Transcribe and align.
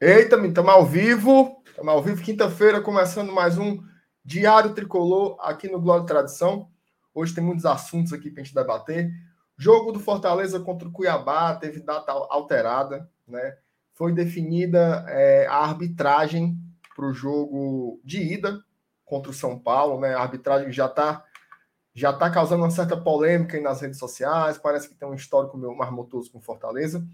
Eita, 0.00 0.36
estamos 0.36 0.72
ao 0.72 0.86
vivo. 0.86 1.60
Estamos 1.66 1.92
ao 1.92 2.00
vivo, 2.00 2.22
quinta-feira, 2.22 2.80
começando 2.80 3.32
mais 3.32 3.58
um 3.58 3.82
Diário 4.24 4.72
Tricolor 4.72 5.36
aqui 5.40 5.68
no 5.68 5.80
Glória 5.80 6.06
Tradição. 6.06 6.70
Hoje 7.12 7.34
tem 7.34 7.42
muitos 7.42 7.66
assuntos 7.66 8.12
aqui 8.12 8.30
para 8.30 8.40
a 8.40 8.44
gente 8.44 8.54
debater. 8.54 9.10
Jogo 9.56 9.90
do 9.90 9.98
Fortaleza 9.98 10.60
contra 10.60 10.86
o 10.86 10.92
Cuiabá 10.92 11.52
teve 11.56 11.80
data 11.80 12.12
alterada, 12.12 13.10
né? 13.26 13.56
Foi 13.92 14.12
definida 14.12 15.04
é, 15.08 15.48
a 15.48 15.56
arbitragem 15.56 16.56
para 16.94 17.06
o 17.06 17.12
jogo 17.12 18.00
de 18.04 18.22
ida 18.22 18.62
contra 19.04 19.32
o 19.32 19.34
São 19.34 19.58
Paulo, 19.58 19.98
né? 19.98 20.14
A 20.14 20.20
arbitragem 20.20 20.70
já 20.70 20.86
está 20.86 21.24
já 21.92 22.12
tá 22.12 22.30
causando 22.30 22.62
uma 22.62 22.70
certa 22.70 22.96
polêmica 22.96 23.60
nas 23.60 23.80
redes 23.80 23.98
sociais. 23.98 24.58
Parece 24.58 24.88
que 24.88 24.94
tem 24.94 25.08
um 25.08 25.14
histórico 25.14 25.58
meio 25.58 25.76
marmotoso 25.76 26.30
com 26.30 26.40
Fortaleza. 26.40 27.04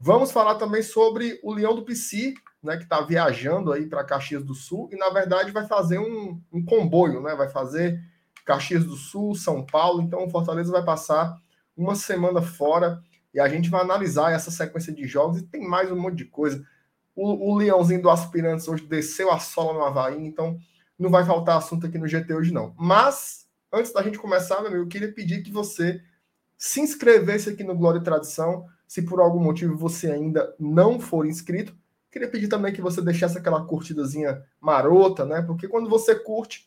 Vamos 0.00 0.30
falar 0.30 0.54
também 0.54 0.82
sobre 0.82 1.40
o 1.42 1.52
Leão 1.52 1.74
do 1.74 1.84
PC, 1.84 2.34
né, 2.62 2.76
que 2.76 2.84
está 2.84 3.00
viajando 3.00 3.72
aí 3.72 3.86
para 3.86 4.04
Caxias 4.04 4.44
do 4.44 4.54
Sul 4.54 4.88
e, 4.92 4.96
na 4.96 5.10
verdade, 5.10 5.50
vai 5.50 5.66
fazer 5.66 5.98
um, 5.98 6.40
um, 6.52 6.64
comboio, 6.64 7.20
né? 7.20 7.34
Vai 7.34 7.48
fazer 7.48 8.00
Caxias 8.44 8.84
do 8.84 8.94
Sul, 8.94 9.34
São 9.34 9.66
Paulo. 9.66 10.00
Então, 10.00 10.24
o 10.24 10.30
Fortaleza 10.30 10.70
vai 10.70 10.84
passar 10.84 11.36
uma 11.76 11.96
semana 11.96 12.40
fora 12.40 13.02
e 13.34 13.40
a 13.40 13.48
gente 13.48 13.68
vai 13.68 13.80
analisar 13.80 14.32
essa 14.32 14.50
sequência 14.50 14.92
de 14.92 15.06
jogos 15.06 15.38
e 15.38 15.46
tem 15.46 15.66
mais 15.66 15.90
um 15.90 15.96
monte 15.96 16.16
de 16.16 16.24
coisa. 16.26 16.64
O, 17.14 17.52
o 17.52 17.56
Leãozinho 17.56 18.00
do 18.00 18.10
Aspirantes 18.10 18.68
hoje 18.68 18.86
desceu 18.86 19.32
a 19.32 19.40
sola 19.40 19.72
no 19.72 19.84
Havaí, 19.84 20.24
então 20.24 20.56
não 20.96 21.10
vai 21.10 21.24
faltar 21.24 21.58
assunto 21.58 21.86
aqui 21.86 21.98
no 21.98 22.06
GT 22.06 22.34
hoje, 22.34 22.52
não. 22.52 22.72
Mas, 22.78 23.46
antes 23.72 23.92
da 23.92 24.02
gente 24.02 24.18
começar, 24.18 24.60
meu 24.60 24.68
amigo, 24.68 24.84
eu 24.84 24.88
queria 24.88 25.12
pedir 25.12 25.42
que 25.42 25.50
você 25.50 26.00
se 26.56 26.80
inscrevesse 26.80 27.50
aqui 27.50 27.64
no 27.64 27.76
Glória 27.76 27.98
e 27.98 28.02
Tradição 28.02 28.66
se 28.88 29.02
por 29.02 29.20
algum 29.20 29.38
motivo 29.38 29.76
você 29.76 30.10
ainda 30.10 30.54
não 30.58 30.98
for 30.98 31.26
inscrito, 31.26 31.76
queria 32.10 32.28
pedir 32.28 32.48
também 32.48 32.72
que 32.72 32.80
você 32.80 33.02
deixasse 33.02 33.36
aquela 33.36 33.64
curtidazinha 33.64 34.42
marota, 34.58 35.26
né? 35.26 35.42
Porque 35.42 35.68
quando 35.68 35.90
você 35.90 36.14
curte, 36.14 36.66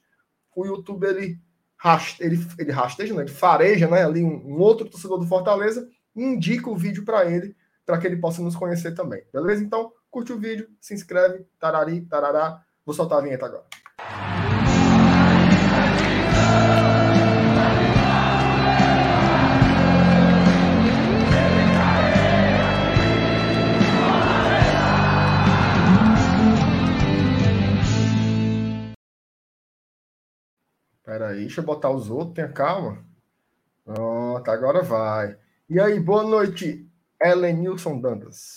o 0.56 0.66
YouTube 0.66 1.08
ele 1.08 1.42
raste, 1.76 2.24
ele, 2.24 2.40
ele 2.60 2.72
rasteja, 2.72 3.14
né? 3.16 3.24
ele 3.24 3.32
fareja, 3.32 3.88
né? 3.88 4.06
Ali 4.06 4.24
um, 4.24 4.36
um 4.46 4.60
outro 4.60 4.88
torcedor 4.88 5.18
do 5.18 5.26
Fortaleza 5.26 5.90
e 6.16 6.24
indica 6.24 6.70
o 6.70 6.78
vídeo 6.78 7.04
para 7.04 7.26
ele, 7.26 7.56
para 7.86 7.98
que 7.98 8.06
ele 8.06 8.18
possa 8.18 8.42
nos 8.44 8.56
conhecer 8.56 8.94
também. 8.94 9.24
Beleza? 9.34 9.64
Então, 9.64 9.92
curte 10.12 10.32
o 10.32 10.38
vídeo, 10.38 10.70
se 10.80 10.94
inscreve, 10.94 11.44
tarari, 11.60 12.02
tarará. 12.02 12.64
Vou 12.86 12.94
soltar 12.94 13.18
a 13.18 13.22
vinheta 13.22 13.48
agora. 13.48 13.81
Peraí, 31.12 31.42
deixa 31.42 31.60
eu 31.60 31.66
botar 31.66 31.90
os 31.90 32.10
outros, 32.10 32.36
tenha 32.36 32.48
calma. 32.48 33.00
Pronto, 33.84 34.50
agora 34.50 34.82
vai. 34.82 35.36
E 35.70 35.78
aí, 35.78 36.00
boa 36.00 36.24
noite, 36.24 36.88
Elenilson 37.22 38.00
Dantas. 38.00 38.56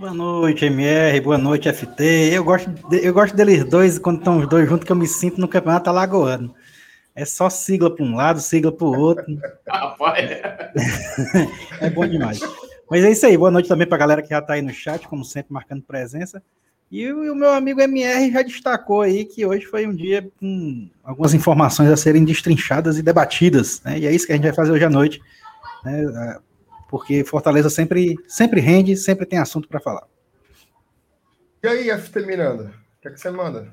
Boa 0.00 0.12
noite, 0.12 0.64
MR, 0.64 1.20
boa 1.20 1.38
noite, 1.38 1.72
FT. 1.72 2.32
Eu 2.32 2.42
gosto, 2.42 2.68
de, 2.88 3.06
eu 3.06 3.14
gosto 3.14 3.36
deles 3.36 3.64
dois, 3.64 3.96
quando 3.96 4.18
estão 4.18 4.40
os 4.40 4.48
dois 4.48 4.68
juntos, 4.68 4.86
que 4.86 4.90
eu 4.90 4.96
me 4.96 5.06
sinto 5.06 5.40
no 5.40 5.46
campeonato 5.46 5.88
alagoano. 5.88 6.52
É 7.14 7.24
só 7.24 7.48
sigla 7.48 7.94
para 7.94 8.04
um 8.04 8.16
lado, 8.16 8.40
sigla 8.40 8.72
para 8.72 8.84
o 8.84 8.98
outro. 8.98 9.24
Rapaz. 9.64 10.30
é 11.80 11.90
bom 11.90 12.08
demais. 12.08 12.40
Mas 12.90 13.04
é 13.04 13.12
isso 13.12 13.24
aí, 13.24 13.38
boa 13.38 13.52
noite 13.52 13.68
também 13.68 13.86
para 13.86 13.94
a 13.94 14.00
galera 14.00 14.22
que 14.22 14.30
já 14.30 14.40
está 14.40 14.54
aí 14.54 14.62
no 14.62 14.72
chat, 14.72 15.06
como 15.06 15.24
sempre, 15.24 15.52
marcando 15.52 15.84
presença. 15.84 16.42
E 16.90 17.12
o, 17.12 17.34
meu 17.34 17.50
amigo 17.50 17.80
MR 17.80 18.32
já 18.32 18.42
destacou 18.42 19.02
aí 19.02 19.26
que 19.26 19.44
hoje 19.44 19.66
foi 19.66 19.86
um 19.86 19.94
dia 19.94 20.30
com 20.40 20.88
algumas 21.04 21.34
informações 21.34 21.90
a 21.90 21.96
serem 21.96 22.24
destrinchadas 22.24 22.96
e 22.98 23.02
debatidas, 23.02 23.82
né? 23.82 23.98
E 23.98 24.06
é 24.06 24.12
isso 24.12 24.26
que 24.26 24.32
a 24.32 24.36
gente 24.36 24.44
vai 24.44 24.54
fazer 24.54 24.72
hoje 24.72 24.84
à 24.84 24.90
noite, 24.90 25.20
né? 25.84 26.02
É, 26.02 26.38
porque 26.88 27.22
Fortaleza 27.24 27.68
sempre, 27.68 28.16
sempre 28.26 28.60
rende, 28.60 28.96
sempre 28.96 29.26
tem 29.26 29.38
assunto 29.38 29.68
para 29.68 29.80
falar. 29.80 30.06
E 31.62 31.68
aí, 31.68 31.90
FT 31.90 32.20
Miranda, 32.20 32.72
o 32.98 33.02
que, 33.02 33.08
é 33.08 33.10
que 33.10 33.20
você 33.20 33.30
manda? 33.30 33.70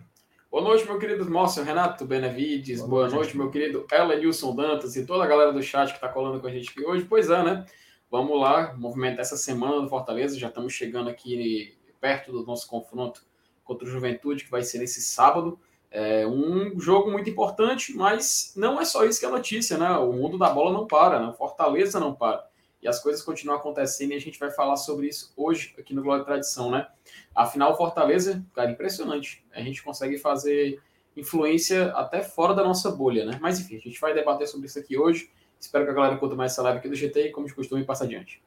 Boa 0.51 0.63
noite, 0.63 0.85
meu 0.85 0.99
querido 0.99 1.29
Márcio 1.29 1.63
Renato 1.63 2.03
Benevides. 2.03 2.79
Boa, 2.79 2.89
Boa 2.89 3.01
noite, 3.03 3.15
noite, 3.15 3.37
meu 3.37 3.49
querido 3.49 3.85
Elenilson 3.91 4.53
Dantas 4.55 4.95
e 4.97 5.05
toda 5.05 5.23
a 5.23 5.27
galera 5.27 5.53
do 5.53 5.63
chat 5.63 5.89
que 5.89 5.95
está 5.95 6.09
colando 6.09 6.41
com 6.41 6.47
a 6.47 6.51
gente 6.51 6.69
aqui 6.69 6.85
hoje. 6.85 7.05
Pois 7.05 7.29
é, 7.29 7.43
né? 7.43 7.65
Vamos 8.11 8.39
lá, 8.39 8.73
movimento 8.75 9.21
essa 9.21 9.37
semana 9.37 9.81
do 9.81 9.89
Fortaleza. 9.89 10.37
Já 10.37 10.49
estamos 10.49 10.73
chegando 10.73 11.09
aqui 11.09 11.77
perto 12.05 12.31
do 12.31 12.45
nosso 12.45 12.67
confronto 12.67 13.25
contra 13.63 13.87
o 13.87 13.89
Juventude, 13.89 14.43
que 14.43 14.51
vai 14.51 14.61
ser 14.61 14.77
nesse 14.77 15.01
sábado. 15.01 15.59
É 15.89 16.27
um 16.27 16.79
jogo 16.79 17.09
muito 17.09 17.27
importante, 17.27 17.95
mas 17.95 18.53
não 18.55 18.79
é 18.79 18.85
só 18.85 19.03
isso 19.03 19.19
que 19.19 19.25
é 19.25 19.29
notícia, 19.29 19.75
né? 19.75 19.89
O 19.97 20.13
mundo 20.13 20.37
da 20.37 20.51
bola 20.51 20.71
não 20.71 20.85
para, 20.85 21.19
né? 21.19 21.33
Fortaleza 21.35 21.99
não 21.99 22.13
para. 22.13 22.47
E 22.79 22.87
as 22.87 23.01
coisas 23.01 23.23
continuam 23.23 23.57
acontecendo 23.57 24.11
e 24.11 24.15
a 24.15 24.21
gente 24.21 24.37
vai 24.37 24.51
falar 24.51 24.75
sobre 24.75 25.07
isso 25.07 25.33
hoje 25.35 25.73
aqui 25.79 25.95
no 25.95 26.15
e 26.15 26.23
Tradição, 26.23 26.69
né? 26.69 26.87
Afinal, 27.33 27.75
Fortaleza, 27.75 28.45
cara, 28.53 28.69
impressionante. 28.69 29.43
A 29.51 29.61
gente 29.61 29.81
consegue 29.81 30.19
fazer 30.19 30.79
influência 31.17 31.87
até 31.93 32.21
fora 32.21 32.53
da 32.53 32.63
nossa 32.63 32.91
bolha, 32.91 33.25
né? 33.25 33.39
Mas 33.41 33.59
enfim, 33.59 33.77
a 33.77 33.79
gente 33.79 33.99
vai 33.99 34.13
debater 34.13 34.47
sobre 34.47 34.67
isso 34.67 34.77
aqui 34.77 34.95
hoje. 34.95 35.31
Espero 35.59 35.85
que 35.85 35.89
a 35.89 35.95
galera 35.95 36.17
curta 36.17 36.35
mais 36.35 36.51
essa 36.51 36.61
live 36.61 36.77
aqui 36.77 36.87
do 36.87 36.93
GT 36.93 37.29
e, 37.29 37.31
como 37.31 37.47
de 37.47 37.55
costume, 37.55 37.83
passe 37.83 38.03
adiante. 38.03 38.43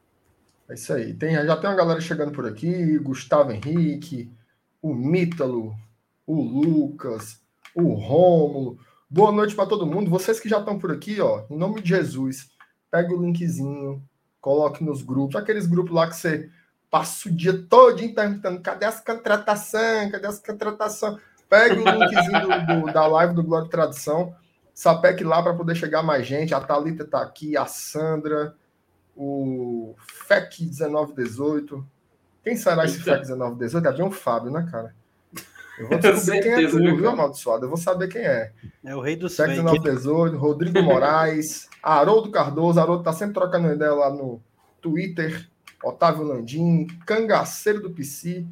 É 0.68 0.74
isso 0.74 0.92
aí. 0.92 1.14
Tem, 1.14 1.34
já 1.34 1.56
tem 1.56 1.70
uma 1.70 1.76
galera 1.76 2.00
chegando 2.00 2.30
por 2.30 2.46
aqui: 2.46 2.98
Gustavo 2.98 3.50
Henrique, 3.50 4.30
o 4.82 4.94
Mítalo, 4.94 5.74
o 6.26 6.42
Lucas, 6.42 7.40
o 7.74 7.94
Rômulo. 7.94 8.78
Boa 9.08 9.32
noite 9.32 9.54
para 9.54 9.68
todo 9.68 9.86
mundo. 9.86 10.10
Vocês 10.10 10.38
que 10.38 10.48
já 10.48 10.58
estão 10.58 10.78
por 10.78 10.92
aqui, 10.92 11.20
ó, 11.22 11.44
em 11.48 11.56
nome 11.56 11.80
de 11.80 11.88
Jesus, 11.88 12.50
pegue 12.90 13.14
o 13.14 13.22
linkzinho, 13.22 14.02
coloque 14.42 14.84
nos 14.84 15.00
grupos, 15.00 15.36
aqueles 15.36 15.66
grupos 15.66 15.94
lá 15.94 16.06
que 16.06 16.16
você 16.16 16.50
passa 16.90 17.30
o 17.30 17.32
dia 17.32 17.64
todo 17.66 17.96
perguntando: 18.14 18.60
cadê 18.60 18.84
as 18.84 19.00
contratações? 19.00 20.12
Cadê 20.12 20.26
as 20.26 20.38
contratações? 20.38 21.18
Pegue 21.48 21.80
o 21.80 21.84
linkzinho 21.84 22.40
do, 22.42 22.80
do, 22.86 22.92
da 22.92 23.06
live 23.06 23.32
do 23.32 23.42
Glória 23.42 23.66
e 23.66 23.70
Tradição, 23.70 24.36
sapeque 24.74 25.24
lá 25.24 25.42
para 25.42 25.54
poder 25.54 25.74
chegar 25.74 26.02
mais 26.02 26.26
gente. 26.26 26.52
A 26.52 26.60
Thalita 26.60 27.04
está 27.04 27.22
aqui, 27.22 27.56
a 27.56 27.64
Sandra 27.64 28.54
o 29.18 29.96
FEC 30.28 30.64
1918. 30.66 31.84
Quem 32.44 32.56
será 32.56 32.84
esse 32.84 33.00
FEC 33.00 33.26
1918? 33.26 33.86
É 33.88 33.92
bem 33.92 34.06
o 34.06 34.10
Fábio, 34.12 34.52
né, 34.52 34.66
cara? 34.70 34.94
Eu 35.76 35.88
vou 35.88 35.98
descobrir 35.98 36.40
quem 36.40 36.52
é 36.52 36.68
tu, 36.68 36.78
viu, 36.78 37.10
amaldiçoado? 37.10 37.64
Eu 37.64 37.68
vou 37.68 37.76
saber 37.76 38.06
quem 38.06 38.22
é. 38.22 38.52
É 38.84 38.94
o 38.94 39.00
rei 39.00 39.16
dos 39.16 39.34
FEC 39.34 39.54
1918, 39.54 40.36
Rodrigo 40.36 40.80
Moraes, 40.82 41.68
Haroldo 41.82 42.30
Cardoso. 42.30 42.78
Haroldo 42.78 43.02
tá 43.02 43.12
sempre 43.12 43.34
trocando 43.34 43.72
ideia 43.72 43.92
lá 43.92 44.08
no 44.08 44.40
Twitter. 44.80 45.48
Otávio 45.82 46.22
Landim, 46.22 46.86
cangaceiro 47.04 47.80
do 47.80 47.90
PC. 47.90 48.46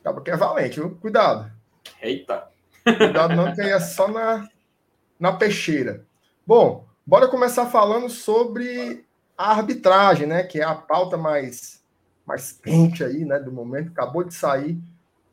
Acaba 0.00 0.22
que 0.22 0.30
é 0.30 0.36
valente, 0.36 0.80
viu? 0.80 0.96
Cuidado. 0.96 1.52
Eita. 2.00 2.48
Cuidado 2.82 3.36
não, 3.36 3.54
que 3.54 3.60
aí 3.60 3.70
é 3.70 3.80
só 3.80 4.08
na, 4.08 4.48
na 5.20 5.32
peixeira. 5.32 6.04
Bom, 6.46 6.86
bora 7.06 7.28
começar 7.28 7.66
falando 7.66 8.08
sobre 8.08 9.06
a 9.38 9.52
arbitragem, 9.52 10.26
né, 10.26 10.42
que 10.42 10.60
é 10.60 10.64
a 10.64 10.74
pauta 10.74 11.16
mais, 11.16 11.80
mais 12.26 12.50
quente 12.50 13.04
aí, 13.04 13.24
né, 13.24 13.38
do 13.38 13.52
momento, 13.52 13.92
acabou 13.92 14.24
de 14.24 14.34
sair, 14.34 14.76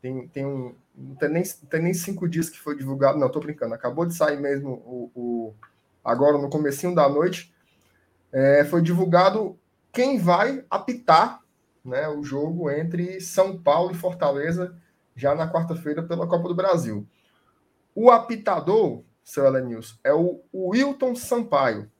tem, 0.00 0.28
tem 0.28 0.46
um, 0.46 0.76
não 0.94 1.16
tem, 1.16 1.28
nem, 1.28 1.42
tem 1.42 1.82
nem 1.82 1.92
cinco 1.92 2.28
dias 2.28 2.48
que 2.48 2.60
foi 2.60 2.76
divulgado, 2.76 3.18
não, 3.18 3.28
tô 3.28 3.40
brincando, 3.40 3.74
acabou 3.74 4.06
de 4.06 4.14
sair 4.14 4.40
mesmo 4.40 4.70
o, 4.70 5.10
o 5.12 5.54
agora 6.04 6.38
no 6.38 6.48
comecinho 6.48 6.94
da 6.94 7.08
noite, 7.08 7.52
é, 8.32 8.64
foi 8.64 8.80
divulgado 8.80 9.58
quem 9.92 10.18
vai 10.18 10.64
apitar 10.70 11.40
né, 11.84 12.08
o 12.08 12.22
jogo 12.22 12.70
entre 12.70 13.20
São 13.20 13.58
Paulo 13.58 13.90
e 13.90 13.96
Fortaleza 13.96 14.76
já 15.16 15.34
na 15.34 15.50
quarta-feira 15.50 16.02
pela 16.02 16.28
Copa 16.28 16.48
do 16.48 16.54
Brasil. 16.54 17.06
O 17.94 18.10
apitador, 18.10 19.02
seu 19.24 19.46
Elenilson, 19.46 19.96
é 20.04 20.12
o 20.12 20.42
Wilton 20.52 21.16
Sampaio, 21.16 21.90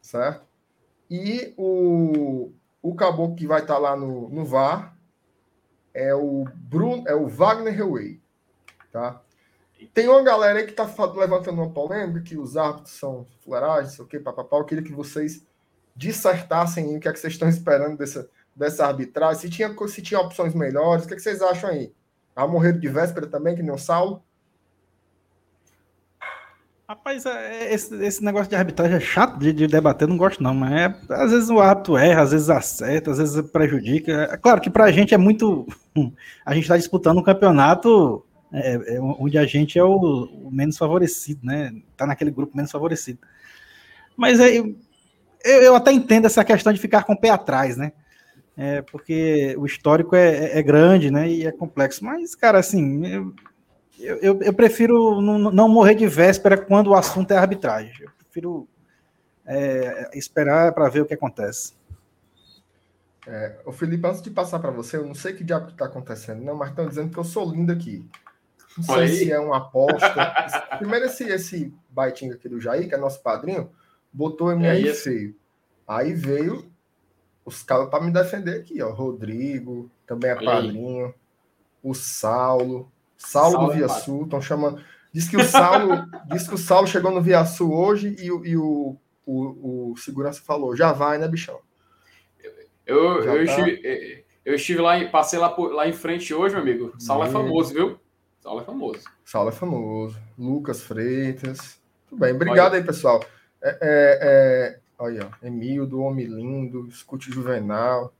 certo? 0.00 0.45
E 1.10 1.54
o, 1.56 2.52
o 2.82 2.94
caboclo 2.94 3.36
que 3.36 3.46
vai 3.46 3.60
estar 3.60 3.74
tá 3.74 3.80
lá 3.80 3.96
no, 3.96 4.28
no 4.28 4.44
VAR 4.44 4.96
é 5.94 6.14
o 6.14 6.44
Bruno, 6.54 7.04
é 7.06 7.14
o 7.14 7.26
Wagner 7.26 7.78
Hewey, 7.78 8.20
tá? 8.92 9.22
Tem 9.92 10.08
uma 10.08 10.22
galera 10.22 10.58
aí 10.58 10.64
que 10.64 10.70
está 10.70 10.86
levantando 11.14 11.60
uma 11.60 11.70
polêmica 11.70 12.20
que 12.20 12.36
os 12.36 12.56
árbitros 12.56 12.94
são 12.94 13.26
fuleiragens, 13.42 13.94
sei 13.94 14.04
o 14.04 14.08
que, 14.08 14.18
papapá. 14.18 14.56
Eu 14.56 14.64
queria 14.64 14.82
que 14.82 14.92
vocês 14.92 15.44
dissertassem 15.94 16.96
o 16.96 17.00
que 17.00 17.08
é 17.08 17.12
que 17.12 17.18
vocês 17.18 17.32
estão 17.32 17.48
esperando 17.48 17.96
dessa, 17.96 18.28
dessa 18.54 18.86
arbitragem, 18.86 19.40
se 19.40 19.50
tinha, 19.50 19.74
se 19.88 20.02
tinha 20.02 20.20
opções 20.20 20.54
melhores, 20.54 21.04
o 21.04 21.08
que, 21.08 21.14
é 21.14 21.16
que 21.16 21.22
vocês 21.22 21.42
acham 21.42 21.70
aí? 21.70 21.94
A 22.34 22.46
morrer 22.46 22.78
de 22.78 22.88
véspera 22.88 23.26
também, 23.26 23.54
que 23.54 23.62
nem 23.62 23.72
o 23.72 23.78
Saulo? 23.78 24.22
Rapaz, 26.88 27.26
é, 27.26 27.64
é, 27.64 27.74
esse, 27.74 27.94
esse 28.04 28.24
negócio 28.24 28.48
de 28.48 28.54
arbitragem 28.54 28.96
é 28.96 29.00
chato 29.00 29.38
de, 29.40 29.52
de 29.52 29.66
debater, 29.66 30.06
não 30.06 30.16
gosto 30.16 30.40
não, 30.40 30.54
mas 30.54 30.72
é, 30.72 30.96
às 31.10 31.32
vezes 31.32 31.50
o 31.50 31.58
árbitro 31.58 31.96
erra, 31.96 32.22
às 32.22 32.30
vezes 32.30 32.48
acerta, 32.48 33.10
às 33.10 33.18
vezes 33.18 33.50
prejudica. 33.50 34.28
É 34.32 34.36
claro 34.36 34.60
que 34.60 34.70
pra 34.70 34.92
gente 34.92 35.12
é 35.12 35.18
muito. 35.18 35.66
A 36.46 36.54
gente 36.54 36.62
está 36.62 36.76
disputando 36.76 37.18
um 37.18 37.24
campeonato 37.24 38.24
é, 38.52 38.94
é, 38.94 39.00
onde 39.00 39.36
a 39.36 39.44
gente 39.44 39.78
é 39.78 39.82
o, 39.82 40.28
o, 40.44 40.50
menos 40.52 40.78
favorecido, 40.78 41.40
né? 41.44 41.72
Tá 41.96 42.06
naquele 42.06 42.30
grupo 42.30 42.56
menos 42.56 42.70
favorecido. 42.70 43.18
Mas 44.16 44.38
é, 44.38 44.56
eu, 44.56 44.76
eu 45.44 45.74
até 45.74 45.90
entendo 45.90 46.26
essa 46.26 46.44
questão 46.44 46.72
de 46.72 46.78
ficar 46.78 47.04
com 47.04 47.14
o 47.14 47.20
pé 47.20 47.30
atrás, 47.30 47.76
né? 47.76 47.92
É, 48.56 48.82
porque 48.82 49.56
o 49.58 49.66
histórico 49.66 50.14
é, 50.14 50.52
é, 50.52 50.58
é 50.58 50.62
grande, 50.62 51.10
né? 51.10 51.28
E 51.28 51.46
é 51.46 51.52
complexo. 51.52 52.04
Mas, 52.04 52.34
cara, 52.34 52.58
assim, 52.58 53.04
eu, 53.06 53.34
eu, 53.98 54.16
eu, 54.18 54.42
eu 54.42 54.52
prefiro 54.52 55.20
não, 55.20 55.50
não, 55.50 55.68
morrer 55.68 55.94
de 55.94 56.06
véspera 56.06 56.56
quando 56.56 56.88
o 56.88 56.94
assunto 56.94 57.30
é 57.30 57.36
arbitragem. 57.36 57.94
Eu 58.00 58.10
prefiro 58.18 58.68
é, 59.44 60.10
esperar 60.14 60.72
para 60.72 60.88
ver 60.88 61.02
o 61.02 61.06
que 61.06 61.14
acontece. 61.14 61.74
É, 63.26 63.58
o 63.64 63.72
Felipe, 63.72 64.06
antes 64.06 64.22
de 64.22 64.30
passar 64.30 64.58
para 64.60 64.70
você, 64.70 64.96
eu 64.96 65.06
não 65.06 65.14
sei 65.14 65.32
que 65.32 65.42
diabo 65.42 65.70
está 65.70 65.86
acontecendo, 65.86 66.44
não, 66.44 66.54
mas 66.54 66.70
estão 66.70 66.86
dizendo 66.86 67.10
que 67.10 67.18
eu 67.18 67.24
sou 67.24 67.50
lindo 67.50 67.72
aqui. 67.72 68.08
Não 68.76 68.84
sei 68.84 68.96
Oi. 68.96 69.08
se 69.08 69.32
é 69.32 69.40
uma 69.40 69.56
aposta. 69.56 70.32
Primeiro, 70.78 71.06
esse, 71.06 71.24
esse 71.24 71.74
baitinho 71.90 72.34
aqui 72.34 72.48
do 72.48 72.60
Jair, 72.60 72.88
que 72.88 72.94
é 72.94 72.98
nosso 72.98 73.20
padrinho, 73.22 73.70
botou 74.12 74.52
MR 74.52 74.90
é 74.90 74.94
feio. 74.94 75.34
Aí 75.88 76.12
veio 76.12 76.70
os 77.44 77.62
caras 77.62 77.88
para 77.88 78.04
me 78.04 78.12
defender 78.12 78.60
aqui, 78.60 78.82
ó. 78.82 78.92
Rodrigo, 78.92 79.90
também 80.06 80.30
é 80.30 80.34
Olha 80.34 80.44
padrinho. 80.44 81.14
O 81.82 81.94
Saulo, 81.94 82.90
Saulo, 83.16 83.52
Saulo 83.52 83.66
do 83.68 83.74
Via 83.74 83.88
Sul, 83.88 84.24
estão 84.24 84.40
chamando. 84.40 84.82
Diz 85.12 85.28
que 85.28 85.36
o 85.36 85.44
Saulo, 85.44 86.04
diz 86.30 86.46
que 86.46 86.54
o 86.54 86.58
Saulo 86.58 86.86
chegou 86.86 87.10
no 87.10 87.22
Via 87.22 87.44
Sul 87.44 87.72
hoje 87.74 88.16
e, 88.18 88.26
e 88.26 88.56
o, 88.56 88.96
o, 89.24 89.90
o, 89.92 89.96
segurança 89.96 90.40
falou: 90.42 90.76
já 90.76 90.92
vai, 90.92 91.18
né, 91.18 91.26
bichão? 91.26 91.58
Eu, 92.86 93.24
eu, 93.24 93.24
tá... 93.24 93.42
estive, 93.42 94.24
eu 94.44 94.54
estive 94.54 94.80
lá, 94.80 95.04
passei 95.08 95.38
lá, 95.38 95.54
lá 95.56 95.88
em 95.88 95.92
frente 95.92 96.32
hoje, 96.32 96.54
meu 96.54 96.62
amigo. 96.62 96.92
Saulo 96.98 97.24
é 97.24 97.30
famoso, 97.30 97.74
viu? 97.74 97.98
Saulo 98.40 98.60
é 98.60 98.64
famoso. 98.64 99.00
Saulo 99.24 99.48
é 99.48 99.52
famoso. 99.52 100.16
Lucas 100.38 100.82
Freitas. 100.82 101.80
Tudo 102.08 102.20
bem, 102.20 102.32
obrigado 102.32 102.72
olha. 102.72 102.80
aí, 102.80 102.86
pessoal. 102.86 103.24
É, 103.60 103.70
é, 103.70 103.78
é, 103.82 104.78
olha, 104.96 105.30
Emil 105.42 105.84
do 105.86 106.00
Homem 106.00 106.26
Lindo, 106.26 106.86
Escute 106.86 107.32
Juvenal, 107.32 108.14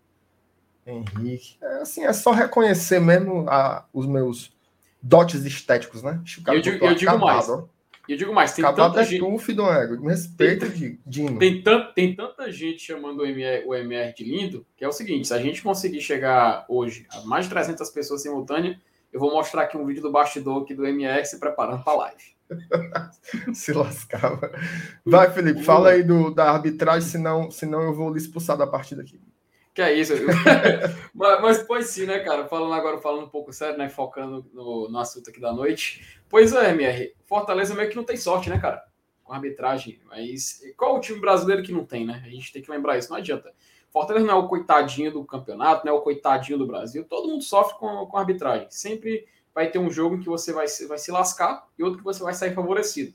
Henrique. 0.85 1.57
É, 1.63 1.83
assim, 1.83 2.05
é 2.05 2.13
só 2.13 2.33
reconhecer 2.33 3.01
mesmo 3.01 3.49
a, 3.49 3.85
os 3.93 4.07
meus 4.07 4.56
dotes 5.07 5.45
estéticos, 5.45 6.03
né? 6.03 6.21
eu 6.49 6.61
digo, 6.61 6.85
eu 6.85 6.95
digo 6.95 7.19
mais. 7.19 7.49
Eu 8.09 8.17
digo 8.17 8.33
mais, 8.33 8.53
tem 8.53 8.65
acabado 8.65 8.93
tanta 8.93 9.03
é 9.03 9.05
gente. 9.05 9.19
Tuf, 9.19 9.53
do 9.53 9.69
ego. 9.69 10.01
Me 10.01 10.09
respeita, 10.09 10.71
tem, 10.71 10.99
Dino. 11.05 11.39
Tem, 11.39 11.63
tem 11.95 12.15
tanta 12.15 12.53
gente 12.53 12.81
chamando 12.81 13.21
o 13.21 13.27
MR, 13.27 13.67
o 13.67 13.75
MR 13.75 14.15
de 14.15 14.23
lindo, 14.23 14.65
que 14.77 14.85
é 14.85 14.89
o 14.89 14.93
seguinte: 14.93 15.27
se 15.27 15.35
a 15.35 15.41
gente 15.41 15.61
conseguir 15.61 16.01
chegar 16.01 16.65
hoje 16.69 17.05
a 17.11 17.23
mais 17.23 17.47
de 17.47 17.51
300 17.51 17.91
pessoas 17.91 18.23
simultâneas, 18.23 18.77
eu 19.13 19.19
vou 19.19 19.33
mostrar 19.33 19.63
aqui 19.63 19.77
um 19.77 19.85
vídeo 19.85 20.03
do 20.03 20.13
bastidor 20.13 20.63
aqui 20.63 20.73
do 20.73 20.87
MR 20.87 21.25
se 21.25 21.41
preparando 21.41 21.83
para 21.83 21.93
a 21.93 21.97
live. 21.97 22.37
se 23.53 23.73
lascava. 23.73 24.53
Vai, 25.05 25.33
Felipe, 25.33 25.65
fala 25.65 25.91
aí 25.91 26.05
do, 26.05 26.33
da 26.33 26.49
arbitragem, 26.49 27.09
senão, 27.09 27.51
senão 27.51 27.83
eu 27.83 27.93
vou 27.93 28.13
lhe 28.13 28.19
expulsar 28.19 28.57
da 28.57 28.69
partida 28.69 29.03
aqui. 29.03 29.21
Que 29.77 29.83
é 29.83 29.93
isso. 29.93 30.15
mas, 31.15 31.43
mas, 31.43 31.63
pois 31.63 31.89
sim, 31.89 32.07
né, 32.07 32.21
cara? 32.21 32.49
Falando 32.49 32.73
agora, 32.73 32.97
falando 32.97 33.27
um 33.27 33.29
pouco 33.29 33.53
sério, 33.53 33.77
né? 33.77 33.91
Focando 33.91 34.47
no, 34.55 34.89
no 34.89 34.99
assunto 34.99 35.29
aqui 35.29 35.39
da 35.39 35.53
noite. 35.53 36.19
Pois 36.31 36.55
é, 36.55 36.71
MR. 36.71 37.15
Fortaleza 37.27 37.75
meio 37.75 37.91
que 37.91 37.97
não 37.97 38.03
tem 38.03 38.17
sorte, 38.17 38.49
né, 38.49 38.59
cara? 38.59 38.83
Com 39.23 39.35
arbitragem. 39.35 40.01
Mas 40.07 40.63
qual 40.79 40.97
o 40.97 41.01
time 41.01 41.21
brasileiro 41.21 41.63
que 41.63 41.73
não 41.73 41.85
tem, 41.85 42.07
né? 42.07 42.23
A 42.25 42.29
gente 42.31 42.55
tem 42.55 42.63
que 42.63 42.71
lembrar 42.71 42.97
isso. 42.97 43.11
Não 43.11 43.19
adianta. 43.19 43.53
Fortaleza 43.91 44.25
não 44.25 44.35
é 44.35 44.39
o 44.39 44.49
coitadinho 44.49 45.13
do 45.13 45.23
campeonato, 45.27 45.85
não 45.85 45.93
é 45.93 45.97
o 45.97 46.01
coitadinho 46.01 46.59
do 46.59 46.67
Brasil. 46.67 47.05
Todo 47.05 47.29
mundo 47.29 47.45
sofre 47.45 47.79
com, 47.79 48.07
com 48.07 48.17
arbitragem. 48.17 48.69
Sempre 48.71 49.29
vai 49.55 49.71
ter 49.71 49.79
um 49.79 49.91
jogo 49.91 50.19
que 50.19 50.27
você 50.27 50.55
vai, 50.55 50.65
vai 50.89 50.97
se 50.97 51.11
lascar 51.11 51.69
e 51.79 51.85
outro 51.85 51.99
que 51.99 52.05
você 52.05 52.23
vai 52.23 52.33
sair 52.33 52.55
favorecido. 52.55 53.15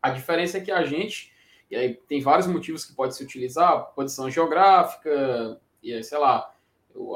A 0.00 0.10
diferença 0.10 0.58
é 0.58 0.60
que 0.60 0.70
a 0.70 0.84
gente, 0.84 1.32
e 1.68 1.74
aí 1.74 1.94
tem 2.06 2.20
vários 2.20 2.46
motivos 2.46 2.84
que 2.84 2.94
pode 2.94 3.16
se 3.16 3.24
utilizar, 3.24 3.92
posição 3.92 4.30
geográfica, 4.30 5.60
sei 6.02 6.18
lá, 6.18 6.52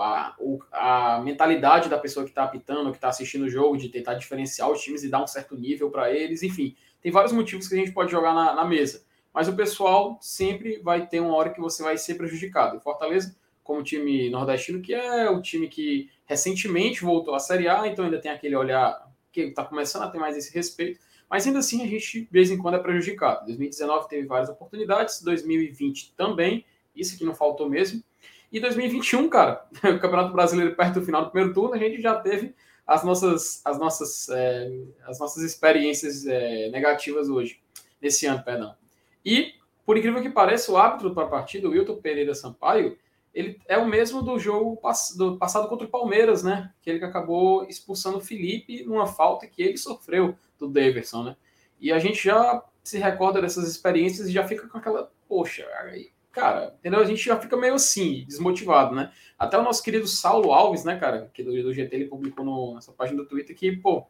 a, 0.01 0.37
a 0.73 1.21
mentalidade 1.21 1.89
da 1.89 1.99
pessoa 1.99 2.25
que 2.25 2.31
está 2.31 2.45
apitando, 2.45 2.91
que 2.91 2.97
está 2.97 3.09
assistindo 3.09 3.45
o 3.45 3.51
jogo, 3.51 3.77
de 3.77 3.89
tentar 3.89 4.15
diferenciar 4.15 4.71
os 4.71 4.81
times 4.81 5.03
e 5.03 5.11
dar 5.11 5.23
um 5.23 5.27
certo 5.27 5.57
nível 5.57 5.91
para 5.91 6.13
eles, 6.13 6.43
enfim, 6.43 6.77
tem 7.01 7.13
vários 7.13 7.33
motivos 7.33 7.69
que 7.69 7.75
a 7.75 7.79
gente 7.79 7.93
pode 7.93 8.11
jogar 8.11 8.35
na, 8.35 8.55
na, 8.55 8.65
mesa. 8.65 9.05
Mas 9.33 9.49
o 9.49 9.57
pessoal 9.57 10.19
sempre 10.21 10.79
vai 10.79 11.07
ter 11.07 11.21
uma 11.21 11.35
hora 11.35 11.51
que 11.51 11.61
você 11.61 11.83
vai 11.83 11.99
ser 11.99 12.15
prejudicado. 12.15 12.77
E 12.77 12.81
Fortaleza, 12.81 13.37
como 13.63 13.83
time 13.83 14.31
nordestino, 14.31 14.81
que 14.81 14.95
é 14.95 15.29
o 15.29 15.43
time 15.43 15.69
que 15.69 16.09
recentemente 16.25 17.03
voltou 17.03 17.35
à 17.35 17.39
Série 17.39 17.69
A, 17.69 17.87
então 17.87 18.05
ainda 18.05 18.21
tem 18.21 18.31
aquele 18.31 18.57
olhar 18.57 19.11
que 19.33 19.43
está 19.43 19.65
começando 19.65 20.05
a 20.05 20.09
ter 20.09 20.19
mais 20.19 20.37
esse 20.37 20.55
respeito, 20.55 21.01
mas 21.29 21.47
ainda 21.47 21.59
assim 21.59 21.83
a 21.83 21.87
gente 21.87 22.21
de 22.21 22.29
vez 22.31 22.51
em 22.51 22.57
quando 22.57 22.77
é 22.77 22.79
prejudicado. 22.79 23.47
2019 23.47 24.09
teve 24.09 24.27
várias 24.27 24.49
oportunidades, 24.49 25.21
2020 25.21 26.15
também, 26.17 26.65
isso 26.95 27.19
que 27.19 27.25
não 27.25 27.35
faltou 27.35 27.69
mesmo. 27.69 28.03
E 28.55 28.61
2021, 28.61 29.29
cara, 29.29 29.67
o 29.83 29.99
Campeonato 29.99 30.33
Brasileiro 30.33 30.77
perto 30.77 31.01
do 31.01 31.05
final 31.05 31.25
do 31.25 31.31
primeiro 31.33 31.53
turno, 31.53 31.75
a 31.75 31.79
gente 31.79 32.01
já 32.01 32.15
teve 32.15 32.55
as 32.87 33.03
nossas, 33.03 33.61
as 33.65 33.81
nossas, 33.81 34.29
é, 34.29 34.71
as 35.09 35.19
nossas 35.19 35.43
experiências 35.43 36.25
é, 36.25 36.71
negativas 36.71 37.29
hoje, 37.29 37.61
nesse 38.01 38.27
ano, 38.27 38.45
perdão. 38.45 38.77
E, 39.25 39.55
por 39.85 39.99
incrível 39.99 40.23
que 40.23 40.31
pareça, 40.31 40.71
o 40.71 40.77
árbitro 40.77 41.13
para 41.13 41.25
a 41.25 41.29
partida, 41.29 41.67
o 41.67 41.73
Wilton 41.73 41.97
Pereira 41.97 42.33
Sampaio, 42.33 42.97
ele 43.35 43.61
é 43.67 43.77
o 43.77 43.89
mesmo 43.89 44.23
do 44.23 44.39
jogo 44.39 44.81
do 45.17 45.37
passado 45.37 45.67
contra 45.67 45.89
o 45.89 45.91
Palmeiras, 45.91 46.45
né? 46.45 46.73
Que 46.81 46.91
ele 46.91 47.05
acabou 47.05 47.65
expulsando 47.65 48.19
o 48.19 48.25
Felipe 48.25 48.85
numa 48.85 49.09
falta 49.09 49.49
que 49.49 49.65
ele 49.65 49.77
sofreu 49.77 50.39
do 50.61 50.69
Daverson, 50.69 51.25
né? 51.25 51.37
E 51.81 51.91
a 51.91 51.99
gente 51.99 52.23
já 52.23 52.63
se 52.85 52.99
recorda 52.99 53.41
dessas 53.43 53.69
experiências 53.69 54.29
e 54.29 54.33
já 54.33 54.47
fica 54.47 54.69
com 54.69 54.79
aquela, 54.79 55.11
poxa, 55.27 55.67
aí 55.81 56.14
cara, 56.35 56.75
entendeu? 56.79 57.01
A 57.01 57.05
gente 57.05 57.25
já 57.25 57.39
fica 57.39 57.57
meio 57.57 57.75
assim, 57.75 58.25
desmotivado, 58.27 58.95
né? 58.95 59.13
Até 59.39 59.57
o 59.57 59.63
nosso 59.63 59.83
querido 59.83 60.07
Saulo 60.09 60.53
Alves, 60.53 60.85
né, 60.85 60.99
cara, 60.99 61.31
que 61.33 61.43
do, 61.43 61.51
do 61.63 61.73
GT, 61.73 61.95
ele 61.95 62.05
publicou 62.07 62.45
no, 62.45 62.75
nessa 62.75 62.93
página 62.93 63.23
do 63.23 63.29
Twitter 63.29 63.57
que, 63.57 63.73
pô, 63.77 64.05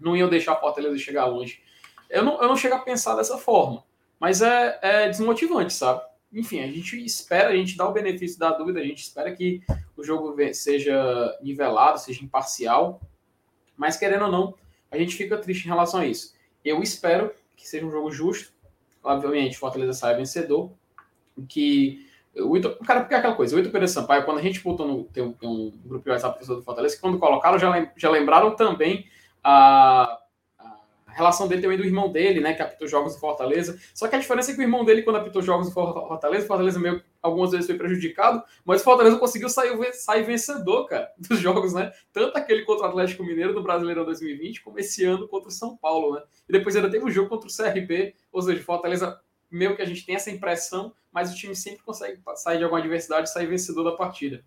não 0.00 0.16
iam 0.16 0.28
deixar 0.28 0.52
a 0.52 0.56
Fortaleza 0.56 0.96
chegar 0.98 1.26
longe. 1.26 1.62
Eu 2.08 2.24
não, 2.24 2.40
eu 2.40 2.48
não 2.48 2.56
chego 2.56 2.74
a 2.74 2.80
pensar 2.80 3.14
dessa 3.14 3.36
forma, 3.36 3.84
mas 4.18 4.40
é, 4.40 4.78
é 4.82 5.08
desmotivante, 5.08 5.72
sabe? 5.72 6.02
Enfim, 6.32 6.60
a 6.60 6.66
gente 6.66 6.96
espera, 7.04 7.50
a 7.50 7.56
gente 7.56 7.76
dá 7.76 7.88
o 7.88 7.92
benefício 7.92 8.38
da 8.38 8.50
dúvida, 8.50 8.80
a 8.80 8.84
gente 8.84 9.02
espera 9.02 9.34
que 9.34 9.60
o 9.96 10.02
jogo 10.02 10.34
seja 10.54 11.38
nivelado, 11.42 11.98
seja 11.98 12.24
imparcial, 12.24 13.00
mas 13.76 13.96
querendo 13.96 14.24
ou 14.24 14.32
não, 14.32 14.54
a 14.90 14.96
gente 14.96 15.14
fica 15.14 15.36
triste 15.36 15.64
em 15.64 15.68
relação 15.68 16.00
a 16.00 16.06
isso. 16.06 16.34
Eu 16.64 16.82
espero 16.82 17.32
que 17.56 17.68
seja 17.68 17.84
um 17.84 17.90
jogo 17.90 18.10
justo, 18.10 18.52
obviamente, 19.02 19.58
Fortaleza 19.58 19.92
sai 19.92 20.16
vencedor, 20.16 20.70
que 21.46 22.06
o 22.36 22.56
Ito, 22.56 22.76
cara, 22.84 23.00
porque 23.00 23.14
é 23.14 23.18
aquela 23.18 23.34
coisa, 23.34 23.56
o 23.56 23.58
Ito 23.58 23.70
Pereira 23.70 23.88
Sampaio, 23.88 24.24
quando 24.24 24.38
a 24.38 24.42
gente 24.42 24.62
botou 24.62 24.86
no 24.86 25.04
tem 25.04 25.22
um, 25.22 25.32
tem 25.32 25.48
um 25.48 25.72
grupo 25.84 26.04
de 26.04 26.10
WhatsApp 26.10 26.46
do 26.46 26.62
Fortaleza, 26.62 26.94
que 26.94 27.00
quando 27.00 27.18
colocaram 27.18 27.58
já, 27.58 27.90
já 27.96 28.10
lembraram 28.10 28.54
também 28.54 29.06
a, 29.42 30.18
a 30.58 31.12
relação 31.12 31.48
dele 31.48 31.60
também 31.60 31.76
do 31.76 31.84
irmão 31.84 32.10
dele, 32.10 32.40
né, 32.40 32.54
que 32.54 32.62
apitou 32.62 32.86
jogos 32.86 33.14
do 33.14 33.20
Fortaleza. 33.20 33.78
Só 33.92 34.06
que 34.06 34.14
a 34.14 34.18
diferença 34.18 34.52
é 34.52 34.54
que 34.54 34.60
o 34.60 34.62
irmão 34.62 34.84
dele, 34.84 35.02
quando 35.02 35.16
apitou 35.16 35.42
jogos 35.42 35.68
do 35.68 35.72
Fortaleza, 35.72 36.44
o 36.44 36.48
Fortaleza 36.48 36.78
meio 36.78 37.02
algumas 37.20 37.50
vezes 37.50 37.66
foi 37.66 37.76
prejudicado, 37.76 38.42
mas 38.64 38.80
o 38.80 38.84
Fortaleza 38.84 39.18
conseguiu 39.18 39.48
sair, 39.48 39.76
sair 39.92 40.22
vencedor, 40.22 40.86
cara, 40.86 41.10
dos 41.18 41.38
jogos, 41.38 41.74
né? 41.74 41.92
Tanto 42.12 42.36
aquele 42.36 42.62
contra 42.62 42.86
o 42.86 42.88
Atlético 42.88 43.24
Mineiro 43.24 43.52
do 43.52 43.62
Brasileirão 43.62 44.04
2020, 44.04 44.62
como 44.62 44.78
esse 44.78 45.04
ano 45.04 45.28
contra 45.28 45.48
o 45.48 45.52
São 45.52 45.76
Paulo, 45.76 46.14
né? 46.14 46.22
E 46.48 46.52
depois 46.52 46.76
ainda 46.76 46.90
teve 46.90 47.04
um 47.04 47.10
jogo 47.10 47.28
contra 47.28 47.48
o 47.48 47.52
CRB, 47.52 48.14
ou 48.32 48.40
seja, 48.40 48.62
Fortaleza 48.62 49.20
meio 49.50 49.74
que 49.74 49.82
a 49.82 49.86
gente 49.86 50.04
tem 50.04 50.14
essa 50.14 50.30
impressão, 50.30 50.94
mas 51.12 51.32
o 51.32 51.36
time 51.36 51.54
sempre 51.54 51.82
consegue 51.82 52.20
sair 52.36 52.58
de 52.58 52.64
alguma 52.64 52.80
adversidade 52.80 53.28
e 53.28 53.32
sair 53.32 53.46
vencedor 53.46 53.84
da 53.84 53.92
partida. 53.92 54.44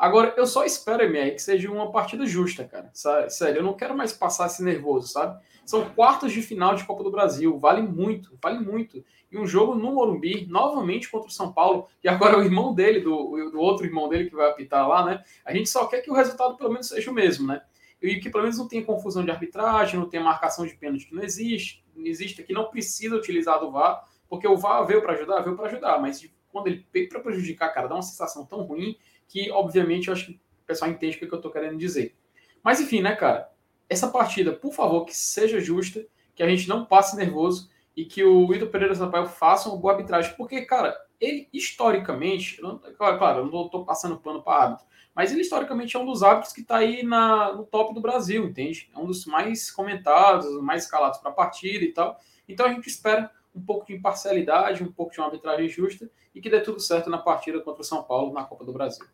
Agora, 0.00 0.32
eu 0.38 0.46
só 0.46 0.64
espero, 0.64 1.02
MR, 1.02 1.32
que 1.32 1.42
seja 1.42 1.70
uma 1.70 1.92
partida 1.92 2.24
justa, 2.24 2.64
cara. 2.64 2.90
Sério, 3.28 3.58
eu 3.58 3.62
não 3.62 3.74
quero 3.74 3.94
mais 3.94 4.14
passar 4.14 4.46
esse 4.46 4.64
nervoso, 4.64 5.08
sabe? 5.08 5.38
São 5.66 5.90
quartos 5.90 6.32
de 6.32 6.40
final 6.40 6.74
de 6.74 6.84
Copa 6.84 7.04
do 7.04 7.10
Brasil, 7.10 7.58
vale 7.58 7.82
muito, 7.82 8.36
vale 8.42 8.58
muito. 8.58 9.04
E 9.30 9.38
um 9.38 9.46
jogo 9.46 9.74
no 9.74 9.92
Morumbi, 9.92 10.46
novamente 10.46 11.10
contra 11.10 11.28
o 11.28 11.30
São 11.30 11.52
Paulo, 11.52 11.86
e 12.02 12.08
agora 12.08 12.38
o 12.38 12.42
irmão 12.42 12.74
dele, 12.74 13.00
do, 13.00 13.50
do 13.50 13.60
outro 13.60 13.84
irmão 13.84 14.08
dele 14.08 14.30
que 14.30 14.34
vai 14.34 14.48
apitar 14.48 14.88
lá, 14.88 15.04
né? 15.04 15.22
A 15.44 15.52
gente 15.52 15.68
só 15.68 15.86
quer 15.86 16.00
que 16.00 16.10
o 16.10 16.14
resultado 16.14 16.56
pelo 16.56 16.70
menos 16.70 16.88
seja 16.88 17.10
o 17.10 17.14
mesmo, 17.14 17.46
né? 17.46 17.60
E 18.00 18.18
que 18.20 18.30
pelo 18.30 18.44
menos 18.44 18.56
não 18.56 18.66
tenha 18.66 18.82
confusão 18.82 19.22
de 19.22 19.30
arbitragem, 19.30 20.00
não 20.00 20.08
tenha 20.08 20.24
marcação 20.24 20.66
de 20.66 20.74
pênalti 20.74 21.06
que 21.06 21.14
não 21.14 21.22
existe, 21.22 21.84
não 21.94 22.06
existe, 22.06 22.42
que 22.42 22.54
não 22.54 22.70
precisa 22.70 23.14
utilizar 23.14 23.60
do 23.60 23.70
VAR, 23.70 24.02
porque 24.30 24.46
o 24.46 24.56
VAR 24.56 24.86
veio 24.86 25.02
para 25.02 25.12
ajudar, 25.14 25.40
veio 25.40 25.56
para 25.56 25.66
ajudar, 25.66 26.00
mas 26.00 26.24
quando 26.48 26.68
ele 26.68 26.86
veio 26.92 27.08
para 27.08 27.18
prejudicar, 27.18 27.74
cara, 27.74 27.88
dá 27.88 27.96
uma 27.96 28.02
sensação 28.02 28.46
tão 28.46 28.62
ruim 28.62 28.96
que, 29.26 29.50
obviamente, 29.50 30.08
eu 30.08 30.14
acho 30.14 30.26
que 30.26 30.32
o 30.32 30.66
pessoal 30.66 30.90
entende 30.90 31.16
o 31.16 31.18
que 31.18 31.26
eu 31.26 31.36
estou 31.36 31.50
querendo 31.50 31.76
dizer. 31.76 32.16
Mas 32.62 32.80
enfim, 32.80 33.02
né, 33.02 33.16
cara? 33.16 33.50
Essa 33.88 34.08
partida, 34.08 34.52
por 34.52 34.72
favor, 34.72 35.04
que 35.04 35.16
seja 35.16 35.60
justa, 35.60 36.06
que 36.34 36.44
a 36.44 36.48
gente 36.48 36.68
não 36.68 36.84
passe 36.84 37.16
nervoso 37.16 37.68
e 37.96 38.04
que 38.04 38.22
o 38.22 38.46
Wilton 38.46 38.68
Pereira 38.68 38.94
Sampaio 38.94 39.26
faça 39.26 39.68
uma 39.68 39.76
boa 39.76 39.94
arbitragem. 39.94 40.34
Porque, 40.36 40.62
cara, 40.62 40.96
ele 41.20 41.48
historicamente, 41.52 42.60
claro, 42.96 43.18
claro, 43.18 43.38
eu 43.40 43.46
não 43.46 43.66
estou 43.66 43.84
passando 43.84 44.16
pano 44.16 44.42
para 44.42 44.62
árbitro, 44.62 44.86
mas 45.14 45.32
ele 45.32 45.40
historicamente 45.40 45.96
é 45.96 45.98
um 45.98 46.06
dos 46.06 46.22
árbitros 46.22 46.52
que 46.52 46.60
está 46.60 46.76
aí 46.76 47.02
na, 47.02 47.52
no 47.52 47.64
top 47.64 47.92
do 47.92 48.00
Brasil, 48.00 48.44
entende? 48.44 48.88
É 48.94 48.98
um 48.98 49.06
dos 49.06 49.26
mais 49.26 49.70
comentados, 49.72 50.48
mais 50.62 50.84
escalados 50.84 51.18
para 51.18 51.30
a 51.30 51.34
partida 51.34 51.84
e 51.84 51.92
tal. 51.92 52.16
Então 52.48 52.66
a 52.66 52.72
gente 52.72 52.88
espera 52.88 53.30
um 53.54 53.60
pouco 53.60 53.86
de 53.86 53.94
imparcialidade, 53.94 54.82
um 54.82 54.92
pouco 54.92 55.12
de 55.12 55.18
uma 55.18 55.26
arbitragem 55.26 55.68
justa 55.68 56.08
e 56.34 56.40
que 56.40 56.50
dê 56.50 56.60
tudo 56.60 56.80
certo 56.80 57.10
na 57.10 57.18
partida 57.18 57.60
contra 57.60 57.82
o 57.82 57.84
São 57.84 58.02
Paulo 58.02 58.32
na 58.32 58.44
Copa 58.44 58.64
do 58.64 58.72
Brasil. 58.72 59.04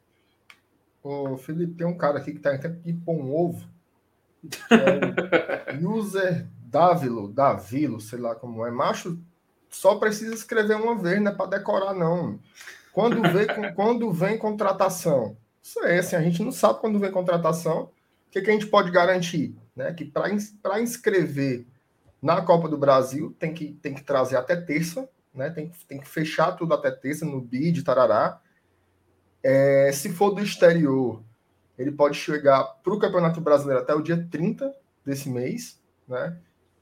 Ô, 1.03 1.37
Felipe, 1.37 1.75
tem 1.75 1.87
um 1.87 1.97
cara 1.97 2.19
aqui 2.19 2.33
que 2.33 2.39
está 2.39 2.55
em 2.55 2.61
tempo 2.61 2.83
de 2.83 3.11
um 3.11 3.35
ovo. 3.35 3.67
É 5.67 5.75
user 5.85 6.47
Davilo, 6.67 7.29
Davilo, 7.29 8.01
sei 8.01 8.19
lá 8.19 8.35
como 8.35 8.65
é. 8.65 8.71
Macho 8.71 9.19
só 9.69 9.97
precisa 9.97 10.35
escrever 10.35 10.77
uma 10.77 10.97
vez, 10.97 11.21
não 11.21 11.33
é 11.33 11.35
para 11.35 11.59
decorar, 11.59 11.95
não. 11.95 12.39
Quando 12.93 13.21
vem, 13.23 13.47
quando 13.75 14.11
vem 14.11 14.39
contratação, 14.39 15.37
isso 15.63 15.85
é 15.85 15.99
assim, 15.99 16.17
a 16.17 16.23
gente 16.23 16.43
não 16.43 16.53
sabe 16.53 16.81
quando 16.81 16.99
vem 16.99 17.11
contratação, 17.11 17.85
o 17.85 17.91
que, 18.31 18.41
que 18.41 18.51
a 18.51 18.53
gente 18.53 18.67
pode 18.67 18.91
garantir? 18.91 19.55
Né? 19.75 19.93
Que 19.93 20.05
para 20.05 20.81
inscrever 20.81 21.67
na 22.21 22.41
Copa 22.43 22.69
do 22.69 22.79
Brasil 22.79 23.35
tem 23.39 23.53
que, 23.53 23.73
tem 23.75 23.95
que 23.95 24.03
trazer 24.03 24.37
até 24.37 24.57
terça, 24.57 25.09
né? 25.35 25.51
tem, 25.51 25.71
tem 25.87 26.01
que 26.01 26.09
fechar 26.09 26.53
tudo 26.53 26.75
até 26.75 26.91
terça 26.91 27.25
no 27.25 27.41
BID, 27.41 27.83
tarará. 27.83 28.41
É, 29.43 29.91
se 29.93 30.11
for 30.11 30.31
do 30.31 30.43
exterior, 30.43 31.23
ele 31.79 31.93
pode 31.93 32.17
chegar 32.17 32.65
para 32.83 32.93
o 32.93 32.99
Campeonato 32.99 33.41
Brasileiro 33.41 33.83
até 33.83 33.95
o 33.95 34.03
dia 34.03 34.27
30 34.31 34.75
desse 35.05 35.29
mês, 35.29 35.81
né? 36.09 36.37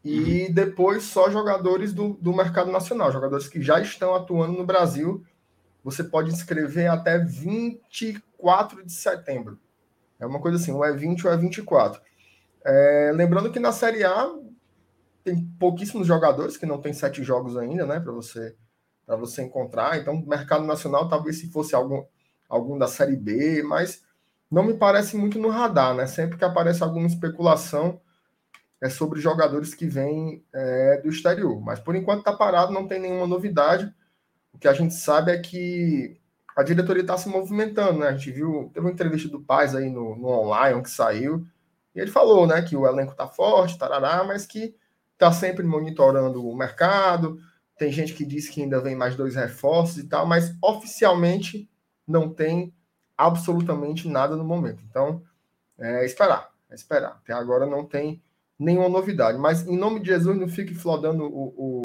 E 0.04 0.46
uhum. 0.46 0.52
depois 0.52 1.04
só 1.04 1.30
jogadores 1.30 1.92
do, 1.92 2.14
do 2.14 2.34
mercado 2.34 2.70
nacional, 2.70 3.10
jogadores 3.10 3.48
que 3.48 3.62
já 3.62 3.80
estão 3.80 4.14
atuando 4.14 4.52
no 4.52 4.64
Brasil. 4.64 5.24
Você 5.82 6.04
pode 6.04 6.30
inscrever 6.30 6.90
até 6.90 7.18
24 7.18 8.84
de 8.84 8.92
setembro. 8.92 9.58
É 10.20 10.26
uma 10.26 10.40
coisa 10.40 10.58
assim, 10.58 10.72
ou 10.72 10.84
é 10.84 10.92
20 10.92 11.26
ou 11.26 11.32
é 11.32 11.36
24. 11.36 12.00
É, 12.64 13.12
lembrando 13.14 13.50
que 13.50 13.58
na 13.58 13.72
Série 13.72 14.04
A 14.04 14.30
tem 15.24 15.44
pouquíssimos 15.58 16.06
jogadores 16.06 16.56
que 16.56 16.66
não 16.66 16.80
tem 16.80 16.92
sete 16.92 17.24
jogos 17.24 17.56
ainda, 17.56 17.86
né? 17.86 17.98
Para 17.98 18.12
você 18.12 18.54
para 19.06 19.16
você 19.16 19.42
encontrar. 19.42 19.98
Então, 19.98 20.24
mercado 20.26 20.64
nacional, 20.64 21.08
talvez 21.08 21.38
se 21.38 21.50
fosse 21.50 21.74
algum, 21.74 22.02
algum 22.48 22.78
da 22.78 22.88
Série 22.88 23.16
B, 23.16 23.62
mas 23.62 24.02
não 24.50 24.62
me 24.62 24.74
parece 24.74 25.16
muito 25.16 25.38
no 25.38 25.50
radar, 25.50 25.94
né? 25.94 26.06
Sempre 26.06 26.38
que 26.38 26.44
aparece 26.44 26.82
alguma 26.82 27.06
especulação 27.06 28.00
é 28.80 28.88
sobre 28.88 29.20
jogadores 29.20 29.74
que 29.74 29.86
vêm 29.86 30.44
é, 30.52 31.00
do 31.02 31.08
exterior. 31.08 31.60
Mas 31.60 31.80
por 31.80 31.94
enquanto 31.94 32.20
está 32.20 32.32
parado, 32.32 32.72
não 32.72 32.86
tem 32.86 33.00
nenhuma 33.00 33.26
novidade. 33.26 33.92
O 34.52 34.58
que 34.58 34.68
a 34.68 34.72
gente 34.72 34.94
sabe 34.94 35.32
é 35.32 35.38
que 35.38 36.18
a 36.56 36.62
diretoria 36.62 37.02
está 37.02 37.16
se 37.16 37.28
movimentando, 37.28 38.00
né? 38.00 38.08
A 38.08 38.12
gente 38.12 38.30
viu, 38.30 38.70
teve 38.72 38.86
uma 38.86 38.92
entrevista 38.92 39.28
do 39.28 39.40
Paz 39.40 39.74
aí 39.74 39.90
no, 39.90 40.16
no 40.16 40.28
online 40.28 40.82
que 40.82 40.90
saiu, 40.90 41.46
e 41.94 42.00
ele 42.00 42.10
falou, 42.10 42.46
né, 42.46 42.60
que 42.62 42.76
o 42.76 42.86
elenco 42.86 43.12
está 43.12 43.26
forte, 43.26 43.78
tarará, 43.78 44.24
mas 44.24 44.46
que 44.46 44.74
está 45.24 45.32
sempre 45.32 45.64
monitorando 45.64 46.46
o 46.46 46.54
mercado. 46.54 47.38
Tem 47.78 47.90
gente 47.90 48.12
que 48.12 48.24
diz 48.24 48.48
que 48.48 48.62
ainda 48.62 48.80
vem 48.80 48.94
mais 48.94 49.16
dois 49.16 49.34
reforços 49.34 49.98
e 49.98 50.04
tal, 50.06 50.26
mas 50.26 50.54
oficialmente 50.62 51.68
não 52.06 52.28
tem 52.28 52.74
absolutamente 53.16 54.06
nada 54.06 54.36
no 54.36 54.44
momento. 54.44 54.84
Então, 54.88 55.22
é 55.78 56.04
esperar, 56.04 56.50
é 56.70 56.74
esperar. 56.74 57.20
Até 57.22 57.32
agora 57.32 57.64
não 57.64 57.84
tem 57.84 58.22
nenhuma 58.58 58.88
novidade. 58.88 59.38
Mas, 59.38 59.66
em 59.66 59.78
nome 59.78 60.00
de 60.00 60.08
Jesus, 60.08 60.38
não 60.38 60.48
fique 60.48 60.74
flodando 60.74 61.24
o, 61.24 61.82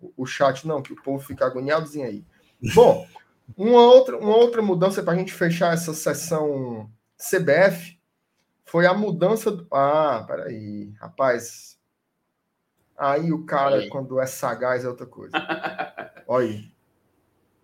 o, 0.00 0.12
o 0.16 0.26
chat, 0.26 0.66
não, 0.66 0.82
que 0.82 0.92
o 0.92 1.02
povo 1.02 1.22
fica 1.22 1.44
agoniadozinho 1.44 2.06
aí. 2.06 2.24
Bom, 2.74 3.06
uma 3.56 3.82
outra, 3.82 4.16
uma 4.16 4.34
outra 4.34 4.62
mudança 4.62 5.02
para 5.02 5.12
a 5.12 5.16
gente 5.16 5.32
fechar 5.32 5.74
essa 5.74 5.92
sessão 5.92 6.90
CBF 7.18 7.98
foi 8.64 8.86
a 8.86 8.94
mudança. 8.94 9.50
Do... 9.50 9.66
Ah, 9.70 10.24
peraí, 10.26 10.92
rapaz. 10.98 11.75
Aí 12.96 13.32
o 13.32 13.44
cara, 13.44 13.76
aí. 13.76 13.88
quando 13.88 14.20
é 14.20 14.26
sagaz, 14.26 14.84
é 14.84 14.88
outra 14.88 15.06
coisa. 15.06 15.32
Olha 16.26 16.46
aí. 16.46 16.76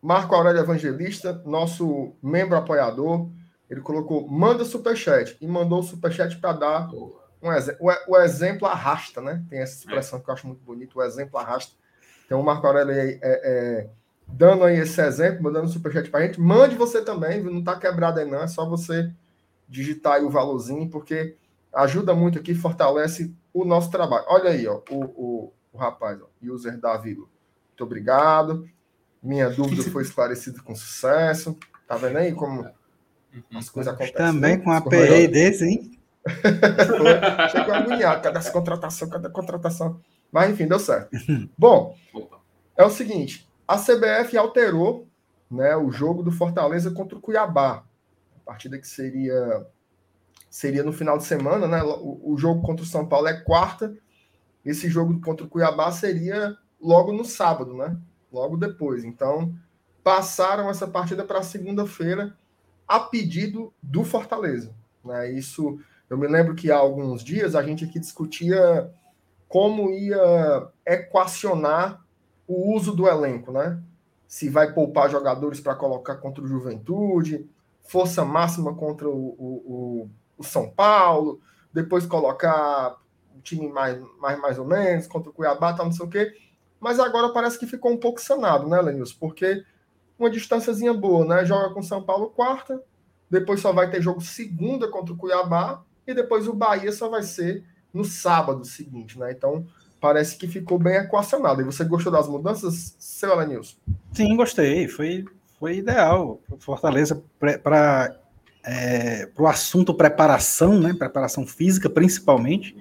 Marco 0.00 0.34
Aurélio 0.34 0.60
Evangelista, 0.60 1.40
nosso 1.46 2.12
membro 2.22 2.56
apoiador, 2.56 3.30
ele 3.70 3.80
colocou: 3.80 4.28
manda 4.28 4.64
superchat. 4.64 5.36
E 5.40 5.46
mandou 5.46 5.80
o 5.80 5.82
superchat 5.82 6.36
para 6.38 6.52
dar 6.52 6.88
um 7.40 7.52
exemplo. 7.52 7.86
O, 8.08 8.16
exemplo 8.18 8.66
arrasta, 8.66 9.20
né? 9.20 9.44
Tem 9.48 9.60
essa 9.60 9.78
expressão 9.78 10.20
que 10.20 10.28
eu 10.28 10.34
acho 10.34 10.46
muito 10.46 10.62
bonita: 10.62 10.98
o 10.98 11.02
exemplo 11.02 11.38
arrasta. 11.38 11.74
Então, 12.26 12.40
o 12.40 12.44
Marco 12.44 12.66
Aurélio 12.66 12.92
é, 12.92 13.18
é, 13.22 13.90
dando 14.26 14.64
aí 14.64 14.78
esse 14.78 15.00
exemplo, 15.00 15.42
mandando 15.42 15.68
superchat 15.68 16.10
para 16.10 16.20
a 16.20 16.26
gente. 16.26 16.40
Mande 16.40 16.74
você 16.76 17.02
também, 17.02 17.42
não 17.42 17.60
está 17.60 17.76
quebrado 17.76 18.20
aí, 18.20 18.28
não. 18.28 18.42
É 18.42 18.46
só 18.46 18.68
você 18.68 19.12
digitar 19.68 20.14
aí 20.14 20.24
o 20.24 20.30
valorzinho, 20.30 20.90
porque 20.90 21.36
ajuda 21.72 22.14
muito 22.14 22.38
aqui, 22.38 22.54
fortalece 22.54 23.34
o 23.52 23.64
nosso 23.64 23.90
trabalho. 23.90 24.24
Olha 24.28 24.50
aí, 24.50 24.66
ó, 24.66 24.80
o, 24.90 25.04
o, 25.04 25.52
o 25.72 25.78
rapaz, 25.78 26.18
ó, 26.20 26.26
user 26.42 26.78
Davi. 26.78 27.14
Muito 27.14 27.84
obrigado. 27.84 28.68
Minha 29.22 29.48
dúvida 29.48 29.82
foi 29.84 30.02
esclarecida 30.02 30.60
com 30.62 30.74
sucesso. 30.74 31.56
Tá 31.86 31.96
vendo 31.96 32.18
aí 32.18 32.32
como 32.32 32.68
as 33.54 33.68
coisas 33.68 33.92
acontecem? 33.92 34.16
Também 34.16 34.60
com 34.60 34.72
a 34.72 34.80
PE 34.80 35.28
desse, 35.28 35.64
hein? 35.64 35.98
Chegou 37.50 37.74
agoniado, 37.74 38.22
cada 38.22 38.50
contratação, 38.50 39.08
cada 39.08 39.30
contratação. 39.30 40.00
Mas 40.30 40.50
enfim, 40.50 40.66
deu 40.66 40.78
certo. 40.78 41.10
Bom, 41.56 41.96
é 42.76 42.84
o 42.84 42.90
seguinte: 42.90 43.48
a 43.66 43.76
CBF 43.76 44.36
alterou 44.36 45.06
né, 45.50 45.76
o 45.76 45.90
jogo 45.90 46.22
do 46.22 46.32
Fortaleza 46.32 46.90
contra 46.90 47.16
o 47.16 47.20
Cuiabá. 47.20 47.84
A 48.36 48.40
partida 48.44 48.78
que 48.78 48.88
seria 48.88 49.66
seria 50.52 50.82
no 50.82 50.92
final 50.92 51.16
de 51.16 51.24
semana, 51.24 51.66
né? 51.66 51.82
O, 51.82 52.32
o 52.34 52.36
jogo 52.36 52.60
contra 52.60 52.84
o 52.84 52.88
São 52.88 53.08
Paulo 53.08 53.26
é 53.26 53.40
quarta. 53.40 53.96
Esse 54.62 54.88
jogo 54.90 55.18
contra 55.20 55.46
o 55.46 55.48
Cuiabá 55.48 55.90
seria 55.90 56.56
logo 56.78 57.12
no 57.12 57.24
sábado, 57.24 57.74
né? 57.74 57.96
logo 58.32 58.56
depois. 58.56 59.04
Então, 59.04 59.54
passaram 60.02 60.70
essa 60.70 60.86
partida 60.86 61.24
para 61.24 61.42
segunda-feira 61.42 62.34
a 62.88 62.98
pedido 62.98 63.72
do 63.82 64.02
Fortaleza. 64.02 64.74
Né? 65.04 65.32
Isso, 65.32 65.78
eu 66.08 66.16
me 66.16 66.26
lembro 66.26 66.54
que 66.54 66.70
há 66.70 66.76
alguns 66.76 67.22
dias 67.22 67.54
a 67.54 67.62
gente 67.62 67.84
aqui 67.84 68.00
discutia 68.00 68.90
como 69.48 69.90
ia 69.90 70.68
equacionar 70.86 72.02
o 72.48 72.74
uso 72.74 72.94
do 72.94 73.06
elenco, 73.06 73.52
né? 73.52 73.80
Se 74.26 74.48
vai 74.48 74.72
poupar 74.72 75.10
jogadores 75.10 75.60
para 75.60 75.74
colocar 75.74 76.16
contra 76.16 76.42
o 76.42 76.46
Juventude, 76.46 77.48
força 77.82 78.24
máxima 78.24 78.74
contra 78.74 79.08
o, 79.08 79.12
o, 79.12 79.62
o, 79.66 80.10
São 80.42 80.70
Paulo, 80.70 81.40
depois 81.72 82.06
colocar 82.06 82.96
o 83.36 83.40
time 83.40 83.68
mais, 83.68 84.00
mais, 84.20 84.38
mais 84.40 84.58
ou 84.58 84.64
menos 84.64 85.06
contra 85.06 85.30
o 85.30 85.32
Cuiabá, 85.32 85.72
tal, 85.72 85.86
não 85.86 85.92
sei 85.92 86.06
o 86.06 86.08
quê 86.08 86.32
mas 86.82 86.98
agora 86.98 87.28
parece 87.28 87.56
que 87.56 87.64
ficou 87.64 87.92
um 87.92 87.96
pouco 87.96 88.20
sanado, 88.20 88.68
né, 88.68 88.80
Lenilson? 88.80 89.14
Porque 89.20 89.64
uma 90.18 90.28
distânciazinha 90.28 90.92
boa, 90.92 91.24
né? 91.24 91.44
Joga 91.44 91.72
com 91.72 91.80
São 91.80 92.02
Paulo 92.02 92.30
quarta, 92.30 92.82
depois 93.30 93.60
só 93.60 93.72
vai 93.72 93.88
ter 93.88 94.02
jogo 94.02 94.20
segunda 94.20 94.88
contra 94.88 95.14
o 95.14 95.16
Cuiabá, 95.16 95.84
e 96.04 96.12
depois 96.12 96.48
o 96.48 96.52
Bahia 96.52 96.90
só 96.90 97.08
vai 97.08 97.22
ser 97.22 97.64
no 97.94 98.04
sábado 98.04 98.64
seguinte, 98.64 99.16
né? 99.16 99.30
Então 99.30 99.64
parece 100.00 100.36
que 100.36 100.48
ficou 100.48 100.76
bem 100.76 100.96
equacionado. 100.96 101.60
E 101.60 101.64
você 101.64 101.84
gostou 101.84 102.10
das 102.10 102.28
mudanças, 102.28 102.96
seu 102.98 103.36
Lenilson? 103.36 103.76
Sim, 104.12 104.34
gostei. 104.34 104.88
Foi, 104.88 105.24
foi 105.60 105.76
ideal. 105.76 106.40
Fortaleza 106.58 107.22
para 107.38 108.16
é, 108.64 109.28
o 109.36 109.46
assunto 109.46 109.94
preparação, 109.94 110.80
né? 110.80 110.94
Preparação 110.94 111.46
física, 111.46 111.90
principalmente 111.90 112.76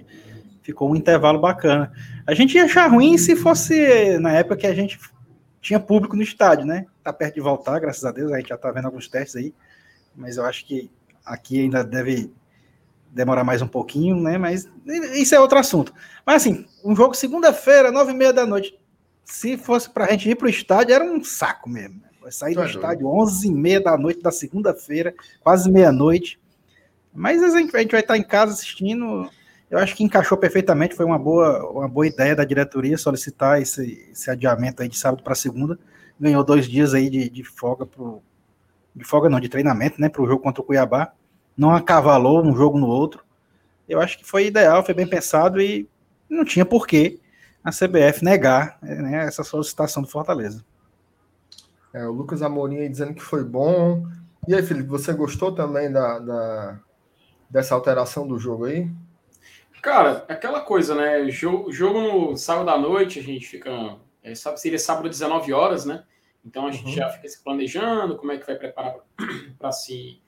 ficou 0.62 0.92
um 0.92 0.96
intervalo 0.96 1.40
bacana. 1.40 1.92
A 2.26 2.34
gente 2.34 2.56
ia 2.56 2.66
achar 2.66 2.88
ruim 2.88 3.18
se 3.18 3.36
fosse 3.36 4.18
na 4.20 4.32
época 4.32 4.58
que 4.58 4.68
a 4.68 4.74
gente 4.74 5.00
tinha 5.60 5.80
público 5.80 6.16
no 6.16 6.24
estádio, 6.24 6.66
né? 6.66 6.86
Tá 7.04 7.12
perto 7.12 7.36
de 7.36 7.42
voltar, 7.42 7.80
graças 7.80 8.04
a 8.06 8.12
Deus, 8.12 8.32
a 8.32 8.38
gente 8.38 8.50
já 8.50 8.58
tá 8.58 8.72
vendo 8.72 8.86
alguns 8.86 9.08
testes 9.08 9.36
aí, 9.36 9.54
mas 10.16 10.38
eu 10.38 10.46
acho 10.46 10.66
que 10.66 10.90
aqui 11.26 11.62
ainda 11.62 11.84
deve 11.84 12.32
demorar 13.10 13.44
mais 13.44 13.62
um 13.62 13.68
pouquinho, 13.68 14.20
né? 14.22 14.38
Mas 14.38 14.70
isso 15.14 15.36
é 15.36 15.40
outro 15.40 15.60
assunto. 15.60 15.94
Mas 16.26 16.44
assim, 16.44 16.66
um 16.84 16.96
jogo 16.96 17.14
segunda-feira, 17.14 17.92
nove 17.92 18.12
e 18.12 18.16
meia 18.16 18.34
da 18.34 18.46
noite, 18.46 18.80
se 19.24 19.58
fosse 19.58 19.90
para 19.90 20.06
a 20.06 20.12
gente 20.12 20.30
ir 20.30 20.36
para 20.36 20.48
o 20.48 20.50
estádio, 20.50 20.96
era 20.96 21.04
um 21.04 21.24
saco 21.24 21.70
mesmo. 21.70 22.02
Vai 22.32 22.34
sair 22.34 22.56
do 22.56 22.62
é 22.62 22.66
estádio 22.66 23.08
onze 23.08 23.48
e 23.48 23.52
meia 23.52 23.82
da 23.82 23.98
noite 23.98 24.22
da 24.22 24.32
segunda-feira, 24.32 25.14
quase 25.42 25.70
meia-noite. 25.70 26.40
Mas 27.14 27.44
a 27.44 27.60
gente, 27.60 27.76
a 27.76 27.80
gente 27.80 27.92
vai 27.92 28.00
estar 28.00 28.18
em 28.18 28.24
casa 28.24 28.54
assistindo 28.54 29.30
eu 29.72 29.80
acho 29.80 29.96
que 29.96 30.04
encaixou 30.04 30.38
perfeitamente, 30.38 30.96
foi 30.96 31.06
uma 31.06 31.18
boa, 31.18 31.66
uma 31.72 31.88
boa 31.88 32.06
ideia 32.06 32.36
da 32.36 32.44
diretoria 32.44 32.98
solicitar 32.98 33.62
esse, 33.62 34.06
esse 34.12 34.30
adiamento 34.30 34.84
aí 34.84 34.90
de 34.90 34.98
sábado 34.98 35.24
para 35.24 35.34
segunda. 35.34 35.80
Ganhou 36.20 36.44
dois 36.44 36.68
dias 36.68 36.94
aí 36.94 37.10
de, 37.10 37.30
de 37.30 37.42
folga 37.46 37.86
pro, 37.86 38.22
de 38.94 39.06
folga 39.06 39.30
não, 39.30 39.40
de 39.40 39.48
treinamento, 39.48 40.00
né, 40.02 40.10
para 40.10 40.22
o 40.22 40.28
jogo 40.28 40.44
contra 40.44 40.62
o 40.62 40.66
Cuiabá. 40.66 41.14
Não 41.56 41.74
acavalou 41.74 42.44
um 42.44 42.54
jogo 42.54 42.78
no 42.78 42.88
outro. 42.88 43.24
Eu 43.88 44.02
acho 44.02 44.18
que 44.18 44.26
foi 44.26 44.48
ideal, 44.48 44.84
foi 44.84 44.94
bem 44.94 45.08
pensado 45.08 45.62
e 45.62 45.88
não 46.30 46.44
tinha 46.44 46.66
porquê 46.66 47.18
a 47.64 47.72
CBF 47.72 48.26
negar 48.26 48.78
né, 48.82 49.26
essa 49.26 49.42
solicitação 49.42 50.04
do 50.04 50.10
Fortaleza. 50.10 50.66
É, 51.94 52.06
o 52.08 52.12
Lucas 52.12 52.42
Amorim 52.42 52.78
aí 52.78 52.90
dizendo 52.90 53.14
que 53.14 53.22
foi 53.22 53.44
bom. 53.44 54.06
E 54.48 54.56
aí, 54.56 54.64
Felipe, 54.64 54.88
você 54.88 55.14
gostou 55.14 55.54
também 55.54 55.92
da, 55.92 56.20
da 56.20 56.80
dessa 57.50 57.76
alteração 57.76 58.26
do 58.26 58.40
jogo 58.40 58.66
aí? 58.66 58.90
Cara, 59.82 60.26
aquela 60.28 60.62
coisa, 60.62 60.96
né? 60.96 61.30
Jogo, 61.30 61.72
jogo 61.72 62.00
no 62.02 62.38
sábado 62.38 62.70
à 62.70 62.78
noite, 62.78 63.20
a 63.20 63.24
gente 63.24 63.48
fica. 63.48 63.98
É, 64.24 64.34
seria 64.36 64.80
sábado 64.80 65.10
19 65.10 65.52
horas, 65.52 65.86
né? 65.86 66.04
Então 66.46 66.68
a 66.68 66.72
gente 66.72 66.86
uhum. 66.86 66.94
já 66.94 67.10
fica 67.10 67.28
se 67.28 67.44
planejando, 67.44 68.16
como 68.16 68.32
é 68.32 68.38
que 68.38 68.46
vai 68.46 68.56
preparar 68.56 68.96
para 69.60 69.72
se 69.72 70.22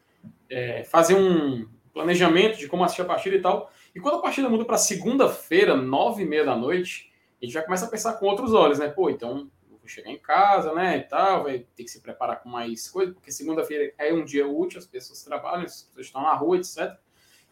é, 0.50 0.84
fazer 0.84 1.16
um 1.16 1.68
planejamento 1.94 2.58
de 2.58 2.68
como 2.68 2.84
assistir 2.84 3.04
a 3.04 3.06
partida 3.06 3.36
e 3.36 3.42
tal. 3.42 3.72
E 3.96 4.00
quando 4.00 4.16
a 4.18 4.22
partida 4.22 4.50
muda 4.50 4.66
para 4.66 4.78
segunda-feira, 4.78 5.76
nove 5.76 6.24
e 6.24 6.26
meia 6.26 6.44
da 6.44 6.56
noite, 6.56 7.12
a 7.42 7.46
gente 7.46 7.54
já 7.54 7.62
começa 7.62 7.86
a 7.86 7.90
pensar 7.90 8.14
com 8.14 8.26
outros 8.26 8.54
olhos, 8.54 8.80
né? 8.80 8.88
Pô, 8.88 9.10
então 9.10 9.50
vou 9.84 9.90
chegar 9.90 10.10
em 10.10 10.18
casa, 10.18 10.74
né? 10.74 10.98
E 10.98 11.04
tal, 11.04 11.44
vai 11.44 11.60
ter 11.76 11.84
que 11.84 11.92
se 11.92 12.00
preparar 12.00 12.42
com 12.42 12.48
mais 12.48 12.90
coisa, 12.90 13.12
porque 13.12 13.32
segunda-feira 13.32 13.94
é 13.98 14.14
um 14.14 14.24
dia 14.24 14.48
útil, 14.48 14.80
as 14.80 14.86
pessoas 14.86 15.22
trabalham, 15.22 15.66
as 15.66 15.84
pessoas 15.84 16.06
estão 16.06 16.22
na 16.24 16.34
rua, 16.34 16.58
etc. 16.58 16.98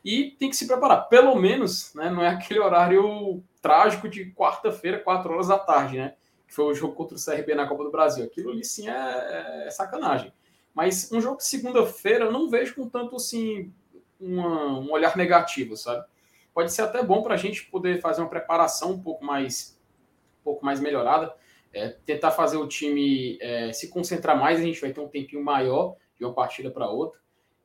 E 0.04 0.32
tem 0.40 0.50
que 0.50 0.56
se 0.56 0.66
preparar. 0.66 1.10
Pelo 1.10 1.36
menos, 1.36 1.94
né? 1.94 2.10
Não 2.10 2.24
é 2.24 2.30
aquele 2.30 2.62
horário 2.62 3.44
trágico 3.62 4.08
de 4.08 4.32
quarta-feira, 4.32 5.00
quatro 5.00 5.34
horas 5.34 5.50
da 5.50 5.60
tarde, 5.60 5.98
né? 5.98 6.16
Que 6.48 6.54
foi 6.54 6.66
o 6.66 6.74
jogo 6.74 6.96
contra 6.96 7.18
o 7.18 7.24
CRB 7.24 7.54
na 7.54 7.68
Copa 7.68 7.84
do 7.84 7.92
Brasil. 7.92 8.24
Aquilo 8.24 8.52
ali 8.52 8.64
sim 8.64 8.90
é, 8.90 9.66
é 9.68 9.70
sacanagem. 9.70 10.34
Mas 10.74 11.12
um 11.12 11.20
jogo 11.20 11.38
de 11.38 11.46
segunda-feira 11.46 12.26
eu 12.26 12.32
não 12.32 12.50
vejo 12.50 12.76
com 12.76 12.88
tanto 12.88 13.18
assim 13.18 13.74
uma, 14.20 14.80
um 14.80 14.90
olhar 14.92 15.18
negativo, 15.18 15.76
sabe? 15.76 16.06
Pode 16.54 16.72
ser 16.72 16.84
até 16.84 17.04
bom 17.04 17.22
para 17.22 17.34
a 17.34 17.38
gente 17.38 17.66
poder 17.66 18.00
fazer 18.02 18.22
uma 18.22 18.30
preparação 18.30 18.92
um 18.92 19.02
pouco 19.02 19.24
mais, 19.24 19.78
um 20.40 20.44
pouco 20.44 20.66
mais 20.66 20.80
melhorada, 20.80 21.34
é, 21.74 21.90
tentar 22.06 22.32
fazer 22.32 22.58
o 22.58 22.68
time 22.68 23.38
é, 23.42 23.72
se 23.72 23.90
concentrar 23.90 24.38
mais, 24.38 24.60
a 24.60 24.64
gente 24.64 24.82
vai 24.82 24.92
ter 24.92 25.00
um 25.00 25.08
tempinho 25.08 25.44
maior 25.44 25.96
de 26.18 26.26
uma 26.26 26.34
partida 26.34 26.70
para 26.70 26.90
outra. 26.90 27.20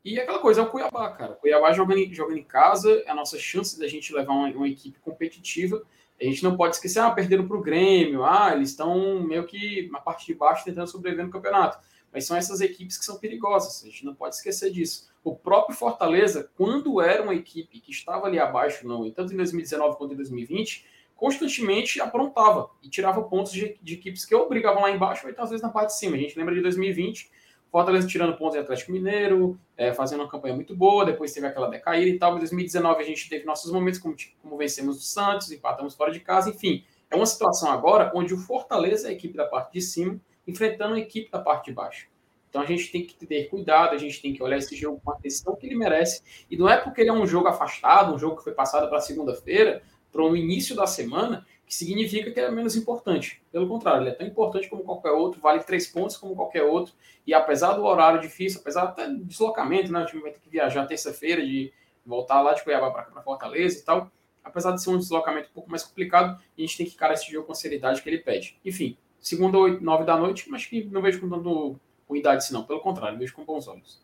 E 0.05 0.21
aquela 0.21 0.39
coisa 0.39 0.61
é 0.61 0.65
o 0.65 0.71
Cuiabá, 0.71 1.11
cara. 1.11 1.33
O 1.33 1.37
Cuiabá 1.37 1.73
jogando, 1.73 2.15
jogando 2.15 2.39
em 2.39 2.45
casa 2.45 3.03
é 3.05 3.11
a 3.11 3.15
nossa 3.15 3.39
chance 3.39 3.79
da 3.79 3.89
gente 3.89 4.15
levar 4.15 4.33
uma, 4.33 4.49
uma 4.51 4.69
equipe 4.69 5.01
competitiva. 5.01 5.83
A 6.21 6.25
gente 6.25 6.45
não 6.45 6.57
pode 6.57 6.77
esquecer, 6.77 7.01
ah, 7.01 7.11
perderam 7.11 7.47
para 7.47 7.57
o 7.57 7.63
Grêmio, 7.63 8.25
ah, 8.25 8.53
eles 8.55 8.71
estão 8.71 9.21
meio 9.21 9.45
que 9.45 9.89
na 9.91 10.01
parte 10.01 10.25
de 10.25 10.35
baixo 10.35 10.65
tentando 10.65 10.87
sobreviver 10.87 11.27
no 11.27 11.33
campeonato. 11.33 11.79
Mas 12.13 12.25
são 12.25 12.37
essas 12.37 12.61
equipes 12.61 12.97
que 12.97 13.05
são 13.05 13.19
perigosas, 13.19 13.83
a 13.83 13.87
gente 13.87 14.05
não 14.05 14.15
pode 14.15 14.37
esquecer 14.37 14.71
disso. 14.71 15.11
O 15.23 15.35
próprio 15.35 15.77
Fortaleza, 15.77 16.49
quando 16.57 17.01
era 17.01 17.23
uma 17.23 17.35
equipe 17.35 17.81
que 17.81 17.91
estava 17.91 18.27
ali 18.27 18.39
abaixo, 18.39 18.87
não, 18.87 19.11
tanto 19.11 19.35
em 19.35 19.37
2019 19.37 19.99
quanto 19.99 20.15
em 20.15 20.17
2020, 20.17 20.87
constantemente 21.17 22.01
aprontava 22.01 22.71
e 22.83 22.89
tirava 22.89 23.23
pontos 23.23 23.51
de, 23.51 23.79
de 23.83 23.95
equipes 23.95 24.25
que 24.25 24.35
ou 24.35 24.49
brigavam 24.49 24.83
lá 24.83 24.91
embaixo 24.91 25.27
ou 25.27 25.33
então 25.33 25.45
às 25.45 25.51
vezes 25.51 25.63
na 25.63 25.71
parte 25.71 25.89
de 25.89 25.99
cima. 25.99 26.15
A 26.15 26.19
gente 26.19 26.39
lembra 26.39 26.55
de 26.55 26.61
2020, 26.61 27.31
Fortaleza 27.71 28.07
tirando 28.07 28.37
pontos 28.37 28.57
em 28.57 28.61
Atlético 28.61 28.93
Mineiro, 28.93 29.59
é, 29.77 29.93
fazendo 29.93 30.21
uma 30.21 30.29
campanha 30.29 30.55
muito 30.55 30.75
boa, 30.75 31.05
depois 31.05 31.33
teve 31.33 31.47
aquela 31.47 31.69
decaída 31.69 32.09
e 32.09 32.19
tal. 32.19 32.37
Em 32.37 32.39
2019 32.39 33.03
a 33.03 33.07
gente 33.07 33.29
teve 33.29 33.45
nossos 33.45 33.73
momentos, 33.73 33.99
como, 33.99 34.15
como 34.41 34.57
vencemos 34.57 34.99
o 34.99 35.03
Santos, 35.03 35.51
empatamos 35.51 35.95
fora 35.95 36.13
de 36.13 36.21
casa, 36.21 36.51
enfim. 36.51 36.85
É 37.11 37.17
uma 37.17 37.27
situação 37.27 37.71
agora 37.71 38.13
onde 38.15 38.35
o 38.35 38.39
Fortaleza 38.39 39.09
é 39.09 39.11
a 39.11 39.13
equipe 39.13 39.37
da 39.37 39.47
parte 39.47 39.73
de 39.73 39.81
cima, 39.81 40.21
enfrentando 40.47 40.95
a 40.95 40.99
equipe 40.99 41.31
da 41.31 41.39
parte 41.39 41.67
de 41.67 41.73
baixo. 41.73 42.09
Então 42.49 42.63
a 42.63 42.65
gente 42.65 42.91
tem 42.91 43.05
que 43.05 43.27
ter 43.27 43.51
cuidado, 43.51 43.95
a 43.95 43.99
gente 43.99 44.23
tem 44.23 44.33
que 44.33 44.43
olhar 44.43 44.57
esse 44.57 44.75
jogo 44.75 45.01
com 45.05 45.11
a 45.11 45.15
atenção 45.15 45.55
que 45.57 45.67
ele 45.67 45.77
merece. 45.77 46.23
E 46.51 46.57
não 46.57 46.69
é 46.69 46.79
porque 46.79 47.03
ele 47.03 47.11
é 47.11 47.13
um 47.13 47.27
jogo 47.27 47.49
afastado, 47.49 48.15
um 48.15 48.19
jogo 48.19 48.37
que 48.37 48.45
foi 48.45 48.55
passado 48.55 48.89
para 48.89 49.01
segunda-feira, 49.01 49.83
para 50.17 50.39
início 50.39 50.75
da 50.75 50.87
semana, 50.87 51.47
que 51.67 51.75
significa 51.75 52.31
que 52.31 52.41
é 52.41 52.51
menos 52.51 52.77
importante. 52.77 53.43
Pelo 53.53 53.69
contrário, 53.69 54.03
ele 54.03 54.11
é 54.11 54.15
tão 54.15 54.27
importante 54.27 54.69
como 54.69 54.83
qualquer 54.83 55.11
outro, 55.11 55.41
vale 55.41 55.63
três 55.63 55.87
pontos 55.87 56.17
como 56.17 56.35
qualquer 56.35 56.63
outro. 56.63 56.95
E 57.27 57.35
apesar 57.35 57.73
do 57.73 57.85
horário 57.85 58.21
difícil, 58.21 58.61
apesar 58.61 58.85
até 58.85 59.09
do 59.09 59.25
deslocamento, 59.25 59.93
né? 59.93 60.03
O 60.03 60.07
time 60.07 60.23
vai 60.23 60.31
ter 60.31 60.41
que 60.41 60.49
viajar 60.49 60.87
terça-feira, 60.87 61.45
de 61.45 61.73
voltar 62.05 62.41
lá 62.41 62.55
de 62.55 62.63
Cuiabá 62.63 62.91
para 62.91 63.23
Fortaleza 63.23 63.79
e 63.79 63.83
tal. 63.83 64.11
Apesar 64.45 64.73
de 64.73 64.83
ser 64.83 64.91
um 64.91 64.99
deslocamento 64.99 65.49
um 65.51 65.55
pouco 65.55 65.71
mais 65.71 65.83
complicado, 65.83 66.41
a 66.57 66.61
gente 66.61 66.77
tem 66.77 66.87
que 66.87 66.95
encarar 66.95 67.15
esse 67.15 67.31
jogo 67.31 67.47
com 67.47 67.53
a 67.53 67.57
seriedade 67.57 68.01
que 68.01 68.09
ele 68.09 68.19
pede. 68.19 68.57
Enfim, 68.65 68.97
segunda, 69.19 69.59
oito, 69.59 69.83
nove 69.83 70.05
da 70.05 70.17
noite, 70.17 70.49
mas 70.49 70.65
que 70.65 70.85
não 70.85 71.03
vejo 71.03 71.21
com 71.21 71.29
tanto 71.29 71.81
ruindade, 72.09 72.45
senão. 72.45 72.63
Pelo 72.63 72.81
contrário, 72.81 73.19
vejo 73.19 73.35
com 73.35 73.45
bons 73.45 73.67
olhos. 73.67 74.01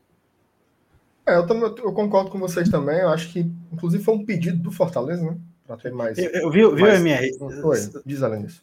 É, 1.24 1.36
eu, 1.36 1.46
também, 1.46 1.72
eu 1.78 1.92
concordo 1.92 2.28
com 2.28 2.40
vocês 2.40 2.68
também. 2.68 2.98
Eu 2.98 3.10
acho 3.10 3.32
que, 3.32 3.48
inclusive, 3.72 4.02
foi 4.02 4.14
um 4.14 4.24
pedido 4.24 4.60
do 4.60 4.72
Fortaleza, 4.72 5.22
né? 5.22 5.38
Ter 5.76 5.92
mais. 5.92 6.18
Eu, 6.18 6.30
eu 6.30 6.50
vi, 6.50 6.82
mais... 6.82 7.00
MR? 7.00 7.30
Oi, 7.40 7.78
diz 8.04 8.22
além 8.22 8.44
disso. 8.44 8.62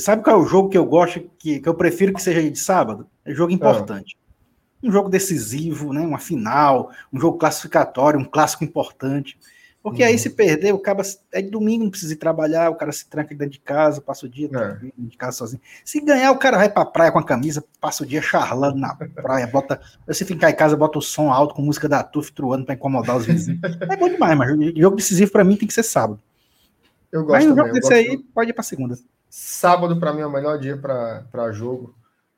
Sabe 0.00 0.22
qual 0.22 0.40
é 0.40 0.42
o 0.42 0.46
jogo 0.46 0.68
que 0.68 0.78
eu 0.78 0.84
gosto, 0.84 1.20
que, 1.38 1.60
que 1.60 1.68
eu 1.68 1.74
prefiro 1.74 2.12
que 2.12 2.22
seja 2.22 2.42
de 2.42 2.58
sábado? 2.58 3.06
É 3.24 3.32
jogo 3.32 3.52
importante. 3.52 4.16
Ah. 4.18 4.20
Um 4.82 4.90
jogo 4.90 5.08
decisivo, 5.08 5.92
né? 5.92 6.00
uma 6.00 6.18
final, 6.18 6.90
um 7.12 7.20
jogo 7.20 7.38
classificatório, 7.38 8.18
um 8.18 8.24
clássico 8.24 8.64
importante. 8.64 9.38
Porque 9.82 10.02
uhum. 10.02 10.08
aí, 10.08 10.18
se 10.18 10.30
perder, 10.30 10.74
o 10.74 10.78
cara 10.78 11.02
é 11.32 11.40
de 11.40 11.48
domingo, 11.48 11.84
não 11.84 11.90
precisa 11.90 12.12
ir 12.12 12.16
trabalhar, 12.16 12.68
o 12.70 12.74
cara 12.74 12.92
se 12.92 13.08
tranca 13.08 13.34
dentro 13.34 13.52
de 13.52 13.60
casa, 13.60 14.00
passa 14.00 14.26
o 14.26 14.28
dia 14.28 14.50
é. 14.52 14.90
de 14.96 15.16
casa 15.16 15.38
sozinho. 15.38 15.62
Se 15.82 16.00
ganhar, 16.00 16.30
o 16.32 16.38
cara 16.38 16.58
vai 16.58 16.68
pra 16.68 16.84
praia 16.84 17.10
com 17.10 17.18
a 17.18 17.24
camisa, 17.24 17.64
passa 17.80 18.02
o 18.02 18.06
dia 18.06 18.20
charlando 18.20 18.78
na 18.78 18.94
praia, 19.16 19.46
bota. 19.46 19.80
Se 20.10 20.24
ficar 20.26 20.50
em 20.50 20.54
casa, 20.54 20.76
bota 20.76 20.98
o 20.98 21.02
som 21.02 21.32
alto 21.32 21.54
com 21.54 21.62
música 21.62 21.88
da 21.88 22.02
Tuf 22.02 22.30
truando 22.30 22.66
pra 22.66 22.74
incomodar 22.74 23.16
os 23.16 23.24
vizinhos. 23.24 23.60
é 23.62 23.96
bom 23.96 24.08
demais, 24.10 24.36
mas 24.36 24.50
jogo 24.76 24.96
decisivo 24.96 25.32
pra 25.32 25.44
mim 25.44 25.56
tem 25.56 25.66
que 25.66 25.74
ser 25.74 25.82
sábado. 25.82 26.20
Eu 27.10 27.24
gosto. 27.24 27.32
Mas 27.32 27.46
o 27.46 27.56
jogo 27.56 27.72
desse 27.72 27.94
aí 27.94 28.18
pode 28.34 28.50
ir 28.50 28.52
pra 28.52 28.62
segunda. 28.62 28.98
Sábado, 29.30 29.98
pra 29.98 30.12
mim, 30.12 30.20
é 30.20 30.26
o 30.26 30.30
melhor 30.30 30.58
dia 30.58 30.76
pra, 30.76 31.24
pra 31.32 31.52
jogo. 31.52 31.94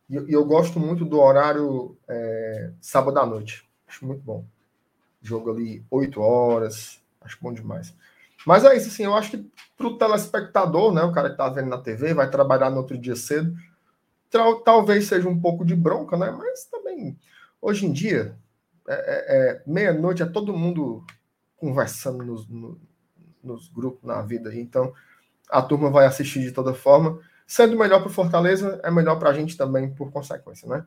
E, 0.08 0.14
e 0.16 0.32
eu 0.32 0.44
gosto 0.44 0.78
muito 0.78 1.04
do 1.04 1.18
horário 1.18 1.96
é, 2.08 2.70
sábado 2.80 3.18
à 3.18 3.26
noite. 3.26 3.68
Acho 3.88 4.06
muito 4.06 4.22
bom. 4.22 4.44
Jogo 5.20 5.50
ali, 5.50 5.84
8 5.90 6.20
horas 6.20 7.01
Acho 7.24 7.38
bom 7.40 7.52
demais. 7.52 7.94
Mas 8.46 8.64
é 8.64 8.76
isso, 8.76 8.88
assim, 8.88 9.04
eu 9.04 9.14
acho 9.14 9.30
que 9.30 9.50
para 9.76 9.86
o 9.86 9.96
telespectador, 9.96 10.92
né, 10.92 11.02
o 11.02 11.12
cara 11.12 11.28
que 11.28 11.34
está 11.34 11.48
vendo 11.48 11.68
na 11.68 11.78
TV, 11.78 12.12
vai 12.14 12.28
trabalhar 12.28 12.70
no 12.70 12.78
outro 12.78 12.98
dia 12.98 13.14
cedo, 13.14 13.54
talvez 14.64 15.06
seja 15.06 15.28
um 15.28 15.38
pouco 15.38 15.64
de 15.64 15.76
bronca, 15.76 16.16
né? 16.16 16.30
Mas 16.30 16.64
também, 16.64 17.18
hoje 17.60 17.86
em 17.86 17.92
dia, 17.92 18.36
é, 18.88 18.94
é, 18.94 19.36
é 19.36 19.62
meia-noite 19.66 20.22
é 20.22 20.26
todo 20.26 20.56
mundo 20.56 21.04
conversando 21.56 22.24
nos, 22.24 22.48
no, 22.48 22.80
nos 23.42 23.68
grupos 23.68 24.02
na 24.02 24.22
vida, 24.22 24.54
então 24.54 24.92
a 25.48 25.62
turma 25.62 25.90
vai 25.90 26.06
assistir 26.06 26.40
de 26.40 26.52
toda 26.52 26.74
forma. 26.74 27.20
Sendo 27.46 27.76
melhor 27.76 28.00
para 28.00 28.08
o 28.08 28.12
Fortaleza, 28.12 28.80
é 28.82 28.90
melhor 28.90 29.18
para 29.18 29.30
a 29.30 29.34
gente 29.34 29.56
também, 29.56 29.92
por 29.92 30.10
consequência, 30.10 30.66
né? 30.68 30.84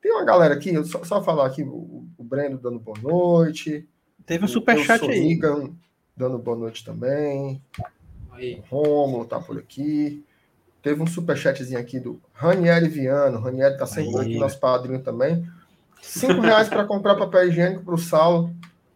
Tem 0.00 0.10
uma 0.10 0.24
galera 0.24 0.54
aqui, 0.54 0.84
só, 0.84 1.04
só 1.04 1.22
falar 1.22 1.46
aqui, 1.46 1.62
o, 1.62 2.08
o 2.18 2.24
Breno 2.24 2.58
dando 2.58 2.80
boa 2.80 2.98
noite, 3.00 3.88
Teve 4.26 4.44
um 4.44 4.48
superchat 4.48 5.08
aí. 5.08 5.38
dando 6.16 6.38
boa 6.38 6.56
noite 6.56 6.84
também. 6.84 7.62
Aí. 8.30 8.62
O 8.70 8.76
Romulo 8.76 9.24
tá 9.24 9.40
por 9.40 9.58
aqui. 9.58 10.24
Teve 10.82 11.02
um 11.02 11.06
superchatzinho 11.06 11.78
aqui 11.78 12.00
do 12.00 12.20
Ranieri 12.32 12.88
Viano. 12.88 13.38
Ranieri 13.38 13.76
tá 13.76 13.86
sempre 13.86 14.20
aqui, 14.20 14.38
nosso 14.38 14.58
padrinho 14.58 15.00
também. 15.00 15.46
Cinco 16.00 16.40
reais 16.40 16.68
para 16.68 16.84
comprar 16.84 17.14
papel 17.14 17.48
higiênico 17.48 17.84
para 17.84 17.94
o 17.94 17.98
Saulo 17.98 18.52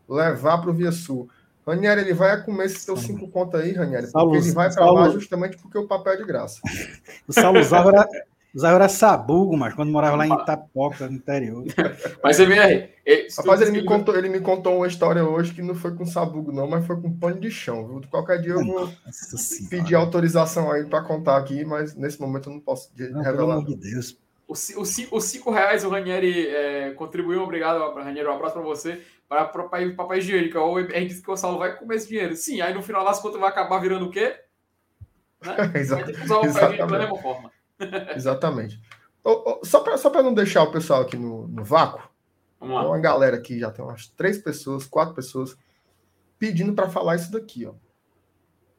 levar 0.09 0.59
para 0.59 0.71
o 0.71 0.75
Via 0.75 0.93
Sul. 0.93 1.29
Ranieri, 1.67 2.03
ele 2.03 2.15
vai 2.15 2.43
comer 2.45 2.67
esses 2.67 2.85
teus 2.85 3.01
cinco 3.01 3.29
contos 3.29 3.61
aí, 3.61 3.73
Ranieri, 3.73 4.07
porque 4.13 4.37
ele 4.37 4.53
vai 4.53 4.73
para 4.73 4.91
lá 4.91 5.11
justamente 5.11 5.57
porque 5.59 5.77
o 5.77 5.87
papel 5.87 6.13
é 6.13 6.17
de 6.17 6.25
graça. 6.25 6.61
O 7.27 7.33
Saulo 7.33 7.59
usava 7.59 7.91
era, 7.91 8.09
Usava 8.57 8.77
era 8.77 8.89
sabugo, 8.89 9.55
mas 9.55 9.75
quando 9.75 9.93
morava 9.93 10.17
lá 10.17 10.27
em 10.27 10.33
Itapoca, 10.33 11.07
no 11.07 11.17
interior. 11.17 11.63
mas, 12.25 12.41
MR. 12.41 12.89
Ele, 13.05 13.29
Rapaz, 13.37 13.61
ele 13.61 13.71
me, 13.71 13.85
contou, 13.85 14.17
ele 14.17 14.31
me 14.31 14.41
contou 14.41 14.79
uma 14.79 14.87
história 14.87 15.23
hoje 15.23 15.53
que 15.53 15.61
não 15.61 15.75
foi 15.75 15.95
com 15.95 16.07
sabugo, 16.07 16.51
não, 16.51 16.67
mas 16.67 16.87
foi 16.87 16.99
com 16.99 17.13
pano 17.13 17.39
de 17.39 17.51
chão. 17.51 17.87
Viu? 17.87 18.01
Qualquer 18.11 18.41
dia 18.41 18.53
eu 18.53 18.65
vou 18.65 18.87
Nossa 18.87 19.69
pedir 19.69 19.89
senhora. 19.89 20.07
autorização 20.07 20.73
aí 20.73 20.87
para 20.87 21.03
contar 21.03 21.37
aqui, 21.37 21.67
mas 21.67 21.95
nesse 21.95 22.19
momento 22.19 22.49
eu 22.49 22.55
não 22.55 22.61
posso 22.61 22.91
não, 22.97 23.21
revelar. 23.21 23.37
Pelo 23.37 23.53
amor 23.53 23.67
de 23.67 23.77
Deus. 23.77 24.19
Os, 24.49 24.73
os, 25.11 25.25
cinco 25.25 25.51
reais 25.51 25.85
o 25.85 25.91
Ranieri 25.91 26.49
é, 26.49 26.93
contribuiu, 26.93 27.43
obrigado, 27.43 27.95
Ranieri, 27.95 28.27
um 28.27 28.33
abraço 28.33 28.55
para 28.55 28.63
você, 28.63 29.03
para 29.29 29.45
papai, 29.45 29.91
papai 29.91 30.19
higiênico. 30.19 30.59
O 30.59 30.81
gente 30.81 31.09
disse 31.09 31.23
que 31.23 31.31
o 31.31 31.37
Saulo 31.37 31.59
vai 31.59 31.77
comer 31.77 31.97
esse 31.97 32.09
dinheiro. 32.09 32.35
Sim, 32.35 32.63
aí 32.63 32.73
no 32.73 32.83
final 32.83 33.05
das 33.05 33.21
contas 33.21 33.39
vai 33.39 33.51
acabar 33.51 33.79
virando 33.81 34.07
o 34.07 34.11
quê? 34.11 34.35
Né? 35.45 35.57
vai 35.85 36.05
ter 36.05 36.15
que 36.15 36.23
usar 36.23 36.37
o 36.39 36.53
papel 36.55 36.71
higiênico 36.71 36.87
da 36.87 37.53
mesma 37.85 37.99
forma. 37.99 38.13
Exatamente. 38.15 38.81
Só 39.65 39.81
para 39.81 39.99
só 39.99 40.11
não 40.23 40.33
deixar 40.33 40.63
o 40.63 40.71
pessoal 40.71 41.03
aqui 41.03 41.17
no, 41.17 41.49
no 41.49 41.65
vácuo, 41.65 42.09
tem 42.61 42.69
uma 42.69 42.99
galera 42.99 43.37
aqui, 43.37 43.59
já 43.59 43.71
tem 43.71 43.85
umas 43.85 44.07
três 44.09 44.39
pessoas, 44.39 44.87
quatro 44.87 45.15
pessoas, 45.15 45.57
pedindo 46.39 46.73
para 46.75 46.89
falar 46.89 47.17
isso 47.17 47.31
daqui, 47.31 47.67
ó. 47.67 47.75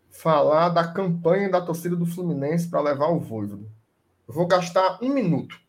Falar 0.09 0.69
da 0.69 0.87
campanha 0.87 1.49
da 1.49 1.61
torcida 1.61 1.95
do 1.95 2.05
Fluminense 2.05 2.69
para 2.69 2.81
levar 2.81 3.07
o 3.07 3.19
Voivodo. 3.19 3.69
Eu 4.27 4.33
vou 4.33 4.47
gastar 4.47 4.99
um 5.01 5.13
minuto 5.13 5.59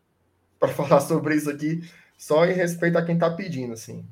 para 0.59 0.69
falar 0.73 1.01
sobre 1.01 1.35
isso 1.35 1.49
aqui, 1.49 1.87
só 2.17 2.45
em 2.45 2.53
respeito 2.53 2.97
a 2.97 3.05
quem 3.05 3.15
está 3.15 3.29
pedindo, 3.29 3.73
assim. 3.73 4.07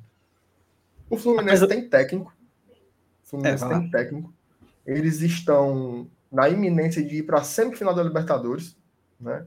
O 1.09 1.17
Fluminense 1.17 1.67
tem 1.67 1.89
técnico. 1.89 2.33
O 3.23 3.29
Fluminense 3.29 3.63
é, 3.63 3.69
tem 3.69 3.89
técnico. 3.89 4.33
Eles 4.85 5.21
estão 5.21 6.09
na 6.31 6.49
iminência 6.49 7.03
de 7.03 7.17
ir 7.17 7.23
para 7.23 7.39
a 7.39 7.43
semifinal 7.43 7.93
da 7.93 8.03
Libertadores. 8.03 8.77
Né? 9.19 9.45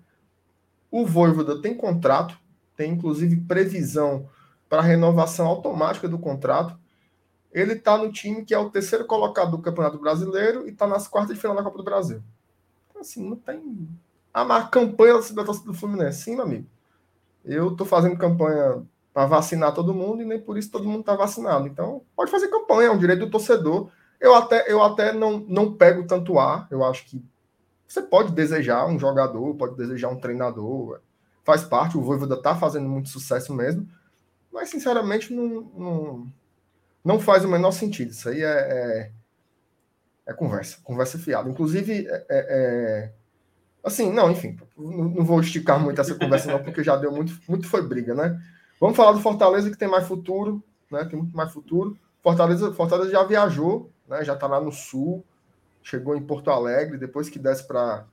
O 0.90 1.06
Voivoda 1.06 1.60
tem 1.60 1.76
contrato, 1.76 2.36
tem 2.76 2.92
inclusive 2.92 3.36
previsão 3.36 4.28
para 4.68 4.82
renovação 4.82 5.46
automática 5.46 6.08
do 6.08 6.18
contrato. 6.18 6.78
Ele 7.52 7.72
está 7.72 7.98
no 7.98 8.12
time 8.12 8.44
que 8.44 8.54
é 8.54 8.58
o 8.58 8.70
terceiro 8.70 9.04
colocado 9.04 9.50
do 9.50 9.62
Campeonato 9.62 9.98
Brasileiro 9.98 10.66
e 10.66 10.70
está 10.70 10.86
nas 10.86 11.08
quartas 11.08 11.34
de 11.34 11.40
final 11.40 11.56
da 11.56 11.62
Copa 11.62 11.78
do 11.78 11.84
Brasil. 11.84 12.22
Então, 12.88 13.00
assim, 13.00 13.28
não 13.28 13.36
tem. 13.36 13.88
A 14.32 14.62
campanha 14.62 15.14
da 15.14 15.44
torcida 15.44 15.66
do 15.66 15.74
Fluminense, 15.74 16.22
sim, 16.22 16.36
meu 16.36 16.44
amigo. 16.44 16.66
Eu 17.44 17.72
estou 17.72 17.86
fazendo 17.86 18.16
campanha 18.16 18.82
para 19.12 19.26
vacinar 19.26 19.74
todo 19.74 19.94
mundo 19.94 20.22
e 20.22 20.24
nem 20.24 20.40
por 20.40 20.56
isso 20.56 20.70
todo 20.70 20.88
mundo 20.88 21.00
está 21.00 21.16
vacinado. 21.16 21.66
Então, 21.66 22.02
pode 22.14 22.30
fazer 22.30 22.48
campanha, 22.48 22.88
é 22.88 22.92
um 22.92 22.98
direito 22.98 23.24
do 23.24 23.30
torcedor. 23.30 23.90
Eu 24.20 24.34
até, 24.34 24.70
eu 24.70 24.82
até 24.82 25.12
não, 25.12 25.40
não 25.48 25.72
pego 25.72 26.06
tanto 26.06 26.38
ar. 26.38 26.68
Eu 26.70 26.84
acho 26.84 27.04
que 27.06 27.24
você 27.90 28.02
pode 28.02 28.30
desejar 28.30 28.86
um 28.86 28.96
jogador, 28.96 29.52
pode 29.56 29.76
desejar 29.76 30.10
um 30.10 30.20
treinador. 30.20 31.00
Faz 31.42 31.64
parte, 31.64 31.98
o 31.98 32.00
Voivoda 32.00 32.36
está 32.36 32.54
fazendo 32.54 32.88
muito 32.88 33.08
sucesso 33.08 33.52
mesmo. 33.52 33.84
Mas, 34.52 34.68
sinceramente, 34.68 35.34
não, 35.34 35.48
não, 35.76 36.32
não 37.04 37.18
faz 37.18 37.44
o 37.44 37.48
menor 37.48 37.72
sentido. 37.72 38.12
Isso 38.12 38.28
aí 38.28 38.44
é, 38.44 38.46
é, 38.46 39.10
é 40.24 40.32
conversa, 40.32 40.78
conversa 40.84 41.18
fiada. 41.18 41.50
Inclusive, 41.50 42.06
é, 42.06 42.26
é, 42.28 42.28
é 42.30 43.12
assim, 43.82 44.12
não, 44.12 44.30
enfim, 44.30 44.56
não, 44.78 45.24
vou 45.24 45.40
esticar 45.40 45.80
muito 45.80 46.00
essa 46.00 46.14
conversa, 46.14 46.52
não, 46.52 46.62
porque 46.62 46.84
já 46.84 46.94
deu 46.94 47.10
muito, 47.10 47.40
muito 47.48 47.66
foi 47.66 47.82
briga, 47.82 48.14
né? 48.14 48.40
Vamos 48.80 48.96
falar 48.96 49.10
do 49.10 49.20
Fortaleza, 49.20 49.68
que 49.68 49.76
tem 49.76 49.88
mais 49.88 50.06
futuro, 50.06 50.62
né? 50.88 51.04
Tem 51.06 51.18
muito 51.18 51.36
mais 51.36 51.52
futuro. 51.52 51.98
Fortaleza, 52.22 52.72
Fortaleza 52.72 53.10
já 53.10 53.24
viajou, 53.24 53.90
né? 54.06 54.22
Já 54.22 54.34
está 54.34 54.46
lá 54.46 54.60
no 54.60 54.70
sul, 54.70 55.24
chegou 55.82 56.16
em 56.16 56.22
Porto 56.22 56.50
Alegre, 56.50 56.98
depois 56.98 57.28
que 57.28 57.38
desce 57.38 57.66
para 57.66 58.06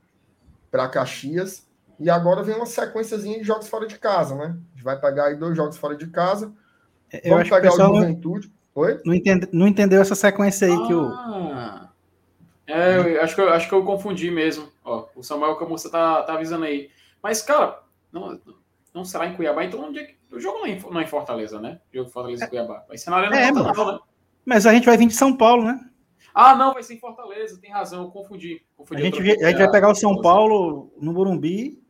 Caxias. 0.92 1.68
E 2.00 2.10
agora 2.10 2.44
vem 2.44 2.56
uma 2.56 2.66
sequenciazinha 2.66 3.40
de 3.40 3.44
jogos 3.44 3.68
fora 3.68 3.88
de 3.88 3.98
casa, 3.98 4.36
né? 4.36 4.46
A 4.46 4.76
gente 4.76 4.84
vai 4.84 5.00
pegar 5.00 5.26
aí 5.26 5.36
dois 5.36 5.56
jogos 5.58 5.78
fora 5.78 5.96
de 5.96 6.08
casa. 6.08 6.54
Eu 7.12 7.32
Vamos 7.32 7.50
pegar 7.50 7.72
o, 7.72 7.74
o 7.74 7.96
Juventude. 7.96 8.52
Oi? 8.76 9.02
Não, 9.04 9.14
entende, 9.14 9.50
não 9.52 9.68
entendeu 9.68 10.00
essa 10.00 10.14
sequência 10.14 10.68
aí 10.68 10.74
ah, 10.74 10.88
que 10.88 10.94
o. 10.94 11.12
É, 12.68 13.16
eu 13.16 13.22
acho 13.24 13.34
que 13.34 13.42
eu, 13.42 13.50
acho 13.50 13.68
que 13.68 13.74
eu 13.74 13.84
confundi 13.84 14.30
mesmo. 14.30 14.68
Ó, 14.84 15.08
o 15.16 15.24
Samuel 15.24 15.56
Camussa 15.56 15.90
tá, 15.90 16.22
tá 16.22 16.34
avisando 16.34 16.66
aí. 16.66 16.92
Mas, 17.24 17.42
cara, 17.42 17.80
não, 18.12 18.40
não 18.94 19.04
será 19.04 19.26
em 19.26 19.36
Cuiabá, 19.36 19.64
então 19.64 19.84
onde 19.84 20.00
é 20.00 20.04
que. 20.04 20.18
O 20.32 20.40
jogo 20.40 20.60
não 20.60 20.66
é 20.66 20.72
em, 20.72 20.80
não 20.80 21.00
é 21.00 21.04
em 21.04 21.08
Fortaleza, 21.08 21.60
né? 21.60 21.80
O 21.92 21.98
jogo 21.98 22.10
Fortaleza 22.12 22.46
e 22.46 22.48
Cuiabá. 22.48 22.84
Vai 22.88 22.98
ser 22.98 23.10
na 23.10 23.18
Arena 23.18 23.40
é, 23.40 23.52
mas, 23.52 23.66
né? 23.66 24.00
Mas 24.46 24.66
a 24.68 24.74
gente 24.74 24.86
vai 24.86 24.98
vir 24.98 25.08
de 25.08 25.16
São 25.16 25.36
Paulo, 25.36 25.64
né? 25.64 25.80
Ah, 26.40 26.56
não, 26.56 26.74
vai 26.74 26.84
ser 26.84 26.94
em 26.94 27.00
Fortaleza, 27.00 27.60
tem 27.60 27.72
razão, 27.72 28.04
eu 28.04 28.12
confundi. 28.12 28.62
confundi 28.76 29.02
a, 29.02 29.06
gente, 29.06 29.22
a 29.44 29.50
gente 29.50 29.58
vai 29.58 29.72
pegar 29.72 29.90
o 29.90 29.96
São 29.96 30.22
Paulo 30.22 30.92
no 31.00 31.12
Burumbi 31.12 31.82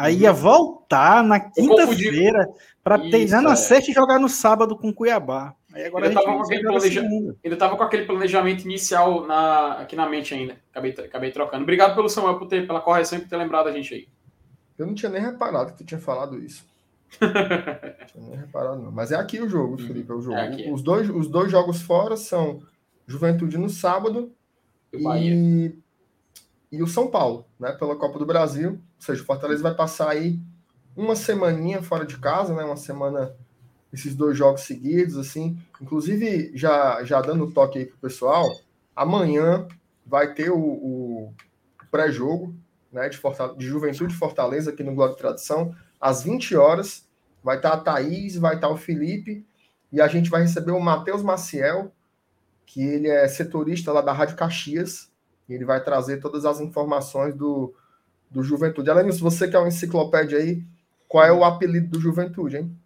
Aí 0.00 0.20
ia 0.20 0.32
voltar 0.32 1.22
na 1.22 1.38
quinta-feira 1.38 2.48
para 2.82 2.98
treinar 2.98 3.42
na 3.42 3.52
é. 3.52 3.56
sexta 3.56 3.90
e 3.90 3.94
jogar 3.94 4.18
no 4.18 4.30
sábado 4.30 4.74
com 4.74 4.92
Cuiabá. 4.94 5.54
Aí 5.74 5.84
agora 5.84 6.06
ainda 6.08 6.20
estava 6.20 6.38
com, 7.72 7.76
com 7.76 7.82
aquele 7.84 8.04
planejamento 8.06 8.64
inicial 8.64 9.26
na... 9.26 9.72
aqui 9.74 9.94
na 9.94 10.08
mente 10.08 10.32
ainda. 10.32 10.56
Acabei, 10.70 10.92
acabei 10.92 11.30
trocando. 11.30 11.64
Obrigado 11.64 11.94
pelo 11.94 12.08
Samuel 12.08 12.38
por 12.38 12.48
ter, 12.48 12.66
pela 12.66 12.80
correção 12.80 13.18
e 13.18 13.20
por 13.20 13.28
ter 13.28 13.36
lembrado 13.36 13.68
a 13.68 13.72
gente 13.72 13.92
aí. 13.92 14.08
Eu 14.78 14.86
não 14.86 14.94
tinha 14.94 15.10
nem 15.10 15.20
reparado 15.20 15.72
que 15.72 15.78
tu 15.78 15.84
tinha 15.84 16.00
falado 16.00 16.38
isso. 16.38 16.64
não 17.20 17.28
tinha 18.06 18.24
nem 18.26 18.36
reparado, 18.38 18.80
não. 18.80 18.90
Mas 18.90 19.12
é 19.12 19.16
aqui 19.16 19.38
o 19.38 19.48
jogo, 19.48 19.72
uhum. 19.72 19.86
Felipe. 19.86 20.10
É 20.10 20.14
o 20.14 20.20
jogo. 20.22 20.38
É 20.38 20.70
os, 20.72 20.82
dois, 20.82 21.10
os 21.10 21.28
dois 21.28 21.50
jogos 21.50 21.82
fora 21.82 22.16
são 22.16 22.62
Juventude 23.10 23.58
no 23.58 23.68
sábado 23.68 24.32
e, 24.92 25.74
e 26.70 26.82
o 26.82 26.86
São 26.86 27.10
Paulo, 27.10 27.44
né? 27.58 27.72
Pela 27.72 27.96
Copa 27.96 28.18
do 28.18 28.26
Brasil. 28.26 28.70
Ou 28.70 28.80
seja, 28.98 29.22
o 29.22 29.26
Fortaleza 29.26 29.62
vai 29.62 29.74
passar 29.74 30.10
aí 30.10 30.38
uma 30.96 31.16
semaninha 31.16 31.82
fora 31.82 32.06
de 32.06 32.18
casa, 32.18 32.54
né? 32.54 32.62
Uma 32.62 32.76
semana, 32.76 33.34
esses 33.92 34.14
dois 34.14 34.38
jogos 34.38 34.62
seguidos, 34.62 35.16
assim. 35.16 35.58
Inclusive, 35.80 36.52
já, 36.54 37.02
já 37.02 37.20
dando 37.20 37.50
toque 37.50 37.80
aí 37.80 37.86
pro 37.86 37.98
pessoal, 37.98 38.48
amanhã 38.94 39.66
vai 40.06 40.32
ter 40.32 40.50
o, 40.50 40.58
o 40.58 41.34
pré-jogo 41.90 42.54
né, 42.92 43.08
de, 43.08 43.18
de 43.56 43.66
Juventude 43.66 44.14
Fortaleza 44.14 44.70
aqui 44.70 44.84
no 44.84 44.94
Globo 44.94 45.14
de 45.14 45.18
Tradição, 45.18 45.74
às 46.00 46.22
20 46.22 46.56
horas. 46.56 47.08
Vai 47.42 47.56
estar 47.56 47.72
a 47.72 47.80
Thaís, 47.80 48.36
vai 48.36 48.54
estar 48.54 48.68
o 48.68 48.76
Felipe, 48.76 49.44
e 49.90 50.00
a 50.00 50.06
gente 50.06 50.30
vai 50.30 50.42
receber 50.42 50.72
o 50.72 50.80
Matheus 50.80 51.22
Maciel, 51.22 51.90
que 52.70 52.80
ele 52.80 53.08
é 53.08 53.26
setorista 53.26 53.92
lá 53.92 54.00
da 54.00 54.12
Rádio 54.12 54.36
Caxias, 54.36 55.10
e 55.48 55.54
ele 55.54 55.64
vai 55.64 55.82
trazer 55.82 56.18
todas 56.18 56.44
as 56.44 56.60
informações 56.60 57.34
do, 57.34 57.74
do 58.30 58.44
Juventude. 58.44 58.88
Além 58.88 59.06
disso, 59.06 59.24
você 59.24 59.48
que 59.48 59.56
é 59.56 59.58
uma 59.58 59.66
enciclopédia 59.66 60.38
aí, 60.38 60.62
qual 61.08 61.24
é 61.24 61.32
o 61.32 61.42
apelido 61.42 61.88
do 61.88 62.00
Juventude, 62.00 62.58
hein? 62.58 62.78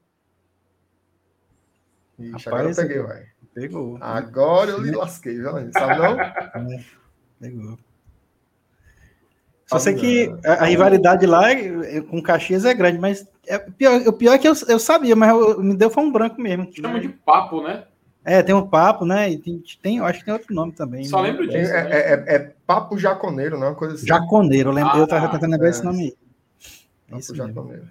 Ixi, 2.19 2.49
agora 2.49 2.71
eu 2.71 2.75
peguei, 2.75 3.03
vai. 3.03 3.27
Pegou. 3.53 3.99
Agora 4.01 4.71
eu 4.71 4.81
lhe 4.81 4.91
lasquei, 4.91 5.35
viu? 5.35 5.51
Sabe 5.73 5.99
não? 5.99 6.19
É, 6.19 6.85
pegou. 7.39 7.79
Só 9.67 9.79
sei 9.79 9.95
que 9.95 10.35
a, 10.47 10.53
a 10.53 10.65
rivalidade 10.65 11.27
lá 11.27 11.51
é, 11.51 12.01
com 12.01 12.23
Caxias 12.23 12.65
é 12.65 12.73
grande, 12.73 12.99
mas 12.99 13.29
é, 13.47 13.59
pior, 13.59 14.01
o 14.07 14.13
pior 14.15 14.33
é 14.33 14.39
que 14.39 14.49
eu, 14.49 14.55
eu 14.67 14.79
sabia, 14.79 15.15
mas 15.15 15.29
eu, 15.29 15.63
me 15.63 15.77
deu 15.77 15.91
foi 15.91 16.05
um 16.05 16.13
branco 16.13 16.41
mesmo. 16.41 16.73
Chama 16.73 17.01
de 17.01 17.09
papo, 17.09 17.63
né? 17.63 17.85
É, 18.25 18.43
tem 18.43 18.55
um 18.55 18.67
papo, 18.67 19.05
né? 19.05 19.31
E 19.31 19.39
tem, 19.39 19.63
tem, 19.83 19.97
eu 19.99 20.05
acho 20.07 20.21
que 20.21 20.25
tem 20.25 20.33
outro 20.33 20.55
nome 20.55 20.73
também. 20.73 21.05
Só 21.05 21.21
né? 21.21 21.29
lembro 21.29 21.47
disso. 21.47 21.71
É, 21.71 21.85
né? 21.85 21.91
é, 21.91 21.99
é, 21.99 22.35
é, 22.37 22.55
Papo 22.67 22.97
Jaconeiro, 22.97 23.59
não 23.59 23.67
é 23.67 23.71
uma 23.71 23.77
coisa 23.77 23.97
assim. 23.97 24.07
Jaconeiro, 24.07 24.71
eu, 24.71 24.75
lembro, 24.75 24.93
ah, 24.95 24.99
eu 24.99 25.07
tava 25.07 25.29
tentando 25.29 25.53
lembrar 25.53 25.69
esse 25.69 25.85
nome 25.85 26.05
aí. 26.05 26.17
Papo 27.11 27.35
Jaconeiro. 27.35 27.87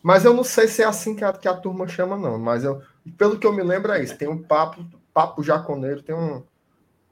Mas 0.00 0.24
eu 0.24 0.32
não 0.32 0.44
sei 0.44 0.68
se 0.68 0.80
é 0.80 0.86
assim 0.86 1.16
que 1.16 1.24
a, 1.24 1.32
que 1.32 1.48
a 1.48 1.54
turma 1.54 1.88
chama, 1.88 2.16
não. 2.16 2.38
Mas 2.38 2.62
eu, 2.62 2.80
pelo 3.18 3.36
que 3.36 3.44
eu 3.44 3.52
me 3.52 3.64
lembro, 3.64 3.90
é 3.90 4.02
isso. 4.02 4.16
Tem 4.16 4.28
um 4.28 4.40
papo, 4.40 4.84
papo 5.12 5.42
jaconeiro, 5.42 6.02
tem 6.02 6.14
um, 6.14 6.40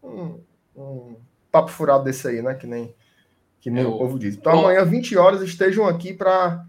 um, 0.04 0.40
um 0.76 1.16
papo 1.50 1.68
furado 1.68 2.04
desse 2.04 2.28
aí, 2.28 2.40
né? 2.40 2.54
Que 2.54 2.68
nem, 2.68 2.94
que 3.60 3.70
nem 3.70 3.84
o 3.84 3.98
povo 3.98 4.20
diz. 4.20 4.36
Então, 4.36 4.60
amanhã, 4.60 4.84
20 4.84 5.16
horas, 5.16 5.42
estejam 5.42 5.84
aqui 5.84 6.14
para 6.14 6.64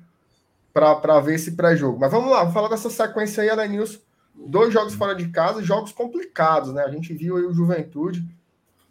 ver 1.24 1.36
esse 1.36 1.52
pré-jogo. 1.52 2.00
Mas 2.00 2.12
vamos 2.12 2.32
lá, 2.32 2.40
vamos 2.40 2.54
falar 2.56 2.70
dessa 2.70 2.90
sequência 2.90 3.44
aí, 3.44 3.50
Alenilson 3.52 4.07
dois 4.46 4.74
jogos 4.74 4.94
fora 4.94 5.16
de 5.16 5.30
casa, 5.30 5.64
jogos 5.64 5.92
complicados, 5.92 6.74
né? 6.74 6.84
A 6.84 6.92
gente 6.92 7.14
viu 7.14 7.38
aí 7.38 7.44
o 7.44 7.54
Juventude. 7.54 8.28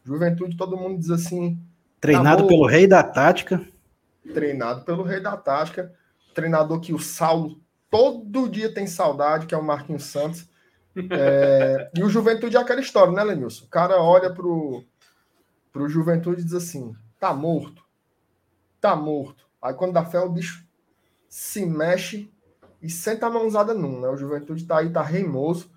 Juventude, 0.05 0.57
todo 0.57 0.77
mundo 0.77 0.99
diz 0.99 1.11
assim. 1.11 1.59
Treinado 2.01 2.43
tá 2.43 2.49
pelo 2.49 2.67
rei 2.67 2.87
da 2.87 3.03
tática. 3.03 3.67
Treinado 4.33 4.85
pelo 4.85 5.03
rei 5.03 5.21
da 5.21 5.37
tática. 5.37 5.93
Treinador 6.35 6.81
que 6.81 6.93
o 6.93 6.99
Saulo 6.99 7.61
todo 7.91 8.49
dia 8.49 8.73
tem 8.73 8.87
saudade, 8.87 9.47
que 9.47 9.55
é 9.55 9.59
o 9.59 9.65
Marquinhos 9.65 10.05
Santos. 10.05 10.49
É, 11.11 11.91
e 11.95 12.03
o 12.03 12.09
Juventude 12.09 12.57
é 12.57 12.61
aquela 12.61 12.81
história, 12.81 13.13
né, 13.13 13.23
Lenilson? 13.23 13.65
O 13.65 13.69
cara 13.69 14.01
olha 14.01 14.33
pro, 14.33 14.85
pro 15.73 15.89
Juventude 15.89 16.41
e 16.41 16.45
diz 16.45 16.55
assim: 16.55 16.95
tá 17.21 17.33
morto. 17.33 17.83
Tá 18.81 18.97
morto. 18.97 19.47
Aí 19.61 19.75
quando 19.75 19.93
dá 19.93 20.05
fé, 20.05 20.21
o 20.21 20.29
bicho 20.29 20.65
se 21.29 21.67
mexe 21.67 22.31
e 22.87 22.91
senta 22.91 23.27
a 23.27 23.31
mãozada 23.31 23.75
num, 23.75 24.01
né? 24.01 24.09
O 24.09 24.17
Juventude 24.17 24.65
tá 24.65 24.79
aí, 24.79 24.91
tá 24.91 25.03
reimoso, 25.03 25.71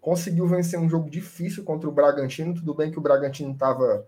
conseguiu 0.00 0.46
vencer 0.46 0.78
um 0.78 0.88
jogo 0.88 1.08
difícil 1.08 1.62
contra 1.62 1.88
o 1.88 1.92
Bragantino, 1.92 2.54
tudo 2.54 2.74
bem 2.74 2.90
que 2.90 2.98
o 2.98 3.02
Bragantino 3.02 3.54
tava 3.56 4.06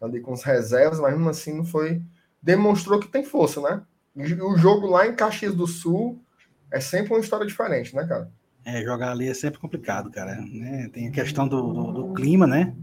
ali 0.00 0.20
com 0.20 0.32
os 0.32 0.44
reservas, 0.44 1.00
mas 1.00 1.12
mesmo 1.12 1.28
assim 1.28 1.52
não 1.52 1.64
foi, 1.64 2.00
demonstrou 2.40 3.00
que 3.00 3.08
tem 3.08 3.24
força, 3.24 3.60
né? 3.60 3.82
E 4.16 4.34
o 4.34 4.56
jogo 4.56 4.86
lá 4.86 5.06
em 5.06 5.14
Caxias 5.14 5.54
do 5.54 5.66
Sul 5.66 6.22
é 6.70 6.80
sempre 6.80 7.12
uma 7.12 7.20
história 7.20 7.46
diferente, 7.46 7.94
né, 7.94 8.06
cara? 8.06 8.30
É, 8.64 8.82
jogar 8.82 9.10
ali 9.10 9.28
é 9.28 9.34
sempre 9.34 9.58
complicado, 9.58 10.10
cara. 10.10 10.36
Né? 10.36 10.88
Tem 10.92 11.08
a 11.08 11.12
questão 11.12 11.48
do, 11.48 11.72
do, 11.72 11.92
do, 11.92 12.14
clima, 12.14 12.46
né? 12.46 12.74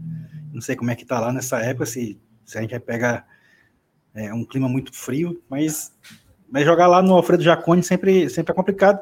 Não 0.52 0.60
sei 0.60 0.76
como 0.76 0.90
é 0.90 0.96
que 0.96 1.04
tá 1.04 1.18
lá 1.18 1.32
nessa 1.32 1.60
época, 1.60 1.86
se, 1.86 2.20
se 2.44 2.58
a 2.58 2.60
gente 2.60 2.70
vai 2.70 2.80
pegar 2.80 3.26
é, 4.14 4.32
um 4.34 4.44
clima 4.44 4.68
muito 4.68 4.92
frio, 4.92 5.42
mas 5.48 5.94
mas 6.50 6.64
jogar 6.64 6.86
lá 6.86 7.02
no 7.02 7.14
Alfredo 7.14 7.42
Jaconi 7.42 7.82
sempre, 7.82 8.28
sempre 8.28 8.52
é 8.52 8.54
complicado. 8.54 9.00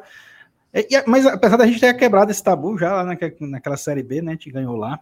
É, 0.72 1.04
mas 1.06 1.24
apesar 1.26 1.56
da 1.56 1.66
gente 1.66 1.80
ter 1.80 1.94
quebrado 1.94 2.30
esse 2.30 2.42
tabu 2.42 2.76
já 2.76 2.92
lá 2.92 3.04
naquela, 3.04 3.32
naquela 3.40 3.76
Série 3.76 4.02
B, 4.02 4.20
né? 4.20 4.32
A 4.32 4.34
gente 4.34 4.50
ganhou 4.50 4.76
lá. 4.76 5.00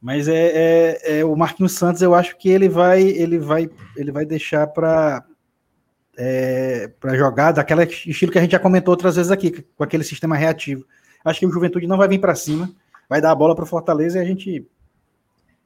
Mas 0.00 0.28
é, 0.28 0.52
é, 0.54 1.18
é, 1.18 1.24
o 1.24 1.34
Marquinhos 1.34 1.72
Santos, 1.72 2.02
eu 2.02 2.14
acho 2.14 2.36
que 2.36 2.48
ele 2.48 2.68
vai, 2.68 3.02
ele 3.02 3.38
vai, 3.38 3.68
ele 3.96 4.12
vai 4.12 4.24
deixar 4.24 4.66
para 4.66 5.24
é, 6.16 6.88
para 7.00 7.16
jogar 7.16 7.52
daquele 7.52 7.84
estilo 7.84 8.32
que 8.32 8.38
a 8.38 8.40
gente 8.40 8.52
já 8.52 8.58
comentou 8.58 8.92
outras 8.92 9.16
vezes 9.16 9.30
aqui, 9.30 9.64
com 9.76 9.84
aquele 9.84 10.04
sistema 10.04 10.36
reativo. 10.36 10.84
Acho 11.24 11.40
que 11.40 11.46
o 11.46 11.50
Juventude 11.50 11.86
não 11.86 11.96
vai 11.96 12.08
vir 12.08 12.20
para 12.20 12.34
cima, 12.34 12.70
vai 13.08 13.20
dar 13.20 13.32
a 13.32 13.34
bola 13.34 13.54
para 13.54 13.64
o 13.64 13.66
Fortaleza 13.66 14.18
e 14.18 14.22
a 14.22 14.24
gente 14.24 14.66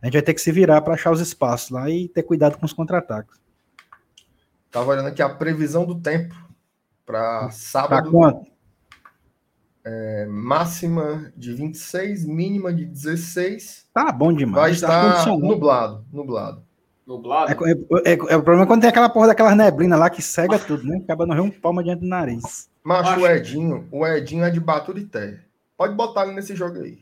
a 0.03 0.07
gente 0.07 0.15
vai 0.15 0.23
ter 0.23 0.33
que 0.33 0.41
se 0.41 0.51
virar 0.51 0.81
para 0.81 0.95
achar 0.95 1.11
os 1.11 1.21
espaços 1.21 1.69
lá 1.71 1.91
e 1.91 2.09
ter 2.09 2.23
cuidado 2.23 2.57
com 2.57 2.65
os 2.65 2.73
contra-ataques. 2.73 3.39
Estava 4.71 4.93
olhando 4.93 5.09
aqui 5.09 5.21
a 5.21 5.29
previsão 5.29 5.85
do 5.85 5.97
tempo 5.97 6.33
para 7.05 7.51
sábado. 7.51 8.09
Pra 8.09 8.41
é, 9.85 10.27
máxima 10.27 11.33
de 11.37 11.53
26, 11.53 12.25
mínima 12.25 12.73
de 12.73 12.85
16. 12.85 13.89
Tá 13.93 14.13
bom 14.13 14.33
demais. 14.33 14.81
Vai 14.81 14.89
tá 14.89 15.19
estar 15.19 15.37
nublado, 15.37 16.05
nublado. 16.13 16.63
nublado. 17.05 17.51
É, 17.51 17.73
é, 17.73 18.13
é, 18.13 18.19
é, 18.29 18.37
o 18.37 18.43
problema 18.45 18.63
é 18.63 18.67
quando 18.67 18.83
tem 18.83 18.91
aquela 18.91 19.09
porra 19.09 19.27
daquela 19.27 19.57
neblina 19.57 19.97
lá 19.97 20.09
que 20.09 20.23
cega 20.23 20.57
tudo, 20.57 20.85
né? 20.85 21.01
Acaba 21.03 21.27
não 21.27 21.35
ver 21.35 21.41
um 21.41 21.51
palma 21.51 21.83
diante 21.83 22.03
do 22.03 22.07
nariz. 22.07 22.71
Macho, 22.85 23.19
o 23.19 23.27
Edinho, 23.27 23.89
o 23.91 24.07
Edinho 24.07 24.45
é 24.45 24.51
de 24.51 24.61
Baturité. 24.61 25.41
Pode 25.77 25.97
botar 25.97 26.27
ele 26.27 26.35
nesse 26.37 26.55
jogo 26.55 26.79
aí. 26.79 27.01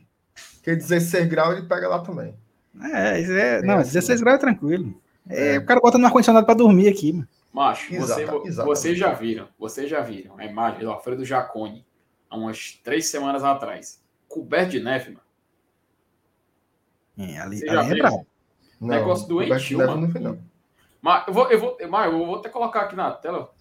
Porque 0.55 0.75
16 0.75 1.27
graus 1.27 1.55
ele 1.55 1.67
pega 1.67 1.87
lá 1.87 1.99
também. 1.99 2.33
É, 2.81 3.21
é 3.21 3.61
não, 3.61 3.77
16 3.77 4.09
assim. 4.09 4.23
graus 4.23 4.37
é 4.37 4.39
tranquilo. 4.39 4.99
É, 5.29 5.59
o 5.59 5.65
cara 5.65 5.79
bota 5.79 5.99
no 5.99 6.07
ar-condicionado 6.07 6.47
pra 6.47 6.55
dormir 6.55 6.87
aqui, 6.87 7.13
mano. 7.13 7.27
Macho, 7.51 7.95
você, 7.95 8.25
vocês 8.63 8.97
já 8.97 9.11
viram, 9.11 9.47
vocês 9.57 9.89
já 9.89 10.01
viram 10.01 10.37
a 10.37 10.45
imagem 10.45 10.81
do 10.81 10.91
Alfredo 10.91 11.25
Jaconi 11.25 11.85
há 12.29 12.37
umas 12.37 12.79
três 12.83 13.07
semanas 13.07 13.43
atrás, 13.43 14.01
coberto 14.27 14.71
de 14.71 14.79
neve, 14.79 15.11
mano. 15.11 15.29
É, 17.17 17.39
ali, 17.39 17.67
ali 17.67 17.99
é 17.99 18.01
brabo. 18.01 18.25
Negócio 18.79 19.27
doentio, 19.27 19.77
mano. 19.79 20.07
Não 20.07 20.21
não. 20.21 20.39
Mas 21.01 21.27
eu 21.27 21.33
vou, 21.33 21.51
eu 21.51 21.59
vou, 21.59 21.77
mas 21.89 22.11
eu 22.11 22.25
vou 22.25 22.35
até 22.35 22.49
colocar 22.49 22.81
aqui 22.81 22.95
na 22.95 23.11
tela. 23.11 23.51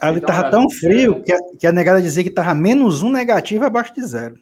Ali 0.00 0.20
tava 0.20 0.50
tão 0.50 0.68
frio 0.68 1.22
que 1.22 1.32
a, 1.32 1.38
que 1.58 1.66
a 1.66 1.72
negada 1.72 2.02
dizia 2.02 2.24
que 2.24 2.30
tava 2.30 2.54
menos 2.54 3.02
um 3.02 3.10
negativo 3.10 3.64
abaixo 3.64 3.94
de 3.94 4.04
zero. 4.04 4.38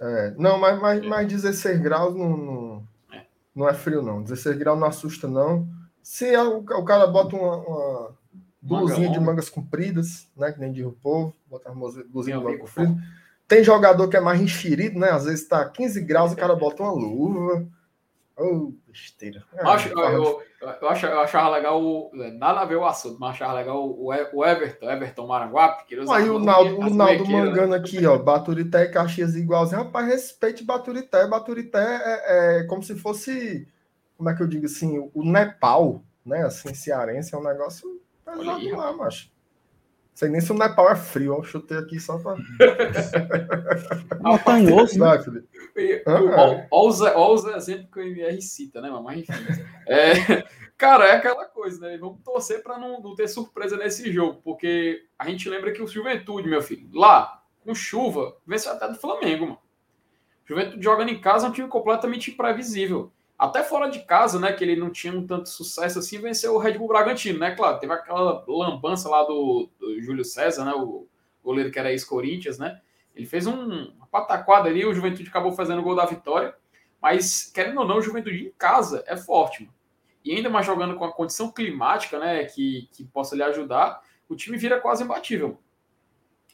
É, 0.00 0.34
não, 0.36 0.58
mas, 0.58 0.80
mas, 0.80 1.06
mas 1.06 1.28
16 1.28 1.80
graus 1.80 2.14
não, 2.14 2.36
não, 2.36 2.88
é. 3.12 3.26
não 3.54 3.68
é 3.68 3.74
frio, 3.74 4.02
não. 4.02 4.22
16 4.22 4.56
graus 4.56 4.78
não 4.78 4.86
assusta, 4.86 5.28
não. 5.28 5.68
Se 6.04 6.34
é 6.34 6.42
o, 6.42 6.84
cara 6.84 7.06
bota 7.06 7.34
uma, 7.34 7.56
uma 7.56 8.16
blusinha 8.60 9.08
de 9.08 9.18
mangas 9.18 9.48
compridas, 9.48 10.28
né? 10.36 10.52
Que 10.52 10.60
nem 10.60 10.84
o 10.84 10.92
povo, 10.92 11.34
bota 11.46 11.72
uma 11.72 11.90
blusinha 12.06 12.36
de 12.36 12.44
mangas 12.44 12.60
compridas. 12.60 13.02
Tem 13.48 13.64
jogador 13.64 14.06
que 14.08 14.16
é 14.16 14.20
mais 14.20 14.38
enxerido, 14.38 14.98
né? 14.98 15.08
Às 15.08 15.24
vezes 15.24 15.48
tá 15.48 15.66
15 15.66 16.02
graus 16.02 16.32
o 16.32 16.36
cara 16.36 16.54
bota 16.54 16.82
uma 16.82 16.92
luva. 16.92 17.66
Oh, 18.36 18.72
besteira. 18.86 19.44
É, 19.54 19.62
acho, 19.62 19.88
eu, 19.88 19.98
eu, 19.98 20.42
eu, 20.60 20.88
acho, 20.88 21.06
eu 21.06 21.20
achava 21.20 21.48
legal, 21.50 21.80
o, 21.80 22.10
nada 22.36 22.60
a 22.60 22.64
ver 22.64 22.74
o 22.74 22.84
assunto, 22.84 23.16
mas 23.18 23.30
achava 23.30 23.54
legal 23.54 23.88
o, 23.88 24.08
o 24.08 24.44
Everton, 24.44 24.90
Everton 24.90 25.26
Maranguape. 25.26 25.86
Que 25.86 25.94
Aí 26.10 26.28
o 26.28 26.38
Naldo, 26.38 26.80
o 26.80 26.90
Naldo 26.90 27.30
mangando 27.30 27.68
né? 27.68 27.76
aqui, 27.76 28.04
ó, 28.04 28.18
Baturité 28.18 28.82
e 28.82 28.88
Caxias 28.88 29.36
igualzinho. 29.36 29.84
Rapaz, 29.84 30.06
respeite 30.06 30.64
Baturité. 30.64 31.26
Baturité 31.28 31.78
é, 31.78 32.58
é 32.58 32.64
como 32.64 32.82
se 32.82 32.94
fosse, 32.96 33.66
como 34.16 34.30
é 34.30 34.34
que 34.34 34.42
eu 34.42 34.46
digo 34.46 34.66
assim, 34.66 35.10
o 35.12 35.24
Nepal, 35.24 36.02
né? 36.24 36.44
Assim, 36.44 36.72
cearense 36.74 37.34
é 37.34 37.38
um 37.38 37.42
negócio 37.42 38.00
pesado 38.24 38.76
lá, 38.76 38.92
macho. 38.92 39.32
Sei 40.14 40.28
nem 40.28 40.40
se 40.40 40.52
o 40.52 40.54
Nepal 40.56 40.88
é 40.92 40.94
frio, 40.94 41.34
eu 41.34 41.42
chutei 41.42 41.76
aqui 41.76 41.98
só 41.98 42.16
para. 42.18 42.36
Montanhoso, 44.22 44.96
né? 44.96 45.06
Olha 45.06 45.20
os 47.34 47.44
exemplos 47.44 47.88
que 47.92 47.98
o 47.98 48.02
MR 48.02 48.40
cita, 48.40 48.80
né, 48.80 48.88
mas 49.02 49.18
enfim. 49.18 49.32
É, 49.88 50.44
cara, 50.78 51.06
é 51.06 51.16
aquela 51.16 51.44
coisa, 51.46 51.80
né? 51.80 51.98
Vamos 51.98 52.20
torcer 52.22 52.62
para 52.62 52.78
não, 52.78 53.02
não, 53.02 53.16
ter 53.16 53.26
surpresa 53.26 53.76
nesse 53.76 54.12
jogo, 54.12 54.40
porque 54.44 55.04
a 55.18 55.28
gente 55.28 55.48
lembra 55.48 55.72
que 55.72 55.82
o 55.82 55.88
Juventude, 55.88 56.48
meu 56.48 56.62
filho, 56.62 56.88
lá, 56.94 57.42
com 57.64 57.74
chuva, 57.74 58.36
venceu 58.46 58.70
até 58.70 58.86
do 58.86 58.94
Flamengo, 58.94 59.46
mano. 59.46 59.58
Juventude 60.46 60.84
jogando 60.84 61.08
em 61.08 61.20
casa 61.20 61.46
é 61.46 61.50
um 61.50 61.52
time 61.52 61.66
completamente 61.66 62.30
imprevisível 62.30 63.12
até 63.38 63.62
fora 63.62 63.88
de 63.88 64.00
casa, 64.00 64.38
né, 64.38 64.52
que 64.52 64.62
ele 64.62 64.76
não 64.76 64.90
tinha 64.90 65.12
um 65.12 65.26
tanto 65.26 65.48
sucesso 65.48 65.98
assim, 65.98 66.18
venceu 66.18 66.54
o 66.54 66.58
Red 66.58 66.78
Bull 66.78 66.88
Bragantino, 66.88 67.38
né? 67.38 67.54
Claro, 67.54 67.78
teve 67.78 67.92
aquela 67.92 68.44
lambança 68.46 69.08
lá 69.08 69.22
do, 69.24 69.68
do 69.78 70.00
Júlio 70.00 70.24
César, 70.24 70.64
né, 70.64 70.72
o 70.72 71.06
goleiro 71.42 71.70
que 71.70 71.78
era 71.78 71.90
ex-Corinthians, 71.90 72.58
né? 72.58 72.80
Ele 73.14 73.26
fez 73.26 73.46
um, 73.46 73.92
pataquada 74.10 74.68
ali, 74.68 74.84
o 74.84 74.94
Juventude 74.94 75.28
acabou 75.28 75.52
fazendo 75.52 75.80
o 75.80 75.82
gol 75.82 75.96
da 75.96 76.06
vitória, 76.06 76.54
mas 77.02 77.50
querendo 77.52 77.80
ou 77.80 77.86
não, 77.86 77.98
o 77.98 78.02
Juventude 78.02 78.46
em 78.46 78.52
casa 78.56 79.02
é 79.06 79.16
forte, 79.16 79.64
mano. 79.64 79.74
E 80.24 80.34
ainda 80.34 80.48
mais 80.48 80.64
jogando 80.64 80.94
com 80.94 81.04
a 81.04 81.12
condição 81.12 81.50
climática, 81.50 82.18
né, 82.18 82.44
que, 82.44 82.88
que 82.92 83.04
possa 83.04 83.36
lhe 83.36 83.42
ajudar, 83.42 84.00
o 84.28 84.34
time 84.34 84.56
vira 84.56 84.80
quase 84.80 85.04
imbatível. 85.04 85.58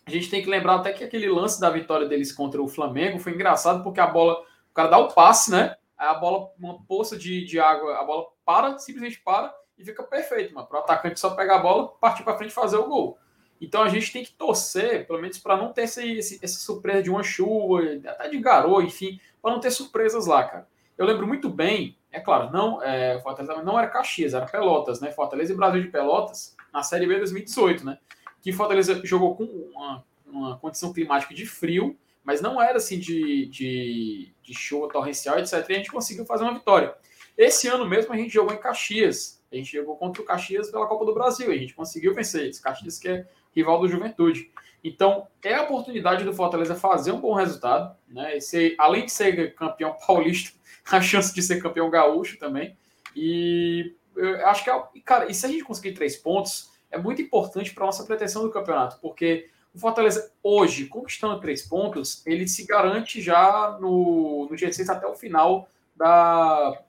A 0.05 0.11
gente 0.11 0.29
tem 0.29 0.43
que 0.43 0.51
lembrar 0.51 0.77
até 0.77 0.93
que 0.93 1.05
aquele 1.05 1.29
lance 1.29 1.61
da 1.61 1.71
vitória 1.71 2.09
deles 2.09 2.33
contra 2.33 2.61
o 2.61 2.67
Flamengo 2.67 3.21
foi 3.21 3.33
engraçado 3.33 3.85
porque 3.85 4.01
a 4.01 4.07
bola, 4.07 4.41
o 4.41 4.75
cara 4.75 4.89
dá 4.89 4.99
o 4.99 5.13
passe, 5.13 5.53
né? 5.53 5.77
A 6.09 6.15
bola, 6.15 6.51
uma 6.59 6.83
poça 6.85 7.17
de, 7.17 7.45
de 7.45 7.61
água, 7.61 7.99
a 7.99 8.05
bola 8.05 8.27
para, 8.45 8.79
simplesmente 8.79 9.21
para 9.21 9.55
e 9.79 9.85
fica 9.85 10.03
perfeito, 10.03 10.55
mano. 10.55 10.67
Para 10.67 10.81
o 10.81 10.83
atacante 10.83 11.19
só 11.19 11.31
pegar 11.31 11.57
a 11.57 11.63
bola, 11.63 11.89
partir 12.01 12.23
para 12.23 12.37
frente 12.37 12.51
e 12.51 12.55
fazer 12.55 12.77
o 12.77 12.87
gol. 12.87 13.19
Então 13.61 13.83
a 13.83 13.89
gente 13.89 14.13
tem 14.13 14.25
que 14.25 14.33
torcer, 14.33 15.07
pelo 15.07 15.21
menos 15.21 15.39
para 15.39 15.57
não 15.57 15.73
ter 15.73 15.83
esse, 15.83 16.13
esse, 16.17 16.39
essa 16.43 16.59
surpresa 16.59 17.03
de 17.03 17.11
uma 17.11 17.23
chuva, 17.23 17.83
até 18.07 18.29
de 18.29 18.39
garoa, 18.39 18.83
enfim, 18.83 19.21
para 19.43 19.51
não 19.51 19.61
ter 19.61 19.71
surpresas 19.71 20.27
lá, 20.27 20.45
cara. 20.45 20.67
Eu 20.97 21.07
lembro 21.07 21.27
muito 21.27 21.49
bem, 21.49 21.97
é 22.11 22.21
claro, 22.21 22.51
não, 22.51 22.83
é, 22.83 23.21
Fortaleza 23.21 23.63
não 23.63 23.79
era 23.79 23.89
Caxias, 23.89 24.35
era 24.35 24.47
Pelotas, 24.47 25.01
né? 25.01 25.11
Fortaleza 25.11 25.53
e 25.53 25.57
Brasil 25.57 25.83
de 25.83 25.89
Pelotas, 25.89 26.57
na 26.73 26.83
Série 26.83 27.07
B 27.07 27.19
2018, 27.19 27.85
né? 27.85 27.99
Que 28.41 28.53
Fortaleza 28.53 29.01
jogou 29.05 29.37
com 29.37 29.45
uma, 29.45 30.05
uma 30.27 30.59
condição 30.59 30.93
climática 30.93 31.35
de 31.35 31.45
frio, 31.45 31.99
mas 32.25 32.41
não 32.41 32.61
era 32.61 32.79
assim 32.79 32.99
de, 32.99 33.47
de, 33.47 34.35
de 34.51 34.59
chuva 34.59 34.89
torrencial, 34.89 35.39
etc. 35.39 35.53
E 35.69 35.73
a 35.73 35.77
gente 35.77 35.93
conseguiu 35.93 36.27
fazer 36.27 36.43
uma 36.43 36.55
vitória. 36.55 36.95
Esse 37.39 37.69
ano 37.69 37.89
mesmo 37.89 38.13
a 38.13 38.17
gente 38.17 38.35
jogou 38.35 38.53
em 38.53 38.59
Caxias. 38.59 39.41
A 39.51 39.57
gente 39.57 39.73
jogou 39.73 39.97
contra 39.97 40.21
o 40.21 40.25
Caxias 40.25 40.71
pela 40.71 40.87
Copa 40.87 41.05
do 41.05 41.15
Brasil. 41.15 41.51
A 41.51 41.57
gente 41.57 41.75
conseguiu 41.75 42.15
vencer 42.15 42.49
esse 42.49 42.61
Caxias 42.61 42.99
que 42.99 43.09
é 43.09 43.27
rival 43.55 43.81
do 43.81 43.89
Juventude. 43.89 44.51
Então, 44.83 45.27
é 45.43 45.55
a 45.55 45.63
oportunidade 45.63 46.25
do 46.25 46.33
Fortaleza 46.33 46.75
fazer 46.75 47.13
um 47.13 47.21
bom 47.21 47.35
resultado, 47.35 47.95
né? 48.09 48.37
E 48.37 48.41
ser, 48.41 48.75
além 48.79 49.05
de 49.05 49.13
ser 49.13 49.55
campeão 49.55 49.97
paulista, 50.07 50.59
a 50.91 51.01
chance 51.01 51.35
de 51.35 51.43
ser 51.43 51.63
campeão 51.63 51.91
gaúcho 51.91 52.39
também. 52.39 52.77
E 53.15 53.95
eu 54.17 54.47
acho 54.47 54.65
que, 54.65 54.71
é, 54.71 54.83
cara, 55.05 55.31
e 55.31 55.35
se 55.35 55.47
a 55.47 55.49
gente 55.49 55.65
conseguir 55.65 55.93
três 55.93 56.17
pontos, 56.17 56.71
é 56.91 56.99
muito 56.99 57.23
importante 57.23 57.73
para 57.73 57.87
nossa 57.87 58.05
pretensão 58.05 58.43
do 58.43 58.51
campeonato, 58.51 58.99
porque 59.01 59.50
o 59.75 59.79
Fortaleza, 59.79 60.33
hoje, 60.43 60.87
conquistando 60.87 61.41
três 61.41 61.63
pontos, 61.63 62.25
ele 62.27 62.49
se 62.49 62.67
garante 62.67 63.21
já 63.21 63.79
no, 63.81 64.49
no 64.51 64.57
dia 64.57 64.73
6 64.73 64.89
até 64.89 65.07
o 65.07 65.15
final 65.15 65.69
da, 65.97 66.83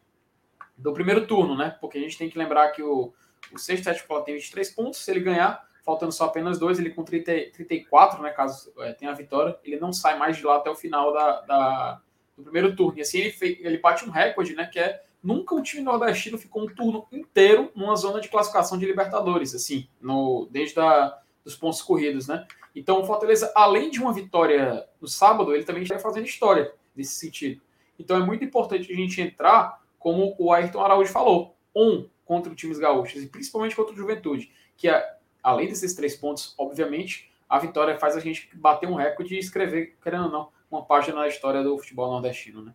do 0.78 0.92
primeiro 0.94 1.28
turno, 1.28 1.56
né? 1.56 1.78
Porque 1.80 1.98
a 1.98 2.02
gente 2.02 2.18
tem 2.18 2.30
que 2.30 2.38
lembrar 2.38 2.72
que 2.72 2.82
o, 2.82 3.14
o 3.54 3.58
sexto 3.58 3.84
sétimo 3.84 4.22
tem 4.22 4.36
23 4.36 4.70
pontos. 4.72 5.04
Se 5.04 5.12
ele 5.12 5.20
ganhar, 5.20 5.64
faltando 5.84 6.12
só 6.12 6.26
apenas 6.26 6.58
dois, 6.58 6.80
ele 6.80 6.90
com 6.90 7.04
30, 7.04 7.52
34, 7.54 8.22
né? 8.22 8.32
Caso 8.32 8.74
é, 8.80 8.94
tenha 8.94 9.12
a 9.12 9.16
vitória, 9.16 9.58
ele 9.64 9.80
não 9.80 9.94
sai 9.94 10.18
mais 10.18 10.38
de 10.38 10.44
lá 10.44 10.58
até 10.58 10.70
o 10.70 10.76
final 10.76 11.14
da, 11.14 11.42
da 11.42 12.02
do 12.36 12.44
primeiro 12.44 12.76
turno. 12.76 12.98
E 12.98 13.02
assim 13.02 13.20
ele, 13.20 13.60
ele 13.62 13.78
bate 13.78 14.06
um 14.06 14.12
recorde, 14.12 14.56
né? 14.56 14.66
Que 14.66 14.80
é 14.80 15.04
nunca 15.24 15.54
um 15.54 15.62
time 15.62 15.84
nordestino 15.84 16.38
ficou 16.38 16.64
um 16.64 16.68
turno 16.68 17.06
inteiro 17.12 17.72
numa 17.76 17.96
zona 17.96 18.20
de 18.20 18.28
classificação 18.30 18.78
de 18.78 18.86
Libertadores, 18.86 19.54
assim, 19.54 19.88
no, 20.02 20.48
desde 20.50 20.80
a, 20.80 21.16
dos 21.44 21.56
pontos 21.56 21.82
corridos, 21.82 22.28
né? 22.28 22.46
Então, 22.76 23.02
o 23.02 23.06
Fortaleza, 23.06 23.52
além 23.56 23.90
de 23.90 24.00
uma 24.00 24.14
vitória 24.14 24.88
no 25.00 25.08
sábado, 25.08 25.54
ele 25.54 25.64
também 25.64 25.84
está 25.84 26.00
fazendo 26.00 26.26
história 26.26 26.74
nesse 26.96 27.16
sentido. 27.16 27.62
Então, 28.00 28.18
é 28.18 28.26
muito 28.26 28.44
importante 28.44 28.92
a 28.92 28.96
gente 28.96 29.22
entrar, 29.22 29.82
como 30.00 30.36
o 30.40 30.52
Ayrton 30.52 30.82
Araújo 30.82 31.12
falou, 31.12 31.56
um 31.76 32.08
contra 32.26 32.52
os 32.52 32.58
times 32.58 32.80
gaúchos 32.80 33.22
e 33.22 33.28
principalmente 33.28 33.76
contra 33.76 33.94
o 33.94 33.98
Juventude, 33.98 34.52
que 34.78 34.88
é, 34.88 35.18
além 35.44 35.68
desses 35.68 35.94
três 35.94 36.16
pontos, 36.16 36.56
obviamente, 36.58 37.30
a 37.50 37.60
vitória 37.60 37.98
faz 37.98 38.16
a 38.16 38.20
gente 38.20 38.50
bater 38.56 38.88
um 38.88 38.96
recorde 38.96 39.36
e 39.36 39.40
escrever, 39.40 39.98
querendo 40.02 40.26
ou 40.26 40.32
não, 40.32 40.50
uma 40.70 40.86
página 40.86 41.20
na 41.20 41.28
história 41.28 41.62
do 41.62 41.78
futebol 41.78 42.10
nordestino, 42.10 42.64
né? 42.64 42.74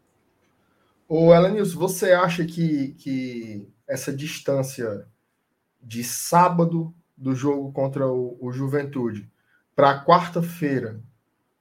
Ô, 1.08 1.32
Elanius, 1.32 1.72
você 1.72 2.12
acha 2.12 2.44
que, 2.44 2.94
que 2.98 3.66
essa 3.88 4.12
distância 4.12 5.08
de 5.80 6.02
sábado 6.04 6.92
do 7.16 7.34
jogo 7.34 7.72
contra 7.72 8.06
o, 8.06 8.36
o 8.40 8.52
Juventude 8.52 9.30
para 9.74 10.04
quarta-feira, 10.04 11.00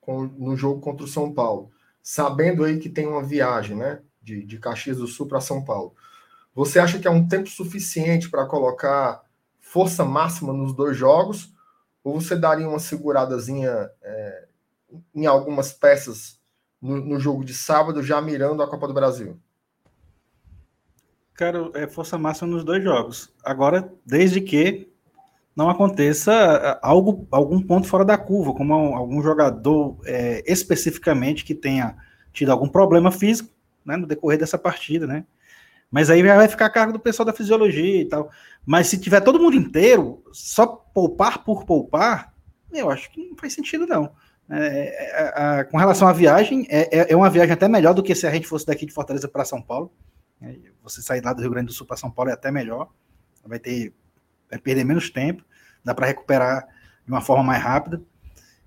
no 0.07 0.55
jogo 0.55 0.79
contra 0.79 1.05
o 1.05 1.09
São 1.09 1.33
Paulo, 1.33 1.71
sabendo 2.01 2.63
aí 2.63 2.79
que 2.79 2.89
tem 2.89 3.07
uma 3.07 3.23
viagem, 3.23 3.75
né, 3.75 4.01
de, 4.21 4.43
de 4.43 4.59
Caxias 4.59 4.97
do 4.97 5.07
Sul 5.07 5.27
para 5.27 5.41
São 5.41 5.63
Paulo, 5.63 5.95
você 6.53 6.79
acha 6.79 6.97
que 6.97 7.07
é 7.07 7.11
um 7.11 7.27
tempo 7.27 7.49
suficiente 7.49 8.29
para 8.29 8.45
colocar 8.45 9.21
força 9.59 10.05
máxima 10.05 10.53
nos 10.53 10.73
dois 10.73 10.95
jogos? 10.95 11.53
Ou 12.01 12.21
você 12.21 12.35
daria 12.35 12.69
uma 12.69 12.79
seguradazinha 12.79 13.89
é, 14.01 14.47
em 15.13 15.25
algumas 15.25 15.73
peças 15.73 16.39
no, 16.81 16.95
no, 16.97 17.19
jogo 17.19 17.43
de 17.43 17.53
sábado, 17.53 18.01
já 18.01 18.21
mirando 18.21 18.63
a 18.63 18.69
Copa 18.69 18.87
do 18.87 18.93
Brasil? 18.93 19.37
Cara, 21.33 21.69
é 21.73 21.87
força 21.87 22.17
máxima 22.17 22.47
nos 22.47 22.63
dois 22.63 22.81
jogos. 22.81 23.33
Agora, 23.43 23.91
desde 24.05 24.39
que 24.39 24.94
não 25.55 25.69
aconteça 25.69 26.33
é, 26.33 26.79
algo, 26.81 27.27
algum 27.31 27.61
ponto 27.61 27.87
fora 27.87 28.03
da 28.03 28.17
curva, 28.17 28.53
como 28.53 28.73
algum 28.73 29.21
jogador 29.21 29.97
é, 30.05 30.43
especificamente 30.45 31.45
que 31.45 31.55
tenha 31.55 31.95
tido 32.33 32.51
algum 32.51 32.67
problema 32.67 33.11
físico 33.11 33.49
né, 33.85 33.95
no 33.95 34.05
decorrer 34.05 34.37
dessa 34.37 34.57
partida, 34.57 35.07
né? 35.07 35.25
Mas 35.89 36.09
aí 36.09 36.21
vai 36.21 36.47
ficar 36.47 36.65
a 36.65 36.69
cargo 36.69 36.91
do 36.91 36.99
pessoal 36.99 37.25
da 37.25 37.31
fisiologia 37.31 38.01
e 38.01 38.05
tal. 38.05 38.29
Mas 38.65 38.87
se 38.87 38.99
tiver 38.99 39.21
todo 39.21 39.39
mundo 39.39 39.55
inteiro, 39.55 40.23
só 40.33 40.65
poupar 40.65 41.43
por 41.43 41.63
poupar, 41.63 42.33
eu 42.73 42.89
acho 42.89 43.09
que 43.11 43.29
não 43.29 43.37
faz 43.37 43.53
sentido, 43.53 43.87
não. 43.87 44.11
É, 44.49 44.57
é, 44.57 45.59
é, 45.59 45.63
com 45.63 45.77
relação 45.77 46.07
à 46.07 46.11
viagem, 46.11 46.67
é, 46.69 46.99
é, 46.99 47.13
é 47.13 47.15
uma 47.15 47.29
viagem 47.29 47.53
até 47.53 47.67
melhor 47.67 47.93
do 47.93 48.03
que 48.03 48.13
se 48.13 48.27
a 48.27 48.31
gente 48.31 48.47
fosse 48.47 48.65
daqui 48.65 48.85
de 48.85 48.91
Fortaleza 48.91 49.27
para 49.27 49.45
São 49.45 49.61
Paulo. 49.61 49.91
Você 50.83 51.01
sair 51.01 51.23
lá 51.23 51.33
do 51.33 51.41
Rio 51.41 51.49
Grande 51.49 51.67
do 51.67 51.73
Sul 51.73 51.87
para 51.87 51.97
São 51.97 52.11
Paulo 52.11 52.29
é 52.29 52.33
até 52.33 52.51
melhor. 52.51 52.89
Vai 53.45 53.57
ter 53.57 53.93
vai 54.49 54.60
perder 54.60 54.84
menos 54.84 55.10
tempo, 55.10 55.43
dá 55.84 55.93
para 55.93 56.08
recuperar 56.08 56.67
de 57.05 57.12
uma 57.12 57.21
forma 57.21 57.43
mais 57.43 57.62
rápida. 57.62 58.01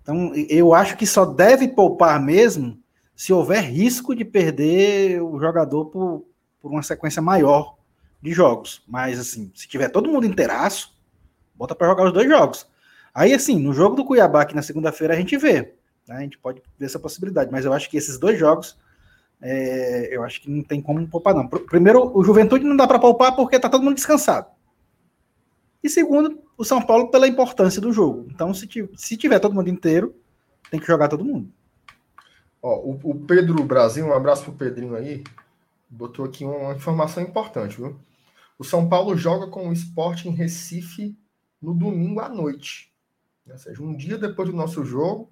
Então, 0.03 0.33
eu 0.49 0.73
acho 0.73 0.97
que 0.97 1.07
só 1.07 1.25
deve 1.27 1.69
poupar 1.69 2.21
mesmo 2.21 2.79
se 3.14 3.33
houver 3.33 3.62
risco 3.62 4.14
de 4.14 4.25
perder 4.25 5.21
o 5.21 5.38
jogador 5.38 5.87
por, 5.87 6.25
por 6.61 6.71
uma 6.71 6.83
sequência 6.83 7.21
maior 7.21 7.77
de 8.23 8.33
jogos. 8.33 8.83
Mas, 8.87 9.19
assim, 9.19 9.51
se 9.55 9.69
tiver 9.69 9.88
todo 9.88 10.11
mundo 10.11 10.27
inteiraço, 10.27 10.97
bota 11.55 11.75
para 11.75 11.88
jogar 11.88 12.07
os 12.07 12.12
dois 12.12 12.29
jogos. 12.29 12.67
Aí, 13.12 13.35
assim, 13.35 13.59
no 13.59 13.73
jogo 13.73 13.97
do 13.97 14.05
Cuiabá, 14.05 14.45
que 14.45 14.55
na 14.55 14.62
segunda-feira 14.62 15.14
a 15.14 15.17
gente 15.17 15.37
vê. 15.37 15.75
Né? 16.07 16.17
A 16.17 16.21
gente 16.21 16.38
pode 16.38 16.62
ver 16.79 16.87
essa 16.87 16.99
possibilidade. 16.99 17.51
Mas 17.51 17.64
eu 17.64 17.73
acho 17.73 17.91
que 17.91 17.97
esses 17.97 18.19
dois 18.19 18.38
jogos, 18.38 18.79
é, 19.43 20.09
eu 20.11 20.23
acho 20.23 20.41
que 20.41 20.51
não 20.51 20.62
tem 20.62 20.81
como 20.81 21.07
poupar, 21.09 21.35
não. 21.35 21.47
Primeiro, 21.47 22.17
o 22.17 22.23
Juventude 22.23 22.64
não 22.64 22.77
dá 22.77 22.87
para 22.87 22.99
poupar 22.99 23.35
porque 23.35 23.59
tá 23.59 23.69
todo 23.69 23.83
mundo 23.83 23.97
descansado. 23.97 24.47
E 25.83 25.88
segundo, 25.88 26.43
o 26.57 26.64
São 26.64 26.85
Paulo 26.85 27.11
pela 27.11 27.29
importância 27.29 27.81
do 27.81 27.93
jogo. 27.93 28.29
Então, 28.31 28.53
se, 28.53 28.69
se 28.97 29.17
tiver 29.17 29.38
todo 29.38 29.55
mundo 29.55 29.69
inteiro, 29.69 30.14
tem 30.71 30.81
que 30.81 30.87
jogar 30.87 31.09
todo 31.09 31.25
mundo. 31.25 31.51
Ó, 32.62 32.77
o, 32.81 33.01
o 33.05 33.14
Pedro 33.14 33.62
Brasil, 33.64 34.05
um 34.05 34.12
abraço 34.12 34.45
pro 34.45 34.53
Pedrinho 34.53 34.97
aí, 34.97 35.23
botou 35.88 36.25
aqui 36.25 36.45
uma 36.45 36.75
informação 36.75 37.23
importante, 37.23 37.77
viu? 37.77 37.99
O 38.59 38.64
São 38.64 38.88
Paulo 38.88 39.17
joga 39.17 39.47
com 39.47 39.69
o 39.69 39.73
esporte 39.73 40.29
em 40.29 40.33
Recife 40.33 41.17
no 41.62 41.73
domingo 41.73 42.21
à 42.21 42.29
noite. 42.29 42.93
Ou 43.49 43.57
seja, 43.57 43.83
um 43.83 43.97
dia 43.97 44.19
depois 44.19 44.49
do 44.49 44.57
nosso 44.57 44.85
jogo 44.85 45.31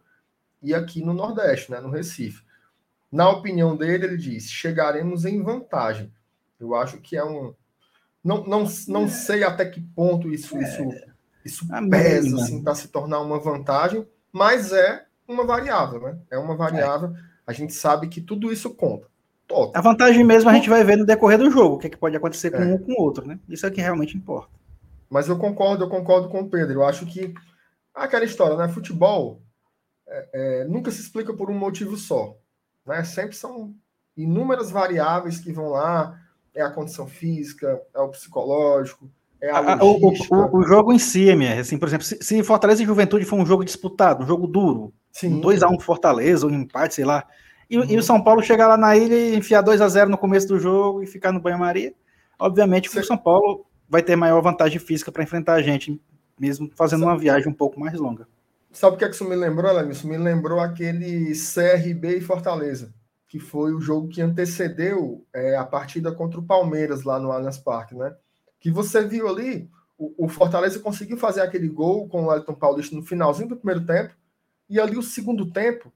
e 0.63 0.73
aqui 0.73 1.05
no 1.05 1.13
Nordeste, 1.13 1.71
né, 1.71 1.81
no 1.81 1.91
Recife. 1.91 2.45
Na 3.11 3.29
opinião 3.29 3.77
dele, 3.77 4.07
ele 4.07 4.17
diz: 4.17 4.51
chegaremos 4.51 5.25
em 5.25 5.43
vantagem. 5.43 6.13
Eu 6.59 6.75
acho 6.75 6.99
que 6.99 7.17
é 7.17 7.25
um. 7.25 7.55
Não, 8.27 8.45
não, 8.45 8.65
não 8.89 9.05
é. 9.05 9.09
sei 9.09 9.45
até 9.45 9.65
que 9.65 9.81
ponto 9.81 10.29
isso, 10.29 10.57
é. 10.57 10.63
isso, 10.63 10.83
isso 11.45 11.67
pesa 11.89 12.37
assim, 12.37 12.61
para 12.61 12.75
se 12.75 12.89
tornar 12.89 13.21
uma 13.21 13.39
vantagem, 13.39 14.05
mas 14.33 14.73
é 14.73 15.07
uma 15.29 15.45
variável, 15.45 16.01
né? 16.01 16.19
É 16.29 16.37
uma 16.37 16.57
variável. 16.57 17.15
A 17.47 17.53
gente 17.53 17.73
sabe 17.73 18.09
que 18.09 18.21
tudo 18.21 18.53
isso 18.53 18.75
conta. 18.75 19.07
A 19.73 19.81
vantagem 19.81 20.25
mesmo 20.25 20.51
a 20.51 20.55
gente 20.55 20.69
vai 20.69 20.83
ver 20.83 20.97
no 20.97 21.07
decorrer 21.07 21.39
do 21.39 21.49
jogo, 21.53 21.77
o 21.77 21.79
que, 21.79 21.87
é 21.87 21.91
que 21.91 21.97
pode 21.97 22.17
acontecer 22.17 22.51
com 22.51 22.57
é. 22.57 22.67
um 22.67 22.73
ou 22.73 22.79
com 22.81 22.93
o 22.93 23.01
outro, 23.01 23.25
né? 23.25 23.39
Isso 23.49 23.65
é 23.65 23.71
que 23.71 23.81
realmente 23.81 24.17
importa. 24.17 24.51
Mas 25.09 25.29
eu 25.29 25.39
concordo, 25.39 25.85
eu 25.85 25.89
concordo 25.89 26.29
com 26.29 26.41
o 26.41 26.51
Pedro. 26.51 26.81
Eu 26.81 26.85
acho 26.85 27.07
que 27.07 27.33
aquela 27.95 28.25
história, 28.25 28.57
né? 28.57 28.67
Futebol 28.67 29.41
é, 30.09 30.29
é, 30.33 30.65
nunca 30.65 30.91
se 30.91 31.01
explica 31.01 31.33
por 31.33 31.49
um 31.49 31.57
motivo 31.57 31.97
só. 31.97 32.37
Né? 32.85 33.05
Sempre 33.05 33.37
são 33.37 33.73
inúmeras 34.17 34.69
variáveis 34.69 35.39
que 35.39 35.53
vão 35.53 35.69
lá. 35.69 36.21
É 36.57 36.63
a 36.63 36.71
condição 36.71 37.07
física, 37.07 37.81
é 37.95 38.01
o 38.01 38.09
psicológico, 38.09 39.09
é 39.41 39.51
a, 39.51 39.85
o, 39.85 40.09
o, 40.09 40.59
o, 40.59 40.63
jogo 40.63 40.93
em 40.93 40.99
si, 40.99 41.29
MR, 41.29 41.61
assim, 41.61 41.79
por 41.79 41.87
exemplo, 41.87 42.07
se, 42.07 42.19
se, 42.23 42.43
Fortaleza 42.43 42.83
e 42.83 42.87
Juventude 42.87 43.25
for 43.25 43.37
um 43.37 43.45
jogo 43.45 43.65
disputado, 43.65 44.25
um 44.25 44.27
jogo 44.27 44.47
duro, 44.47 44.95
2x1 45.15 45.75
um 45.75 45.79
Fortaleza, 45.81 46.47
um 46.47 46.51
empate, 46.51 46.95
sei 46.95 47.05
lá, 47.05 47.25
e, 47.69 47.79
uhum. 47.79 47.85
e, 47.85 47.99
o 47.99 48.03
São 48.03 48.23
Paulo 48.23 48.43
chegar 48.43 48.67
lá 48.67 48.77
na 48.77 48.97
ilha 48.97 49.15
e 49.15 49.37
enfiar 49.37 49.61
2 49.61 49.81
a 49.81 49.89
0 49.89 50.09
no 50.09 50.17
começo 50.17 50.49
do 50.49 50.59
jogo 50.59 51.03
e 51.03 51.07
ficar 51.07 51.33
no 51.33 51.41
banho-maria, 51.41 51.93
obviamente 52.39 52.89
o 52.89 53.05
São 53.05 53.19
Paulo 53.19 53.67
vai 53.89 54.03
ter 54.03 54.17
maior 54.17 54.41
vantagem 54.41 54.79
física 54.79 55.13
para 55.13 55.23
enfrentar 55.23 55.55
a 55.55 55.63
gente, 55.63 56.01
mesmo 56.39 56.71
fazendo 56.75 57.03
uma 57.03 57.19
viagem 57.19 57.49
um 57.49 57.55
pouco 57.55 57.79
mais 57.79 57.99
longa. 57.99 58.27
Sabe 58.73 58.97
o 58.97 58.99
que, 58.99 59.05
é 59.05 59.09
que 59.09 59.15
isso 59.15 59.29
me 59.29 59.37
lembrou? 59.37 59.91
Isso 59.91 60.07
me 60.07 60.19
lembrou 60.19 60.61
aquele 60.61 61.33
CRB 61.33 62.19
e 62.19 62.21
Fortaleza, 62.21 62.93
que 63.29 63.41
foi 63.41 63.73
o 63.75 63.81
jogo 63.81 64.09
que 64.09 64.23
antecedeu 64.23 65.25
é, 65.33 65.57
a 65.57 65.65
partida 65.65 66.13
contra 66.13 66.39
o 66.39 66.45
Palmeiras 66.45 67.03
lá 67.03 67.19
no 67.19 67.33
Allianz 67.33 67.59
Parque, 67.59 67.95
né? 67.95 68.15
Que 68.61 68.71
você 68.71 69.05
viu 69.05 69.29
ali, 69.29 69.69
o, 69.99 70.27
o 70.27 70.29
Fortaleza 70.29 70.79
conseguiu 70.79 71.17
fazer 71.17 71.41
aquele 71.41 71.69
gol 71.69 72.09
com 72.09 72.27
o 72.27 72.33
Elton 72.33 72.55
Paulista 72.55 72.95
no 72.95 73.03
finalzinho 73.03 73.49
do 73.49 73.57
primeiro 73.57 73.85
tempo, 73.85 74.15
e 74.69 74.81
ali 74.81 74.97
o 74.97 75.03
segundo 75.03 75.51
tempo 75.51 75.93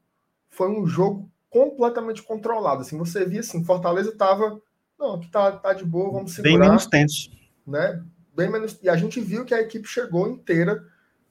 foi 0.49 0.69
um 0.69 0.87
jogo 0.87 1.31
completamente 1.49 2.23
controlado. 2.23 2.83
Assim, 2.83 2.99
você 2.99 3.25
via 3.25 3.41
assim, 3.41 3.65
Fortaleza 3.65 4.11
estava, 4.11 4.61
não, 4.99 5.15
aqui 5.15 5.31
tá, 5.31 5.53
tá 5.53 5.73
de 5.73 5.85
boa, 5.85 6.13
vamos 6.13 6.35
segurar. 6.35 6.53
Bem 6.53 6.61
menos 6.61 6.87
tenso. 6.87 7.31
Né? 7.67 8.03
Bem 8.35 8.51
menos, 8.51 8.79
e 8.83 8.89
a 8.89 8.97
gente 8.97 9.21
viu 9.21 9.45
que 9.45 9.55
a 9.55 9.61
equipe 9.61 9.87
chegou 9.87 10.29
inteira 10.29 10.85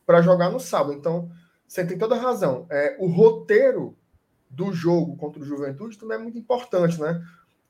para 0.06 0.22
jogar 0.22 0.50
no 0.50 0.60
sábado. 0.60 0.94
Então, 0.94 1.30
você 1.68 1.86
tem 1.86 1.98
toda 1.98 2.16
a 2.16 2.20
razão. 2.20 2.66
É, 2.70 2.96
o 3.00 3.08
roteiro 3.08 3.96
do 4.50 4.74
jogo 4.74 5.16
contra 5.16 5.42
o 5.42 5.46
Juventude 5.46 5.98
também 5.98 6.18
é 6.18 6.22
muito 6.22 6.38
importante, 6.38 7.00
né? 7.00 7.22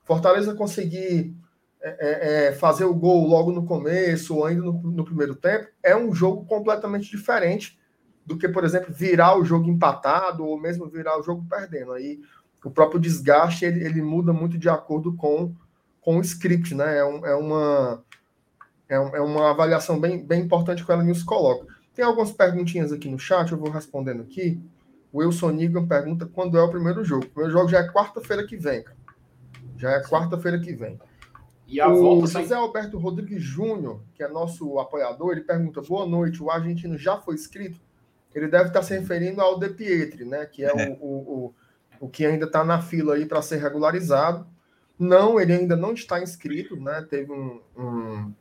Fortaleza 0.04 0.54
conseguir 0.54 1.36
é, 1.82 1.88
é, 1.98 2.48
é, 2.48 2.52
fazer 2.52 2.84
o 2.84 2.94
gol 2.94 3.26
logo 3.26 3.52
no 3.52 3.64
começo 3.64 4.36
ou 4.36 4.44
ainda 4.44 4.62
no, 4.62 4.72
no, 4.72 5.04
primeiro 5.04 5.34
tempo 5.34 5.68
é 5.82 5.96
um 5.96 6.14
jogo 6.14 6.44
completamente 6.44 7.10
diferente 7.10 7.78
do 8.24 8.36
que, 8.36 8.48
por 8.48 8.64
exemplo, 8.64 8.92
virar 8.92 9.38
o 9.38 9.44
jogo 9.44 9.68
empatado 9.68 10.44
ou 10.44 10.60
mesmo 10.60 10.88
virar 10.88 11.18
o 11.18 11.22
jogo 11.22 11.46
perdendo. 11.48 11.92
Aí 11.92 12.20
o 12.64 12.70
próprio 12.70 13.00
desgaste 13.00 13.64
ele, 13.64 13.84
ele 13.84 14.02
muda 14.02 14.32
muito 14.32 14.58
de 14.58 14.68
acordo 14.68 15.14
com, 15.14 15.54
com 16.00 16.18
o 16.18 16.20
script, 16.20 16.74
né? 16.74 16.98
É, 16.98 17.04
um, 17.04 17.26
é 17.26 17.34
uma, 17.34 18.04
é, 18.88 18.94
é, 18.96 19.20
uma 19.20 19.50
avaliação 19.50 19.98
bem, 19.98 20.24
bem 20.24 20.42
importante 20.42 20.84
que 20.84 20.92
ela 20.92 21.02
nos 21.02 21.22
coloca. 21.22 21.66
Tem 21.94 22.04
algumas 22.04 22.30
perguntinhas 22.30 22.92
aqui 22.92 23.08
no 23.08 23.18
chat, 23.18 23.50
eu 23.50 23.58
vou 23.58 23.70
respondendo 23.70 24.22
aqui. 24.22 24.60
O 25.12 25.18
Wilson 25.18 25.50
Nigan 25.50 25.86
pergunta 25.86 26.26
quando 26.26 26.56
é 26.56 26.62
o 26.62 26.70
primeiro 26.70 27.04
jogo. 27.04 27.24
O 27.24 27.30
primeiro 27.30 27.52
jogo 27.52 27.68
já 27.68 27.80
é 27.80 27.88
quarta-feira 27.88 28.46
que 28.46 28.56
vem, 28.56 28.82
cara. 28.82 28.96
Já 29.76 29.90
é 29.92 30.02
quarta-feira 30.02 30.58
que 30.58 30.72
vem. 30.72 30.98
E 31.66 31.80
a 31.80 31.88
o 31.88 32.00
volta 32.00 32.40
José 32.40 32.54
Alberto 32.54 32.98
Rodrigues 32.98 33.42
Júnior, 33.42 34.00
que 34.14 34.22
é 34.22 34.28
nosso 34.28 34.78
apoiador, 34.78 35.32
ele 35.32 35.42
pergunta: 35.42 35.80
boa 35.80 36.06
noite, 36.06 36.42
o 36.42 36.50
argentino 36.50 36.98
já 36.98 37.16
foi 37.16 37.34
inscrito? 37.34 37.80
Ele 38.34 38.48
deve 38.48 38.68
estar 38.68 38.82
se 38.82 38.96
referindo 38.96 39.40
ao 39.40 39.58
De 39.58 39.68
Pietri, 39.68 40.24
né? 40.24 40.46
Que 40.46 40.64
é, 40.64 40.68
é. 40.68 40.98
O, 41.00 41.06
o, 41.06 41.54
o 42.00 42.08
que 42.08 42.24
ainda 42.24 42.46
está 42.46 42.64
na 42.64 42.80
fila 42.80 43.14
aí 43.14 43.26
para 43.26 43.42
ser 43.42 43.56
regularizado. 43.58 44.46
Não, 44.98 45.40
ele 45.40 45.52
ainda 45.52 45.76
não 45.76 45.92
está 45.92 46.22
inscrito, 46.22 46.76
né? 46.76 47.06
Teve 47.08 47.32
um, 47.32 47.60
um, 47.76 48.32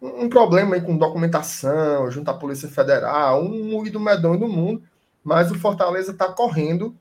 um 0.00 0.28
problema 0.28 0.74
aí 0.74 0.80
com 0.80 0.96
documentação, 0.96 2.10
junto 2.10 2.30
à 2.30 2.34
Polícia 2.34 2.68
Federal, 2.68 3.42
um 3.42 3.70
moído 3.70 4.00
medonho 4.00 4.40
do 4.40 4.48
mundo, 4.48 4.82
mas 5.22 5.50
o 5.50 5.58
Fortaleza 5.58 6.12
está 6.12 6.32
correndo 6.32 6.96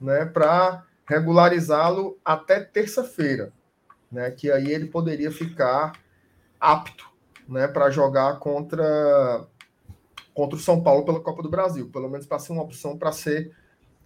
né, 0.00 0.24
para 0.24 0.84
regularizá-lo 1.06 2.18
até 2.24 2.60
terça-feira, 2.60 3.52
né? 4.10 4.30
Que 4.30 4.50
aí 4.50 4.72
ele 4.72 4.86
poderia 4.86 5.30
ficar 5.30 5.92
apto 6.60 7.08
né, 7.48 7.68
para 7.68 7.90
jogar 7.90 8.38
contra, 8.38 9.46
contra 10.34 10.56
o 10.56 10.60
São 10.60 10.82
Paulo 10.82 11.04
pela 11.04 11.20
Copa 11.20 11.42
do 11.42 11.50
Brasil, 11.50 11.88
pelo 11.90 12.08
menos 12.08 12.26
para 12.26 12.38
ser 12.38 12.52
uma 12.52 12.62
opção 12.62 12.98
para 12.98 13.12
ser 13.12 13.52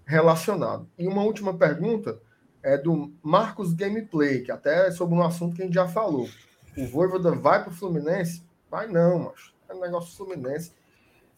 relacionado. 0.04 0.88
E 0.98 1.06
uma 1.06 1.22
última 1.22 1.56
pergunta 1.56 2.20
é 2.62 2.76
do 2.76 3.12
Marcos 3.22 3.72
Gameplay, 3.72 4.42
que 4.42 4.52
até 4.52 4.88
é 4.88 4.90
sobre 4.90 5.14
um 5.14 5.22
assunto 5.22 5.56
que 5.56 5.62
a 5.62 5.64
gente 5.64 5.74
já 5.74 5.88
falou. 5.88 6.28
O 6.76 6.86
Voivoda 6.86 7.32
vai 7.32 7.62
para 7.62 7.72
o 7.72 7.74
Fluminense? 7.74 8.42
Vai 8.70 8.86
não, 8.86 9.18
mas 9.20 9.52
é 9.68 9.74
um 9.74 9.80
negócio 9.80 10.16
Fluminense. 10.16 10.72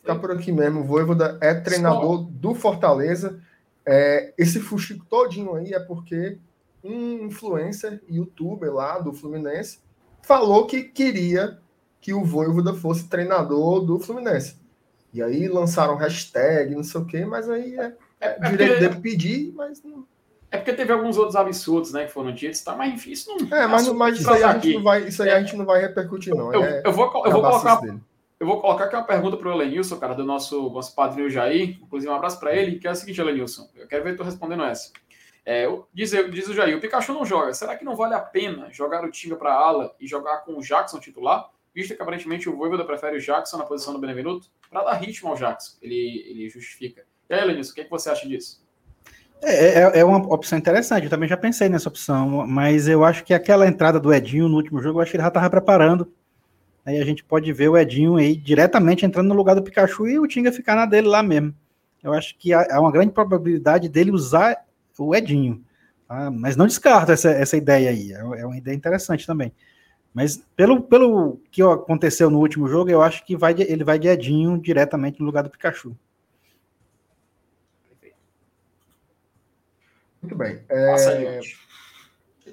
Ficar 0.03 0.17
por 0.17 0.33
aqui 0.33 0.51
mesmo. 0.51 0.81
O 0.81 0.85
Voivoda 0.85 1.39
é 1.41 1.55
treinador 1.55 2.25
do 2.25 2.55
Fortaleza. 2.55 3.41
É, 3.87 4.35
esse 4.37 4.59
fuxico 4.59 5.07
todinho 5.07 5.55
aí 5.55 5.73
é 5.73 5.79
porque 5.79 6.39
um 6.83 7.27
influencer, 7.27 8.03
youtuber 8.11 8.75
lá 8.75 8.99
do 8.99 9.13
Fluminense, 9.13 9.79
falou 10.23 10.67
que 10.67 10.83
queria 10.83 11.59
que 12.01 12.13
o 12.13 12.25
Voivoda 12.25 12.75
fosse 12.75 13.09
treinador 13.09 13.81
do 13.81 14.01
Fluminense. 14.01 14.61
E 15.15 15.23
aí 15.23 15.47
lançaram 15.47 15.95
hashtag, 15.95 16.75
não 16.75 16.83
sei 16.83 17.01
o 17.01 17.05
quê, 17.05 17.25
mas 17.25 17.49
aí 17.49 17.77
é 17.79 17.95
é, 18.21 18.37
é 18.41 18.51
direito 18.51 18.81
dele 18.81 18.97
pedir, 19.01 19.53
mas 19.55 19.83
não. 19.85 20.05
É 20.51 20.59
porque 20.59 20.73
teve 20.73 20.93
alguns 20.93 21.17
outros 21.17 21.35
absurdos, 21.35 21.93
né, 21.93 22.05
que 22.05 22.13
foram 22.13 22.33
ditos, 22.33 22.61
tá? 22.61 22.77
Mas 22.77 22.93
enfim, 22.93 23.13
isso 23.13 23.31
não. 23.31 23.57
É, 23.57 23.67
mas, 23.67 23.89
mas 23.89 24.21
isso, 24.21 24.31
aí 24.31 24.43
a 24.43 24.53
gente 24.53 24.75
não 24.75 24.83
vai, 24.83 25.03
isso 25.05 25.23
aí 25.23 25.31
a 25.31 25.41
gente 25.41 25.57
não 25.57 25.65
vai 25.65 25.81
repercutir, 25.81 26.35
não. 26.35 26.53
Eu, 26.53 26.63
é, 26.63 26.83
eu 26.85 26.93
vou, 26.93 27.05
eu 27.25 27.33
vou 27.33 27.43
colocar. 27.43 27.77
Dele. 27.77 28.01
Eu 28.43 28.47
vou 28.49 28.61
colocar 28.61 28.87
aqui 28.87 28.97
uma 28.97 29.05
pergunta 29.05 29.37
para 29.37 29.49
o 29.49 29.53
Elenilson, 29.53 29.97
cara, 29.99 30.15
do 30.15 30.25
nosso, 30.25 30.69
nosso 30.71 30.97
padrinho 30.97 31.31
Jair. 31.31 31.79
Inclusive, 31.81 32.11
um 32.11 32.17
abraço 32.17 32.41
para 32.41 32.53
ele, 32.53 32.77
que 32.77 32.89
é 32.89 32.91
o 32.91 32.95
seguinte, 32.97 33.21
Elenilson. 33.21 33.71
Eu 33.77 33.87
quero 33.87 34.03
ver 34.03 34.17
tu 34.17 34.25
respondendo 34.25 34.65
essa. 34.65 34.91
É, 35.47 35.69
diz, 35.95 36.11
diz 36.11 36.49
o 36.49 36.53
Jair, 36.53 36.77
o 36.77 36.81
Pikachu 36.81 37.13
não 37.13 37.25
joga. 37.25 37.55
Será 37.55 37.77
que 37.77 37.85
não 37.85 37.95
vale 37.95 38.15
a 38.15 38.19
pena 38.19 38.69
jogar 38.73 39.05
o 39.05 39.11
Tinga 39.13 39.37
para 39.37 39.55
ala 39.55 39.95
e 40.01 40.09
jogar 40.09 40.39
com 40.39 40.59
o 40.59 40.61
Jackson 40.61 40.99
titular? 40.99 41.51
Visto 41.73 41.95
que 41.95 42.03
aparentemente 42.03 42.49
o 42.49 42.57
Voivoda 42.57 42.85
prefere 42.85 43.17
o 43.17 43.21
Jackson 43.21 43.59
na 43.59 43.65
posição 43.65 43.93
do 43.93 44.01
Benevenuto, 44.01 44.49
para 44.69 44.83
dar 44.83 44.95
ritmo 44.95 45.29
ao 45.29 45.37
Jackson. 45.37 45.77
Ele, 45.81 46.25
ele 46.27 46.49
justifica. 46.49 47.05
E 47.31 47.35
aí, 47.35 47.45
Lenilson, 47.45 47.71
o 47.71 47.75
que, 47.77 47.81
é 47.83 47.85
que 47.85 47.91
você 47.91 48.11
acha 48.11 48.27
disso? 48.27 48.61
É, 49.41 49.83
é, 49.83 50.01
é, 50.01 50.05
uma 50.05 50.19
opção 50.35 50.59
interessante, 50.59 51.05
eu 51.05 51.11
também 51.11 51.29
já 51.29 51.37
pensei 51.37 51.69
nessa 51.69 51.89
opção, 51.89 52.45
mas 52.45 52.89
eu 52.89 53.05
acho 53.05 53.23
que 53.23 53.33
aquela 53.33 53.69
entrada 53.69 54.01
do 54.01 54.13
Edinho 54.13 54.49
no 54.49 54.57
último 54.57 54.83
jogo, 54.83 54.99
eu 54.99 55.03
acho 55.03 55.13
que 55.13 55.17
ele 55.17 55.23
já 55.23 55.29
estava 55.29 55.49
preparando. 55.49 56.13
Aí 56.85 57.01
a 57.01 57.05
gente 57.05 57.23
pode 57.23 57.53
ver 57.53 57.69
o 57.69 57.79
Edinho 57.79 58.17
aí 58.17 58.37
diretamente 58.37 59.07
entrando 59.07 59.29
no 59.29 59.35
lugar 59.35 59.55
do 59.55 59.63
Pikachu 59.63 60.09
e 60.09 60.19
o 60.19 60.27
Tinga 60.27 60.51
ficar 60.51 60.75
na 60.75 60.87
dele 60.87 61.07
lá 61.07 61.23
mesmo. 61.23 61.55
Eu 62.03 62.13
acho 62.13 62.37
que 62.37 62.53
há 62.53 62.81
uma 62.81 62.91
grande 62.91 63.13
probabilidade 63.13 63.89
dele 63.89 64.11
usar 64.11 64.65
o 64.99 65.15
Edinho. 65.15 65.65
Ah, 66.09 66.31
mas 66.31 66.57
não 66.57 66.67
descarto 66.67 67.13
essa, 67.13 67.31
essa 67.31 67.57
ideia 67.57 67.91
aí. 67.91 68.13
É, 68.13 68.41
é 68.41 68.47
uma 68.47 68.57
ideia 68.57 68.75
interessante 68.75 69.27
também. 69.27 69.53
Mas 70.13 70.45
pelo, 70.57 70.83
pelo 70.83 71.41
que 71.51 71.63
aconteceu 71.63 72.29
no 72.29 72.41
último 72.41 72.69
jogo, 72.69 72.91
eu 72.91 73.01
acho 73.01 73.25
que 73.25 73.37
vai, 73.37 73.55
ele 73.59 73.85
vai 73.85 73.99
de 73.99 74.09
Edinho 74.09 74.61
diretamente 74.61 75.21
no 75.21 75.27
lugar 75.27 75.43
do 75.43 75.51
Pikachu. 75.51 75.97
Muito 80.21 80.37
bem. 80.37 80.61
É... 80.69 81.41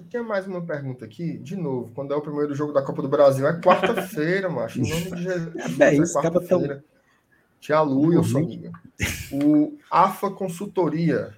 Tem 0.10 0.22
mais 0.24 0.48
uma 0.48 0.62
pergunta 0.62 1.06
aqui, 1.06 1.38
de 1.38 1.56
novo. 1.56 1.92
Quando 1.94 2.14
é 2.14 2.18
o 2.18 2.22
primeiro 2.22 2.54
jogo 2.56 2.72
da 2.72 2.82
Copa 2.82 3.02
do 3.02 3.10
Brasil? 3.10 3.48
É 3.48 3.60
quarta-feira, 3.60 4.48
macho. 4.50 4.80
Em 4.80 4.90
nome 4.90 5.16
de 5.16 5.24
Jesus. 5.24 5.80
É, 5.80 5.96
é, 5.96 5.98
é 5.98 6.14
quarta-feira. 6.14 6.84
Tia 7.60 7.82
Lu, 7.82 8.14
eu 8.14 8.24
sou 8.24 8.42
amiga. 8.42 8.72
O 9.32 9.78
AFA 9.92 10.32
Consultoria 10.32 11.36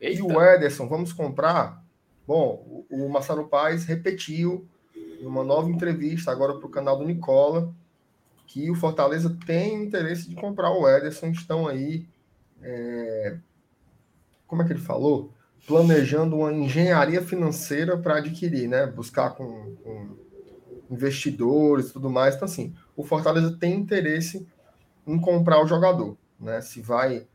Eita. 0.00 0.18
e 0.18 0.22
o 0.22 0.42
Ederson, 0.42 0.88
vamos 0.88 1.12
comprar? 1.12 1.82
Bom, 2.26 2.84
o 2.90 3.08
Marcelo 3.08 3.46
Paes 3.46 3.84
repetiu 3.84 4.66
em 4.94 5.26
uma 5.26 5.44
nova 5.44 5.70
entrevista 5.70 6.32
agora 6.32 6.54
para 6.54 6.66
o 6.66 6.70
canal 6.70 6.98
do 6.98 7.04
Nicola 7.04 7.72
que 8.46 8.70
o 8.70 8.74
Fortaleza 8.74 9.34
tem 9.46 9.84
interesse 9.84 10.28
de 10.28 10.34
comprar 10.34 10.70
o 10.72 10.88
Ederson. 10.88 11.28
Estão 11.28 11.66
aí. 11.66 12.06
É... 12.60 13.38
Como 14.46 14.62
é 14.62 14.66
que 14.66 14.72
ele 14.72 14.80
falou? 14.80 15.32
Planejando 15.66 16.36
uma 16.36 16.52
engenharia 16.52 17.22
financeira 17.22 17.96
para 17.96 18.18
adquirir, 18.18 18.68
né? 18.68 18.86
Buscar 18.86 19.30
com, 19.30 19.76
com 19.82 20.16
investidores 20.90 21.88
e 21.88 21.92
tudo 21.92 22.10
mais. 22.10 22.34
Então, 22.34 22.46
assim, 22.46 22.74
o 22.96 23.04
Fortaleza 23.04 23.56
tem 23.58 23.74
interesse 23.74 24.46
em 25.06 25.18
comprar 25.20 25.62
o 25.62 25.66
jogador, 25.66 26.16
né? 26.38 26.60
Se 26.60 26.80
vai 26.80 27.26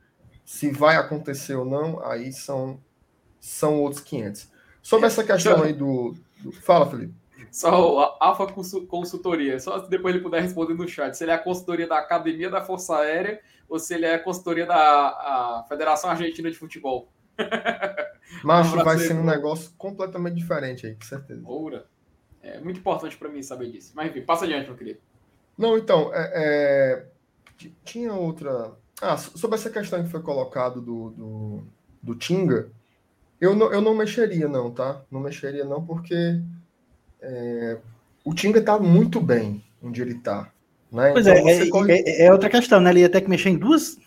se 0.45 0.71
vai 0.71 0.95
acontecer 0.95 1.55
ou 1.55 1.65
não, 1.65 2.01
aí 2.05 2.31
são 2.31 2.79
são 3.39 3.81
outros 3.81 4.01
500. 4.01 4.49
Sobre 4.81 5.07
essa 5.07 5.23
questão 5.23 5.61
aí 5.61 5.73
do, 5.73 6.15
do... 6.39 6.51
fala, 6.51 6.89
Felipe. 6.89 7.13
Só 7.51 8.17
a 8.19 8.27
Alfa 8.27 8.47
Consultoria, 8.87 9.59
só 9.59 9.83
se 9.83 9.89
depois 9.89 10.13
ele 10.13 10.23
puder 10.23 10.41
responder 10.41 10.73
no 10.73 10.87
chat, 10.87 11.15
se 11.15 11.23
ele 11.23 11.31
é 11.31 11.33
a 11.33 11.39
consultoria 11.39 11.87
da 11.87 11.97
Academia 11.97 12.49
da 12.49 12.61
Força 12.61 12.97
Aérea 12.97 13.39
ou 13.67 13.79
se 13.79 13.93
ele 13.93 14.05
é 14.05 14.15
a 14.15 14.19
consultoria 14.19 14.65
da 14.65 15.65
Federação 15.67 16.09
Argentina 16.09 16.49
de 16.49 16.57
Futebol. 16.57 17.09
Mas 18.43 18.73
um 18.73 18.83
vai 18.83 18.97
ser 18.97 19.13
um 19.13 19.23
negócio 19.23 19.71
completamente 19.77 20.35
diferente 20.35 20.85
aí, 20.85 20.95
com 20.95 21.05
certeza. 21.05 21.41
Oura. 21.45 21.85
É 22.41 22.59
muito 22.59 22.79
importante 22.79 23.17
para 23.17 23.29
mim 23.29 23.41
saber 23.41 23.71
disso. 23.71 23.91
Mas 23.95 24.09
enfim, 24.09 24.21
passa 24.21 24.45
adiante, 24.45 24.67
meu 24.67 24.77
querido. 24.77 24.99
Não, 25.57 25.77
então, 25.77 26.11
é, 26.13 26.31
é 26.33 27.05
tinha 27.83 28.13
outra. 28.13 28.71
Ah, 29.01 29.17
sobre 29.17 29.57
essa 29.57 29.69
questão 29.69 30.03
que 30.03 30.09
foi 30.09 30.21
colocado 30.21 30.81
do, 30.81 31.09
do, 31.11 31.63
do 32.01 32.15
Tinga, 32.15 32.69
eu 33.39 33.55
não, 33.55 33.71
eu 33.71 33.81
não 33.81 33.95
mexeria, 33.95 34.47
não, 34.47 34.71
tá? 34.71 35.01
Não 35.11 35.19
mexeria, 35.19 35.63
não, 35.63 35.85
porque 35.85 36.41
é, 37.21 37.77
o 38.23 38.33
Tinga 38.33 38.61
tá 38.61 38.79
muito 38.79 39.19
bem 39.19 39.63
onde 39.81 40.01
ele 40.01 40.15
tá. 40.15 40.51
Né? 40.91 41.11
Pois 41.11 41.27
então, 41.27 41.47
é, 41.47 41.57
é, 41.57 41.69
corre... 41.69 41.93
é, 41.93 42.25
é, 42.25 42.31
outra 42.31 42.49
questão, 42.49 42.79
né? 42.79 42.89
Ele 42.91 43.01
ia 43.01 43.09
ter 43.09 43.21
que 43.21 43.29
mexer 43.29 43.49
em 43.49 43.57
duas, 43.57 43.97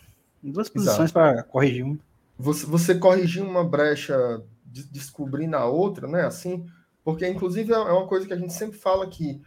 em 0.43 0.51
duas 0.51 0.67
posições 0.67 1.11
para 1.11 1.43
corrigir 1.43 1.85
um. 1.85 1.97
Você, 2.41 2.65
você 2.65 2.95
corrigir 2.95 3.43
uma 3.43 3.63
brecha, 3.63 4.43
de, 4.65 4.83
descobrindo 4.85 5.55
a 5.55 5.65
outra, 5.65 6.07
né? 6.07 6.25
Assim, 6.25 6.65
porque 7.03 7.27
inclusive 7.27 7.71
é, 7.71 7.75
é 7.75 7.91
uma 7.91 8.07
coisa 8.07 8.25
que 8.25 8.33
a 8.33 8.37
gente 8.37 8.53
sempre 8.53 8.79
fala 8.79 9.07
que 9.07 9.39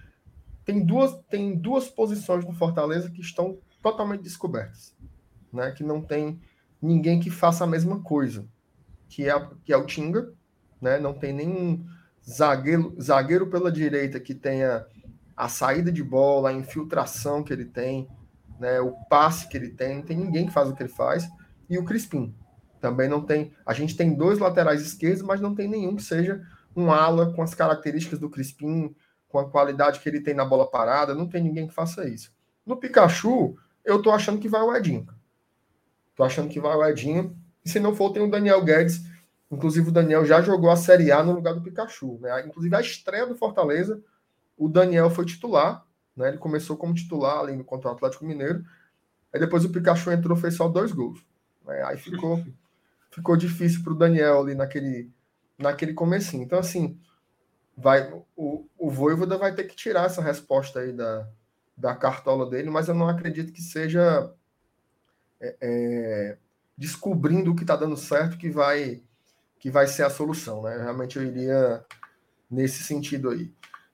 tem 0.65 0.85
duas, 0.85 1.13
tem 1.29 1.57
duas 1.57 1.89
posições 1.89 2.45
no 2.45 2.55
Fortaleza 2.55 3.11
que 3.11 3.21
estão 3.21 3.59
totalmente 3.83 4.23
descobertas, 4.23 4.95
né? 5.53 5.73
Que 5.73 5.83
não 5.83 6.01
tem 6.01 6.41
ninguém 6.81 7.19
que 7.19 7.31
faça 7.31 7.65
a 7.65 7.67
mesma 7.67 8.01
coisa, 8.01 8.47
que 9.09 9.29
é, 9.29 9.49
que 9.65 9.73
é 9.73 9.77
o 9.77 9.87
Tinga, 9.87 10.33
né? 10.81 10.97
Não 11.01 11.13
tem 11.13 11.33
nenhum 11.33 11.85
zagueiro, 12.25 12.95
zagueiro 13.03 13.51
pela 13.51 13.73
direita 13.73 14.21
que 14.21 14.35
tenha 14.35 14.87
a 15.37 15.49
saída 15.49 15.91
de 15.91 16.03
bola, 16.03 16.51
a 16.51 16.53
infiltração 16.53 17.43
que 17.43 17.53
ele 17.53 17.65
tem, 17.65 18.09
né? 18.61 18.81
O 18.81 18.93
passe 19.09 19.49
que 19.49 19.57
ele 19.57 19.71
tem, 19.71 19.97
não 19.97 20.03
tem 20.05 20.17
ninguém 20.17 20.47
que 20.47 20.53
faz 20.53 20.69
o 20.69 20.75
que 20.77 20.83
ele 20.85 20.93
faz, 20.93 21.29
e 21.69 21.77
o 21.77 21.85
Crispim 21.85 22.33
também 22.85 23.09
não 23.09 23.23
tem. 23.23 23.51
A 23.65 23.73
gente 23.73 23.97
tem 23.97 24.15
dois 24.15 24.39
laterais 24.39 24.83
esquerdos, 24.83 25.23
mas 25.23 25.41
não 25.41 25.55
tem 25.55 25.67
nenhum 25.67 25.97
que 25.97 26.03
seja 26.03 26.47
um 26.77 26.93
ala 26.93 27.33
com 27.33 27.41
as 27.41 27.55
características 27.55 28.19
do 28.19 28.29
Crispim, 28.29 28.95
com 29.27 29.39
a 29.39 29.49
qualidade 29.49 30.01
que 30.01 30.09
ele 30.09 30.21
tem 30.21 30.35
na 30.35 30.45
bola 30.45 30.71
parada, 30.71 31.15
não 31.15 31.27
tem 31.27 31.43
ninguém 31.43 31.67
que 31.67 31.73
faça 31.73 32.07
isso. 32.07 32.31
No 32.67 32.77
Pikachu, 32.77 33.57
eu 33.83 34.03
tô 34.03 34.11
achando 34.11 34.39
que 34.39 34.51
vai 34.51 34.61
o 34.61 34.77
Edinho. 34.77 35.07
Tô 36.15 36.25
achando 36.25 36.51
que 36.51 36.61
vai 36.61 36.77
o 36.77 36.85
Edinho. 36.85 37.35
E 37.65 37.71
se 37.71 37.81
não 37.81 37.95
for, 37.95 38.13
tem 38.13 38.23
o 38.23 38.31
Daniel 38.31 38.63
Guedes. 38.63 39.01
Inclusive, 39.51 39.89
o 39.89 39.93
Daniel 39.93 40.27
já 40.27 40.43
jogou 40.43 40.71
a 40.71 40.77
Série 40.77 41.11
A 41.11 41.23
no 41.23 41.33
lugar 41.33 41.55
do 41.55 41.63
Pikachu. 41.63 42.19
Né? 42.21 42.45
Inclusive, 42.47 42.77
a 42.77 42.83
estreia 42.83 43.27
do 43.27 43.35
Fortaleza, 43.35 43.99
o 44.59 44.69
Daniel 44.69 45.09
foi 45.09 45.25
titular. 45.25 45.87
Né? 46.15 46.29
Ele 46.29 46.39
começou 46.39 46.77
como 46.77 46.93
titular 46.93 47.39
ali 47.39 47.65
contra 47.65 47.89
o 47.89 47.93
Atlético 47.95 48.27
Mineiro. 48.27 48.63
Aí 49.33 49.41
depois 49.41 49.65
o 49.65 49.71
Pikachu 49.71 50.13
entrou, 50.13 50.37
fez 50.37 50.55
só 50.55 50.69
dois 50.69 50.93
gols. 50.93 51.25
Né? 51.65 51.83
Aí 51.85 51.97
ficou, 51.97 52.45
ficou 53.15 53.37
difícil 53.37 53.83
para 53.83 53.93
o 53.93 53.97
Daniel 53.97 54.41
ali 54.41 54.55
naquele, 54.55 55.11
naquele 55.57 55.95
comecinho. 55.95 56.43
Então, 56.43 56.59
assim, 56.59 56.99
vai 57.77 58.13
o, 58.37 58.67
o 58.77 58.91
Voivoda 58.91 59.39
vai 59.39 59.55
ter 59.55 59.65
que 59.65 59.77
tirar 59.77 60.07
essa 60.07 60.21
resposta 60.21 60.81
aí 60.81 60.93
da, 60.93 61.29
da 61.77 61.95
cartola 61.95 62.51
dele, 62.51 62.71
mas 62.71 62.89
eu 62.89 62.95
não 62.95 63.09
acredito 63.09 63.53
que 63.53 63.63
seja 63.63 64.33
é, 65.41 65.57
é, 65.61 66.39
descobrindo 66.77 67.53
o 67.53 67.55
que 67.55 67.63
está 67.63 67.77
dando 67.77 67.97
certo 67.97 68.37
que 68.37 68.51
vai 68.51 69.03
que 69.59 69.71
vai 69.71 69.87
ser 69.87 70.03
a 70.03 70.11
solução, 70.11 70.63
né? 70.63 70.77
Realmente 70.77 71.17
eu 71.17 71.25
iria 71.25 71.83
nesse 72.51 72.83
sentido 72.83 73.31
aí. 73.31 73.51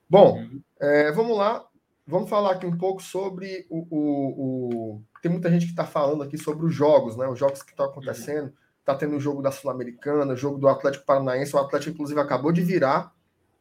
Bom, 0.09 0.39
uhum. 0.39 0.61
é, 0.81 1.11
vamos 1.13 1.37
lá, 1.37 1.65
vamos 2.05 2.29
falar 2.29 2.51
aqui 2.51 2.65
um 2.65 2.77
pouco 2.77 3.01
sobre 3.01 3.65
o, 3.69 3.87
o, 3.89 4.95
o... 4.95 5.01
tem 5.21 5.31
muita 5.31 5.49
gente 5.49 5.65
que 5.65 5.71
está 5.71 5.85
falando 5.85 6.23
aqui 6.23 6.37
sobre 6.37 6.65
os 6.65 6.73
jogos, 6.73 7.15
né? 7.15 7.25
Os 7.27 7.39
jogos 7.39 7.63
que 7.63 7.71
estão 7.71 7.85
acontecendo. 7.85 8.51
Está 8.91 8.95
tendo 8.95 9.15
o 9.15 9.19
jogo 9.21 9.41
da 9.41 9.51
Sul-Americana, 9.51 10.33
o 10.33 10.37
jogo 10.37 10.57
do 10.57 10.67
Atlético 10.67 11.05
Paranaense. 11.05 11.55
O 11.55 11.59
Atlético, 11.59 11.93
inclusive, 11.93 12.19
acabou 12.19 12.51
de 12.51 12.61
virar. 12.61 13.13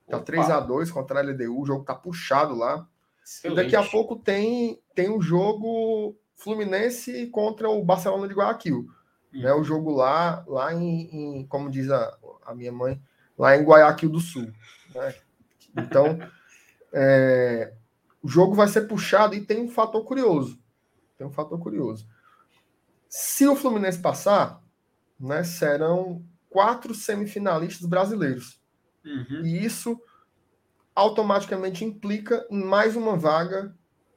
Tá 0.08 0.18
3 0.18 0.50
a 0.50 0.58
2 0.58 0.90
contra 0.90 1.20
a 1.20 1.22
LDU. 1.22 1.60
O 1.60 1.64
jogo 1.64 1.84
tá 1.84 1.94
puxado 1.94 2.56
lá. 2.56 2.84
Excelente. 3.24 3.60
E 3.60 3.62
daqui 3.62 3.76
a 3.76 3.88
pouco 3.88 4.16
tem, 4.16 4.82
tem 4.92 5.08
um 5.08 5.22
jogo 5.22 6.16
Fluminense 6.34 7.28
contra 7.28 7.70
o 7.70 7.84
Barcelona 7.84 8.26
de 8.26 8.34
Guayaquil. 8.34 8.88
Hum. 9.32 9.40
Né, 9.40 9.52
o 9.52 9.62
jogo 9.62 9.92
lá, 9.92 10.42
lá 10.48 10.74
em, 10.74 11.38
em, 11.38 11.46
como 11.46 11.70
diz 11.70 11.88
a, 11.90 12.18
a 12.44 12.52
minha 12.52 12.72
mãe, 12.72 13.00
lá 13.38 13.56
em 13.56 13.62
Guayaquil 13.62 14.10
do 14.10 14.18
Sul. 14.18 14.50
Né? 14.92 15.14
Então, 15.76 16.18
é, 16.92 17.72
o 18.20 18.28
jogo 18.28 18.52
vai 18.52 18.66
ser 18.66 18.88
puxado 18.88 19.36
e 19.36 19.40
tem 19.40 19.62
um 19.62 19.68
fator 19.68 20.04
curioso. 20.04 20.58
Tem 21.16 21.24
um 21.24 21.30
fator 21.30 21.60
curioso. 21.60 22.08
Se 23.08 23.46
o 23.46 23.54
Fluminense 23.54 23.98
passar, 24.00 24.60
né, 25.20 25.44
serão 25.44 26.24
quatro 26.48 26.94
semifinalistas 26.94 27.86
brasileiros. 27.86 28.60
Uhum. 29.04 29.42
E 29.44 29.64
isso 29.64 30.00
automaticamente 30.94 31.84
implica 31.84 32.46
em 32.50 32.62
mais 32.62 32.96
uma 32.96 33.16
vaga 33.16 33.74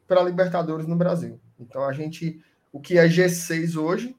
para 0.07 0.23
Libertadores 0.23 0.87
no 0.87 0.95
Brasil. 0.95 1.39
Então 1.59 1.83
a 1.83 1.93
gente, 1.93 2.41
o 2.71 2.79
que 2.79 2.97
é 2.97 3.07
G6 3.07 3.75
hoje, 3.77 4.15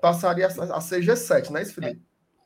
passaria 0.00 0.46
a, 0.46 0.80
ser 0.80 1.00
G7, 1.02 1.50
não 1.50 1.58
é 1.58 1.62
isso, 1.62 1.74
Felipe? 1.74 2.02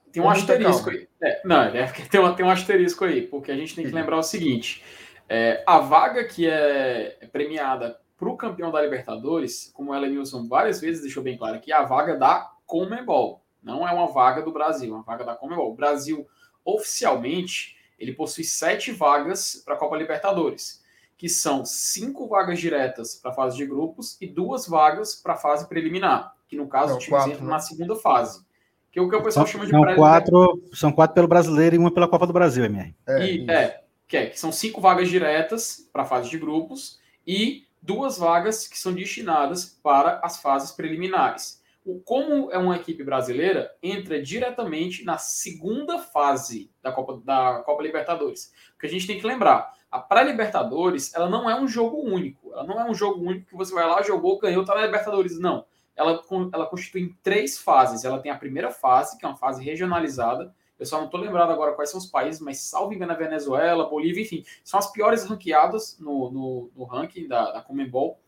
É, 0.08 0.10
tem 0.12 0.22
um 0.22 0.30
asterisco 0.30 0.90
aí. 0.90 1.08
É, 1.20 1.40
não, 1.44 1.62
é, 1.62 1.86
tem, 2.10 2.20
uma, 2.20 2.34
tem 2.34 2.46
um 2.46 2.50
asterisco 2.50 3.04
aí, 3.04 3.22
porque 3.22 3.50
a 3.50 3.56
gente 3.56 3.74
tem 3.74 3.84
que 3.84 3.90
lembrar 3.90 4.18
o 4.18 4.22
seguinte: 4.22 4.84
é, 5.28 5.62
a 5.66 5.78
vaga 5.78 6.24
que 6.24 6.48
é 6.48 7.28
premiada 7.32 7.98
para 8.16 8.28
o 8.28 8.36
campeão 8.36 8.70
da 8.70 8.82
Libertadores, 8.82 9.70
como 9.72 9.92
o 9.92 9.94
Elenilson 9.94 10.46
várias 10.46 10.80
vezes 10.80 11.02
deixou 11.02 11.22
bem 11.22 11.36
claro 11.36 11.56
aqui, 11.56 11.72
é 11.72 11.76
a 11.76 11.84
vaga 11.84 12.16
da 12.16 12.50
Comebol. 12.66 13.44
Não 13.62 13.86
é 13.86 13.92
uma 13.92 14.06
vaga 14.06 14.42
do 14.42 14.52
Brasil, 14.52 14.92
é 14.92 14.96
uma 14.96 15.02
vaga 15.02 15.24
da 15.24 15.34
Comebol. 15.34 15.72
O 15.72 15.74
Brasil, 15.74 16.26
oficialmente, 16.64 17.76
ele 17.98 18.12
possui 18.12 18.44
sete 18.44 18.92
vagas 18.92 19.62
para 19.64 19.74
a 19.74 19.76
Copa 19.76 19.96
Libertadores, 19.96 20.82
que 21.16 21.28
são 21.28 21.64
cinco 21.64 22.28
vagas 22.28 22.60
diretas 22.60 23.16
para 23.16 23.32
a 23.32 23.34
fase 23.34 23.56
de 23.56 23.66
grupos 23.66 24.16
e 24.20 24.26
duas 24.26 24.66
vagas 24.68 25.14
para 25.16 25.34
a 25.34 25.36
fase 25.36 25.68
preliminar, 25.68 26.34
que 26.46 26.56
no 26.56 26.68
caso 26.68 26.94
o 26.94 26.98
time 26.98 27.16
entra 27.16 27.44
né? 27.44 27.50
na 27.50 27.58
segunda 27.58 27.96
fase. 27.96 28.46
Que 28.90 28.98
é 28.98 29.02
o 29.02 29.08
que 29.08 29.16
o 29.16 29.22
pessoal 29.22 29.46
são, 29.46 29.52
chama 29.52 29.66
de 29.66 29.70
são 29.70 29.94
quatro 29.96 30.62
São 30.72 30.92
quatro 30.92 31.14
pelo 31.14 31.28
brasileiro 31.28 31.74
e 31.76 31.78
uma 31.78 31.92
pela 31.92 32.08
Copa 32.08 32.26
do 32.26 32.32
Brasil, 32.32 32.64
MR. 32.64 32.94
É, 33.06 33.26
e, 33.26 33.50
é, 33.50 33.82
que, 34.06 34.16
é, 34.16 34.26
que 34.26 34.40
são 34.40 34.50
cinco 34.50 34.80
vagas 34.80 35.08
diretas 35.08 35.86
para 35.92 36.02
a 36.02 36.06
fase 36.06 36.30
de 36.30 36.38
grupos 36.38 36.98
e 37.26 37.66
duas 37.82 38.16
vagas 38.16 38.66
que 38.66 38.78
são 38.78 38.94
destinadas 38.94 39.78
para 39.82 40.20
as 40.22 40.40
fases 40.40 40.70
preliminares 40.70 41.57
como 42.04 42.50
é 42.52 42.58
uma 42.58 42.76
equipe 42.76 43.02
brasileira, 43.02 43.74
entra 43.82 44.20
diretamente 44.22 45.04
na 45.04 45.16
segunda 45.16 45.98
fase 45.98 46.70
da 46.82 46.92
Copa, 46.92 47.20
da 47.24 47.62
Copa 47.64 47.82
Libertadores. 47.82 48.52
Porque 48.72 48.86
a 48.86 48.90
gente 48.90 49.06
tem 49.06 49.18
que 49.18 49.26
lembrar, 49.26 49.72
a 49.90 49.98
pré-Libertadores, 49.98 51.14
ela 51.14 51.28
não 51.30 51.48
é 51.48 51.58
um 51.58 51.66
jogo 51.66 51.98
único. 51.98 52.52
Ela 52.52 52.64
não 52.64 52.80
é 52.80 52.84
um 52.84 52.94
jogo 52.94 53.20
único 53.20 53.46
que 53.46 53.56
você 53.56 53.74
vai 53.74 53.86
lá, 53.86 54.02
jogou, 54.02 54.38
ganhou, 54.38 54.64
tá 54.64 54.74
na 54.74 54.84
Libertadores. 54.84 55.38
Não. 55.38 55.64
Ela, 55.96 56.22
ela 56.52 56.66
constitui 56.66 57.02
em 57.02 57.16
três 57.22 57.58
fases. 57.58 58.04
Ela 58.04 58.20
tem 58.20 58.30
a 58.30 58.38
primeira 58.38 58.70
fase, 58.70 59.18
que 59.18 59.24
é 59.24 59.28
uma 59.28 59.36
fase 59.36 59.64
regionalizada, 59.64 60.54
Eu 60.78 60.86
só 60.86 60.98
não 60.98 61.06
estou 61.06 61.18
lembrado 61.18 61.50
agora 61.50 61.72
quais 61.72 61.90
são 61.90 61.98
os 61.98 62.06
países, 62.06 62.40
mas 62.40 62.60
salvo 62.60 62.92
engano, 62.92 63.12
a 63.12 63.16
Venezuela, 63.16 63.88
Bolívia, 63.88 64.22
enfim, 64.22 64.44
são 64.62 64.78
as 64.78 64.92
piores 64.92 65.24
ranqueadas 65.24 65.98
no, 65.98 66.30
no, 66.30 66.70
no 66.76 66.84
ranking 66.84 67.26
da, 67.26 67.50
da 67.50 67.62
Comembol 67.62 68.20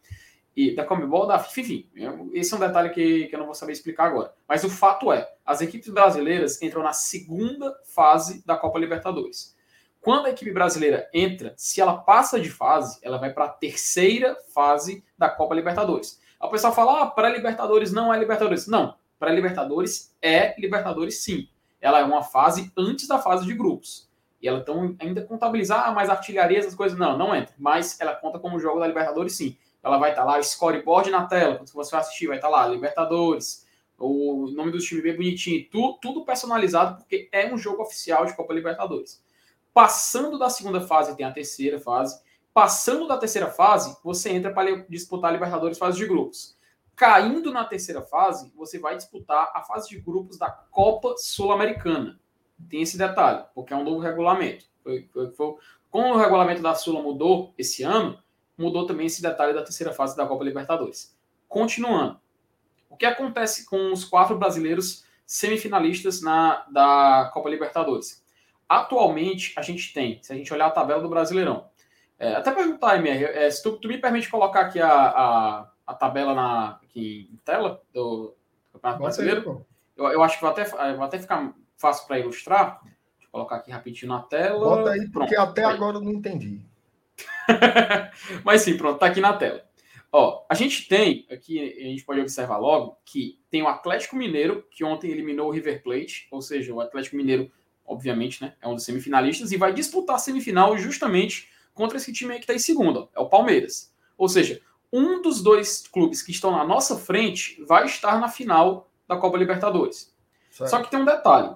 e 0.56 0.74
da 0.74 0.84
Comebol, 0.84 1.26
da 1.26 1.38
FIFA, 1.38 1.60
enfim. 1.60 1.88
Esse 2.32 2.52
é 2.52 2.56
um 2.56 2.60
detalhe 2.60 2.90
que, 2.90 3.26
que 3.26 3.34
eu 3.34 3.38
não 3.38 3.46
vou 3.46 3.54
saber 3.54 3.72
explicar 3.72 4.06
agora. 4.06 4.32
Mas 4.48 4.64
o 4.64 4.70
fato 4.70 5.12
é, 5.12 5.28
as 5.44 5.60
equipes 5.60 5.88
brasileiras 5.88 6.60
entram 6.60 6.82
na 6.82 6.92
segunda 6.92 7.74
fase 7.84 8.44
da 8.44 8.56
Copa 8.56 8.78
Libertadores. 8.78 9.56
Quando 10.00 10.26
a 10.26 10.30
equipe 10.30 10.50
brasileira 10.50 11.08
entra, 11.12 11.52
se 11.56 11.80
ela 11.80 11.98
passa 11.98 12.40
de 12.40 12.50
fase, 12.50 12.98
ela 13.02 13.18
vai 13.18 13.32
para 13.32 13.44
a 13.44 13.48
terceira 13.48 14.36
fase 14.54 15.04
da 15.16 15.28
Copa 15.28 15.54
Libertadores. 15.54 16.20
Aí 16.40 16.48
o 16.48 16.50
pessoal 16.50 16.74
fala, 16.74 17.02
ah, 17.02 17.06
pré-Libertadores 17.06 17.92
não 17.92 18.12
é 18.12 18.18
Libertadores. 18.18 18.66
Não, 18.66 18.94
pré-Libertadores 19.18 20.16
é 20.22 20.58
Libertadores 20.58 21.22
sim. 21.22 21.48
Ela 21.80 22.00
é 22.00 22.04
uma 22.04 22.22
fase 22.22 22.72
antes 22.76 23.06
da 23.06 23.18
fase 23.18 23.44
de 23.44 23.54
grupos. 23.54 24.08
E 24.42 24.48
ela 24.48 24.60
então 24.60 24.96
ainda 24.98 25.22
contabilizar 25.22 25.86
ah, 25.86 25.92
mais 25.92 26.08
artilharia, 26.08 26.58
essas 26.58 26.74
coisas. 26.74 26.98
Não, 26.98 27.18
não 27.18 27.34
entra. 27.34 27.54
Mas 27.58 28.00
ela 28.00 28.14
conta 28.14 28.38
como 28.38 28.58
jogo 28.58 28.80
da 28.80 28.86
Libertadores 28.86 29.36
sim 29.36 29.56
ela 29.82 29.98
vai 29.98 30.10
estar 30.10 30.22
tá 30.22 30.28
lá, 30.32 30.42
scoreboard 30.42 31.10
na 31.10 31.26
tela, 31.26 31.56
quando 31.56 31.72
você 31.72 31.90
vai 31.90 32.00
assistir, 32.00 32.26
vai 32.26 32.36
estar 32.36 32.48
tá 32.48 32.56
lá, 32.56 32.66
Libertadores, 32.66 33.66
o 33.98 34.50
nome 34.52 34.72
do 34.72 34.78
time 34.78 35.02
bem 35.02 35.16
bonitinho, 35.16 35.68
tudo, 35.70 35.98
tudo 36.00 36.24
personalizado, 36.24 36.96
porque 36.96 37.28
é 37.32 37.52
um 37.52 37.58
jogo 37.58 37.82
oficial 37.82 38.24
de 38.24 38.34
Copa 38.34 38.54
Libertadores. 38.54 39.22
Passando 39.72 40.38
da 40.38 40.48
segunda 40.48 40.80
fase, 40.80 41.16
tem 41.16 41.24
a 41.24 41.32
terceira 41.32 41.78
fase. 41.78 42.20
Passando 42.52 43.06
da 43.06 43.16
terceira 43.16 43.48
fase, 43.48 43.96
você 44.02 44.30
entra 44.30 44.52
para 44.52 44.84
disputar 44.88 45.30
a 45.30 45.32
Libertadores 45.32 45.78
fase 45.78 45.98
de 45.98 46.06
grupos. 46.06 46.58
Caindo 46.96 47.52
na 47.52 47.64
terceira 47.64 48.02
fase, 48.02 48.52
você 48.56 48.78
vai 48.78 48.96
disputar 48.96 49.50
a 49.54 49.62
fase 49.62 49.88
de 49.88 50.00
grupos 50.00 50.38
da 50.38 50.50
Copa 50.50 51.14
Sul-Americana. 51.16 52.18
Tem 52.68 52.82
esse 52.82 52.98
detalhe, 52.98 53.44
porque 53.54 53.72
é 53.72 53.76
um 53.76 53.84
novo 53.84 54.00
regulamento. 54.00 54.66
Foi, 54.82 55.08
foi, 55.12 55.30
foi, 55.30 55.54
como 55.90 56.14
o 56.14 56.18
regulamento 56.18 56.60
da 56.60 56.74
Sula 56.74 57.02
mudou 57.02 57.54
esse 57.56 57.82
ano, 57.82 58.18
mudou 58.60 58.86
também 58.86 59.06
esse 59.06 59.22
detalhe 59.22 59.54
da 59.54 59.62
terceira 59.62 59.92
fase 59.92 60.16
da 60.16 60.26
Copa 60.26 60.44
Libertadores. 60.44 61.16
Continuando, 61.48 62.20
o 62.88 62.96
que 62.96 63.06
acontece 63.06 63.64
com 63.64 63.92
os 63.92 64.04
quatro 64.04 64.38
brasileiros 64.38 65.04
semifinalistas 65.24 66.20
na, 66.20 66.66
da 66.70 67.30
Copa 67.32 67.48
Libertadores? 67.48 68.22
Atualmente, 68.68 69.52
a 69.56 69.62
gente 69.62 69.92
tem, 69.92 70.22
se 70.22 70.32
a 70.32 70.36
gente 70.36 70.52
olhar 70.52 70.66
a 70.66 70.70
tabela 70.70 71.02
do 71.02 71.08
Brasileirão, 71.08 71.68
é, 72.18 72.34
até 72.34 72.52
perguntar, 72.52 72.96
MR, 72.96 73.24
é, 73.24 73.50
se 73.50 73.62
tu, 73.62 73.78
tu, 73.78 73.88
me 73.88 73.96
permite 73.96 74.28
colocar 74.28 74.60
aqui 74.60 74.80
a, 74.80 74.92
a, 74.92 75.70
a 75.86 75.94
tabela 75.94 76.34
na, 76.34 76.78
aqui 76.82 77.30
em 77.32 77.36
tela 77.38 77.80
do 77.94 78.34
Campeonato 78.72 79.02
Brasileiro, 79.02 79.66
eu, 79.96 80.06
eu, 80.08 80.22
acho 80.22 80.36
que 80.36 80.42
vai 80.42 80.52
até, 80.52 80.64
vai 80.64 81.06
até 81.06 81.18
ficar 81.18 81.52
fácil 81.78 82.06
para 82.06 82.18
ilustrar. 82.18 82.80
Deixa 82.82 83.26
eu 83.26 83.30
colocar 83.32 83.56
aqui 83.56 83.70
rapidinho 83.70 84.12
na 84.12 84.20
tela. 84.20 84.76
Bota 84.76 84.90
aí, 84.90 85.08
porque 85.08 85.34
Pronto, 85.34 85.50
até 85.50 85.64
aí. 85.64 85.74
agora 85.74 85.96
eu 85.96 86.02
não 86.02 86.12
entendi. 86.12 86.60
Mas 88.44 88.62
sim, 88.62 88.76
pronto, 88.76 88.98
tá 88.98 89.06
aqui 89.06 89.20
na 89.20 89.32
tela. 89.32 89.64
Ó, 90.12 90.44
a 90.48 90.54
gente 90.54 90.88
tem 90.88 91.26
aqui, 91.30 91.60
a 91.60 91.84
gente 91.84 92.04
pode 92.04 92.20
observar 92.20 92.56
logo 92.56 92.98
que 93.04 93.38
tem 93.48 93.62
o 93.62 93.68
Atlético 93.68 94.16
Mineiro, 94.16 94.64
que 94.70 94.82
ontem 94.82 95.10
eliminou 95.10 95.48
o 95.48 95.52
River 95.52 95.82
Plate, 95.82 96.26
ou 96.30 96.42
seja, 96.42 96.74
o 96.74 96.80
Atlético 96.80 97.16
Mineiro, 97.16 97.50
obviamente, 97.86 98.42
né, 98.42 98.54
é 98.60 98.66
um 98.66 98.74
dos 98.74 98.84
semifinalistas, 98.84 99.52
e 99.52 99.56
vai 99.56 99.72
disputar 99.72 100.16
a 100.16 100.18
semifinal 100.18 100.76
justamente 100.76 101.48
contra 101.72 101.96
esse 101.96 102.12
time 102.12 102.34
aí 102.34 102.40
que 102.40 102.46
tá 102.46 102.54
em 102.54 102.58
segundo, 102.58 103.08
é 103.14 103.20
o 103.20 103.28
Palmeiras. 103.28 103.94
Ou 104.18 104.28
seja, 104.28 104.60
um 104.92 105.22
dos 105.22 105.42
dois 105.42 105.86
clubes 105.86 106.22
que 106.22 106.32
estão 106.32 106.50
na 106.50 106.64
nossa 106.64 106.96
frente 106.96 107.62
vai 107.64 107.86
estar 107.86 108.18
na 108.18 108.28
final 108.28 108.90
da 109.06 109.16
Copa 109.16 109.38
Libertadores. 109.38 110.12
Certo. 110.50 110.70
Só 110.70 110.82
que 110.82 110.90
tem 110.90 110.98
um 110.98 111.04
detalhe. 111.04 111.54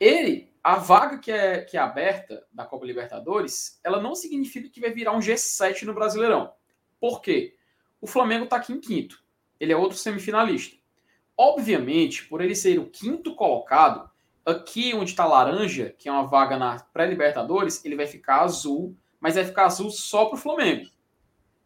Ele 0.00 0.45
a 0.66 0.74
vaga 0.74 1.18
que 1.18 1.30
é, 1.30 1.60
que 1.60 1.76
é 1.76 1.80
aberta 1.80 2.44
da 2.52 2.64
Copa 2.64 2.84
Libertadores, 2.84 3.78
ela 3.84 4.00
não 4.02 4.16
significa 4.16 4.68
que 4.68 4.80
vai 4.80 4.90
virar 4.90 5.12
um 5.12 5.20
G7 5.20 5.84
no 5.84 5.94
Brasileirão. 5.94 6.52
Por 6.98 7.22
quê? 7.22 7.54
O 8.00 8.06
Flamengo 8.08 8.46
está 8.46 8.56
aqui 8.56 8.72
em 8.72 8.80
quinto. 8.80 9.22
Ele 9.60 9.72
é 9.72 9.76
outro 9.76 9.96
semifinalista. 9.96 10.76
Obviamente, 11.36 12.24
por 12.24 12.40
ele 12.40 12.56
ser 12.56 12.80
o 12.80 12.90
quinto 12.90 13.36
colocado, 13.36 14.10
aqui 14.44 14.92
onde 14.92 15.12
está 15.12 15.24
laranja, 15.24 15.94
que 15.96 16.08
é 16.08 16.12
uma 16.12 16.26
vaga 16.26 16.56
na 16.56 16.80
pré-Libertadores, 16.92 17.84
ele 17.84 17.94
vai 17.94 18.08
ficar 18.08 18.40
azul, 18.40 18.96
mas 19.20 19.36
vai 19.36 19.44
ficar 19.44 19.66
azul 19.66 19.88
só 19.88 20.24
para 20.24 20.34
o 20.34 20.40
Flamengo. 20.40 20.90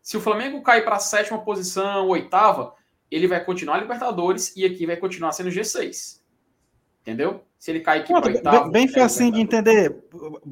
Se 0.03 0.18
o 0.18 0.20
Flamengo 0.20 0.61
cair 0.61 0.84
para 0.84 0.96
a 0.96 1.01
sétima 1.01 1.42
posição, 1.42 2.07
oitava, 2.07 2.74
ele 3.11 3.26
vai 3.26 3.42
continuar 3.42 3.76
a 3.76 3.80
Libertadores 3.80 4.55
e 4.55 4.66
aqui 4.66 4.84
vai 4.84 4.98
continuar 4.98 5.32
sendo 5.32 5.48
G6. 5.48 6.19
Entendeu? 7.03 7.44
Se 7.59 7.70
ele 7.70 7.80
cair 7.80 8.01
aqui 8.01 8.12
para 8.12 8.26
oitavo. 8.26 8.70
Bem 8.70 8.88
facinho 8.88 9.32
de 9.32 9.40
entender. 9.40 10.05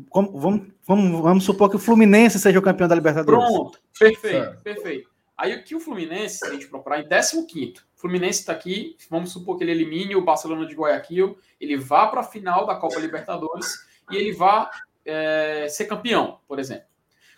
Como, 0.09 0.39
vamos, 0.39 0.69
vamos, 0.87 1.23
vamos 1.23 1.45
supor 1.45 1.71
que 1.71 1.77
o 1.77 1.79
Fluminense 1.79 2.39
seja 2.39 2.59
o 2.59 2.63
campeão 2.63 2.89
da 2.89 2.95
Libertadores. 2.95 3.45
Pronto, 3.45 3.79
perfeito, 3.99 4.61
perfeito. 4.63 5.11
Aí 5.37 5.53
aqui 5.53 5.75
o 5.75 5.81
Fluminense, 5.81 6.39
se 6.39 6.47
a 6.47 6.51
gente 6.51 6.67
procurar 6.67 7.01
em 7.01 7.09
15 7.09 7.39
o 7.39 8.01
Fluminense 8.01 8.41
está 8.41 8.53
aqui, 8.53 8.97
vamos 9.09 9.31
supor 9.31 9.57
que 9.57 9.65
ele 9.65 9.71
elimine 9.71 10.17
o 10.17 10.25
Barcelona 10.25 10.67
de 10.67 10.75
Guayaquil, 10.75 11.39
ele 11.61 11.77
vá 11.77 12.09
para 12.09 12.21
a 12.21 12.25
final 12.25 12.67
da 12.67 12.75
Copa 12.75 12.99
Libertadores 12.99 13.87
e 14.11 14.17
ele 14.17 14.33
vá 14.33 14.71
é, 15.05 15.69
ser 15.69 15.87
campeão, 15.87 16.41
por 16.47 16.59
exemplo. 16.59 16.87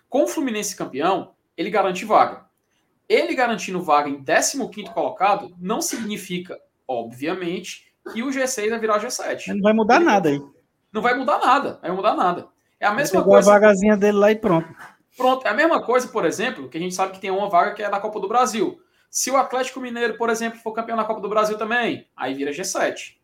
Com 0.09 0.25
o 0.25 0.27
Fluminense 0.27 0.75
campeão, 0.75 1.35
ele 1.57 1.71
garante 1.71 2.05
vaga. 2.05 2.47
Ele 3.09 3.35
garantindo 3.35 3.83
vaga 3.83 4.09
em 4.09 4.23
15 4.23 4.95
colocado 4.95 5.55
não 5.59 5.83
significa, 5.83 6.59
obviamente, 6.89 7.90
e 8.15 8.23
o 8.23 8.29
G6 8.29 8.71
vai 8.71 8.79
virar 8.79 8.99
o 8.99 9.01
G7. 9.01 9.49
Não 9.49 9.61
vai 9.61 9.73
mudar 9.73 10.01
nada 10.01 10.29
aí. 10.29 10.43
Não 10.93 11.03
vai 11.03 11.15
mudar 11.15 11.39
nada, 11.39 11.79
vai 11.81 11.91
mudar 11.91 12.15
nada. 12.15 12.49
É 12.79 12.87
a 12.87 12.95
mesma 12.95 13.23
coisa. 13.23 13.51
a 13.51 13.55
vagazinha 13.55 13.97
dele 13.97 14.19
lá 14.19 14.31
e 14.33 14.37
pronto. 14.37 14.69
Pronto, 15.17 15.47
é 15.47 15.51
a 15.51 15.55
mesma 15.55 15.83
coisa, 15.83 16.09
por 16.09 16.25
exemplo, 16.25 16.69
que 16.69 16.79
a 16.79 16.81
gente 16.81 16.95
sabe 16.95 17.13
que 17.13 17.21
tem 17.21 17.31
uma 17.31 17.49
vaga 17.49 17.75
que 17.75 17.83
é 17.83 17.91
da 17.91 18.01
Copa 18.01 18.19
do 18.21 18.29
Brasil. 18.29 18.81
Se 19.11 19.31
o 19.31 19.37
Atlético 19.37 19.81
Mineiro, 19.81 20.17
por 20.17 20.31
exemplo, 20.31 20.59
for 20.61 20.73
campeão 20.73 20.97
da 20.97 21.05
Copa 21.05 21.21
do 21.21 21.29
Brasil 21.29 21.59
também, 21.59 22.09
aí 22.17 22.33
vira 22.33 22.53
G7. 22.53 23.17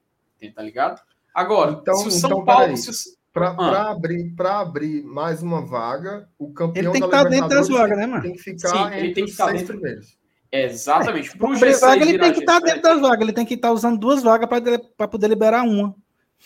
Tá 0.55 0.62
ligado? 0.62 1.01
Agora, 1.35 1.72
então, 1.72 1.95
se 1.97 2.09
o 2.09 2.11
São 2.11 2.31
então, 2.31 2.45
Paulo. 2.45 2.77
Se... 2.77 3.16
Para 3.33 3.51
ah. 3.51 3.91
abrir, 3.91 4.35
abrir 4.41 5.05
mais 5.05 5.43
uma 5.43 5.61
vaga, 5.61 6.27
o 6.39 6.55
campeão 6.55 6.85
ele 6.85 6.93
tem 6.93 7.01
que 7.03 7.07
estar 7.07 7.24
tá 7.24 7.29
dentro 7.29 7.49
das 7.51 7.68
vagas, 7.68 7.99
né, 7.99 8.07
mano? 8.07 8.22
Tem 8.22 8.33
que 8.33 8.39
ficar 8.39 8.68
Sim, 8.68 8.97
ele 8.97 9.12
tem 9.12 9.24
que 9.27 9.31
estar 9.31 9.53
dentro. 9.53 9.66
primeiros. 9.66 10.16
Exatamente. 10.51 11.30
É, 11.34 11.38
Para 11.38 11.49
G6 11.49 11.80
vaga, 11.80 12.03
ele 12.03 12.18
tem 12.18 12.32
que 12.32 12.40
estar 12.40 12.61
tá 12.61 12.66
dentro 12.66 12.82
das 12.82 13.01
vagas, 13.01 13.20
ele 13.20 13.32
tem 13.32 13.47
que 13.47 13.55
estar 13.55 13.72
usando 13.72 13.99
duas 13.99 14.22
vagas 14.22 14.49
para 14.97 15.09
poder 15.09 15.28
liberar 15.28 15.62
uma. 15.62 15.94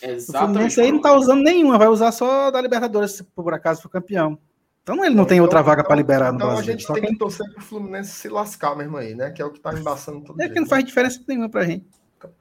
Exatamente. 0.02 0.78
O 0.78 0.82
aí 0.82 0.90
não 0.90 0.98
está 0.98 1.12
usando 1.14 1.42
nenhuma, 1.42 1.78
vai 1.78 1.88
usar 1.88 2.12
só 2.12 2.50
da 2.50 2.60
Libertadores, 2.60 3.12
se 3.12 3.24
por 3.24 3.52
acaso 3.52 3.82
for 3.82 3.88
campeão. 3.88 4.38
Então 4.82 5.04
ele 5.04 5.14
não 5.14 5.24
tem 5.24 5.40
outra 5.40 5.62
vaga 5.62 5.84
para 5.84 5.94
liberar 5.94 6.32
no 6.32 6.36
então 6.36 6.48
Brasil. 6.48 6.74
Então 6.74 6.94
a 6.94 6.98
gente 6.98 7.02
tem 7.02 7.12
que 7.12 7.18
torcer 7.18 7.46
para 7.52 7.60
o 7.60 7.64
Fluminense 7.64 8.12
se 8.12 8.28
lascar 8.28 8.74
mesmo 8.74 8.96
aí, 8.96 9.14
né? 9.14 9.30
Que 9.30 9.42
é 9.42 9.44
o 9.44 9.50
que 9.50 9.58
está 9.58 9.72
embaçando 9.72 10.22
tudo. 10.22 10.40
É 10.40 10.48
que 10.48 10.58
não 10.58 10.66
faz 10.66 10.82
diferença 10.84 11.20
nenhuma 11.28 11.48
para 11.48 11.60
a 11.60 11.66
gente. 11.66 11.86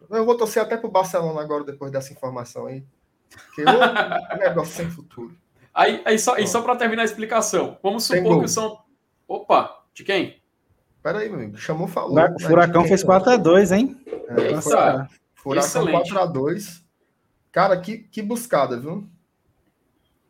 Eu 0.10 0.26
vou 0.26 0.36
torcer 0.36 0.64
até 0.64 0.78
para 0.78 0.88
o 0.88 0.92
Barcelona 0.92 1.42
agora, 1.42 1.64
depois 1.64 1.92
dessa 1.92 2.12
informação 2.12 2.66
aí. 2.66 2.84
Que 3.54 3.62
é 3.62 4.36
um 4.36 4.40
negócio 4.40 4.74
sem 4.74 4.90
futuro. 4.90 5.36
Aí, 5.74 6.02
aí 6.06 6.18
só, 6.18 6.36
só 6.46 6.62
para 6.62 6.76
terminar 6.76 7.04
a 7.04 7.06
explicação, 7.06 7.78
vamos 7.84 8.06
supor 8.06 8.42
que 8.42 8.48
são. 8.48 8.80
Opa, 9.28 9.84
de 9.94 10.04
quem? 10.04 10.39
Peraí, 11.02 11.30
meu 11.30 11.40
amigo. 11.40 11.58
Chamou, 11.58 11.88
falou. 11.88 12.18
O 12.36 12.40
Furacão 12.42 12.86
fez 12.86 13.04
4x2, 13.04 13.76
hein? 13.76 13.98
É, 14.28 14.52
Nossa, 14.52 15.10
Furacão 15.36 15.86
4x2. 15.86 16.84
Cara, 17.52 17.80
que, 17.80 18.00
que 18.00 18.22
buscada, 18.22 18.80
viu? 18.80 19.08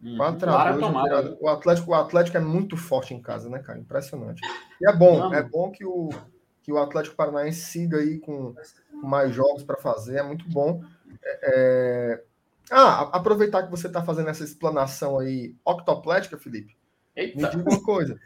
Hum, 0.01 0.17
4x2. 0.17 1.37
O 1.41 1.49
Atlético, 1.49 1.91
o 1.91 1.95
Atlético 1.95 2.37
é 2.37 2.41
muito 2.41 2.77
forte 2.77 3.13
em 3.13 3.21
casa, 3.21 3.49
né, 3.49 3.59
cara? 3.59 3.79
Impressionante. 3.79 4.41
E 4.79 4.87
é 4.87 4.95
bom, 4.95 5.19
Não. 5.19 5.33
é 5.33 5.43
bom 5.43 5.71
que 5.71 5.83
o, 5.85 6.09
que 6.61 6.71
o 6.71 6.77
Atlético 6.77 7.15
Paranaense 7.15 7.61
siga 7.61 7.97
aí 7.97 8.19
com, 8.19 8.53
com 9.01 9.07
mais 9.07 9.33
jogos 9.33 9.63
para 9.63 9.77
fazer, 9.77 10.17
é 10.17 10.23
muito 10.23 10.47
bom. 10.49 10.83
É, 11.23 11.39
é... 11.43 12.23
Ah, 12.71 13.09
aproveitar 13.17 13.63
que 13.63 13.71
você 13.71 13.87
está 13.87 14.03
fazendo 14.03 14.29
essa 14.29 14.43
explanação 14.43 15.17
aí 15.17 15.55
octoplética, 15.65 16.37
Felipe. 16.37 16.77
Eita. 17.15 17.35
Me 17.35 17.49
diga 17.49 17.69
uma 17.69 17.83
coisa. 17.83 18.19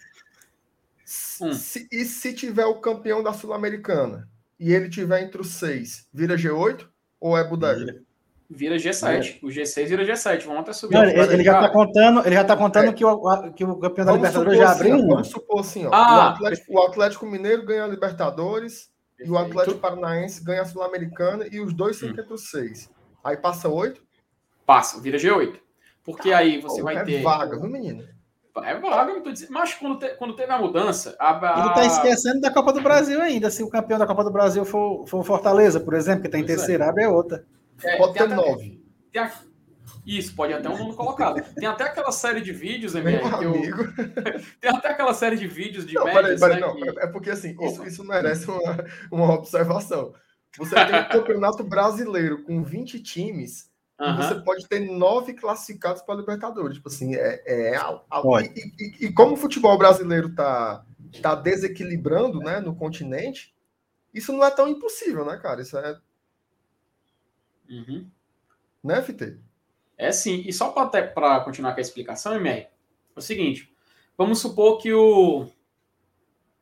Hum. 1.41 1.53
Se, 1.53 1.87
e 1.91 2.05
se 2.05 2.33
tiver 2.33 2.65
o 2.65 2.79
campeão 2.79 3.21
da 3.21 3.33
Sul-Americana 3.33 4.27
e 4.59 4.73
ele 4.73 4.89
tiver 4.89 5.21
entre 5.21 5.41
os 5.41 5.49
seis, 5.49 6.07
vira 6.13 6.35
G8 6.35 6.87
ou 7.19 7.37
é 7.37 7.43
Budapeste? 7.43 8.01
Vira 8.49 8.75
G7. 8.75 9.39
É. 9.41 9.45
O 9.45 9.49
G6 9.49 9.87
vira 9.87 10.05
G7. 10.05 10.43
Vamos 10.45 10.61
até 10.61 10.73
subir. 10.73 10.93
Não, 10.93 11.03
ele, 11.03 11.19
ele, 11.19 11.43
já 11.43 11.55
está 11.55 11.69
contando, 11.69 12.25
ele 12.25 12.35
já 12.35 12.43
tá 12.43 12.57
contando 12.57 12.89
é. 12.89 12.93
que, 12.93 13.03
o, 13.03 13.53
que 13.53 13.63
o 13.63 13.77
campeão 13.77 14.05
da 14.05 14.13
Libertadores 14.13 14.57
já 14.57 14.71
abriu 14.71 14.95
assim, 14.95 15.07
Vamos 15.07 15.27
supor 15.29 15.59
assim, 15.59 15.85
ó, 15.85 15.89
ah, 15.93 16.17
o, 16.17 16.21
Atlético, 16.29 16.73
o, 16.73 16.85
Atlético, 16.85 17.25
Mineiro 17.25 17.65
ganha 17.65 17.83
a 17.85 17.87
Libertadores 17.87 18.91
Perfeito. 19.17 19.29
e 19.29 19.31
o 19.31 19.37
Atlético 19.37 19.79
Paranaense 19.79 20.43
ganha 20.43 20.61
a 20.61 20.65
Sul-Americana 20.65 21.47
e 21.51 21.59
os 21.59 21.73
dois 21.73 21.97
ficam 21.97 22.15
hum. 22.15 22.19
entre 22.19 22.33
os 22.33 22.49
seis. 22.49 22.89
Aí 23.23 23.37
passa 23.37 23.69
oito? 23.69 24.03
Passa, 24.65 25.01
vira 25.01 25.17
G8. 25.17 25.55
Porque 26.03 26.31
aí 26.31 26.59
você 26.61 26.81
Pô, 26.81 26.83
vai 26.83 26.97
é 26.97 27.03
ter. 27.03 27.21
vaga, 27.21 27.57
viu, 27.57 27.69
menino? 27.69 28.05
É 28.61 28.75
vaga, 28.77 29.11
eu 29.11 29.21
tô 29.21 29.31
dizendo. 29.31 29.51
Mas 29.51 29.73
quando, 29.73 29.97
te, 29.97 30.09
quando 30.15 30.35
teve 30.35 30.51
a 30.51 30.59
mudança. 30.59 31.15
A, 31.19 31.31
a... 31.31 31.59
Ele 31.59 31.69
está 31.69 31.85
esquecendo 31.85 32.41
da 32.41 32.51
Copa 32.51 32.71
do 32.71 32.81
Brasil 32.81 33.19
ainda. 33.19 33.49
Se 33.49 33.63
o 33.63 33.69
campeão 33.69 33.97
da 33.97 34.05
Copa 34.05 34.23
do 34.23 34.31
Brasil 34.31 34.63
for, 34.63 35.07
for 35.07 35.23
Fortaleza, 35.23 35.79
por 35.79 35.95
exemplo, 35.95 36.21
que 36.21 36.27
está 36.27 36.37
em 36.37 36.43
é. 36.43 36.45
terceira, 36.45 36.87
abre 36.87 37.03
é 37.03 37.09
outra. 37.09 37.45
É, 37.83 37.97
Pode 37.97 38.13
ter 38.13 38.29
nove. 38.29 38.79
Tem, 39.11 39.27
Isso, 40.05 40.35
pode 40.35 40.53
até 40.53 40.69
um 40.69 40.77
nono 40.77 40.95
colocado. 40.95 41.41
Tem 41.55 41.67
até 41.67 41.85
aquela 41.85 42.11
série 42.11 42.41
de 42.41 42.51
vídeos, 42.51 42.93
MR, 42.93 43.37
que 43.37 43.45
eu... 43.45 43.53
Tem 44.61 44.69
até 44.69 44.89
aquela 44.89 45.13
série 45.13 45.35
de 45.35 45.47
vídeos 45.47 45.85
de 45.85 45.95
não, 45.95 46.05
médias, 46.05 46.39
peraí, 46.39 46.59
peraí, 46.59 46.61
né, 46.61 46.85
não, 46.85 46.93
que... 46.93 46.99
É 46.99 47.07
porque 47.07 47.31
assim, 47.31 47.55
isso, 47.59 47.83
isso 47.85 48.03
merece 48.03 48.49
uma, 48.49 48.85
uma 49.11 49.33
observação. 49.33 50.13
Você 50.57 50.75
tem 50.75 50.99
um 50.99 51.09
campeonato 51.09 51.63
brasileiro 51.63 52.43
com 52.43 52.63
20 52.63 53.01
times 53.01 53.72
Uhum. 53.99 54.17
Você 54.17 54.35
pode 54.41 54.67
ter 54.67 54.79
nove 54.79 55.33
classificados 55.33 56.01
para 56.01 56.15
Libertadores. 56.15 56.77
Tipo 56.77 56.89
assim, 56.89 57.15
é, 57.15 57.43
é 57.45 57.75
e, 57.75 58.73
e, 58.79 59.05
e, 59.05 59.13
como 59.13 59.33
o 59.33 59.37
futebol 59.37 59.77
brasileiro 59.77 60.29
está 60.29 60.83
tá 61.21 61.35
desequilibrando 61.35 62.39
né, 62.39 62.59
no 62.59 62.75
continente, 62.75 63.53
isso 64.13 64.33
não 64.33 64.43
é 64.43 64.51
tão 64.51 64.67
impossível, 64.67 65.25
né, 65.25 65.37
cara? 65.37 65.61
Isso 65.61 65.77
é. 65.77 65.99
Uhum. 67.69 68.09
Né, 68.83 69.01
FT? 69.01 69.37
É 69.97 70.11
sim. 70.11 70.43
E 70.45 70.51
só 70.51 70.69
para 70.69 71.39
continuar 71.41 71.73
com 71.73 71.79
a 71.79 71.81
explicação, 71.81 72.35
MR, 72.35 72.61
é 72.61 72.69
o 73.15 73.21
seguinte: 73.21 73.73
vamos 74.17 74.39
supor 74.39 74.79
que 74.79 74.91
o. 74.91 75.45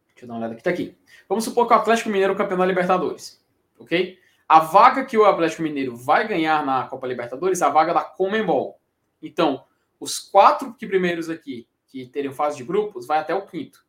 Deixa 0.09 0.25
eu 0.25 0.27
dar 0.27 0.33
uma 0.33 0.39
olhada 0.39 0.53
aqui, 0.53 0.63
tá 0.63 0.69
aqui. 0.69 0.97
Vamos 1.27 1.43
supor 1.43 1.67
que 1.67 1.73
o 1.73 1.77
Atlético 1.77 2.09
Mineiro 2.09 2.33
é 2.33 2.35
campeão 2.35 2.57
da 2.57 2.65
Libertadores. 2.65 3.41
Ok? 3.79 4.20
A 4.51 4.59
vaga 4.59 5.05
que 5.05 5.17
o 5.17 5.23
Atlético 5.23 5.61
Mineiro 5.61 5.95
vai 5.95 6.27
ganhar 6.27 6.65
na 6.65 6.85
Copa 6.85 7.07
Libertadores 7.07 7.61
é 7.61 7.65
a 7.65 7.69
vaga 7.69 7.93
da 7.93 8.03
Comembol. 8.03 8.81
Então, 9.21 9.63
os 9.97 10.19
quatro 10.19 10.73
que 10.73 10.85
primeiros 10.85 11.29
aqui, 11.29 11.69
que 11.87 12.05
teriam 12.07 12.33
fase 12.33 12.57
de 12.57 12.65
grupos, 12.65 13.07
vai 13.07 13.19
até 13.19 13.33
o 13.33 13.45
quinto. 13.45 13.85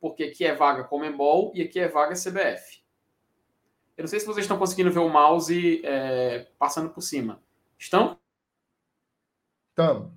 Porque 0.00 0.24
aqui 0.24 0.46
é 0.46 0.54
vaga 0.54 0.84
Comembol 0.84 1.52
e 1.54 1.60
aqui 1.60 1.78
é 1.78 1.86
vaga 1.86 2.14
CBF. 2.14 2.82
Eu 3.94 4.04
não 4.04 4.08
sei 4.08 4.18
se 4.18 4.24
vocês 4.24 4.44
estão 4.44 4.58
conseguindo 4.58 4.90
ver 4.90 5.00
o 5.00 5.08
mouse 5.10 5.82
é, 5.84 6.48
passando 6.58 6.88
por 6.88 7.02
cima. 7.02 7.42
Estão? 7.78 8.18
Estamos. 9.68 10.10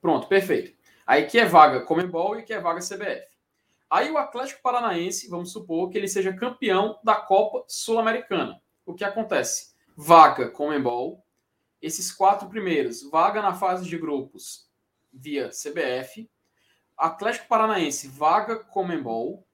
Pronto, 0.00 0.26
perfeito. 0.26 0.76
Aí 1.06 1.22
aqui 1.22 1.38
é 1.38 1.44
vaga 1.44 1.82
Comembol 1.82 2.34
e 2.34 2.40
aqui 2.40 2.52
é 2.52 2.58
vaga 2.58 2.80
CBF. 2.80 3.29
Aí 3.90 4.08
o 4.08 4.18
Atlético 4.18 4.62
Paranaense, 4.62 5.28
vamos 5.28 5.50
supor 5.50 5.90
que 5.90 5.98
ele 5.98 6.06
seja 6.06 6.32
campeão 6.32 6.98
da 7.02 7.16
Copa 7.16 7.64
Sul-Americana. 7.66 8.62
O 8.86 8.94
que 8.94 9.02
acontece? 9.02 9.74
Vaga 9.96 10.48
com 10.48 10.72
Embol, 10.72 11.24
esses 11.82 12.12
quatro 12.12 12.48
primeiros, 12.48 13.02
vaga 13.10 13.42
na 13.42 13.52
fase 13.52 13.88
de 13.88 13.98
grupos 13.98 14.70
via 15.12 15.48
CBF, 15.48 16.30
Atlético 16.96 17.48
Paranaense, 17.48 18.06
vaga 18.06 18.56
com 18.56 18.92
Embol, 18.92 19.44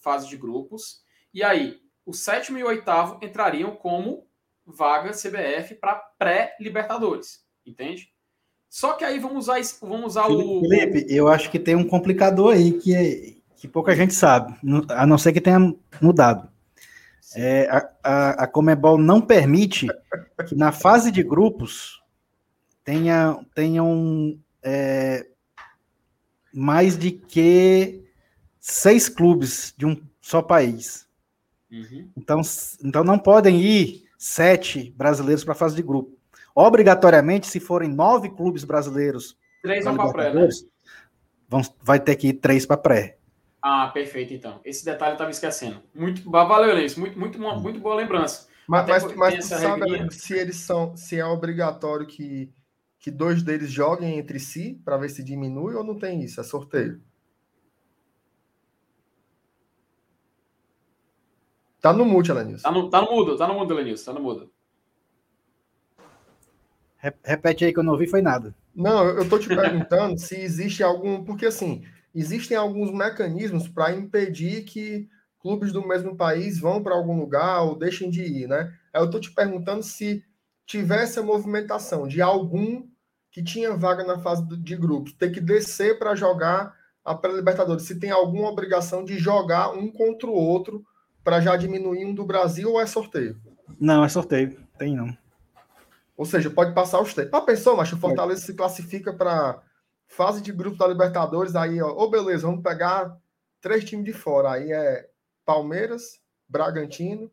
fase 0.00 0.28
de 0.28 0.36
grupos, 0.36 1.02
e 1.32 1.42
aí 1.42 1.80
o 2.04 2.12
sétimo 2.12 2.58
e 2.58 2.64
o 2.64 2.68
oitavo 2.68 3.18
entrariam 3.24 3.76
como 3.76 4.26
vaga 4.66 5.12
CBF 5.12 5.76
para 5.76 5.94
pré-Libertadores, 6.18 7.44
entende? 7.64 8.12
Só 8.68 8.94
que 8.94 9.04
aí 9.04 9.20
vamos 9.20 9.44
usar, 9.44 9.60
vamos 9.80 10.06
usar 10.06 10.26
Felipe, 10.26 10.44
o. 10.44 10.60
Felipe, 10.60 11.06
eu 11.08 11.28
acho 11.28 11.50
que 11.50 11.60
tem 11.60 11.76
um 11.76 11.86
complicador 11.86 12.54
aí 12.54 12.72
que 12.72 12.94
é, 12.94 13.33
que 13.64 13.68
pouca 13.68 13.96
gente 13.96 14.12
sabe, 14.12 14.54
a 14.90 15.06
não 15.06 15.16
ser 15.16 15.32
que 15.32 15.40
tenha 15.40 15.74
mudado. 15.98 16.50
É, 17.34 17.66
a, 17.70 17.90
a, 18.04 18.30
a 18.44 18.46
Comebol 18.46 18.98
não 18.98 19.22
permite 19.22 19.88
que 20.46 20.54
na 20.54 20.70
fase 20.70 21.10
de 21.10 21.22
grupos 21.22 22.02
tenha, 22.84 23.38
tenham 23.54 24.38
é, 24.62 25.26
mais 26.52 26.98
de 26.98 27.10
que 27.10 28.04
seis 28.60 29.08
clubes 29.08 29.72
de 29.78 29.86
um 29.86 29.96
só 30.20 30.42
país. 30.42 31.08
Uhum. 31.72 32.10
Então, 32.14 32.42
então 32.84 33.02
não 33.02 33.18
podem 33.18 33.62
ir 33.62 34.04
sete 34.18 34.92
brasileiros 34.94 35.42
para 35.42 35.54
a 35.54 35.56
fase 35.56 35.74
de 35.74 35.82
grupo. 35.82 36.18
Obrigatoriamente, 36.54 37.46
se 37.46 37.60
forem 37.60 37.88
nove 37.88 38.28
clubes 38.28 38.62
brasileiros, 38.62 39.38
três 39.62 39.86
vão 39.86 39.96
para 39.96 40.12
pré, 40.12 40.34
né? 40.34 40.48
vão, 41.48 41.62
vai 41.80 41.98
ter 41.98 42.14
que 42.16 42.28
ir 42.28 42.34
três 42.34 42.66
para 42.66 42.76
pré. 42.76 43.16
Ah, 43.66 43.88
perfeito, 43.88 44.34
então. 44.34 44.60
Esse 44.62 44.84
detalhe 44.84 45.12
eu 45.12 45.14
estava 45.14 45.30
esquecendo. 45.30 45.80
Muito, 45.94 46.30
valeu, 46.30 46.74
Lenço. 46.74 47.00
Muito, 47.00 47.18
muito, 47.18 47.38
muito 47.40 47.80
boa 47.80 47.94
lembrança. 47.94 48.46
Mas, 48.68 48.86
mas, 48.86 49.16
mas 49.16 49.44
sabe, 49.46 50.12
se 50.12 50.34
eles 50.34 50.56
são, 50.56 50.94
se 50.94 51.18
é 51.18 51.24
obrigatório 51.24 52.06
que, 52.06 52.52
que 53.00 53.10
dois 53.10 53.42
deles 53.42 53.70
joguem 53.70 54.18
entre 54.18 54.38
si 54.38 54.78
para 54.84 54.98
ver 54.98 55.08
se 55.08 55.24
diminui 55.24 55.74
ou 55.74 55.82
não 55.82 55.98
tem 55.98 56.22
isso? 56.22 56.42
É 56.42 56.44
sorteio? 56.44 57.00
Tá 61.80 61.90
no 61.90 62.04
mute, 62.04 62.30
Elenilson. 62.30 62.62
Tá 62.64 62.70
no, 62.70 62.90
tá 62.90 63.00
no 63.00 63.10
mudo, 63.10 63.36
tá 63.38 63.48
no 63.48 63.54
mudo, 63.54 63.72
Elenilson, 63.72 64.12
tá 64.12 64.18
no 64.18 64.22
mudo. 64.22 64.52
Repete 67.22 67.64
aí 67.64 67.72
que 67.72 67.78
eu 67.78 67.82
não 67.82 67.92
ouvi, 67.92 68.06
foi 68.06 68.20
nada. 68.20 68.54
Não, 68.74 69.06
eu 69.06 69.26
tô 69.26 69.38
te 69.38 69.48
perguntando 69.48 70.18
se 70.20 70.36
existe 70.36 70.82
algum. 70.82 71.24
Porque 71.24 71.46
assim, 71.46 71.82
existem 72.14 72.56
alguns 72.56 72.90
mecanismos 72.90 73.66
para 73.68 73.94
impedir 73.94 74.64
que 74.64 75.08
clubes 75.40 75.72
do 75.72 75.86
mesmo 75.86 76.16
país 76.16 76.58
vão 76.58 76.82
para 76.82 76.94
algum 76.94 77.18
lugar 77.18 77.62
ou 77.62 77.76
deixem 77.76 78.08
de 78.08 78.22
ir, 78.22 78.48
né? 78.48 78.72
Eu 78.94 79.06
estou 79.06 79.20
te 79.20 79.30
perguntando 79.30 79.82
se 79.82 80.24
tivesse 80.66 81.18
a 81.18 81.22
movimentação 81.22 82.06
de 82.06 82.22
algum 82.22 82.86
que 83.30 83.42
tinha 83.42 83.76
vaga 83.76 84.04
na 84.04 84.18
fase 84.18 84.46
de 84.46 84.76
grupos 84.76 85.12
ter 85.12 85.30
que 85.30 85.40
descer 85.40 85.98
para 85.98 86.14
jogar 86.14 86.74
a 87.04 87.14
pré-libertadores, 87.14 87.84
se 87.84 88.00
tem 88.00 88.10
alguma 88.10 88.48
obrigação 88.48 89.04
de 89.04 89.18
jogar 89.18 89.70
um 89.70 89.92
contra 89.92 90.26
o 90.26 90.32
outro 90.32 90.82
para 91.22 91.40
já 91.40 91.54
diminuir 91.56 92.06
um 92.06 92.14
do 92.14 92.24
Brasil 92.24 92.70
ou 92.70 92.80
é 92.80 92.86
sorteio? 92.86 93.36
Não, 93.78 94.02
é 94.02 94.08
sorteio, 94.08 94.56
tem 94.78 94.96
não. 94.96 95.14
Ou 96.16 96.24
seja, 96.24 96.48
pode 96.48 96.72
passar 96.72 97.00
os 97.00 97.12
três. 97.12 97.28
Ah, 97.32 97.40
pensou, 97.40 97.76
mas 97.76 97.92
o 97.92 97.98
Fortaleza 97.98 98.42
é. 98.42 98.46
se 98.46 98.54
classifica 98.54 99.12
para 99.12 99.60
fase 100.14 100.40
de 100.40 100.52
grupo 100.52 100.76
da 100.76 100.86
Libertadores, 100.86 101.56
aí, 101.56 101.82
ó, 101.82 101.88
ô, 101.88 102.08
beleza, 102.08 102.46
vamos 102.46 102.62
pegar 102.62 103.16
três 103.60 103.84
times 103.84 104.04
de 104.04 104.12
fora. 104.12 104.52
Aí 104.52 104.72
é 104.72 105.08
Palmeiras, 105.44 106.20
Bragantino 106.48 107.30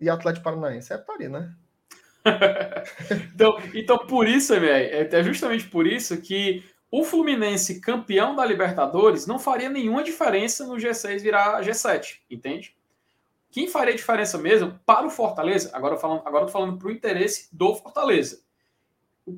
e 0.00 0.10
Atlético 0.10 0.44
Paranaense. 0.44 0.92
É 0.92 0.98
pari, 0.98 1.28
né? 1.28 1.54
então, 3.32 3.56
então, 3.74 3.98
por 3.98 4.26
isso, 4.26 4.58
velho, 4.58 5.14
é 5.14 5.22
justamente 5.22 5.68
por 5.68 5.86
isso 5.86 6.20
que 6.20 6.64
o 6.90 7.04
Fluminense 7.04 7.80
campeão 7.80 8.34
da 8.34 8.44
Libertadores 8.44 9.26
não 9.26 9.38
faria 9.38 9.70
nenhuma 9.70 10.02
diferença 10.02 10.66
no 10.66 10.74
G6 10.74 11.22
virar 11.22 11.62
G7, 11.62 12.18
entende? 12.28 12.76
Quem 13.50 13.68
faria 13.68 13.94
diferença 13.94 14.36
mesmo 14.36 14.78
para 14.84 15.06
o 15.06 15.10
Fortaleza, 15.10 15.70
agora 15.72 15.96
falando, 15.96 16.22
agora 16.26 16.46
tô 16.46 16.52
falando 16.52 16.76
para 16.76 16.88
o 16.88 16.90
interesse 16.90 17.48
do 17.52 17.74
Fortaleza 17.74 18.42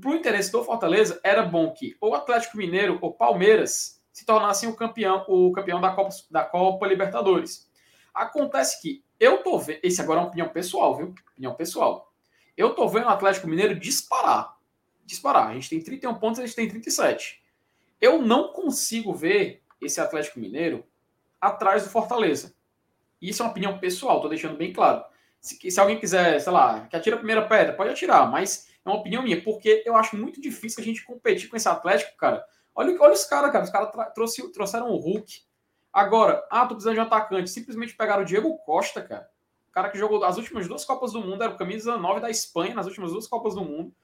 para 0.01 0.11
o 0.11 0.15
interesse 0.15 0.51
do 0.51 0.65
Fortaleza, 0.65 1.21
era 1.23 1.43
bom 1.43 1.73
que 1.73 1.97
ou 2.01 2.15
Atlético 2.15 2.57
Mineiro 2.57 2.99
ou 3.01 3.13
Palmeiras 3.13 4.03
se 4.13 4.25
tornassem 4.25 4.69
o 4.69 4.77
campeão, 4.77 5.25
o 5.29 5.51
campeão 5.53 5.81
da 5.81 5.91
Copa, 5.91 6.11
da 6.31 6.45
Copa 6.45 6.87
Libertadores. 6.87 7.71
Acontece 8.15 8.81
que 8.81 9.05
eu 9.19 9.39
tô 9.39 9.59
vendo. 9.59 9.81
Esse 9.83 10.01
agora 10.01 10.21
é 10.21 10.23
uma 10.23 10.29
opinião 10.29 10.49
pessoal, 10.49 10.97
viu? 10.97 11.15
Opinião 11.33 11.55
pessoal. 11.55 12.13
Eu 12.57 12.75
tô 12.75 12.87
vendo 12.89 13.07
o 13.07 13.11
Atlético 13.11 13.49
Mineiro 13.49 13.79
disparar. 13.79 14.57
Disparar. 15.05 15.49
A 15.49 15.55
gente 15.55 15.71
tem 15.71 15.83
31 15.83 16.15
pontos, 16.17 16.41
a 16.41 16.47
gente 16.47 16.55
tem 16.55 16.69
37. 16.69 17.43
Eu 18.01 18.21
não 18.21 18.53
consigo 18.53 19.15
ver 19.15 19.63
esse 19.81 20.01
Atlético 20.01 20.39
Mineiro 20.39 20.85
atrás 21.41 21.85
do 21.85 21.91
Fortaleza. 21.91 22.55
Isso 23.21 23.43
é 23.43 23.45
uma 23.45 23.53
opinião 23.53 23.79
pessoal, 23.79 24.21
tô 24.21 24.29
deixando 24.29 24.57
bem 24.57 24.73
claro. 24.73 25.05
Se, 25.41 25.71
se 25.71 25.81
alguém 25.81 25.99
quiser, 25.99 26.41
sei 26.41 26.53
lá, 26.53 26.87
que 26.89 26.97
atira 26.97 27.17
a 27.17 27.19
primeira 27.19 27.47
pedra, 27.47 27.73
pode 27.75 27.91
atirar, 27.91 28.31
mas 28.31 28.69
é 28.85 28.89
uma 28.89 28.99
opinião 28.99 29.23
minha, 29.23 29.41
porque 29.43 29.83
eu 29.87 29.97
acho 29.97 30.17
muito 30.17 30.41
difícil 30.41 30.83
a 30.83 30.85
gente 30.85 31.05
competir 31.05 31.49
com 31.49 31.57
esse 31.57 31.69
Atlético, 31.69 32.17
cara. 32.17 32.45
Olha, 32.75 32.97
olha 33.01 33.13
os 33.13 33.25
caras, 33.25 33.53
cara. 33.53 33.65
Os 33.65 33.71
caras 33.71 33.91
trouxe, 34.15 34.53
trouxeram 34.53 34.91
o 34.91 34.97
Hulk. 34.97 35.43
Agora, 35.93 36.45
ah, 36.51 36.67
tô 36.67 36.75
precisando 36.75 36.95
de 36.95 37.01
um 37.01 37.05
atacante. 37.05 37.51
Simplesmente 37.51 37.97
pegaram 37.97 38.23
o 38.23 38.27
Diego 38.27 38.57
Costa, 38.59 39.03
cara. 39.03 39.29
O 39.69 39.73
cara 39.73 39.89
que 39.89 39.99
jogou 39.99 40.23
as 40.25 40.37
últimas 40.37 40.67
duas 40.67 40.85
Copas 40.85 41.13
do 41.13 41.21
Mundo, 41.21 41.43
era 41.43 41.53
o 41.53 41.57
camisa 41.57 41.97
9 41.97 42.21
da 42.21 42.31
Espanha 42.31 42.75
nas 42.75 42.87
últimas 42.87 43.13
duas 43.13 43.27
Copas 43.27 43.55
do 43.55 43.65
Mundo. 43.65 43.95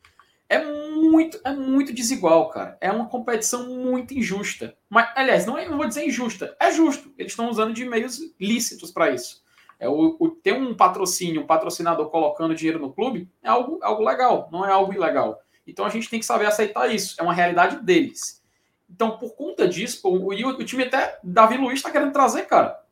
É 0.48 0.64
muito, 0.64 1.38
é 1.44 1.52
muito 1.52 1.92
desigual, 1.92 2.48
cara. 2.48 2.78
É 2.80 2.90
uma 2.90 3.08
competição 3.08 3.68
muito 3.68 4.14
injusta. 4.14 4.76
Mas, 4.88 5.10
aliás, 5.14 5.44
não, 5.44 5.58
é, 5.58 5.68
não 5.68 5.76
vou 5.76 5.86
dizer 5.86 6.06
injusta, 6.06 6.56
é 6.58 6.70
justo. 6.70 7.12
Eles 7.18 7.32
estão 7.32 7.50
usando 7.50 7.74
de 7.74 7.84
meios 7.84 8.18
lícitos 8.40 8.90
para 8.90 9.10
isso. 9.10 9.42
É 9.78 9.88
o, 9.88 10.16
o, 10.18 10.28
ter 10.28 10.54
um 10.54 10.74
patrocínio, 10.74 11.42
um 11.42 11.46
patrocinador 11.46 12.10
colocando 12.10 12.54
dinheiro 12.54 12.80
no 12.80 12.92
clube 12.92 13.30
é 13.42 13.48
algo, 13.48 13.78
algo 13.80 14.02
legal, 14.02 14.48
não 14.50 14.66
é 14.66 14.72
algo 14.72 14.92
ilegal. 14.92 15.40
Então 15.66 15.84
a 15.84 15.88
gente 15.88 16.10
tem 16.10 16.18
que 16.18 16.26
saber 16.26 16.46
aceitar 16.46 16.92
isso. 16.92 17.14
É 17.18 17.22
uma 17.22 17.32
realidade 17.32 17.80
deles. 17.84 18.42
Então, 18.90 19.18
por 19.18 19.34
conta 19.36 19.68
disso, 19.68 20.00
o, 20.08 20.32
o, 20.32 20.48
o 20.48 20.64
time 20.64 20.84
até 20.84 21.18
Davi 21.22 21.56
Luiz 21.56 21.78
está 21.78 21.90
querendo 21.90 22.12
trazer, 22.12 22.46
cara. 22.46 22.82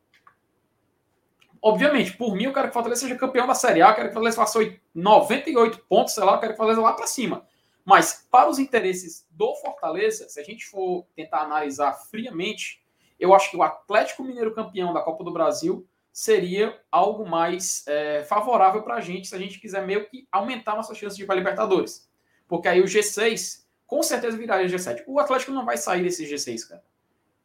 Obviamente, 1.61 2.15
por 2.15 2.35
mim, 2.35 2.43
eu 2.43 2.53
quero 2.53 2.67
que 2.67 2.69
o 2.69 2.73
Fortaleza 2.73 3.01
seja 3.01 3.15
campeão 3.15 3.47
da 3.47 3.55
Série 3.55 3.81
A, 3.81 3.89
eu 3.89 3.95
quero 3.95 4.07
que 4.07 4.11
o 4.11 4.13
Fortaleza 4.13 4.37
faça 4.37 4.59
98 4.93 5.79
pontos, 5.89 6.13
sei 6.13 6.23
lá, 6.23 6.33
eu 6.33 6.39
quero 6.39 6.53
que 6.53 6.55
o 6.55 6.57
Fortaleza 6.57 6.81
lá 6.81 6.93
para 6.93 7.07
cima. 7.07 7.45
Mas, 7.83 8.27
para 8.29 8.49
os 8.49 8.59
interesses 8.59 9.25
do 9.31 9.55
Fortaleza, 9.55 10.29
se 10.29 10.39
a 10.39 10.43
gente 10.43 10.65
for 10.65 11.05
tentar 11.15 11.39
analisar 11.39 11.93
friamente, 11.93 12.83
eu 13.19 13.33
acho 13.33 13.49
que 13.49 13.57
o 13.57 13.63
Atlético 13.63 14.23
Mineiro 14.23 14.53
campeão 14.53 14.93
da 14.93 15.01
Copa 15.01 15.23
do 15.23 15.31
Brasil 15.31 15.87
seria 16.17 16.75
algo 16.91 17.29
mais 17.29 17.85
é, 17.85 18.23
favorável 18.23 18.81
para 18.81 18.95
a 18.95 19.01
gente 19.01 19.27
se 19.27 19.35
a 19.35 19.37
gente 19.37 19.59
quiser 19.59 19.85
meio 19.85 20.09
que 20.09 20.27
aumentar 20.31 20.75
nossas 20.75 20.97
chances 20.97 21.15
de 21.15 21.21
ir 21.21 21.27
para 21.27 21.35
Libertadores. 21.35 22.09
Porque 22.47 22.67
aí 22.67 22.81
o 22.81 22.85
G6 22.85 23.67
com 23.85 24.01
certeza 24.01 24.35
viraria 24.35 24.65
G7. 24.65 25.03
O 25.05 25.19
Atlético 25.19 25.51
não 25.51 25.63
vai 25.63 25.77
sair 25.77 26.01
desse 26.01 26.25
G6, 26.25 26.69
cara. 26.69 26.83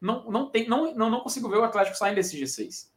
Não, 0.00 0.24
não, 0.30 0.48
tem, 0.48 0.66
não, 0.66 0.94
não, 0.94 1.10
não 1.10 1.20
consigo 1.20 1.50
ver 1.50 1.58
o 1.58 1.64
Atlético 1.64 1.98
saindo 1.98 2.14
desse 2.14 2.42
G6. 2.42 2.88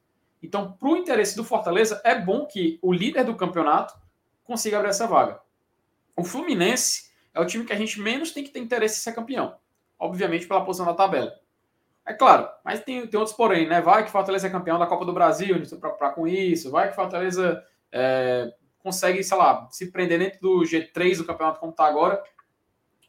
Então, 0.41 0.71
para 0.71 0.87
o 0.87 0.95
interesse 0.95 1.35
do 1.35 1.43
Fortaleza, 1.43 2.01
é 2.05 2.17
bom 2.17 2.45
que 2.45 2.79
o 2.81 2.93
líder 2.93 3.25
do 3.25 3.35
campeonato 3.35 3.99
consiga 4.45 4.77
abrir 4.77 4.91
essa 4.91 5.05
vaga. 5.05 5.41
O 6.15 6.23
Fluminense 6.23 7.11
é 7.33 7.41
o 7.41 7.45
time 7.45 7.65
que 7.65 7.73
a 7.73 7.77
gente 7.77 7.99
menos 7.99 8.31
tem 8.31 8.45
que 8.45 8.49
ter 8.49 8.59
interesse 8.59 9.01
em 9.01 9.03
ser 9.03 9.13
campeão. 9.13 9.57
Obviamente, 9.99 10.47
pela 10.47 10.63
posição 10.63 10.85
da 10.85 10.93
tabela. 10.93 11.37
É 12.05 12.13
claro, 12.13 12.47
mas 12.63 12.83
tem, 12.83 13.07
tem 13.07 13.19
outros 13.19 13.35
porém, 13.35 13.67
né? 13.67 13.81
Vai 13.81 14.03
que 14.03 14.11
Fortaleza 14.11 14.47
é 14.47 14.49
campeão 14.49 14.77
da 14.77 14.85
Copa 14.85 15.05
do 15.05 15.13
Brasil 15.13 15.55
para 15.79 16.11
com 16.11 16.27
isso, 16.27 16.69
vai 16.69 16.89
que 16.89 16.95
Fortaleza 16.95 17.63
é, 17.91 18.53
consegue, 18.79 19.23
sei 19.23 19.37
lá, 19.37 19.67
se 19.71 19.91
prender 19.91 20.19
dentro 20.19 20.39
do 20.39 20.59
G3 20.61 21.17
do 21.17 21.25
campeonato 21.25 21.59
como 21.59 21.71
está 21.71 21.85
agora 21.85 22.23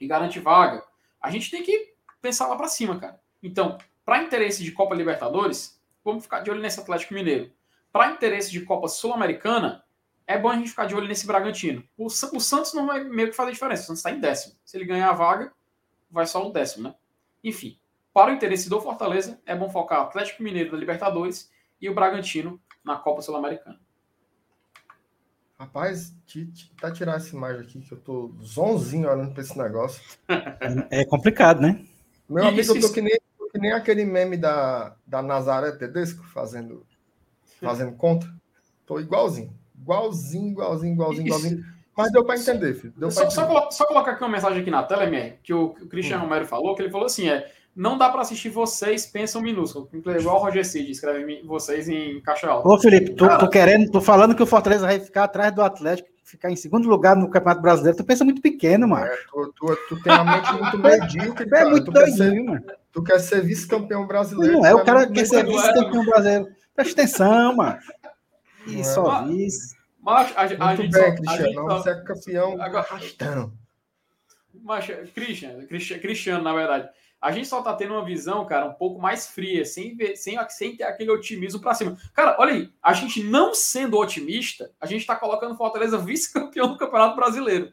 e 0.00 0.06
garante 0.06 0.40
vaga. 0.40 0.82
A 1.20 1.30
gente 1.30 1.50
tem 1.50 1.62
que 1.62 1.94
pensar 2.22 2.46
lá 2.46 2.56
para 2.56 2.68
cima, 2.68 2.98
cara. 2.98 3.20
Então, 3.42 3.76
para 4.04 4.22
interesse 4.22 4.64
de 4.64 4.72
Copa 4.72 4.94
Libertadores, 4.94 5.78
vamos 6.02 6.22
ficar 6.24 6.40
de 6.40 6.50
olho 6.50 6.60
nesse 6.60 6.80
Atlético 6.80 7.12
Mineiro. 7.12 7.52
Para 7.92 8.10
interesse 8.10 8.50
de 8.50 8.62
Copa 8.62 8.88
Sul-Americana, 8.88 9.84
é 10.26 10.38
bom 10.38 10.48
a 10.48 10.56
gente 10.56 10.70
ficar 10.70 10.86
de 10.86 10.94
olho 10.94 11.06
nesse 11.06 11.26
Bragantino. 11.26 11.84
O, 11.96 12.06
o 12.06 12.40
Santos 12.40 12.72
não 12.72 12.86
vai 12.86 13.04
meio 13.04 13.28
que 13.28 13.36
fazer 13.36 13.52
diferença. 13.52 13.82
O 13.82 13.86
Santos 13.86 14.00
está 14.00 14.10
em 14.10 14.20
décimo. 14.20 14.54
Se 14.64 14.76
ele 14.76 14.84
ganhar 14.84 15.10
a 15.10 15.12
vaga, 15.12 15.52
vai 16.10 16.26
só 16.26 16.46
o 16.46 16.52
décimo, 16.52 16.88
né? 16.88 16.94
Enfim, 17.44 17.78
para 18.16 18.32
o 18.32 18.34
interesse 18.34 18.70
do 18.70 18.80
Fortaleza, 18.80 19.38
é 19.44 19.54
bom 19.54 19.68
focar 19.68 19.98
o 19.98 20.02
Atlético 20.04 20.42
Mineiro 20.42 20.70
da 20.70 20.78
Libertadores 20.78 21.50
e 21.78 21.86
o 21.86 21.94
Bragantino 21.94 22.58
na 22.82 22.96
Copa 22.96 23.20
Sul-Americana. 23.20 23.78
Rapaz, 25.58 26.14
tá 26.80 26.90
tirar 26.90 27.16
essa 27.16 27.36
imagem 27.36 27.60
aqui 27.60 27.78
que 27.78 27.92
eu 27.92 28.00
tô 28.00 28.34
zonzinho 28.42 29.06
olhando 29.06 29.34
para 29.34 29.42
esse 29.42 29.58
negócio. 29.58 30.02
É 30.90 31.04
complicado, 31.04 31.60
né? 31.60 31.84
Meu 32.26 32.44
amigo, 32.44 32.62
isso, 32.62 32.74
eu 32.74 32.80
tô 32.80 32.90
que 32.90 33.02
nem, 33.02 33.20
que 33.52 33.58
nem 33.58 33.72
aquele 33.72 34.06
meme 34.06 34.38
da, 34.38 34.96
da 35.06 35.20
Nazaré 35.20 35.72
Tedesco 35.72 36.24
fazendo, 36.24 36.86
fazendo 37.60 37.92
conta. 37.98 38.26
Tô 38.86 38.98
igualzinho. 38.98 39.52
Igualzinho, 39.78 40.52
igualzinho, 40.52 40.94
igualzinho, 40.94 41.26
igualzinho. 41.26 41.64
Mas 41.94 42.10
deu 42.10 42.24
para 42.24 42.40
entender, 42.40 42.72
filho. 42.76 42.94
Deu 42.96 43.10
só, 43.10 43.24
entender. 43.24 43.34
Só, 43.34 43.70
só, 43.70 43.86
colocar 43.86 44.12
aqui 44.12 44.22
uma 44.22 44.30
mensagem 44.30 44.62
aqui 44.62 44.70
na 44.70 44.82
tela, 44.84 45.04
MR, 45.04 45.38
que 45.42 45.52
o, 45.52 45.74
que 45.74 45.84
o 45.84 45.88
Cristiano 45.88 46.22
hum. 46.22 46.28
Romero 46.28 46.46
falou, 46.46 46.74
que 46.74 46.80
ele 46.80 46.90
falou 46.90 47.06
assim: 47.06 47.28
é, 47.28 47.50
não 47.76 47.98
dá 47.98 48.08
para 48.08 48.22
assistir 48.22 48.48
vocês 48.48 49.04
pensam 49.04 49.42
minúsculo. 49.42 49.86
Igual 49.92 50.36
o 50.36 50.44
Roger 50.44 50.64
Cid 50.64 50.90
escreve 50.90 51.42
vocês 51.42 51.86
em 51.90 52.22
caixa 52.22 52.48
alta. 52.48 52.66
Ô, 52.66 52.78
Felipe, 52.78 53.14
tu, 53.14 53.28
tu 53.38 53.50
querendo, 53.50 53.90
tu 53.90 54.00
falando 54.00 54.34
que 54.34 54.42
o 54.42 54.46
Fortaleza 54.46 54.86
vai 54.86 54.98
ficar 54.98 55.24
atrás 55.24 55.54
do 55.54 55.60
Atlético, 55.60 56.08
ficar 56.24 56.50
em 56.50 56.56
segundo 56.56 56.88
lugar 56.88 57.14
no 57.14 57.28
Campeonato 57.28 57.60
Brasileiro, 57.60 57.98
tu 57.98 58.04
pensa 58.04 58.24
muito 58.24 58.40
pequeno, 58.40 58.88
mano. 58.88 59.04
É, 59.04 59.16
tu, 59.30 59.52
tu, 59.54 59.78
tu, 59.90 60.02
tem 60.02 60.10
uma 60.10 60.24
mente 60.24 60.52
muito 60.54 60.78
medíocre, 60.78 61.48
É 61.52 61.64
muito 61.66 61.84
tu 61.84 61.92
doidinho, 61.92 62.16
quer 62.16 62.30
ser, 62.30 62.42
mano. 62.42 62.64
Tu 62.92 63.02
quer 63.02 63.20
ser 63.20 63.40
vice-campeão 63.42 64.06
brasileiro. 64.06 64.54
Não, 64.54 64.64
é, 64.64 64.74
o 64.74 64.82
cara 64.82 65.06
quer 65.06 65.26
ser 65.26 65.44
vice-campeão 65.44 66.04
brasileiro. 66.06 66.48
Presta 66.74 67.02
atenção, 67.02 67.56
mano. 67.56 67.78
E 68.66 68.82
só 68.82 69.22
vice. 69.26 69.76
Mas 70.00 70.32
a, 70.34 70.42
a, 70.42 70.48
muito 70.48 70.62
a 70.62 70.76
gente 70.76 70.92
bem, 70.92 71.02
só, 71.02 71.14
Cristiano, 71.14 71.64
você 71.66 71.90
é 71.90 71.94
campeão 71.96 72.62
agora, 72.62 72.86
arrastando. 72.88 73.52
Mas, 74.62 74.86
Cristiano, 75.14 75.66
Cristiano, 75.66 76.42
na 76.42 76.54
verdade 76.54 76.88
a 77.20 77.32
gente 77.32 77.48
só 77.48 77.62
tá 77.62 77.74
tendo 77.74 77.94
uma 77.94 78.04
visão, 78.04 78.46
cara, 78.46 78.66
um 78.66 78.74
pouco 78.74 79.00
mais 79.00 79.26
fria, 79.26 79.64
sem, 79.64 79.96
ver, 79.96 80.16
sem, 80.16 80.36
sem 80.50 80.76
ter 80.76 80.84
aquele 80.84 81.10
otimismo 81.10 81.60
para 81.60 81.74
cima. 81.74 81.96
Cara, 82.14 82.36
olha 82.38 82.52
aí, 82.52 82.72
a 82.82 82.92
gente 82.92 83.22
não 83.22 83.54
sendo 83.54 83.98
otimista, 83.98 84.70
a 84.80 84.86
gente 84.86 85.06
tá 85.06 85.16
colocando 85.16 85.56
Fortaleza 85.56 85.98
vice-campeão 85.98 86.68
do 86.68 86.78
Campeonato 86.78 87.16
Brasileiro. 87.16 87.72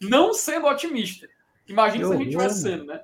Não 0.00 0.32
sendo 0.32 0.66
otimista. 0.66 1.28
Imagina 1.66 2.06
se 2.06 2.12
a 2.12 2.16
gente 2.16 2.30
tivesse 2.30 2.62
sendo, 2.62 2.86
né? 2.86 3.02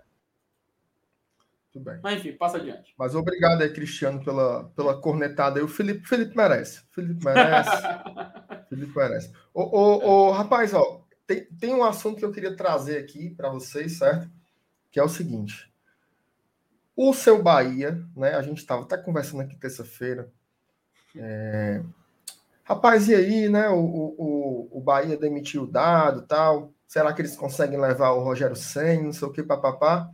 Tudo 1.74 1.84
bem. 1.86 1.98
Mas 2.02 2.18
enfim, 2.18 2.32
passa 2.32 2.56
adiante. 2.56 2.94
Mas 2.96 3.16
obrigado 3.16 3.60
aí, 3.60 3.72
Cristiano, 3.72 4.24
pela, 4.24 4.70
pela 4.76 5.00
cornetada 5.00 5.58
aí. 5.58 5.64
O 5.64 5.68
Felipe, 5.68 6.06
Felipe 6.06 6.36
merece. 6.36 6.82
Felipe 6.92 7.24
merece. 7.24 7.70
Felipe 8.70 8.96
merece. 8.96 9.32
Ô, 9.52 9.62
ô, 9.62 10.28
ô, 10.28 10.30
rapaz, 10.30 10.72
ó, 10.72 11.04
tem, 11.26 11.44
tem 11.46 11.74
um 11.74 11.82
assunto 11.82 12.18
que 12.18 12.24
eu 12.24 12.30
queria 12.30 12.56
trazer 12.56 12.98
aqui 12.98 13.30
para 13.30 13.50
vocês, 13.50 13.98
certo? 13.98 14.30
Que 14.94 15.00
é 15.00 15.02
o 15.02 15.08
seguinte. 15.08 15.68
O 16.96 17.12
seu 17.12 17.42
Bahia, 17.42 18.00
né? 18.16 18.34
A 18.36 18.42
gente 18.42 18.58
estava 18.58 18.82
até 18.82 18.96
conversando 18.96 19.40
aqui 19.40 19.56
terça-feira. 19.56 20.30
É... 21.16 21.82
Rapaz, 22.62 23.08
e 23.08 23.14
aí, 23.16 23.48
né? 23.48 23.68
O, 23.70 23.80
o, 23.80 24.68
o 24.70 24.80
Bahia 24.80 25.16
demitiu 25.16 25.64
o 25.64 25.66
dado 25.66 26.22
tal. 26.22 26.72
Será 26.86 27.12
que 27.12 27.20
eles 27.20 27.34
conseguem 27.34 27.80
levar 27.80 28.12
o 28.12 28.22
Rogério 28.22 28.54
Senna, 28.54 29.02
não 29.02 29.12
sei 29.12 29.26
o 29.26 29.32
que, 29.32 29.42
papapá? 29.42 30.08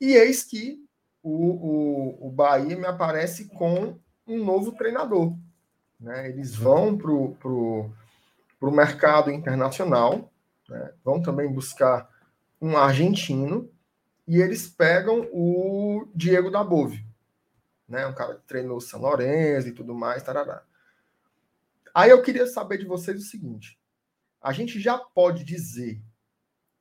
E 0.00 0.14
eis 0.14 0.42
que 0.42 0.84
o, 1.22 1.30
o, 1.30 2.26
o 2.26 2.30
Bahia 2.32 2.76
me 2.76 2.86
aparece 2.86 3.44
com 3.44 3.96
um 4.26 4.44
novo 4.44 4.72
treinador. 4.72 5.36
Né? 6.00 6.30
Eles 6.30 6.52
vão 6.52 6.98
para 6.98 7.12
o 7.12 7.36
pro, 7.36 7.92
pro 8.58 8.72
mercado 8.72 9.30
internacional, 9.30 10.32
né? 10.68 10.92
vão 11.04 11.22
também 11.22 11.48
buscar 11.48 12.10
um 12.60 12.76
argentino 12.76 13.70
e 14.26 14.40
eles 14.40 14.66
pegam 14.66 15.28
o 15.32 16.08
Diego 16.14 16.50
da 16.50 16.64
Bove, 16.64 17.04
né? 17.88 18.06
Um 18.06 18.14
cara 18.14 18.36
que 18.36 18.46
treinou 18.46 18.80
São 18.80 19.00
Lourenço 19.00 19.68
e 19.68 19.72
tudo 19.72 19.94
mais, 19.94 20.22
tarará. 20.22 20.62
Aí 21.94 22.10
eu 22.10 22.22
queria 22.22 22.46
saber 22.46 22.78
de 22.78 22.86
vocês 22.86 23.18
o 23.18 23.26
seguinte: 23.26 23.78
a 24.40 24.52
gente 24.52 24.80
já 24.80 24.98
pode 24.98 25.44
dizer 25.44 26.00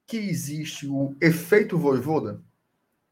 que 0.07 0.17
existe 0.17 0.87
o 0.87 1.15
efeito 1.21 1.77
voivoda? 1.77 2.41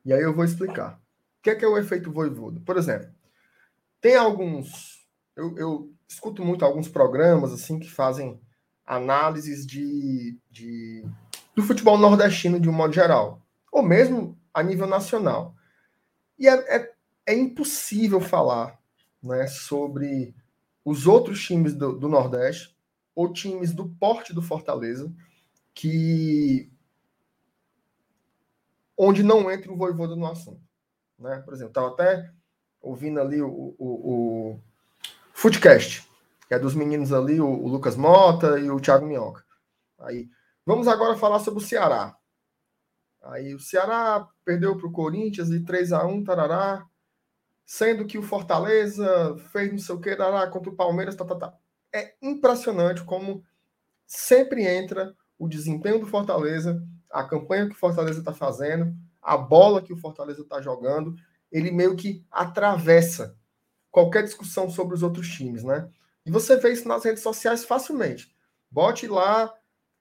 E 0.03 0.13
aí 0.13 0.21
eu 0.21 0.33
vou 0.33 0.45
explicar. 0.45 0.99
O 1.39 1.43
que 1.43 1.49
é, 1.49 1.55
que 1.55 1.65
é 1.65 1.67
o 1.67 1.77
efeito 1.77 2.11
voivoda? 2.11 2.59
Por 2.65 2.77
exemplo, 2.77 3.09
tem 3.99 4.15
alguns. 4.15 5.05
Eu, 5.35 5.57
eu 5.57 5.93
escuto 6.07 6.43
muito 6.43 6.63
alguns 6.63 6.87
programas 6.87 7.51
assim 7.51 7.79
que 7.79 7.89
fazem 7.89 8.39
análises 8.85 9.65
de, 9.65 10.37
de 10.49 11.05
do 11.55 11.63
futebol 11.63 11.97
nordestino 11.97 12.59
de 12.59 12.69
um 12.69 12.73
modo 12.73 12.93
geral 12.93 13.40
ou 13.71 13.81
mesmo 13.81 14.37
a 14.53 14.61
nível 14.61 14.85
nacional. 14.85 15.55
E 16.37 16.47
é, 16.47 16.53
é, 16.75 16.93
é 17.25 17.33
impossível 17.33 18.19
falar 18.19 18.79
né, 19.23 19.47
sobre 19.47 20.35
os 20.83 21.07
outros 21.07 21.41
times 21.43 21.73
do, 21.73 21.97
do, 21.97 22.09
Nordeste 22.09 22.75
ou 23.15 23.31
times 23.31 23.71
do 23.71 23.87
porte 23.87 24.33
do 24.33 24.41
Fortaleza 24.41 25.13
que 25.73 26.69
onde 28.97 29.23
não 29.23 29.49
entra 29.49 29.71
o 29.71 29.77
Voivoda 29.77 30.15
no 30.15 30.25
assunto. 30.25 30.61
Né? 31.17 31.39
Por 31.45 31.53
exemplo, 31.53 31.69
estava 31.69 31.89
até 31.89 32.31
ouvindo 32.81 33.19
ali 33.19 33.41
o, 33.41 33.75
o, 33.77 34.55
o 34.57 34.59
Footcast, 35.33 36.07
que 36.47 36.53
é 36.53 36.59
dos 36.59 36.75
meninos 36.75 37.13
ali, 37.13 37.39
o, 37.39 37.47
o 37.47 37.67
Lucas 37.67 37.95
Mota 37.95 38.59
e 38.59 38.69
o 38.69 38.79
Thiago 38.79 39.05
Minhoca. 39.05 39.43
Aí, 39.99 40.29
vamos 40.65 40.87
agora 40.87 41.15
falar 41.15 41.39
sobre 41.39 41.63
o 41.63 41.65
Ceará. 41.65 42.17
Aí 43.21 43.53
o 43.53 43.59
Ceará 43.59 44.27
perdeu 44.43 44.75
para 44.75 44.87
o 44.87 44.91
Corinthians 44.91 45.49
de 45.49 45.59
3 45.61 45.91
a 45.93 46.05
1 46.05 46.23
tarará. 46.23 46.85
Sendo 47.65 48.05
que 48.05 48.17
o 48.17 48.23
Fortaleza 48.23 49.37
fez 49.51 49.71
não 49.71 49.79
sei 49.79 49.95
o 49.95 49.99
que, 49.99 50.15
tarará, 50.15 50.49
contra 50.49 50.69
o 50.69 50.75
Palmeiras, 50.75 51.15
tá, 51.15 51.23
tá, 51.23 51.35
tá. 51.35 51.53
É 51.93 52.15
impressionante 52.21 53.03
como 53.03 53.43
sempre 54.05 54.65
entra 54.65 55.15
o 55.39 55.47
desempenho 55.47 55.99
do 55.99 56.07
Fortaleza, 56.07 56.83
a 57.09 57.23
campanha 57.23 57.67
que 57.67 57.75
o 57.75 57.77
Fortaleza 57.77 58.19
está 58.19 58.33
fazendo, 58.33 58.93
a 59.21 59.37
bola 59.37 59.81
que 59.81 59.93
o 59.93 59.97
Fortaleza 59.97 60.41
está 60.41 60.61
jogando, 60.61 61.15
ele 61.51 61.71
meio 61.71 61.95
que 61.95 62.25
atravessa 62.29 63.35
qualquer 63.89 64.23
discussão 64.23 64.69
sobre 64.69 64.95
os 64.95 65.03
outros 65.03 65.29
times, 65.29 65.63
né? 65.63 65.89
E 66.25 66.31
você 66.31 66.55
vê 66.57 66.71
isso 66.71 66.87
nas 66.87 67.03
redes 67.03 67.23
sociais 67.23 67.65
facilmente. 67.65 68.33
Bote 68.69 69.07
lá 69.07 69.53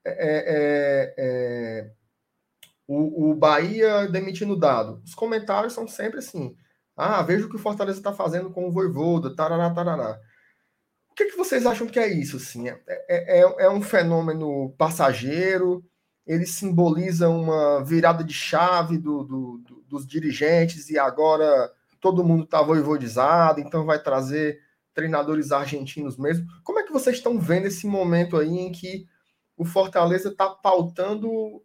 é, 0.03 0.11
é, 0.11 0.43
é, 0.47 1.15
é 1.17 1.91
o, 2.91 3.31
o 3.31 3.35
Bahia 3.35 4.07
demitindo 4.07 4.55
dado. 4.55 5.01
Os 5.05 5.15
comentários 5.15 5.73
são 5.73 5.87
sempre 5.87 6.19
assim. 6.19 6.55
Ah, 6.95 7.21
veja 7.21 7.45
o 7.45 7.49
que 7.49 7.55
o 7.55 7.59
Fortaleza 7.59 7.97
está 7.97 8.11
fazendo 8.11 8.51
com 8.51 8.67
o 8.67 8.71
Voivoda, 8.71 9.33
tarará, 9.33 9.69
tarará. 9.69 10.19
O 11.09 11.15
que, 11.15 11.25
que 11.25 11.37
vocês 11.37 11.65
acham 11.65 11.87
que 11.87 11.99
é 11.99 12.07
isso? 12.07 12.37
Assim? 12.37 12.67
É, 12.67 12.79
é, 12.87 13.39
é, 13.39 13.65
é 13.65 13.69
um 13.69 13.81
fenômeno 13.81 14.73
passageiro? 14.77 15.83
Ele 16.27 16.45
simboliza 16.45 17.29
uma 17.29 17.83
virada 17.83 18.23
de 18.23 18.33
chave 18.33 18.97
do, 18.97 19.23
do, 19.23 19.57
do, 19.59 19.83
dos 19.87 20.05
dirigentes 20.05 20.89
e 20.89 20.99
agora 20.99 21.71
todo 21.99 22.23
mundo 22.23 22.43
está 22.43 22.61
voivodizado, 22.61 23.61
então 23.61 23.85
vai 23.85 24.01
trazer 24.01 24.59
treinadores 24.93 25.51
argentinos 25.51 26.17
mesmo. 26.17 26.45
Como 26.63 26.79
é 26.79 26.83
que 26.83 26.91
vocês 26.91 27.17
estão 27.17 27.39
vendo 27.39 27.67
esse 27.67 27.87
momento 27.87 28.37
aí 28.37 28.57
em 28.57 28.71
que 28.71 29.05
o 29.55 29.63
Fortaleza 29.63 30.29
está 30.29 30.49
pautando 30.49 31.61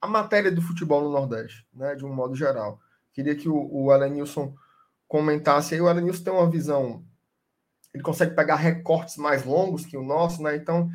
a 0.00 0.06
matéria 0.06 0.50
do 0.50 0.62
futebol 0.62 1.02
no 1.02 1.10
Nordeste, 1.10 1.66
né, 1.72 1.94
de 1.94 2.04
um 2.04 2.12
modo 2.12 2.34
geral. 2.34 2.80
Queria 3.12 3.34
que 3.34 3.48
o, 3.48 3.68
o 3.70 3.90
Alanilson 3.90 4.54
comentasse 5.06 5.74
aí. 5.74 5.80
O 5.80 5.88
Alanilson 5.88 6.24
tem 6.24 6.32
uma 6.32 6.50
visão, 6.50 7.04
ele 7.92 8.02
consegue 8.02 8.34
pegar 8.34 8.56
recortes 8.56 9.16
mais 9.16 9.44
longos 9.44 9.84
que 9.84 9.96
o 9.96 10.04
nosso, 10.04 10.42
né? 10.42 10.54
Então, 10.56 10.88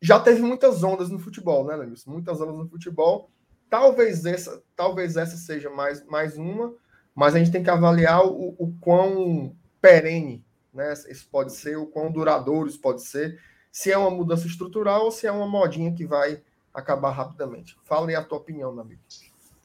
já 0.00 0.20
teve 0.20 0.40
muitas 0.40 0.82
ondas 0.82 1.10
no 1.10 1.18
futebol, 1.18 1.66
né, 1.66 1.76
Lenilson? 1.76 2.10
Muitas 2.10 2.40
ondas 2.40 2.56
no 2.56 2.68
futebol. 2.68 3.30
Talvez 3.68 4.24
essa, 4.24 4.62
talvez 4.76 5.16
essa 5.16 5.36
seja 5.36 5.68
mais, 5.68 6.04
mais 6.06 6.36
uma, 6.38 6.74
mas 7.14 7.34
a 7.34 7.38
gente 7.38 7.50
tem 7.50 7.62
que 7.62 7.70
avaliar 7.70 8.24
o, 8.24 8.54
o 8.58 8.72
quão 8.80 9.54
perene 9.80 10.44
né, 10.72 10.92
isso 11.08 11.28
pode 11.30 11.52
ser, 11.52 11.76
o 11.76 11.86
quão 11.86 12.10
duradouro 12.10 12.68
isso 12.68 12.80
pode 12.80 13.02
ser, 13.02 13.40
se 13.70 13.92
é 13.92 13.96
uma 13.96 14.10
mudança 14.10 14.46
estrutural 14.46 15.04
ou 15.04 15.10
se 15.10 15.26
é 15.26 15.32
uma 15.32 15.46
modinha 15.46 15.94
que 15.94 16.04
vai 16.04 16.42
acabar 16.74 17.10
rapidamente. 17.10 17.76
Fala 17.84 18.08
aí 18.08 18.14
a 18.14 18.22
tua 18.22 18.38
opinião, 18.38 18.72
meu 18.72 18.82
amigo. 18.82 19.00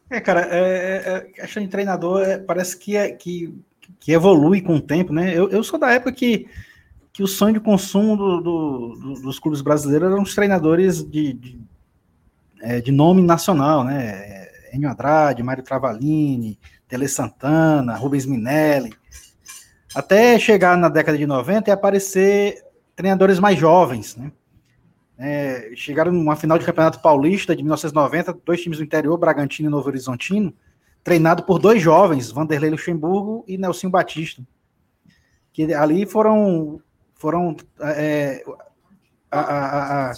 É, 0.09 0.19
cara, 0.21 0.47
é, 0.49 1.27
é, 1.35 1.43
é 1.43 1.45
de 1.45 1.67
treinador 1.67 2.21
é, 2.21 2.37
parece 2.37 2.77
que, 2.77 2.95
é, 2.95 3.11
que, 3.11 3.53
que 3.99 4.11
evolui 4.11 4.61
com 4.61 4.75
o 4.75 4.81
tempo, 4.81 5.11
né? 5.11 5.35
Eu, 5.35 5.49
eu 5.49 5.63
sou 5.63 5.79
da 5.79 5.91
época 5.91 6.11
que 6.11 6.47
que 7.19 7.23
o 7.23 7.27
sonho 7.27 7.55
de 7.55 7.59
consumo 7.59 8.15
do, 8.15 8.39
do, 8.39 8.95
do, 8.95 9.13
dos 9.23 9.39
clubes 9.39 9.61
brasileiros 9.61 10.09
eram 10.09 10.23
os 10.23 10.33
treinadores 10.33 11.03
de, 11.03 11.33
de, 11.33 11.59
é, 12.61 12.79
de 12.79 12.93
nome 12.93 13.21
nacional, 13.21 13.83
né? 13.83 14.47
Enio 14.71 14.89
Andrade, 14.89 15.43
Mário 15.43 15.61
Travalini, 15.61 16.57
Tele 16.87 17.09
Santana, 17.09 17.97
Rubens 17.97 18.25
Minelli, 18.25 18.93
até 19.93 20.39
chegar 20.39 20.77
na 20.77 20.87
década 20.87 21.17
de 21.17 21.27
90 21.27 21.69
e 21.69 21.73
aparecer 21.73 22.63
treinadores 22.95 23.37
mais 23.37 23.59
jovens, 23.59 24.15
né? 24.15 24.31
É, 25.21 25.71
chegaram 25.75 26.13
numa 26.13 26.37
final 26.37 26.57
de 26.57 26.65
campeonato 26.65 27.01
paulista 27.01 27.53
de 27.53 27.61
1990, 27.61 28.39
dois 28.45 28.61
times 28.61 28.77
do 28.77 28.83
interior, 28.85 29.17
Bragantino 29.17 29.67
e 29.67 29.71
Novo 29.71 29.87
Horizontino, 29.87 30.53
treinado 31.03 31.43
por 31.43 31.59
dois 31.59 31.81
jovens, 31.81 32.31
Vanderlei 32.31 32.69
Luxemburgo 32.69 33.43
e 33.45 33.57
Nelson 33.57 33.89
Batista. 33.89 34.41
Que 35.51 35.73
ali 35.73 36.05
foram 36.05 36.81
foram 37.15 37.57
é, 37.81 38.41
a, 39.29 39.39
a, 39.39 40.11
a, 40.11 40.13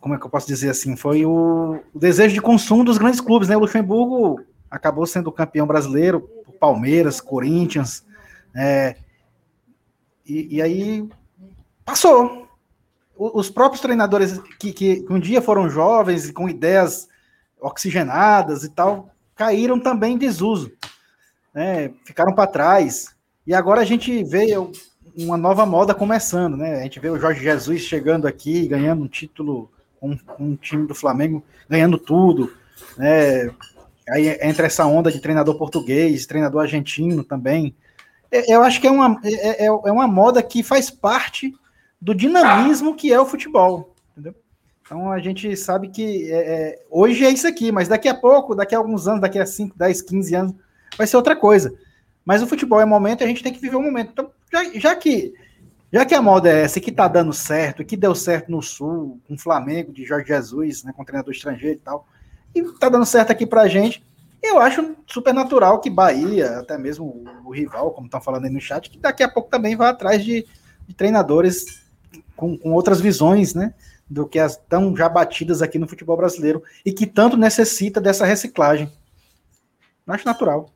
como 0.00 0.14
é 0.14 0.18
que 0.18 0.24
eu 0.24 0.30
posso 0.30 0.46
dizer 0.46 0.70
assim? 0.70 0.96
Foi 0.96 1.26
o, 1.26 1.80
o, 1.92 1.98
desejo 1.98 2.34
de 2.34 2.40
consumo 2.40 2.84
dos 2.84 2.96
grandes 2.96 3.20
clubes, 3.20 3.48
né? 3.48 3.56
O 3.56 3.60
Luxemburgo 3.60 4.40
acabou 4.70 5.04
sendo 5.04 5.32
campeão 5.32 5.66
brasileiro, 5.66 6.28
Palmeiras, 6.60 7.20
Corinthians, 7.20 8.04
é, 8.54 8.96
e, 10.24 10.56
e, 10.56 10.62
aí 10.62 11.08
passou. 11.84 12.48
Os 13.20 13.50
próprios 13.50 13.82
treinadores 13.82 14.40
que, 14.58 14.72
que 14.72 15.04
um 15.10 15.20
dia 15.20 15.42
foram 15.42 15.68
jovens 15.68 16.26
e 16.26 16.32
com 16.32 16.48
ideias 16.48 17.06
oxigenadas 17.60 18.64
e 18.64 18.70
tal, 18.70 19.10
caíram 19.36 19.78
também 19.78 20.14
em 20.14 20.18
desuso, 20.18 20.72
né? 21.52 21.92
Ficaram 22.06 22.34
para 22.34 22.50
trás. 22.50 23.14
E 23.46 23.52
agora 23.52 23.82
a 23.82 23.84
gente 23.84 24.24
vê, 24.24 24.56
uma 25.18 25.36
nova 25.36 25.66
moda 25.66 25.94
começando, 25.94 26.56
né? 26.56 26.80
A 26.80 26.82
gente 26.82 26.98
vê 26.98 27.10
o 27.10 27.18
Jorge 27.18 27.42
Jesus 27.42 27.82
chegando 27.82 28.26
aqui, 28.26 28.66
ganhando 28.66 29.02
um 29.02 29.08
título 29.08 29.70
um, 30.00 30.16
um, 30.38 30.56
time 30.56 30.86
do 30.86 30.94
Flamengo, 30.94 31.44
ganhando 31.68 31.98
tudo, 31.98 32.50
né? 32.96 33.50
Aí 34.08 34.28
entra 34.40 34.66
essa 34.66 34.86
onda 34.86 35.12
de 35.12 35.20
treinador 35.20 35.56
português, 35.58 36.24
treinador 36.24 36.62
argentino 36.62 37.22
também. 37.22 37.76
Eu 38.32 38.62
acho 38.62 38.80
que 38.80 38.86
é 38.86 38.90
uma, 38.90 39.20
é, 39.22 39.64
é, 39.64 39.66
é 39.66 39.92
uma 39.92 40.08
moda 40.08 40.42
que 40.42 40.62
faz 40.62 40.90
parte 40.90 41.52
do 42.00 42.14
dinamismo 42.14 42.94
que 42.94 43.12
é 43.12 43.20
o 43.20 43.26
futebol, 43.26 43.94
entendeu? 44.12 44.34
Então 44.80 45.12
a 45.12 45.18
gente 45.18 45.56
sabe 45.56 45.88
que 45.88 46.30
é, 46.32 46.38
é 46.38 46.82
hoje 46.90 47.24
é 47.24 47.30
isso 47.30 47.46
aqui, 47.46 47.70
mas 47.70 47.88
daqui 47.88 48.08
a 48.08 48.14
pouco, 48.14 48.54
daqui 48.54 48.74
a 48.74 48.78
alguns 48.78 49.06
anos, 49.06 49.20
daqui 49.20 49.38
a 49.38 49.46
5, 49.46 49.76
10, 49.76 50.02
15 50.02 50.34
anos, 50.34 50.54
vai 50.96 51.06
ser 51.06 51.16
outra 51.16 51.36
coisa. 51.36 51.72
Mas 52.24 52.42
o 52.42 52.46
futebol 52.46 52.80
é 52.80 52.84
momento 52.84 53.20
e 53.20 53.24
a 53.24 53.26
gente 53.26 53.42
tem 53.42 53.52
que 53.52 53.60
viver 53.60 53.76
o 53.76 53.82
momento. 53.82 54.10
Então, 54.12 54.30
já, 54.50 54.64
já 54.74 54.96
que 54.96 55.32
já 55.92 56.04
que 56.04 56.14
a 56.14 56.22
moda 56.22 56.48
é 56.48 56.62
essa 56.62 56.80
que 56.80 56.92
tá 56.92 57.08
dando 57.08 57.32
certo, 57.32 57.84
que 57.84 57.96
deu 57.96 58.14
certo 58.14 58.50
no 58.50 58.62
Sul, 58.62 59.20
com 59.26 59.34
o 59.34 59.38
Flamengo, 59.38 59.92
de 59.92 60.04
Jorge 60.04 60.28
Jesus, 60.28 60.84
né, 60.84 60.92
com 60.96 61.04
treinador 61.04 61.32
estrangeiro 61.32 61.78
e 61.78 61.80
tal, 61.80 62.06
e 62.54 62.62
tá 62.78 62.88
dando 62.88 63.04
certo 63.04 63.32
aqui 63.32 63.44
pra 63.44 63.66
gente, 63.66 64.04
eu 64.40 64.60
acho 64.60 64.96
super 65.06 65.34
natural 65.34 65.80
que 65.80 65.90
Bahia, 65.90 66.60
até 66.60 66.78
mesmo 66.78 67.04
o, 67.04 67.48
o 67.48 67.50
rival, 67.50 67.90
como 67.90 68.06
estão 68.06 68.20
falando 68.20 68.44
aí 68.44 68.50
no 68.50 68.60
chat, 68.60 68.88
que 68.88 68.98
daqui 68.98 69.22
a 69.22 69.28
pouco 69.28 69.50
também 69.50 69.74
vai 69.74 69.88
atrás 69.88 70.24
de, 70.24 70.46
de 70.86 70.94
treinadores 70.94 71.79
com, 72.40 72.58
com, 72.58 72.72
outras 72.72 73.00
visões, 73.00 73.54
né, 73.54 73.74
do 74.08 74.26
que 74.26 74.38
as 74.38 74.56
tão 74.56 74.96
já 74.96 75.08
batidas 75.08 75.62
aqui 75.62 75.78
no 75.78 75.86
futebol 75.86 76.16
brasileiro 76.16 76.62
e 76.84 76.92
que 76.92 77.06
tanto 77.06 77.36
necessita 77.36 78.00
dessa 78.00 78.26
reciclagem. 78.26 78.90
Eu 80.06 80.14
acho 80.14 80.26
natural. 80.26 80.70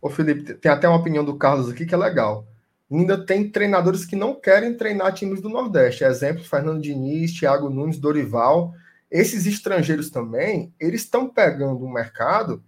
Ô 0.00 0.10
Felipe, 0.10 0.54
tem 0.54 0.72
até 0.72 0.88
uma 0.88 0.98
opinião 0.98 1.24
do 1.24 1.36
Carlos 1.36 1.70
aqui 1.70 1.86
que 1.86 1.94
é 1.94 1.98
legal 1.98 2.46
ainda 2.98 3.24
tem 3.24 3.48
treinadores 3.48 4.04
que 4.04 4.14
não 4.14 4.34
querem 4.34 4.76
treinar 4.76 5.14
times 5.14 5.40
do 5.40 5.48
Nordeste. 5.48 6.04
Exemplo, 6.04 6.44
Fernando 6.44 6.82
Diniz, 6.82 7.32
Thiago 7.32 7.70
Nunes, 7.70 7.98
Dorival. 7.98 8.74
Esses 9.10 9.46
estrangeiros 9.46 10.10
também, 10.10 10.72
eles 10.78 11.02
estão 11.02 11.28
pegando 11.28 11.84
um 11.84 11.92
mercado 11.92 12.62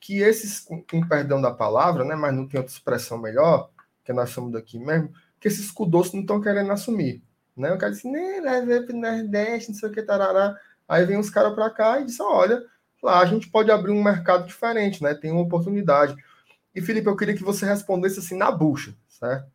que 0.00 0.18
esses, 0.18 0.60
com, 0.60 0.82
perdão 1.06 1.40
da 1.40 1.50
palavra, 1.50 2.04
né, 2.04 2.14
mas 2.14 2.34
não 2.34 2.46
tem 2.46 2.58
outra 2.58 2.72
expressão 2.72 3.18
melhor, 3.18 3.70
que 4.04 4.12
nós 4.12 4.30
somos 4.30 4.52
daqui 4.52 4.78
mesmo, 4.78 5.12
que 5.38 5.46
esses 5.46 5.70
cudossos 5.70 6.14
não 6.14 6.22
estão 6.22 6.40
querendo 6.40 6.72
assumir. 6.72 7.22
Né? 7.60 7.72
O 7.72 7.78
cara 7.78 7.92
disse, 7.92 8.10
né, 8.10 8.40
leve 8.40 8.86
para 8.86 8.96
o 8.96 9.00
Nordeste, 9.00 9.70
não 9.70 9.78
sei 9.78 9.88
o 9.88 9.92
que, 9.92 10.02
tarará. 10.02 10.58
Aí 10.88 11.04
vem 11.04 11.18
os 11.18 11.30
caras 11.30 11.54
para 11.54 11.70
cá 11.70 12.00
e 12.00 12.06
diz, 12.06 12.18
olha, 12.18 12.64
lá 13.02 13.20
a 13.20 13.26
gente 13.26 13.48
pode 13.48 13.70
abrir 13.70 13.92
um 13.92 14.02
mercado 14.02 14.46
diferente, 14.46 15.02
né? 15.02 15.14
Tem 15.14 15.30
uma 15.30 15.42
oportunidade. 15.42 16.16
E, 16.74 16.80
Felipe, 16.80 17.08
eu 17.08 17.16
queria 17.16 17.36
que 17.36 17.44
você 17.44 17.64
respondesse 17.66 18.18
assim 18.18 18.36
na 18.36 18.50
bucha, 18.50 18.96
certo? 19.08 19.50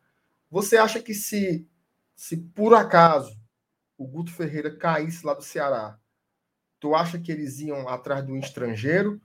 Você 0.50 0.76
acha 0.76 1.00
que 1.00 1.12
se, 1.12 1.68
se 2.14 2.36
por 2.36 2.74
acaso 2.74 3.36
o 3.98 4.06
Guto 4.06 4.32
Ferreira 4.32 4.74
caísse 4.74 5.26
lá 5.26 5.34
do 5.34 5.42
Ceará, 5.42 5.98
tu 6.78 6.94
acha 6.94 7.18
que 7.18 7.32
eles 7.32 7.60
iam 7.60 7.88
atrás 7.88 8.24
do 8.24 8.36
estrangeiro 8.36 9.20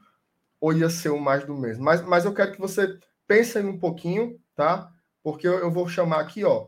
ou 0.60 0.74
ia 0.74 0.90
ser 0.90 1.10
o 1.10 1.20
mais 1.20 1.46
do 1.46 1.56
mesmo? 1.56 1.84
Mas, 1.84 2.02
mas 2.02 2.26
eu 2.26 2.34
quero 2.34 2.52
que 2.54 2.60
você 2.60 3.00
pense 3.28 3.58
aí 3.58 3.66
um 3.66 3.78
pouquinho, 3.78 4.40
tá? 4.56 4.92
Porque 5.24 5.48
eu 5.48 5.72
vou 5.72 5.88
chamar 5.88 6.22
aqui, 6.22 6.44
ó, 6.44 6.68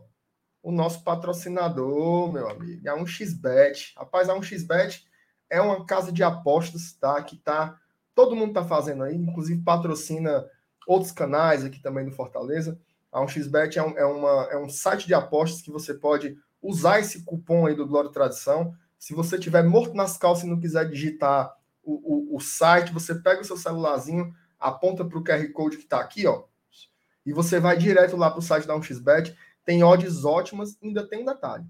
o 0.64 0.72
nosso 0.72 1.04
patrocinador, 1.04 2.32
meu 2.32 2.48
amigo, 2.48 2.88
é 2.88 2.94
um 2.94 3.06
xbet. 3.06 3.92
Rapaz, 3.98 4.30
a 4.30 4.34
um 4.34 4.42
xbet 4.42 5.06
é 5.50 5.60
uma 5.60 5.84
casa 5.84 6.10
de 6.10 6.22
apostas, 6.22 6.94
tá? 6.94 7.22
Que 7.22 7.36
tá 7.36 7.78
todo 8.14 8.34
mundo 8.34 8.54
tá 8.54 8.64
fazendo 8.64 9.02
aí, 9.02 9.14
inclusive 9.14 9.60
patrocina 9.60 10.48
outros 10.86 11.12
canais 11.12 11.66
aqui 11.66 11.82
também 11.82 12.06
no 12.06 12.12
Fortaleza. 12.12 12.80
A 13.12 13.20
1xBet 13.20 13.76
é 13.76 13.82
um, 13.82 13.98
é, 13.98 14.06
uma, 14.06 14.48
é 14.52 14.56
um 14.56 14.68
site 14.68 15.06
de 15.06 15.12
apostas 15.12 15.60
que 15.60 15.70
você 15.70 15.92
pode 15.92 16.34
usar 16.62 16.98
esse 16.98 17.24
cupom 17.24 17.66
aí 17.66 17.74
do 17.74 17.86
Glória 17.86 18.10
Tradição. 18.10 18.74
Se 18.98 19.12
você 19.12 19.38
tiver 19.38 19.64
morto 19.64 19.94
nas 19.94 20.16
calças 20.16 20.44
e 20.44 20.48
não 20.48 20.58
quiser 20.58 20.88
digitar 20.88 21.54
o, 21.82 22.32
o, 22.32 22.36
o 22.36 22.40
site, 22.40 22.92
você 22.92 23.14
pega 23.14 23.42
o 23.42 23.44
seu 23.44 23.58
celularzinho, 23.58 24.34
aponta 24.58 25.04
para 25.04 25.18
o 25.18 25.22
QR 25.22 25.46
Code 25.52 25.76
que 25.76 25.84
está 25.84 26.00
aqui, 26.00 26.26
ó, 26.26 26.44
e 27.26 27.32
você 27.32 27.58
vai 27.58 27.76
direto 27.76 28.16
lá 28.16 28.30
para 28.30 28.38
o 28.38 28.42
site 28.42 28.66
da 28.66 28.74
1xBet. 28.74 29.34
Tem 29.64 29.82
odds 29.82 30.24
ótimas, 30.24 30.76
ainda 30.82 31.06
tem 31.06 31.22
um 31.22 31.24
detalhe. 31.24 31.64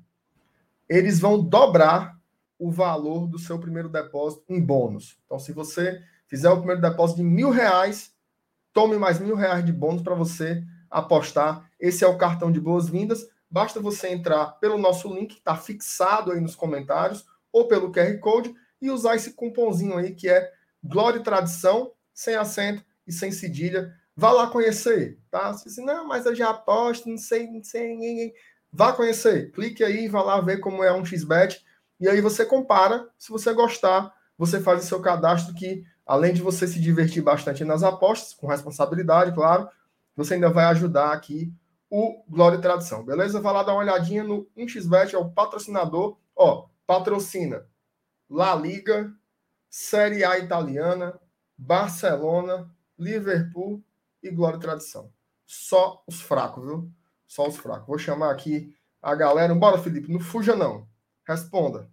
Eles 0.88 1.18
vão 1.20 1.42
dobrar 1.42 2.18
o 2.58 2.70
valor 2.70 3.26
do 3.26 3.38
seu 3.38 3.58
primeiro 3.58 3.88
depósito 3.88 4.44
em 4.48 4.60
bônus. 4.60 5.18
Então, 5.24 5.38
se 5.38 5.52
você 5.52 6.02
fizer 6.26 6.50
o 6.50 6.58
primeiro 6.58 6.80
depósito 6.80 7.18
de 7.18 7.24
mil 7.24 7.50
reais, 7.50 8.12
tome 8.72 8.96
mais 8.96 9.18
mil 9.18 9.36
reais 9.36 9.64
de 9.64 9.72
bônus 9.72 10.02
para 10.02 10.14
você 10.14 10.64
apostar. 10.90 11.68
Esse 11.78 12.04
é 12.04 12.08
o 12.08 12.18
cartão 12.18 12.50
de 12.50 12.60
boas-vindas. 12.60 13.28
Basta 13.50 13.80
você 13.80 14.08
entrar 14.08 14.46
pelo 14.58 14.78
nosso 14.78 15.12
link, 15.12 15.34
que 15.34 15.38
está 15.38 15.56
fixado 15.56 16.32
aí 16.32 16.40
nos 16.40 16.56
comentários, 16.56 17.24
ou 17.52 17.68
pelo 17.68 17.92
QR 17.92 18.18
Code, 18.18 18.54
e 18.80 18.90
usar 18.90 19.14
esse 19.14 19.32
cupomzinho 19.32 19.96
aí 19.96 20.12
que 20.14 20.28
é 20.28 20.52
Glória 20.82 21.18
e 21.18 21.22
Tradição, 21.22 21.92
sem 22.12 22.34
acento 22.34 22.84
e 23.06 23.12
sem 23.12 23.30
cedilha. 23.30 23.94
Vá 24.16 24.30
lá 24.30 24.46
conhecer, 24.46 25.18
tá? 25.30 25.52
Você, 25.52 25.80
não, 25.82 26.06
mas 26.06 26.24
eu 26.24 26.34
já 26.34 26.50
aposto, 26.50 27.08
não 27.08 27.18
sei, 27.18 27.50
não 27.50 27.62
sei. 27.62 28.32
Vá 28.72 28.92
conhecer. 28.92 29.50
Clique 29.50 29.82
aí, 29.82 30.08
vá 30.08 30.22
lá 30.22 30.40
ver 30.40 30.58
como 30.60 30.84
é 30.84 30.92
um 30.92 31.04
XBET. 31.04 31.64
E 31.98 32.08
aí 32.08 32.20
você 32.20 32.46
compara. 32.46 33.08
Se 33.18 33.30
você 33.30 33.52
gostar, 33.52 34.12
você 34.38 34.60
faz 34.60 34.84
o 34.84 34.86
seu 34.86 35.00
cadastro 35.00 35.54
que, 35.54 35.84
além 36.06 36.32
de 36.32 36.42
você 36.42 36.66
se 36.66 36.80
divertir 36.80 37.22
bastante 37.22 37.64
nas 37.64 37.82
apostas, 37.82 38.34
com 38.34 38.46
responsabilidade, 38.46 39.34
claro, 39.34 39.68
você 40.16 40.34
ainda 40.34 40.50
vai 40.50 40.66
ajudar 40.66 41.12
aqui 41.12 41.52
o 41.90 42.24
Glória 42.28 42.56
e 42.56 42.60
Tradição, 42.60 43.04
beleza? 43.04 43.40
Vai 43.40 43.52
lá 43.52 43.62
dar 43.62 43.72
uma 43.72 43.82
olhadinha 43.82 44.24
no 44.24 44.48
1xBet, 44.56 45.14
é 45.14 45.18
o 45.18 45.30
patrocinador, 45.30 46.18
ó, 46.34 46.66
patrocina 46.86 47.66
La 48.28 48.54
Liga, 48.54 49.12
Série 49.70 50.24
A 50.24 50.38
italiana, 50.38 51.18
Barcelona, 51.56 52.68
Liverpool 52.98 53.82
e 54.24 54.30
Glória 54.30 54.56
e 54.56 54.60
Tradição. 54.60 55.12
Só 55.46 56.02
os 56.06 56.20
fracos, 56.20 56.64
viu? 56.64 56.90
Só 57.26 57.46
os 57.46 57.56
fracos. 57.56 57.86
Vou 57.86 57.98
chamar 57.98 58.30
aqui 58.30 58.74
a 59.02 59.14
galera. 59.14 59.54
Bora, 59.54 59.78
Felipe, 59.78 60.10
não 60.10 60.20
fuja 60.20 60.56
não. 60.56 60.88
Responda. 61.26 61.90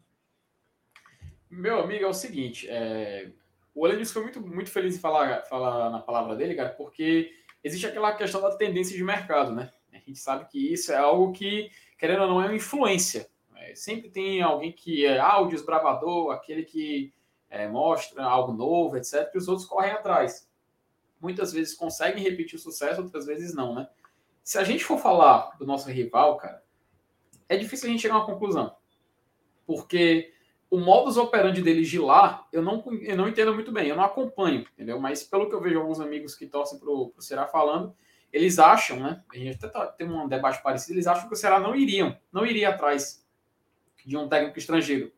Meu 1.49 1.81
amigo, 1.81 2.05
é 2.05 2.07
o 2.07 2.13
seguinte, 2.13 2.65
é... 2.69 3.29
o 3.75 3.83
Olenis 3.83 4.11
foi 4.11 4.23
muito, 4.23 4.39
muito 4.39 4.71
feliz 4.71 4.95
em 4.95 4.99
falar, 4.99 5.43
falar 5.43 5.89
na 5.89 5.99
palavra 5.99 6.33
dele, 6.33 6.55
cara, 6.55 6.69
porque 6.69 7.29
existe 7.61 7.85
aquela 7.85 8.13
questão 8.13 8.41
da 8.41 8.55
tendência 8.55 8.95
de 8.95 9.03
mercado, 9.03 9.53
né? 9.53 9.69
A 9.91 9.97
gente 9.97 10.17
sabe 10.17 10.45
que 10.45 10.71
isso 10.71 10.93
é 10.93 10.97
algo 10.97 11.33
que, 11.33 11.69
querendo 11.97 12.21
ou 12.21 12.27
não, 12.29 12.41
é 12.41 12.45
uma 12.45 12.55
influência. 12.55 13.29
É, 13.57 13.75
sempre 13.75 14.09
tem 14.09 14.41
alguém 14.41 14.71
que 14.71 15.05
é 15.05 15.19
ah, 15.19 15.39
o 15.41 15.47
desbravador, 15.47 16.31
aquele 16.31 16.63
que 16.63 17.13
é, 17.49 17.67
mostra 17.67 18.23
algo 18.23 18.53
novo, 18.53 18.95
etc., 18.95 19.29
que 19.29 19.37
os 19.37 19.49
outros 19.49 19.67
correm 19.67 19.91
atrás. 19.91 20.49
Muitas 21.21 21.53
vezes 21.53 21.75
conseguem 21.75 22.23
repetir 22.23 22.57
o 22.57 22.61
sucesso, 22.61 23.01
outras 23.01 23.25
vezes 23.25 23.53
não, 23.53 23.75
né? 23.75 23.87
Se 24.43 24.57
a 24.57 24.63
gente 24.63 24.83
for 24.83 24.97
falar 24.97 25.55
do 25.57 25.65
nosso 25.65 25.89
rival, 25.89 26.37
cara, 26.37 26.63
é 27.47 27.55
difícil 27.55 27.87
a 27.87 27.91
gente 27.91 28.01
chegar 28.01 28.15
a 28.15 28.17
uma 28.17 28.25
conclusão. 28.25 28.75
Porque 29.65 30.33
o 30.69 30.79
modus 30.79 31.17
operandi 31.17 31.61
deles 31.61 31.89
de 31.89 31.99
lá, 31.99 32.47
eu 32.51 32.61
não, 32.61 32.83
eu 33.01 33.15
não 33.15 33.27
entendo 33.27 33.53
muito 33.53 33.71
bem, 33.71 33.89
eu 33.89 33.95
não 33.95 34.03
acompanho, 34.03 34.65
entendeu? 34.73 34.99
Mas 34.99 35.21
pelo 35.21 35.47
que 35.47 35.53
eu 35.53 35.61
vejo 35.61 35.77
alguns 35.77 35.99
amigos 35.99 36.33
que 36.33 36.47
torcem 36.47 36.79
pro, 36.79 37.09
pro 37.09 37.21
Ceará 37.21 37.45
falando, 37.45 37.93
eles 38.31 38.57
acham, 38.57 38.99
né? 38.99 39.21
A 39.29 39.37
gente 39.37 39.57
até 39.57 39.67
tá, 39.67 39.87
tem 39.87 40.09
um 40.09 40.27
debate 40.27 40.63
parecido, 40.63 40.93
eles 40.93 41.07
acham 41.07 41.27
que 41.27 41.33
o 41.33 41.37
Ceará 41.37 41.59
não 41.59 41.75
iriam, 41.75 42.17
não 42.31 42.45
iria 42.45 42.69
atrás 42.69 43.25
de 44.05 44.15
um 44.15 44.29
técnico 44.29 44.57
estrangeiro. 44.57 45.11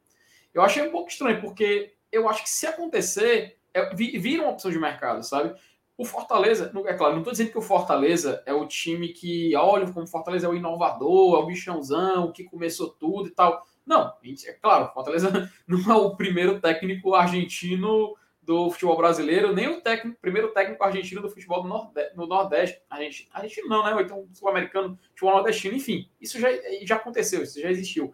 Eu 0.53 0.63
achei 0.63 0.87
um 0.87 0.91
pouco 0.91 1.09
estranho, 1.09 1.39
porque 1.39 1.93
eu 2.11 2.27
acho 2.27 2.43
que 2.43 2.49
se 2.49 2.65
acontecer, 2.65 3.57
é, 3.73 3.93
vira 3.95 4.43
uma 4.43 4.51
opção 4.51 4.71
de 4.71 4.79
mercado, 4.79 5.23
sabe? 5.23 5.55
O 5.95 6.05
Fortaleza, 6.05 6.71
é 6.87 6.93
claro, 6.93 7.13
não 7.13 7.19
estou 7.19 7.31
dizendo 7.31 7.51
que 7.51 7.57
o 7.57 7.61
Fortaleza 7.61 8.41
é 8.45 8.53
o 8.53 8.65
time 8.65 9.09
que, 9.09 9.55
olha, 9.55 9.85
como 9.91 10.05
o 10.05 10.09
Fortaleza 10.09 10.47
é 10.47 10.49
o 10.49 10.55
inovador, 10.55 11.37
é 11.37 11.43
o 11.43 11.45
bichãozão, 11.45 12.31
que 12.31 12.43
começou 12.43 12.89
tudo 12.89 13.27
e 13.27 13.31
tal. 13.31 13.61
Não, 13.85 14.11
é 14.45 14.53
claro, 14.53 14.91
Fortaleza 14.93 15.51
não 15.67 15.91
é 15.91 15.95
o 15.95 16.15
primeiro 16.15 16.59
técnico 16.59 17.13
argentino 17.13 18.15
do 18.41 18.69
futebol 18.71 18.97
brasileiro, 18.97 19.53
nem 19.53 19.67
o 19.67 19.81
técnico, 19.81 20.19
primeiro 20.19 20.51
técnico 20.51 20.83
argentino 20.83 21.21
do 21.21 21.29
futebol 21.29 21.61
do 21.61 21.69
Nordeste, 21.69 22.15
no 22.15 22.27
Nordeste. 22.27 22.81
Argentino, 22.89 23.29
argentino 23.31 23.69
não, 23.69 23.83
né? 23.85 23.93
Ou 23.93 24.01
então 24.01 24.27
sul-americano, 24.33 24.99
futebol 25.09 25.35
nordestino, 25.35 25.75
enfim. 25.75 26.09
Isso 26.19 26.39
já, 26.39 26.49
já 26.83 26.95
aconteceu, 26.95 27.43
isso 27.43 27.61
já 27.61 27.69
existiu. 27.69 28.13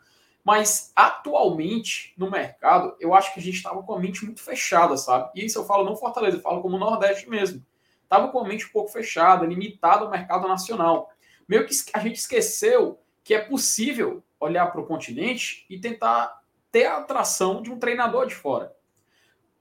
Mas 0.50 0.91
atualmente, 0.95 2.12
no 2.18 2.32
mercado, 2.32 2.95
eu 3.00 3.14
acho 3.14 3.32
que 3.32 3.39
a 3.39 3.43
gente 3.43 3.58
estava 3.58 3.84
com 3.84 3.93
a 3.93 4.00
mente 4.00 4.26
muito 4.26 4.41
fechada, 4.41 4.97
sabe? 4.97 5.30
E 5.36 5.45
isso 5.45 5.60
eu 5.60 5.64
falo 5.64 5.86
não 5.86 5.95
Fortaleza, 5.95 6.38
eu 6.38 6.41
falo 6.41 6.60
como 6.64 6.76
Nordeste 6.76 7.30
mesmo. 7.30 7.64
Estava 8.02 8.30
com 8.30 8.39
a 8.39 8.47
mente 8.47 8.66
um 8.66 8.70
pouco 8.70 8.89
fechada, 8.89 9.45
limitada 9.45 10.06
ao 10.06 10.10
mercado 10.10 10.47
nacional. 10.47 11.12
Meio 11.47 11.68
que 11.68 11.76
a 11.93 12.00
gente 12.00 12.16
esqueceu 12.16 13.00
que 13.24 13.36
é 13.36 13.39
possível 13.39 14.24
olhar 14.39 14.66
para 14.72 14.82
o 14.82 14.88
continente 14.88 15.68
e 15.70 15.80
tentar 15.80 16.41
ter 16.72 16.86
a 16.86 16.97
atração 16.97 17.62
de 17.62 17.70
um 17.70 17.78
treinador 17.78 18.26
de 18.26 18.34
fora. 18.34 18.76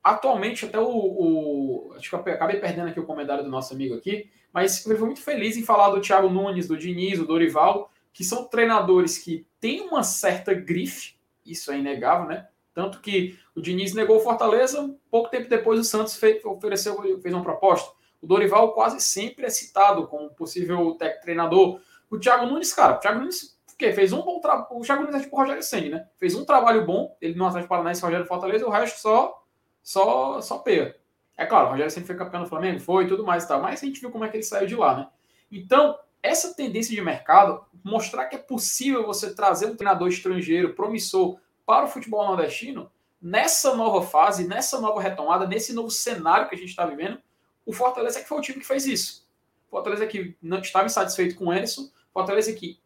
Atualmente, 0.03 0.65
até 0.65 0.79
o, 0.79 0.89
o. 0.89 1.93
acho 1.99 2.09
que 2.09 2.15
eu 2.15 2.33
acabei 2.33 2.61
perdendo 2.61 2.89
aqui 2.89 2.99
o 2.99 3.05
comentário 3.05 3.45
do 3.45 3.51
nosso 3.51 3.75
amigo 3.75 3.95
aqui, 3.95 4.31
mas 4.51 4.87
eu 4.87 4.97
fui 4.97 5.05
muito 5.05 5.21
feliz 5.21 5.55
em 5.59 5.63
falar 5.63 5.91
do 5.91 6.01
Thiago 6.01 6.31
Nunes, 6.31 6.67
do 6.67 6.79
Diniz, 6.79 7.19
do 7.19 7.27
Dorival, 7.27 7.91
que 8.19 8.25
são 8.25 8.47
treinadores 8.47 9.17
que 9.17 9.47
têm 9.61 9.83
uma 9.83 10.03
certa 10.03 10.53
grife, 10.53 11.15
isso 11.47 11.71
é 11.71 11.79
inegável, 11.79 12.27
né? 12.27 12.49
Tanto 12.75 13.01
que 13.01 13.39
o 13.55 13.61
Diniz 13.61 13.95
negou 13.95 14.17
o 14.17 14.21
Fortaleza, 14.21 14.93
pouco 15.09 15.31
tempo 15.31 15.49
depois 15.49 15.79
o 15.79 15.85
Santos 15.85 16.17
fez, 16.17 16.45
ofereceu, 16.45 17.01
fez 17.23 17.33
uma 17.33 17.45
proposta. 17.45 17.93
O 18.21 18.27
Dorival 18.27 18.73
quase 18.73 19.01
sempre 19.01 19.47
é 19.47 19.51
citado 19.51 20.09
como 20.09 20.31
possível 20.31 20.99
treinador. 21.23 21.81
O 22.11 22.19
Thiago 22.19 22.47
Nunes, 22.47 22.73
cara, 22.73 22.97
o 22.97 22.99
Thiago 22.99 23.21
Nunes 23.21 23.57
quê? 23.79 23.93
Fez 23.93 24.13
um 24.13 24.21
bom 24.21 24.41
trabalho. 24.41 24.67
O 24.73 24.81
Thiago 24.81 25.05
Nunes 25.05 25.21
é 25.21 25.21
tipo 25.21 25.37
o 25.37 25.39
Rogério 25.39 25.63
Senni, 25.63 25.91
né? 25.91 26.09
Fez 26.17 26.35
um 26.35 26.45
trabalho 26.45 26.85
bom, 26.85 27.17
ele 27.21 27.37
no 27.37 27.47
Atlético 27.47 27.69
Paranaense, 27.69 28.03
Rogério 28.03 28.27
Fortaleza, 28.27 28.67
o 28.67 28.71
resto 28.71 28.99
só, 28.99 29.45
só, 29.81 30.41
só 30.41 30.59
peia. 30.59 30.97
É 31.37 31.47
claro, 31.47 31.69
o 31.69 31.71
Rogério 31.71 31.93
sempre 31.93 32.09
foi 32.09 32.17
campeão 32.17 32.43
do 32.43 32.49
Flamengo, 32.49 32.81
foi 32.81 33.05
e 33.05 33.07
tudo 33.07 33.25
mais 33.25 33.45
e 33.45 33.49
tal, 33.49 33.63
mas 33.63 33.81
a 33.81 33.87
gente 33.87 34.01
viu 34.01 34.11
como 34.11 34.25
é 34.25 34.29
que 34.29 34.37
ele 34.37 34.43
saiu 34.43 34.67
de 34.67 34.75
lá, 34.75 34.97
né? 34.97 35.09
Então, 35.53 35.97
essa 36.23 36.55
tendência 36.55 36.95
de 36.95 37.01
mercado, 37.01 37.65
mostrar 37.85 38.27
que 38.27 38.37
é 38.37 38.39
possível 38.39 39.07
você 39.07 39.35
trazer 39.35 39.67
um 39.67 39.77
treinador 39.77 40.09
estrangeiro 40.09 40.75
promissor 40.75 41.39
para 41.65 41.85
o 41.85 41.89
futebol 41.89 42.27
nordestino, 42.27 42.91
nessa 43.21 43.75
nova 43.75 44.07
fase, 44.07 44.47
nessa 44.47 44.81
nova 44.81 45.01
retomada, 45.01 45.47
nesse 45.47 45.73
novo 45.73 45.91
cenário 45.91 46.49
que 46.49 46.55
a 46.55 46.59
gente 46.59 46.71
está 46.71 46.87
vivendo, 46.87 47.19
o 47.67 47.73
Fortaleza 47.73 48.19
é 48.19 48.23
que 48.23 48.29
foi 48.29 48.39
o 48.39 48.43
time 48.43 48.61
que 48.61 48.67
fez 48.67 48.87
isso. 48.87 49.29
Fortaleza 49.71 50.07
que 50.07 50.37
não 50.41 50.59
estava 50.59 50.87
insatisfeito 50.87 51.35
com 51.35 51.47
o 51.47 51.53
Emerson, 51.53 51.91
Fortaleza 52.13 52.53
que 52.53 52.81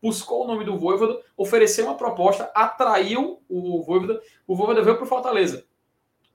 buscou 0.00 0.44
o 0.44 0.46
nome 0.46 0.64
do 0.64 0.78
Voivoda, 0.78 1.20
ofereceu 1.36 1.86
uma 1.86 1.96
proposta, 1.96 2.50
atraiu 2.54 3.42
o 3.48 3.82
Voivoda, 3.82 4.20
o 4.46 4.56
Voivoda 4.56 4.82
veio 4.82 4.96
para 4.96 5.04
o 5.04 5.08
Fortaleza. 5.08 5.66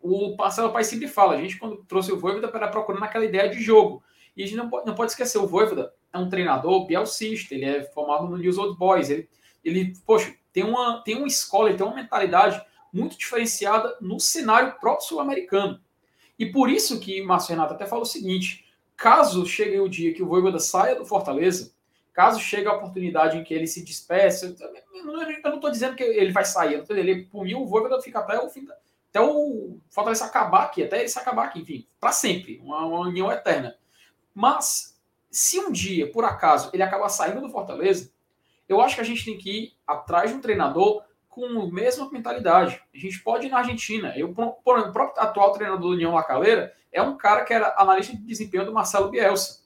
O 0.02 0.36
Marcelo 0.36 0.72
Pai 0.72 0.84
sempre 0.84 1.08
fala, 1.08 1.34
a 1.34 1.42
gente 1.42 1.58
quando 1.58 1.84
trouxe 1.88 2.12
o 2.12 2.20
Voivoda 2.20 2.48
para 2.48 2.68
procurando 2.68 3.04
aquela 3.04 3.26
ideia 3.26 3.50
de 3.50 3.62
jogo. 3.62 4.04
E 4.36 4.44
a 4.44 4.46
gente 4.46 4.58
não 4.58 4.70
pode, 4.70 4.86
não 4.86 4.96
pode 4.96 5.12
esquecer, 5.12 5.38
o 5.38 5.48
Voivoda 5.48 5.94
é 6.12 6.18
um 6.18 6.30
treinador 6.30 6.86
bielcista, 6.86 7.54
ele 7.54 7.66
é 7.66 7.84
formado 7.84 8.28
no 8.28 8.38
News 8.38 8.58
Old 8.58 8.78
Boys, 8.78 9.10
ele, 9.10 9.30
ele 9.64 9.94
poxa, 10.06 10.34
tem 10.52 10.64
uma, 10.64 11.02
tem 11.04 11.18
uma 11.18 11.28
escola, 11.28 11.70
ele 11.70 11.78
tem 11.78 11.86
uma 11.86 11.96
mentalidade 11.96 12.62
muito 12.92 13.18
diferenciada 13.18 13.98
no 14.02 14.20
cenário 14.20 14.80
próprio 14.80 15.08
sul-americano. 15.08 15.80
E 16.38 16.46
por 16.46 16.70
isso 16.70 17.00
que 17.00 17.22
Márcio 17.22 17.52
Renato 17.52 17.74
até 17.74 17.86
fala 17.86 18.02
o 18.02 18.06
seguinte, 18.06 18.66
caso 18.96 19.46
chegue 19.46 19.80
o 19.80 19.90
dia 19.90 20.14
que 20.14 20.24
o 20.24 20.28
Voivoda 20.28 20.60
saia 20.60 20.96
do 20.96 21.06
Fortaleza, 21.06 21.76
Caso 22.16 22.40
chegue 22.40 22.66
a 22.66 22.74
oportunidade 22.74 23.38
em 23.38 23.44
que 23.44 23.54
ele 23.54 23.68
se 23.68 23.84
despeça, 23.84 24.56
eu 24.58 25.12
não 25.44 25.56
estou 25.56 25.70
dizendo 25.70 25.98
que 25.98 26.04
ele 26.04 26.32
vai 26.32 26.46
sair, 26.46 26.82
ele, 26.90 27.26
por 27.26 27.44
mim, 27.44 27.56
o 27.56 27.66
Voivoda 27.66 28.02
fica 28.02 28.20
até 28.20 28.40
o 28.40 28.50
fim, 28.50 28.66
até 29.10 29.20
o 29.20 29.78
Fortaleza 29.90 30.24
acabar 30.24 30.64
aqui, 30.64 30.82
até 30.82 31.00
ele 31.00 31.10
se 31.10 31.20
acabar 31.20 31.48
aqui, 31.48 31.60
enfim, 31.60 31.86
para 32.00 32.14
sempre, 32.14 32.62
uma, 32.64 32.86
uma 32.86 33.02
união 33.02 33.30
eterna. 33.30 33.78
Mas, 34.36 35.00
se 35.32 35.58
um 35.60 35.72
dia, 35.72 36.12
por 36.12 36.26
acaso, 36.26 36.70
ele 36.74 36.84
acabar 36.84 37.08
saindo 37.08 37.40
do 37.40 37.50
Fortaleza, 37.50 38.12
eu 38.68 38.82
acho 38.82 38.96
que 38.96 39.02
a 39.02 39.06
gente 39.06 39.24
tem 39.24 39.38
que 39.38 39.50
ir 39.50 39.74
atrás 39.88 40.30
de 40.30 40.36
um 40.36 40.42
treinador 40.42 41.04
com 41.30 41.46
a 41.46 41.72
mesma 41.72 42.10
mentalidade. 42.12 42.82
A 42.94 42.98
gente 42.98 43.22
pode 43.24 43.48
ir 43.48 43.50
na 43.50 43.60
Argentina. 43.60 44.14
Eu, 44.18 44.34
por, 44.34 44.80
o 44.80 44.92
próprio 44.92 45.24
atual 45.24 45.54
treinador 45.54 45.82
do 45.82 45.90
União 45.90 46.14
Lacaleira 46.14 46.74
é 46.92 47.02
um 47.02 47.16
cara 47.16 47.44
que 47.44 47.54
era 47.54 47.76
analista 47.78 48.16
de 48.16 48.24
desempenho 48.24 48.66
do 48.66 48.74
Marcelo 48.74 49.10
Bielsa. 49.10 49.64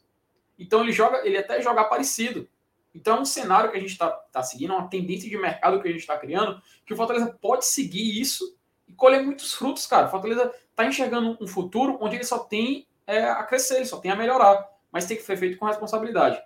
Então 0.57 0.81
ele 0.81 0.91
joga, 0.91 1.25
ele 1.25 1.37
até 1.37 1.61
joga 1.61 1.83
parecido. 1.85 2.47
Então 2.93 3.17
é 3.17 3.21
um 3.21 3.25
cenário 3.25 3.71
que 3.71 3.77
a 3.77 3.79
gente 3.79 3.91
está 3.91 4.09
tá 4.09 4.43
seguindo, 4.43 4.73
uma 4.73 4.87
tendência 4.87 5.29
de 5.29 5.37
mercado 5.37 5.81
que 5.81 5.87
a 5.87 5.91
gente 5.91 6.01
está 6.01 6.17
criando, 6.17 6.61
que 6.85 6.93
o 6.93 6.97
Fortaleza 6.97 7.37
pode 7.41 7.65
seguir 7.65 8.19
isso 8.19 8.57
e 8.87 8.93
colher 8.93 9.23
muitos 9.23 9.53
frutos, 9.53 9.85
cara. 9.85 10.07
O 10.07 10.11
Fortaleza 10.11 10.51
está 10.69 10.85
enxergando 10.85 11.37
um 11.39 11.47
futuro 11.47 11.97
onde 12.01 12.15
ele 12.15 12.23
só 12.23 12.39
tem 12.39 12.87
é, 13.09 13.27
a 13.27 13.43
crescer, 13.43 13.77
ele 13.77 13.85
só 13.85 13.97
tem 13.97 14.11
a 14.11 14.15
melhorar, 14.15 14.69
mas 14.91 15.05
tem 15.05 15.17
que 15.17 15.23
ser 15.23 15.35
feito 15.35 15.57
com 15.57 15.65
responsabilidade. 15.65 16.39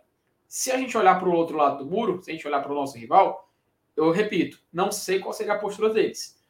Se 0.47 0.72
a 0.72 0.78
gente 0.78 0.97
olhar 0.97 1.20
para 1.20 1.28
o 1.28 1.34
outro 1.34 1.57
lado 1.57 1.84
do 1.84 1.86
muro, 1.86 2.24
se 2.24 2.32
a 2.32 2.34
gente 2.34 2.47
olhar 2.47 2.61
para 2.61 2.72
o 2.72 2.76
nosso 2.76 2.97
rival, 2.97 3.49
eu 3.97 4.09
repito, 4.11 4.59
não 4.72 4.89
sei 4.89 5.20
qual 5.20 5.34
seria 5.34 5.53
a 5.53 5.59
postura 5.59 5.89
deles. 5.89 6.41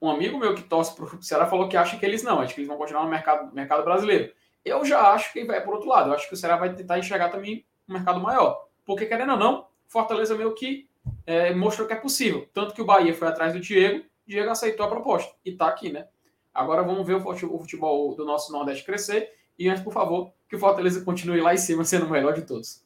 Um 0.00 0.08
amigo 0.08 0.38
meu 0.38 0.54
que 0.54 0.62
torce 0.62 0.94
para 0.94 1.04
o 1.04 1.20
Ceará 1.22 1.46
falou 1.46 1.68
que 1.68 1.76
acha 1.76 1.98
que 1.98 2.06
eles 2.06 2.22
não, 2.22 2.40
acho 2.40 2.54
que 2.54 2.60
eles 2.60 2.68
vão 2.68 2.78
continuar 2.78 3.04
no 3.04 3.10
mercado, 3.10 3.54
mercado 3.54 3.84
brasileiro. 3.84 4.32
Eu 4.64 4.84
já 4.86 5.12
acho 5.12 5.32
que 5.32 5.44
vai 5.44 5.62
por 5.62 5.74
outro 5.74 5.88
lado. 5.88 6.10
Eu 6.10 6.14
acho 6.14 6.26
que 6.26 6.34
o 6.34 6.36
Ceará 6.36 6.56
vai 6.56 6.74
tentar 6.74 6.98
enxergar 6.98 7.28
também 7.28 7.64
um 7.86 7.92
mercado 7.92 8.18
maior. 8.20 8.66
Porque, 8.84 9.04
querendo 9.04 9.32
ou 9.32 9.38
não, 9.38 9.68
Fortaleza 9.86 10.34
meio 10.34 10.54
que 10.54 10.88
é, 11.26 11.54
mostrou 11.54 11.86
que 11.86 11.92
é 11.92 11.96
possível. 11.96 12.48
Tanto 12.52 12.74
que 12.74 12.82
o 12.82 12.84
Bahia 12.84 13.14
foi 13.14 13.28
atrás 13.28 13.52
do 13.52 13.60
Diego, 13.60 14.04
Diego 14.26 14.50
aceitou 14.50 14.86
a 14.86 14.88
proposta. 14.88 15.34
E 15.44 15.52
tá 15.52 15.68
aqui, 15.68 15.92
né? 15.92 16.08
Agora 16.56 16.82
vamos 16.82 17.06
ver 17.06 17.14
o 17.14 17.58
futebol 17.58 18.14
do 18.14 18.24
nosso 18.24 18.50
Nordeste 18.52 18.84
crescer. 18.84 19.30
E 19.58 19.68
antes, 19.68 19.82
por 19.82 19.92
favor, 19.92 20.32
que 20.48 20.56
o 20.56 20.58
Fortaleza 20.58 21.04
continue 21.04 21.40
lá 21.40 21.54
em 21.54 21.58
cima, 21.58 21.84
sendo 21.84 22.06
o 22.06 22.10
melhor 22.10 22.34
de 22.34 22.42
todos. 22.42 22.84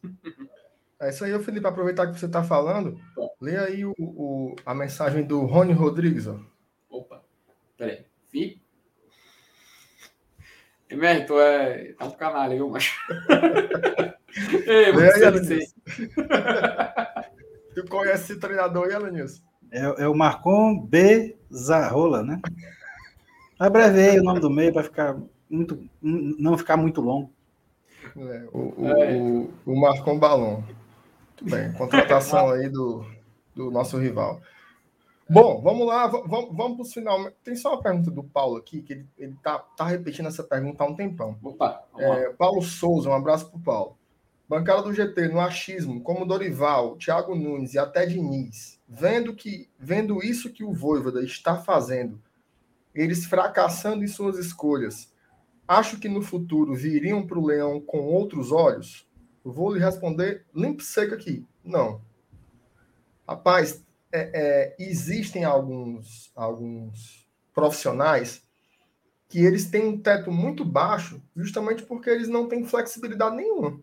É 1.01 1.09
isso 1.09 1.25
aí, 1.25 1.39
Felipe. 1.43 1.66
Aproveitar 1.66 2.07
que 2.07 2.18
você 2.18 2.27
está 2.27 2.43
falando, 2.43 3.01
Bom. 3.16 3.35
lê 3.41 3.57
aí 3.57 3.85
o, 3.85 3.95
o, 3.99 4.55
a 4.66 4.75
mensagem 4.75 5.25
do 5.25 5.41
Rony 5.47 5.73
Rodrigues. 5.73 6.27
Ó. 6.27 6.39
Opa, 6.91 7.23
peraí. 7.77 8.05
Vi? 8.33 8.61
MR, 10.91 11.25
tu 11.25 11.41
é. 11.41 11.93
Tá 11.95 12.05
um 12.07 12.11
canalha, 12.11 12.57
viu, 12.57 12.68
macho? 12.68 12.99
Ei, 14.66 14.93
você 14.93 15.59
Tu 17.75 17.85
conhece 17.89 18.33
esse 18.33 18.41
treinador 18.41 18.89
aí, 18.89 18.95
Alanilson? 18.95 19.43
É, 19.71 20.03
é 20.03 20.09
o 20.09 20.14
Marcon 20.14 20.81
B. 20.87 21.37
Zarrola, 21.53 22.23
né? 22.23 22.41
Abrevei 23.61 24.18
o 24.18 24.22
nome 24.22 24.40
do 24.40 24.48
meio 24.48 24.72
para 24.72 24.84
ficar 24.84 25.18
muito, 25.50 25.86
não 26.00 26.56
ficar 26.56 26.78
muito 26.78 27.02
longo. 27.02 27.30
É, 28.16 28.48
o, 28.54 28.58
o, 28.58 28.88
é. 28.88 29.12
o, 29.12 29.50
o 29.66 29.78
Marcon 29.78 30.18
Balon. 30.18 30.62
Muito 30.62 31.44
bem, 31.44 31.70
contratação 31.74 32.52
aí 32.52 32.70
do, 32.70 33.04
do 33.54 33.70
nosso 33.70 33.98
rival. 33.98 34.40
Bom, 35.28 35.61
vamos 35.61 35.86
lá, 35.86 36.06
vamos, 36.06 36.56
vamos 36.56 36.74
para 36.74 36.82
os 36.82 36.92
final. 36.94 37.30
Tem 37.44 37.54
só 37.54 37.74
uma 37.74 37.82
pergunta 37.82 38.11
do 38.11 38.24
Paulo 38.24 38.56
aqui, 38.56 38.80
que 38.80 38.94
ele, 38.94 39.06
ele 39.18 39.36
tá, 39.42 39.58
tá 39.58 39.84
repetindo 39.84 40.26
essa 40.26 40.42
pergunta 40.42 40.82
há 40.82 40.86
um 40.86 40.96
tempão. 40.96 41.36
Opa, 41.42 41.84
é, 41.98 42.30
Paulo 42.30 42.62
Souza, 42.62 43.11
um 43.11 43.14
abraço 43.14 43.50
para 43.50 43.58
o 43.58 43.62
Paulo. 43.62 43.98
Bancada 44.48 44.82
do 44.82 44.94
GT, 44.94 45.28
no 45.28 45.38
achismo, 45.38 46.00
como 46.00 46.24
Dorival, 46.24 46.96
Thiago 46.96 47.36
Nunes 47.36 47.74
e 47.74 47.78
até 47.78 48.06
Diniz, 48.06 48.80
vendo, 48.88 49.34
que, 49.34 49.68
vendo 49.78 50.24
isso 50.24 50.50
que 50.50 50.64
o 50.64 50.72
Voivoda 50.72 51.22
está 51.22 51.56
fazendo, 51.56 52.20
eles 52.95 53.24
fracassando 53.24 54.05
em 54.05 54.09
suas 54.09 54.38
escolhas, 54.38 55.12
acho 55.66 55.99
que 55.99 56.09
no 56.09 56.22
futuro 56.22 56.74
viriam 56.74 57.26
para 57.26 57.38
o 57.38 57.47
Leão 57.47 57.80
com 57.80 58.01
outros 58.01 58.51
olhos? 58.51 59.09
Vou 59.45 59.72
lhe 59.72 59.80
responder 59.80 60.45
limpo 60.55 60.82
seco 60.82 61.14
aqui. 61.14 61.47
Não. 61.64 62.03
Rapaz, 63.26 63.84
é, 64.12 64.30
é, 64.34 64.76
existem 64.78 65.45
alguns, 65.45 66.32
alguns 66.34 67.28
profissionais 67.55 68.43
que 69.28 69.38
eles 69.38 69.70
têm 69.70 69.86
um 69.86 69.99
teto 69.99 70.32
muito 70.32 70.64
baixo, 70.64 71.22
justamente 71.36 71.84
porque 71.84 72.11
eles 72.11 72.28
não 72.28 72.49
têm 72.49 72.64
flexibilidade 72.64 73.36
nenhuma. 73.36 73.80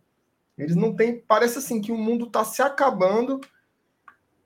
Eles 0.58 0.76
não 0.76 0.94
têm. 0.94 1.20
Parece 1.26 1.60
assim 1.60 1.80
que 1.80 1.92
o 1.92 1.98
mundo 1.98 2.26
está 2.26 2.44
se 2.44 2.62
acabando 2.62 3.40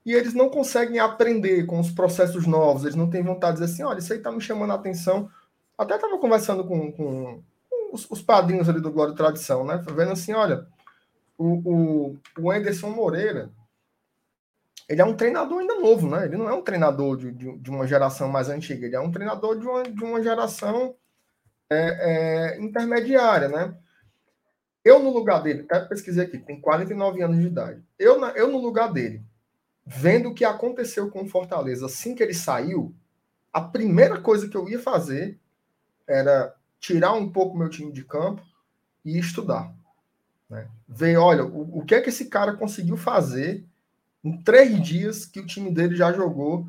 e 0.05 0.13
eles 0.13 0.33
não 0.33 0.49
conseguem 0.49 0.99
aprender 0.99 1.65
com 1.65 1.79
os 1.79 1.91
processos 1.91 2.47
novos. 2.47 2.83
Eles 2.83 2.95
não 2.95 3.09
têm 3.09 3.23
vontade 3.23 3.57
de 3.57 3.61
dizer 3.61 3.73
assim: 3.73 3.83
olha, 3.83 3.99
isso 3.99 4.11
aí 4.11 4.19
está 4.19 4.31
me 4.31 4.41
chamando 4.41 4.71
a 4.71 4.75
atenção. 4.75 5.29
Até 5.77 5.95
estava 5.95 6.17
conversando 6.17 6.63
com, 6.63 6.91
com 6.91 7.43
os, 7.91 8.09
os, 8.09 8.21
padrinhos 8.21 8.69
ali 8.69 8.81
do 8.81 8.91
Glória 8.91 9.13
e 9.13 9.15
Tradição, 9.15 9.63
né? 9.63 9.83
Vendo 9.95 10.11
assim: 10.11 10.33
olha, 10.33 10.67
o, 11.37 11.45
o, 11.45 12.17
o 12.39 12.51
Anderson 12.51 12.89
Moreira 12.89 13.51
ele 14.91 15.01
é 15.01 15.05
um 15.05 15.15
treinador 15.15 15.59
ainda 15.59 15.79
novo, 15.79 16.09
né? 16.09 16.25
Ele 16.25 16.35
não 16.35 16.49
é 16.49 16.53
um 16.53 16.61
treinador 16.61 17.15
de, 17.15 17.31
de, 17.31 17.57
de 17.57 17.69
uma 17.69 17.87
geração 17.87 18.27
mais 18.27 18.49
antiga, 18.49 18.85
ele 18.85 18.95
é 18.95 18.99
um 18.99 19.09
treinador 19.09 19.57
de 19.57 19.65
uma, 19.65 19.83
de 19.83 20.03
uma 20.03 20.21
geração 20.21 20.93
é, 21.69 22.55
é, 22.57 22.61
intermediária, 22.61 23.47
né? 23.47 23.73
Eu, 24.83 24.99
no 24.99 25.09
lugar 25.09 25.41
dele, 25.41 25.65
até 25.69 25.79
pesquisei 25.85 26.25
aqui, 26.25 26.37
tem 26.37 26.59
49 26.59 27.21
anos 27.21 27.39
de 27.39 27.47
idade. 27.47 27.81
Eu, 27.97 28.21
eu, 28.35 28.51
no 28.51 28.57
lugar 28.57 28.91
dele, 28.91 29.23
vendo 29.93 30.29
o 30.29 30.33
que 30.33 30.45
aconteceu 30.45 31.09
com 31.09 31.23
o 31.23 31.27
Fortaleza 31.27 31.85
assim 31.85 32.15
que 32.15 32.23
ele 32.23 32.33
saiu, 32.33 32.95
a 33.51 33.59
primeira 33.59 34.21
coisa 34.21 34.47
que 34.47 34.55
eu 34.55 34.69
ia 34.69 34.79
fazer 34.79 35.37
era 36.07 36.55
tirar 36.79 37.13
um 37.13 37.29
pouco 37.29 37.57
meu 37.57 37.69
time 37.69 37.91
de 37.91 38.03
campo 38.03 38.41
e 39.03 39.19
estudar. 39.19 39.73
Né? 40.49 40.67
Ver, 40.87 41.17
olha, 41.17 41.43
o, 41.43 41.79
o 41.79 41.85
que 41.85 41.93
é 41.93 42.01
que 42.01 42.09
esse 42.09 42.25
cara 42.29 42.53
conseguiu 42.53 42.95
fazer 42.95 43.65
em 44.23 44.41
três 44.41 44.81
dias 44.81 45.25
que 45.25 45.39
o 45.39 45.45
time 45.45 45.69
dele 45.69 45.95
já 45.95 46.13
jogou 46.13 46.67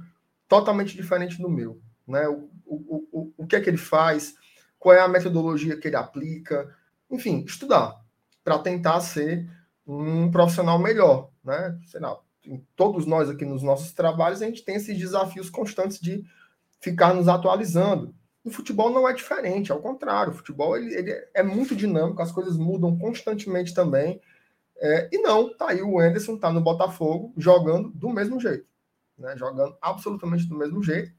totalmente 0.49 0.97
diferente 0.97 1.41
do 1.41 1.49
meu. 1.49 1.81
Né? 2.07 2.27
O, 2.29 2.51
o, 2.66 3.09
o, 3.12 3.33
o 3.37 3.47
que 3.47 3.55
é 3.55 3.61
que 3.61 3.70
ele 3.70 3.77
faz, 3.77 4.35
qual 4.79 4.97
é 4.97 5.01
a 5.01 5.09
metodologia 5.09 5.77
que 5.77 5.87
ele 5.87 5.97
aplica, 5.97 6.75
enfim, 7.09 7.45
estudar 7.47 8.03
para 8.43 8.59
tentar 8.59 9.01
ser 9.01 9.49
um 9.87 10.29
profissional 10.31 10.79
melhor. 10.79 11.31
Né? 11.45 11.79
Sei 11.87 12.01
lá, 12.01 12.18
todos 12.74 13.07
nós 13.07 13.30
aqui 13.30 13.45
nos 13.45 13.62
nossos 13.62 13.93
trabalhos, 13.93 14.43
a 14.43 14.47
gente 14.47 14.64
tem 14.64 14.76
esses 14.76 14.99
desafios 14.99 15.49
constantes 15.49 16.01
de 16.01 16.24
ficar 16.80 17.14
nos 17.14 17.28
atualizando. 17.28 18.14
O 18.45 18.51
futebol 18.51 18.90
não 18.90 19.09
é 19.09 19.12
diferente, 19.12 19.70
ao 19.70 19.80
contrário, 19.80 20.32
o 20.32 20.36
futebol 20.36 20.76
ele, 20.76 20.93
ele 20.95 21.12
é 21.32 21.43
muito 21.43 21.76
dinâmico, 21.76 22.20
as 22.20 22.32
coisas 22.32 22.57
mudam 22.57 22.99
constantemente 22.99 23.72
também. 23.72 24.20
É, 24.78 25.09
e 25.12 25.18
não, 25.18 25.57
tá 25.57 25.70
aí 25.70 25.80
o 25.80 26.01
Anderson, 26.01 26.36
tá 26.36 26.53
no 26.53 26.61
Botafogo, 26.61 27.32
jogando 27.36 27.90
do 27.90 28.09
mesmo 28.09 28.40
jeito. 28.40 28.66
Né? 29.16 29.36
Jogando 29.36 29.76
absolutamente 29.80 30.49
do 30.49 30.57
mesmo 30.57 30.82
jeito. 30.82 31.12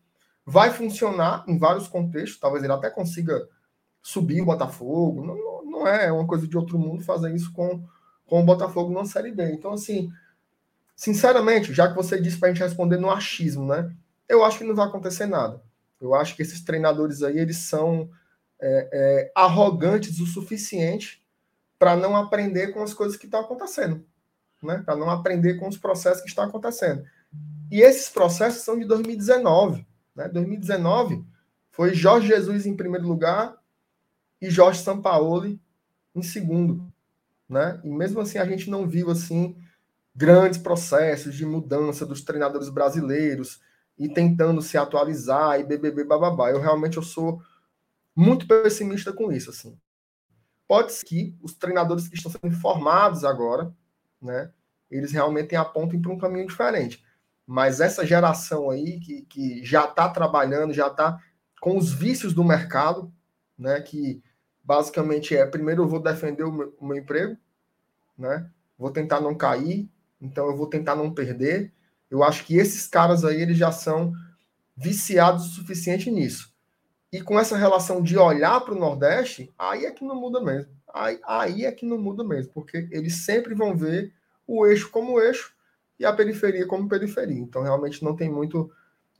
Vai 0.45 0.71
funcionar 0.71 1.45
em 1.47 1.57
vários 1.57 1.87
contextos, 1.87 2.39
talvez 2.39 2.61
ele 2.61 2.73
até 2.73 2.89
consiga 2.89 3.47
subir 4.01 4.41
o 4.41 4.45
Botafogo. 4.45 5.25
Não, 5.25 5.63
não 5.65 5.87
é 5.87 6.11
uma 6.11 6.27
coisa 6.27 6.45
de 6.45 6.57
outro 6.57 6.77
mundo 6.77 7.05
fazer 7.05 7.33
isso 7.33 7.53
com, 7.53 7.81
com 8.25 8.41
o 8.41 8.45
Botafogo 8.45 8.93
na 8.93 9.05
Série 9.05 9.31
B. 9.31 9.53
Então, 9.53 9.71
assim, 9.71 10.11
sinceramente, 10.95 11.73
já 11.73 11.87
que 11.89 11.95
você 11.95 12.19
disse 12.19 12.37
para 12.37 12.49
a 12.49 12.53
gente 12.53 12.63
responder 12.63 12.97
no 12.97 13.09
achismo, 13.09 13.65
né? 13.65 13.91
Eu 14.27 14.43
acho 14.43 14.57
que 14.57 14.63
não 14.63 14.75
vai 14.75 14.87
acontecer 14.87 15.25
nada. 15.25 15.61
Eu 15.99 16.13
acho 16.13 16.35
que 16.35 16.41
esses 16.41 16.61
treinadores 16.61 17.23
aí, 17.23 17.37
eles 17.37 17.57
são 17.57 18.09
é, 18.59 18.89
é, 18.91 19.31
arrogantes 19.35 20.19
o 20.19 20.25
suficiente 20.25 21.23
para 21.77 21.95
não 21.95 22.15
aprender 22.15 22.73
com 22.73 22.81
as 22.81 22.93
coisas 22.93 23.17
que 23.17 23.25
estão 23.25 23.41
acontecendo, 23.41 24.05
né? 24.61 24.81
Para 24.85 24.95
não 24.95 25.09
aprender 25.09 25.55
com 25.55 25.67
os 25.67 25.77
processos 25.77 26.21
que 26.21 26.29
estão 26.29 26.45
acontecendo. 26.45 27.03
E 27.71 27.81
esses 27.81 28.09
processos 28.09 28.63
são 28.63 28.77
de 28.77 28.85
2019, 28.85 29.85
né? 30.15 30.29
2019 30.29 31.25
foi 31.71 31.93
Jorge 31.93 32.27
Jesus 32.27 32.65
em 32.65 32.75
primeiro 32.75 33.07
lugar 33.07 33.57
e 34.39 34.49
Jorge 34.49 34.81
Sampaoli 34.81 35.59
em 36.15 36.21
segundo, 36.21 36.85
né? 37.49 37.81
E 37.83 37.89
mesmo 37.89 38.21
assim 38.21 38.37
a 38.37 38.45
gente 38.45 38.69
não 38.69 38.87
viu 38.87 39.09
assim 39.09 39.55
grandes 40.15 40.59
processos 40.59 41.35
de 41.35 41.45
mudança 41.45 42.05
dos 42.05 42.21
treinadores 42.21 42.69
brasileiros 42.69 43.59
e 43.97 44.09
tentando 44.09 44.61
se 44.61 44.77
atualizar 44.77 45.59
e 45.59 45.63
BBB 45.63 46.03
bababá. 46.03 46.51
Eu 46.51 46.61
realmente 46.61 46.97
eu 46.97 47.03
sou 47.03 47.41
muito 48.15 48.47
pessimista 48.47 49.11
com 49.11 49.31
isso, 49.31 49.49
assim. 49.49 49.77
Pode 50.67 50.93
ser 50.93 51.05
que 51.05 51.37
os 51.41 51.53
treinadores 51.53 52.07
que 52.07 52.15
estão 52.15 52.31
sendo 52.31 52.55
formados 52.55 53.23
agora, 53.23 53.73
né, 54.21 54.51
eles 54.89 55.11
realmente 55.11 55.55
apontem 55.55 56.01
para 56.01 56.11
um 56.11 56.17
caminho 56.17 56.47
diferente. 56.47 57.03
Mas 57.45 57.81
essa 57.81 58.05
geração 58.05 58.69
aí 58.69 58.99
que, 58.99 59.23
que 59.23 59.63
já 59.63 59.85
está 59.85 60.07
trabalhando, 60.07 60.73
já 60.73 60.87
está 60.87 61.19
com 61.59 61.77
os 61.77 61.91
vícios 61.91 62.33
do 62.33 62.43
mercado, 62.43 63.13
né, 63.57 63.81
que 63.81 64.23
basicamente 64.63 65.35
é 65.35 65.45
primeiro 65.45 65.83
eu 65.83 65.87
vou 65.87 65.99
defender 65.99 66.43
o 66.43 66.51
meu, 66.51 66.75
o 66.79 66.85
meu 66.85 66.97
emprego, 66.97 67.37
né, 68.17 68.49
vou 68.77 68.91
tentar 68.91 69.19
não 69.19 69.35
cair, 69.35 69.89
então 70.23 70.47
eu 70.47 70.55
vou 70.55 70.67
tentar 70.67 70.95
não 70.95 71.13
perder. 71.13 71.71
Eu 72.09 72.23
acho 72.23 72.45
que 72.45 72.57
esses 72.57 72.87
caras 72.87 73.25
aí 73.25 73.41
eles 73.41 73.57
já 73.57 73.71
são 73.71 74.13
viciados 74.75 75.45
o 75.45 75.49
suficiente 75.49 76.09
nisso. 76.09 76.53
E 77.11 77.21
com 77.21 77.39
essa 77.39 77.57
relação 77.57 78.01
de 78.01 78.17
olhar 78.17 78.59
para 78.61 78.73
o 78.73 78.79
Nordeste, 78.79 79.53
aí 79.59 79.85
é 79.85 79.91
que 79.91 80.03
não 80.03 80.15
muda 80.15 80.41
mesmo. 80.41 80.71
Aí, 80.91 81.19
aí 81.25 81.65
é 81.65 81.71
que 81.71 81.85
não 81.85 81.97
muda 81.97 82.23
mesmo, 82.23 82.51
porque 82.53 82.87
eles 82.91 83.25
sempre 83.25 83.53
vão 83.53 83.75
ver 83.75 84.13
o 84.47 84.65
eixo 84.65 84.89
como 84.89 85.19
eixo 85.19 85.53
e 85.99 86.05
a 86.05 86.13
periferia 86.13 86.65
como 86.65 86.89
periferia. 86.89 87.39
Então, 87.39 87.61
realmente 87.61 88.03
não 88.03 88.15
tem 88.15 88.31
muito. 88.31 88.71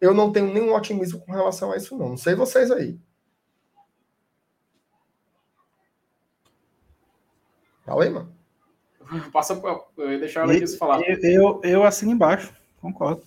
Eu 0.01 0.14
não 0.14 0.32
tenho 0.32 0.51
nenhum 0.51 0.74
otimismo 0.74 1.20
com 1.20 1.32
relação 1.32 1.72
a 1.72 1.78
isso, 1.78 1.97
não. 1.97 2.10
Não 2.10 2.18
sei 2.18 2.36
vocês 2.36 2.72
aí. 2.72 2.99
Fala 7.86 8.04
aí, 8.04 8.10
mano. 8.10 8.33
Passa 9.32 9.55
para. 9.55 9.80
Eu 9.97 10.11
ia 10.11 10.20
deixar 10.20 10.41
ela 10.41 10.53
aqui 10.53 10.68
falar. 10.78 11.01
Eu, 11.01 11.18
eu, 11.22 11.61
eu 11.64 11.84
assino 11.84 12.11
embaixo, 12.11 12.53
concordo. 12.82 13.22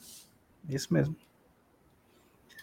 Isso 0.68 0.92
mesmo. 0.92 1.16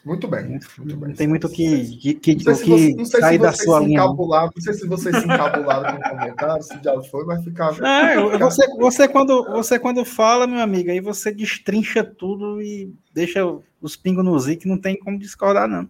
Muito 0.05 0.27
bem. 0.27 0.43
Muito, 0.49 0.67
muito 0.77 0.97
bem. 0.97 1.09
Não 1.09 1.15
tem 1.15 1.27
muito 1.27 1.49
que, 1.49 1.95
que, 1.97 2.35
que, 2.35 2.45
não 2.45 2.55
sei 2.55 2.65
que 2.65 2.95
não 2.95 3.05
sei 3.05 3.21
sair 3.21 3.37
da 3.37 3.53
sua 3.53 3.79
linha. 3.79 4.03
Não 4.03 4.51
sei 4.59 4.73
se 4.73 4.85
vocês 4.85 5.15
se 5.15 5.23
encabularam 5.23 5.97
no 5.97 6.03
comentário, 6.03 6.61
se 6.61 6.77
já 6.83 7.01
foi, 7.03 7.25
mas 7.25 7.41
ficar. 7.43 7.71
Não, 7.79 8.37
você, 8.37 8.67
você, 8.75 9.07
quando, 9.07 9.45
você 9.45 9.79
quando 9.79 10.03
fala, 10.03 10.45
meu 10.45 10.59
amigo, 10.59 10.91
aí 10.91 10.99
você 10.99 11.31
destrincha 11.31 12.03
tudo 12.03 12.61
e 12.61 12.93
deixa 13.13 13.39
os 13.81 13.95
pingos 13.95 14.25
no 14.25 14.37
Z 14.37 14.57
que 14.57 14.67
não 14.67 14.77
tem 14.77 14.97
como 14.99 15.17
discordar, 15.17 15.69
não. 15.69 15.89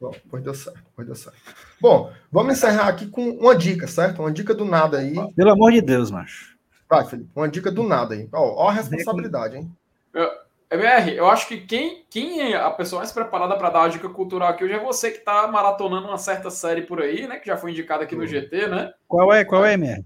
Bom, 0.00 0.12
pois 0.28 0.42
deu 0.42 0.54
certo, 0.54 0.82
pois 0.96 1.06
deu 1.06 1.14
certo. 1.14 1.38
Bom, 1.80 2.10
vamos 2.32 2.54
encerrar 2.54 2.88
aqui 2.88 3.06
com 3.06 3.30
uma 3.30 3.54
dica, 3.54 3.86
certo? 3.86 4.18
Uma 4.20 4.32
dica 4.32 4.52
do 4.52 4.64
nada 4.64 4.98
aí. 4.98 5.14
Pelo 5.36 5.52
amor 5.52 5.70
de 5.70 5.80
Deus, 5.80 6.10
macho. 6.10 6.51
Vai, 6.92 7.06
Felipe, 7.06 7.30
uma 7.34 7.48
dica 7.48 7.70
do 7.70 7.82
nada 7.82 8.14
aí. 8.14 8.28
Ó, 8.34 8.64
ó 8.64 8.68
a 8.68 8.72
responsabilidade, 8.72 9.56
hein? 9.56 9.72
Eu... 10.12 10.28
MR, 10.70 11.16
eu 11.16 11.26
acho 11.26 11.48
que 11.48 11.58
quem, 11.58 12.04
quem 12.10 12.52
é 12.52 12.56
a 12.56 12.70
pessoa 12.70 13.00
mais 13.00 13.10
preparada 13.10 13.56
para 13.56 13.70
dar 13.70 13.78
uma 13.80 13.88
dica 13.88 14.10
cultural 14.10 14.48
aqui 14.48 14.64
hoje 14.64 14.74
é 14.74 14.78
você 14.78 15.10
que 15.10 15.18
está 15.18 15.46
maratonando 15.46 16.08
uma 16.08 16.18
certa 16.18 16.50
série 16.50 16.82
por 16.82 17.00
aí, 17.00 17.26
né? 17.26 17.38
Que 17.38 17.46
já 17.46 17.56
foi 17.56 17.70
indicada 17.70 18.04
aqui 18.04 18.14
no 18.14 18.26
GT, 18.26 18.68
né? 18.68 18.92
Qual 19.08 19.32
é, 19.32 19.42
qual 19.42 19.64
é, 19.64 19.72
MR? 19.72 20.04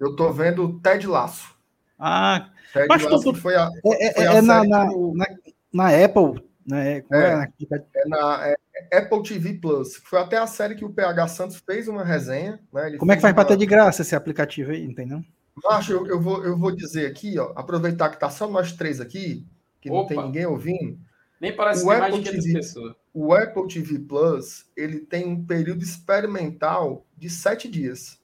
Eu 0.00 0.16
tô 0.16 0.32
vendo 0.32 0.80
Ted 0.80 1.06
Laço. 1.06 1.54
Ah, 1.98 2.48
Ted 2.72 2.88
mas 2.88 3.02
Laço 3.04 3.32
tu... 3.32 3.34
foi 3.34 3.54
a, 3.54 3.68
é, 3.86 4.22
é, 4.22 4.24
é 4.36 4.42
na, 4.42 4.64
na, 4.64 4.84
na, 4.86 5.26
na, 5.72 6.04
Apple, 6.04 6.44
né? 6.66 6.98
É, 6.98 7.04
é, 7.12 7.48
é 7.94 8.08
na 8.08 8.54
é 8.90 8.98
Apple 8.98 9.22
TV 9.22 9.54
Plus. 9.54 9.96
Foi 10.04 10.18
até 10.18 10.36
a 10.36 10.48
série 10.48 10.74
que 10.74 10.84
o 10.84 10.92
PH 10.92 11.28
Santos 11.28 11.62
fez 11.64 11.86
uma 11.86 12.04
resenha. 12.04 12.58
Né? 12.72 12.96
Como 12.98 13.12
é 13.12 13.14
que 13.14 13.22
faz 13.22 13.32
uma... 13.32 13.36
para 13.36 13.48
ter 13.48 13.56
de 13.56 13.66
graça 13.66 14.02
esse 14.02 14.16
aplicativo 14.16 14.72
aí, 14.72 14.84
entendeu? 14.84 15.22
Macho, 15.62 15.92
eu, 15.92 16.06
eu, 16.06 16.20
vou, 16.20 16.44
eu 16.44 16.58
vou 16.58 16.74
dizer 16.74 17.06
aqui, 17.06 17.38
ó, 17.38 17.52
aproveitar 17.54 18.10
que 18.10 18.18
tá 18.18 18.28
só 18.28 18.48
nós 18.48 18.72
três 18.72 19.00
aqui, 19.00 19.46
que 19.80 19.88
Opa. 19.90 20.00
não 20.00 20.06
tem 20.06 20.18
ninguém 20.18 20.46
ouvindo. 20.46 20.98
Nem 21.40 21.54
parece 21.54 21.84
o 21.84 21.88
que 21.88 21.96
mais 21.96 22.14
de 22.14 22.30
TV, 22.30 22.52
pessoas. 22.54 22.94
O 23.12 23.34
Apple 23.34 23.68
TV 23.68 23.98
Plus, 23.98 24.66
ele 24.76 25.00
tem 25.00 25.26
um 25.26 25.44
período 25.44 25.82
experimental 25.82 27.06
de 27.16 27.28
sete 27.28 27.68
dias. 27.68 28.18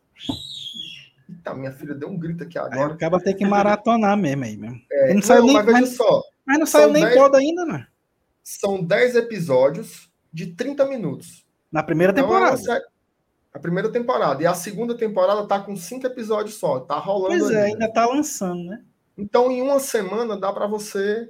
Eita, 1.28 1.55
minha 1.55 1.73
filha 1.73 1.94
deu 1.94 2.09
um 2.09 2.19
grito 2.19 2.44
aqui 2.44 2.59
agora. 2.59 2.86
Aí 2.86 2.93
acaba 2.93 3.20
ter 3.20 3.35
que 3.35 3.47
maratonar 3.47 4.16
mesmo 4.16 4.44
aí 4.44 4.57
mesmo. 4.57 4.81
É, 4.90 5.09
não, 5.09 5.15
não 5.15 5.23
saiu 5.23 5.44
nem, 5.44 5.55
mas 5.55 5.66
veja 5.66 5.81
mas, 5.81 5.97
só. 5.97 6.23
Mas 6.47 6.59
não 6.59 6.66
saiu 6.66 6.90
nem 6.90 7.05
dez, 7.05 7.15
todo 7.15 7.36
ainda, 7.36 7.65
né? 7.65 7.86
São 8.43 8.82
dez 8.82 9.15
episódios 9.15 10.11
de 10.32 10.48
30 10.55 10.86
minutos. 10.86 11.47
Na 11.70 11.82
primeira 11.82 12.12
então, 12.12 12.24
temporada. 12.24 12.61
Então, 12.61 12.81
a 13.53 13.59
primeira 13.59 13.91
temporada. 13.91 14.43
E 14.43 14.47
a 14.47 14.55
segunda 14.55 14.95
temporada 14.95 15.47
tá 15.47 15.61
com 15.61 15.77
cinco 15.77 16.07
episódios 16.07 16.57
só. 16.57 16.81
Tá 16.81 16.97
rolando. 16.99 17.39
Pois 17.39 17.51
é, 17.51 17.65
ainda 17.67 17.93
tá 17.93 18.07
lançando, 18.07 18.65
né? 18.65 18.83
Então, 19.17 19.51
em 19.51 19.61
uma 19.61 19.79
semana 19.79 20.37
dá 20.37 20.53
para 20.53 20.67
você 20.67 21.29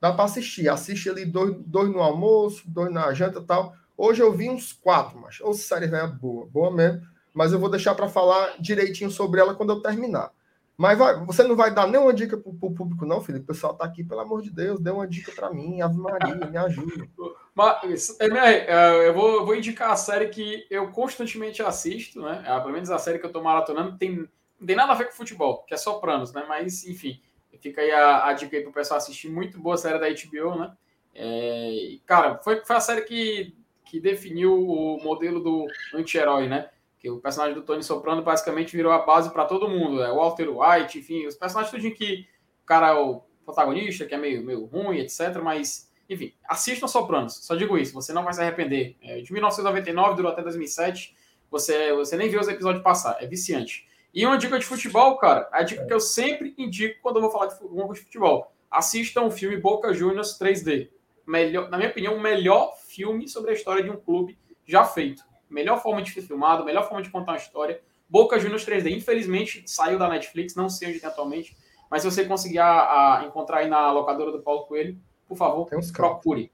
dá 0.00 0.12
para 0.12 0.24
assistir. 0.24 0.68
Assiste 0.68 1.08
ali 1.08 1.24
dois, 1.24 1.54
dois 1.66 1.90
no 1.90 2.00
almoço, 2.00 2.62
dois 2.66 2.92
na 2.92 3.12
janta 3.12 3.40
e 3.40 3.44
tal. 3.44 3.74
Hoje 3.96 4.22
eu 4.22 4.32
vi 4.32 4.50
uns 4.50 4.72
quatro, 4.72 5.18
mas 5.18 5.40
ou 5.40 5.54
série 5.54 5.86
é 5.86 6.06
boa, 6.06 6.46
boa 6.46 6.70
mesmo. 6.70 7.02
Mas 7.32 7.52
eu 7.52 7.58
vou 7.58 7.70
deixar 7.70 7.94
para 7.94 8.08
falar 8.08 8.54
direitinho 8.58 9.10
sobre 9.10 9.40
ela 9.40 9.54
quando 9.54 9.70
eu 9.70 9.80
terminar. 9.80 10.30
Mas 10.76 10.98
vai, 10.98 11.24
você 11.24 11.42
não 11.42 11.56
vai 11.56 11.72
dar 11.72 11.86
nenhuma 11.86 12.12
dica 12.12 12.36
pro, 12.36 12.52
pro 12.52 12.70
público, 12.70 13.06
não, 13.06 13.22
Felipe. 13.22 13.44
O 13.44 13.46
pessoal 13.46 13.74
tá 13.74 13.84
aqui, 13.84 14.04
pelo 14.04 14.20
amor 14.20 14.42
de 14.42 14.50
Deus, 14.50 14.78
dê 14.78 14.90
uma 14.90 15.06
dica 15.06 15.32
para 15.32 15.50
mim, 15.50 15.80
Ave 15.80 15.96
Maria, 15.96 16.34
me 16.34 16.56
ajuda. 16.56 17.08
Mas, 17.54 18.14
é, 18.20 19.08
eu 19.08 19.14
vou, 19.14 19.36
eu 19.36 19.46
vou 19.46 19.56
indicar 19.56 19.90
a 19.90 19.96
série 19.96 20.28
que 20.28 20.66
eu 20.70 20.90
constantemente 20.90 21.62
assisto, 21.62 22.20
né? 22.20 22.44
É, 22.46 22.60
pelo 22.60 22.72
menos 22.72 22.90
a 22.90 22.98
série 22.98 23.18
que 23.18 23.24
eu 23.24 23.32
tô 23.32 23.42
maratonando 23.42 23.96
tem, 23.96 24.28
não 24.60 24.66
tem 24.66 24.76
nada 24.76 24.92
a 24.92 24.94
ver 24.94 25.06
com 25.06 25.12
futebol, 25.12 25.62
que 25.62 25.72
é 25.72 25.76
Sopranos, 25.78 26.34
né? 26.34 26.44
Mas, 26.46 26.86
enfim, 26.86 27.18
fica 27.58 27.80
aí 27.80 27.90
a, 27.90 28.26
a 28.26 28.32
dica 28.34 28.54
aí 28.54 28.62
pro 28.62 28.72
pessoal 28.72 28.98
assistir. 28.98 29.30
Muito 29.30 29.58
boa 29.58 29.78
série 29.78 29.98
da 29.98 30.08
HBO, 30.08 30.58
né? 30.58 30.72
É, 31.14 31.96
cara, 32.04 32.36
foi, 32.44 32.62
foi 32.62 32.76
a 32.76 32.80
série 32.80 33.02
que, 33.02 33.56
que 33.86 33.98
definiu 33.98 34.52
o 34.52 35.02
modelo 35.02 35.40
do 35.40 35.66
anti-herói, 35.94 36.46
né? 36.46 36.68
Que 37.06 37.10
o 37.10 37.20
personagem 37.20 37.54
do 37.54 37.62
Tony 37.62 37.84
Soprano 37.84 38.20
basicamente 38.20 38.76
virou 38.76 38.90
a 38.90 38.98
base 38.98 39.32
para 39.32 39.44
todo 39.44 39.68
mundo. 39.68 40.02
É 40.02 40.12
Walter 40.12 40.48
White, 40.48 40.98
enfim, 40.98 41.24
os 41.24 41.36
personagens 41.36 41.72
tudinho 41.72 41.94
que 41.94 42.26
o 42.64 42.66
cara 42.66 42.88
é 42.88 42.94
o 42.94 43.22
protagonista, 43.44 44.04
que 44.04 44.12
é 44.12 44.18
meio, 44.18 44.44
meio 44.44 44.64
ruim, 44.64 44.98
etc. 44.98 45.40
Mas, 45.40 45.88
enfim, 46.10 46.34
assistam 46.48 46.88
Sopranos. 46.88 47.36
Só 47.46 47.54
digo 47.54 47.78
isso, 47.78 47.94
você 47.94 48.12
não 48.12 48.24
vai 48.24 48.32
se 48.34 48.40
arrepender. 48.40 48.96
É, 49.00 49.20
de 49.20 49.32
1999, 49.32 50.16
durou 50.16 50.32
até 50.32 50.42
2007. 50.42 51.16
Você, 51.48 51.92
você 51.92 52.16
nem 52.16 52.28
viu 52.28 52.40
os 52.40 52.48
episódios 52.48 52.82
passar. 52.82 53.22
É 53.22 53.26
viciante. 53.28 53.86
E 54.12 54.26
uma 54.26 54.36
dica 54.36 54.58
de 54.58 54.66
futebol, 54.66 55.16
cara, 55.16 55.48
a 55.52 55.62
dica 55.62 55.86
que 55.86 55.94
eu 55.94 56.00
sempre 56.00 56.56
indico 56.58 56.98
quando 57.02 57.18
eu 57.18 57.22
vou 57.22 57.30
falar 57.30 57.46
de 57.46 58.00
futebol. 58.00 58.52
Assistam 58.68 59.22
o 59.22 59.30
filme 59.30 59.56
Boca 59.56 59.94
Juniors 59.94 60.36
3D 60.36 60.88
melhor, 61.24 61.68
na 61.70 61.76
minha 61.76 61.90
opinião, 61.90 62.16
o 62.16 62.20
melhor 62.20 62.76
filme 62.86 63.28
sobre 63.28 63.50
a 63.50 63.54
história 63.54 63.82
de 63.82 63.90
um 63.90 63.96
clube 63.96 64.38
já 64.64 64.84
feito. 64.84 65.22
Melhor 65.48 65.82
forma 65.82 66.02
de 66.02 66.10
ser 66.10 66.22
filmado, 66.22 66.64
melhor 66.64 66.88
forma 66.88 67.02
de 67.02 67.10
contar 67.10 67.32
uma 67.32 67.38
história. 67.38 67.80
Boca 68.08 68.38
Juniors 68.38 68.64
3D, 68.64 68.96
infelizmente, 68.96 69.64
saiu 69.66 69.98
da 69.98 70.08
Netflix, 70.08 70.54
não 70.54 70.68
sei 70.68 70.88
onde 70.88 71.00
tem 71.00 71.08
atualmente, 71.08 71.56
mas 71.90 72.02
se 72.02 72.10
você 72.10 72.24
conseguir 72.24 72.58
a, 72.58 73.20
a 73.20 73.24
encontrar 73.26 73.58
aí 73.58 73.68
na 73.68 73.90
locadora 73.92 74.32
do 74.32 74.42
Paulo 74.42 74.66
Coelho, 74.66 74.98
por 75.26 75.36
favor, 75.36 75.68
procure. 75.92 76.52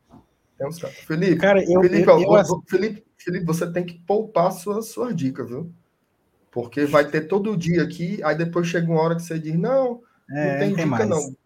Tem 0.58 0.66
uns 0.66 0.78
Felipe, 0.78 1.36
Cara, 1.36 1.62
eu, 1.62 1.80
Felipe, 1.80 2.08
eu, 2.08 2.20
eu, 2.20 2.36
eu, 2.36 2.62
Felipe, 2.68 3.04
Felipe, 3.16 3.44
você 3.44 3.70
tem 3.70 3.84
que 3.84 3.98
poupar 4.00 4.52
suas, 4.52 4.88
suas 4.88 5.14
dicas, 5.14 5.48
viu? 5.48 5.72
Porque 6.50 6.84
vai 6.84 7.04
ter 7.04 7.22
todo 7.22 7.56
dia 7.56 7.82
aqui, 7.82 8.22
aí 8.22 8.36
depois 8.36 8.66
chega 8.66 8.90
uma 8.90 9.00
hora 9.00 9.16
que 9.16 9.22
você 9.22 9.38
diz, 9.38 9.54
não, 9.58 10.02
é, 10.30 10.52
não 10.52 10.58
tem 10.58 10.70
dica, 10.70 10.86
mais. 10.86 11.08
não. 11.08 11.36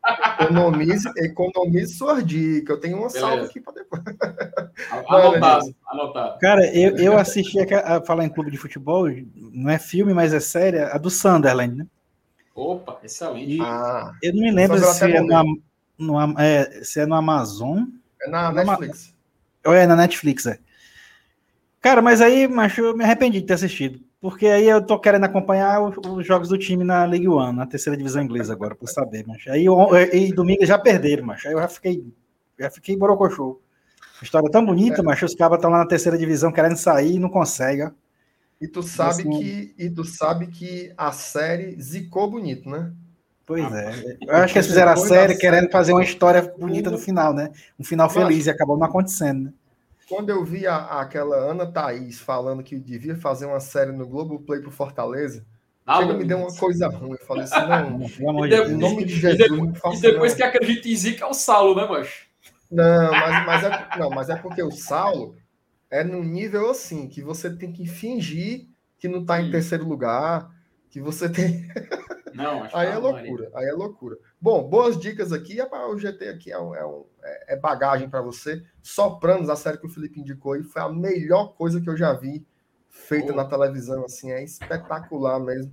Economize, 0.40 1.08
economize 1.16 1.94
suas 1.94 2.24
dicas. 2.24 2.76
Eu 2.76 2.80
tenho 2.80 2.98
uma 2.98 3.08
salva 3.08 3.44
aqui 3.44 3.60
para 3.60 3.74
depois. 3.74 4.02
Anotado, 4.90 5.74
anotado. 5.86 6.38
Cara, 6.38 6.66
eu, 6.76 6.96
eu 6.98 7.18
assisti 7.18 7.58
a, 7.60 7.96
a, 7.96 8.02
falar 8.02 8.24
em 8.24 8.28
clube 8.28 8.50
de 8.50 8.58
futebol, 8.58 9.06
não 9.34 9.70
é 9.70 9.78
filme, 9.78 10.12
mas 10.12 10.34
é 10.34 10.40
série, 10.40 10.78
a 10.78 10.98
do 10.98 11.08
Sunderland, 11.08 11.76
né? 11.76 11.86
Opa, 12.54 12.98
excelente. 13.02 13.58
Ah, 13.60 14.12
eu 14.22 14.34
não 14.34 14.42
me 14.42 14.50
lembro 14.50 14.78
se 14.78 15.04
é, 15.04 15.20
no, 15.20 15.62
no, 15.98 16.40
é, 16.40 16.84
se 16.84 17.00
é 17.00 17.06
no 17.06 17.14
Amazon. 17.14 17.84
É 18.20 18.28
na 18.28 18.52
Netflix. 18.52 19.14
Ou 19.64 19.74
é 19.74 19.86
na 19.86 19.96
Netflix, 19.96 20.46
é. 20.46 20.58
Cara, 21.80 22.02
mas 22.02 22.20
aí, 22.20 22.48
macho, 22.48 22.80
eu 22.80 22.96
me 22.96 23.04
arrependi 23.04 23.40
de 23.40 23.46
ter 23.46 23.54
assistido. 23.54 24.00
Porque 24.20 24.46
aí 24.46 24.68
eu 24.68 24.84
tô 24.84 24.98
querendo 24.98 25.24
acompanhar 25.24 25.80
os, 25.80 26.26
jogos 26.26 26.48
do 26.48 26.58
time 26.58 26.82
na 26.82 27.04
League 27.04 27.28
One, 27.28 27.56
na 27.56 27.66
terceira 27.66 27.96
divisão 27.96 28.22
inglesa 28.22 28.52
agora, 28.52 28.74
por 28.74 28.88
saber, 28.88 29.24
mas 29.26 29.46
aí 29.46 29.66
e 30.12 30.32
domingo 30.32 30.64
já 30.66 30.78
perderam, 30.78 31.24
mas 31.24 31.44
aí 31.46 31.52
eu 31.52 31.60
já 31.60 31.68
fiquei, 31.68 32.04
já 32.58 32.70
fiquei 32.70 32.96
borocochô. 32.96 33.60
História 34.22 34.50
tão 34.50 34.64
bonita, 34.64 35.00
é. 35.00 35.04
mas 35.04 35.20
os 35.22 35.34
cabas 35.34 35.58
estão 35.58 35.70
lá 35.70 35.78
na 35.78 35.86
terceira 35.86 36.16
divisão 36.16 36.52
querendo 36.52 36.76
sair 36.76 37.16
e 37.16 37.18
não 37.18 37.28
conseguem. 37.28 37.90
E 38.60 38.66
tu 38.66 38.82
sabe 38.82 39.20
assim, 39.20 39.30
que 39.30 39.74
e 39.78 39.90
tu 39.90 40.04
sabe 40.04 40.46
que 40.46 40.92
a 40.96 41.12
série 41.12 41.80
zicou 41.80 42.30
bonito, 42.30 42.68
né? 42.68 42.92
Pois 43.44 43.72
é. 43.72 44.16
Eu 44.22 44.34
acho 44.36 44.52
que 44.52 44.58
eles 44.58 44.66
fizeram 44.66 44.92
a 44.92 44.96
série 44.96 45.36
querendo 45.36 45.70
fazer 45.70 45.92
uma 45.92 46.02
história 46.02 46.42
bonita 46.58 46.90
no 46.90 46.98
final, 46.98 47.32
né? 47.32 47.50
Um 47.78 47.84
final 47.84 48.10
feliz 48.10 48.46
e 48.46 48.50
acabou 48.50 48.76
não 48.76 48.86
acontecendo, 48.86 49.44
né? 49.44 49.52
Quando 50.08 50.30
eu 50.30 50.44
vi 50.44 50.66
a, 50.66 51.00
aquela 51.00 51.36
Ana 51.36 51.66
Thaís 51.66 52.18
falando 52.18 52.62
que 52.62 52.76
devia 52.76 53.16
fazer 53.16 53.46
uma 53.46 53.60
série 53.60 53.92
no 53.92 54.06
Globo 54.06 54.38
Play 54.38 54.60
pro 54.60 54.70
Fortaleza, 54.70 55.44
ah, 55.84 55.98
chega, 55.98 56.14
me 56.14 56.24
deu 56.24 56.38
uma 56.38 56.54
coisa 56.54 56.88
ruim. 56.88 57.12
Eu 57.12 57.26
falei 57.26 57.44
assim, 57.44 57.60
não, 57.60 58.08
pelo 58.10 58.30
amor 58.30 58.48
de 58.48 58.56
Deus, 58.56 58.70
em 58.70 58.76
nome 58.76 59.04
de 59.04 59.16
Jesus, 59.16 59.40
e 59.40 59.66
depois, 59.66 59.98
e 59.98 60.02
depois 60.02 60.34
que 60.34 60.42
acredita 60.42 60.88
em 60.88 60.96
Zica 60.96 61.24
é 61.24 61.28
o 61.28 61.34
Saulo, 61.34 61.76
né, 61.76 61.86
macho? 61.86 62.25
Não, 62.70 63.10
mas, 63.12 63.46
mas, 63.46 63.64
é, 63.64 63.98
não, 63.98 64.10
mas 64.10 64.28
é 64.28 64.36
porque 64.36 64.62
o 64.62 64.70
Saulo 64.70 65.36
é 65.90 66.02
num 66.02 66.22
nível 66.22 66.70
assim, 66.70 67.08
que 67.08 67.22
você 67.22 67.54
tem 67.54 67.72
que 67.72 67.86
fingir 67.86 68.66
que 68.98 69.08
não 69.08 69.24
tá 69.24 69.40
em 69.40 69.50
terceiro 69.50 69.86
lugar, 69.86 70.50
que 70.90 71.00
você 71.00 71.28
tem. 71.28 71.68
Não, 72.34 72.64
acho 72.64 72.76
aí 72.76 72.88
é 72.88 72.98
loucura, 72.98 73.50
aí 73.54 73.66
é 73.66 73.72
loucura. 73.72 74.18
Bom, 74.38 74.68
boas 74.68 74.98
dicas 74.98 75.32
aqui. 75.32 75.56
Para 75.64 75.88
o 75.88 75.98
GT 75.98 76.28
aqui 76.28 76.52
é, 76.52 76.58
um, 76.58 76.74
é, 76.74 76.86
um, 76.86 77.06
é, 77.22 77.54
é 77.54 77.56
bagagem 77.56 78.10
para 78.10 78.20
você. 78.20 78.62
Sopranos, 78.82 79.48
a 79.48 79.56
série 79.56 79.78
que 79.78 79.86
o 79.86 79.90
Felipe 79.90 80.20
indicou 80.20 80.52
aí, 80.52 80.62
foi 80.62 80.82
a 80.82 80.88
melhor 80.90 81.54
coisa 81.54 81.80
que 81.80 81.88
eu 81.88 81.96
já 81.96 82.12
vi 82.12 82.46
feita 82.90 83.32
oh. 83.32 83.36
na 83.36 83.46
televisão. 83.46 84.04
Assim, 84.04 84.32
é 84.32 84.44
espetacular 84.44 85.40
mesmo. 85.40 85.72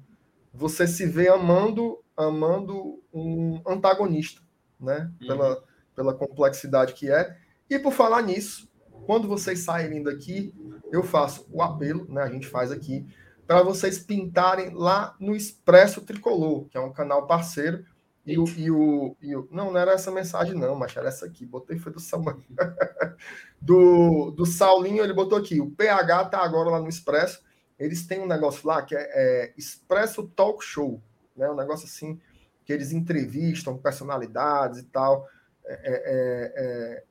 Você 0.53 0.87
se 0.87 1.05
vê 1.05 1.27
amando, 1.27 2.01
amando 2.15 3.03
um 3.13 3.61
antagonista, 3.67 4.41
né? 4.79 5.11
Uhum. 5.19 5.27
Pela, 5.27 5.63
pela 5.95 6.13
complexidade 6.13 6.93
que 6.93 7.11
é. 7.11 7.35
E 7.69 7.79
por 7.79 7.93
falar 7.93 8.21
nisso, 8.21 8.69
quando 9.05 9.27
vocês 9.27 9.59
saírem 9.59 10.03
daqui, 10.03 10.53
eu 10.91 11.03
faço 11.03 11.47
o 11.51 11.61
apelo, 11.61 12.05
né? 12.11 12.21
A 12.21 12.29
gente 12.29 12.47
faz 12.47 12.71
aqui 12.71 13.05
para 13.45 13.61
vocês 13.61 13.99
pintarem 13.99 14.73
lá 14.73 15.15
no 15.19 15.35
Expresso 15.35 16.01
Tricolor, 16.01 16.65
que 16.65 16.77
é 16.77 16.81
um 16.81 16.93
canal 16.93 17.27
parceiro. 17.27 17.85
E 18.25 18.37
o, 18.39 18.45
e 18.55 18.71
o, 18.71 19.17
e 19.21 19.35
o, 19.35 19.47
não, 19.51 19.71
não 19.71 19.77
era 19.77 19.91
essa 19.91 20.09
mensagem, 20.09 20.53
não, 20.53 20.75
mas 20.75 20.95
era 20.95 21.09
essa 21.09 21.25
aqui. 21.25 21.45
Botei 21.45 21.77
foi 21.77 21.91
do 21.91 21.99
Samuel. 21.99 22.41
do, 23.61 24.31
do 24.31 24.45
Saulinho, 24.45 25.03
ele 25.03 25.13
botou 25.13 25.37
aqui. 25.37 25.59
O 25.59 25.71
PH 25.71 26.25
tá 26.25 26.39
agora 26.41 26.69
lá 26.69 26.79
no 26.79 26.87
Expresso. 26.87 27.41
Eles 27.77 28.07
têm 28.07 28.21
um 28.21 28.27
negócio 28.27 28.65
lá 28.65 28.81
que 28.81 28.95
é, 28.95 29.09
é 29.13 29.53
Expresso 29.57 30.23
Talk 30.29 30.63
Show. 30.63 31.01
Né? 31.35 31.49
Um 31.49 31.55
negócio 31.55 31.85
assim 31.85 32.19
que 32.63 32.71
eles 32.71 32.93
entrevistam 32.93 33.77
personalidades 33.77 34.79
e 34.79 34.83
tal. 34.83 35.27
É, 35.65 35.73
é, 35.73 35.93
é, 35.93 36.53
é. 36.55 37.03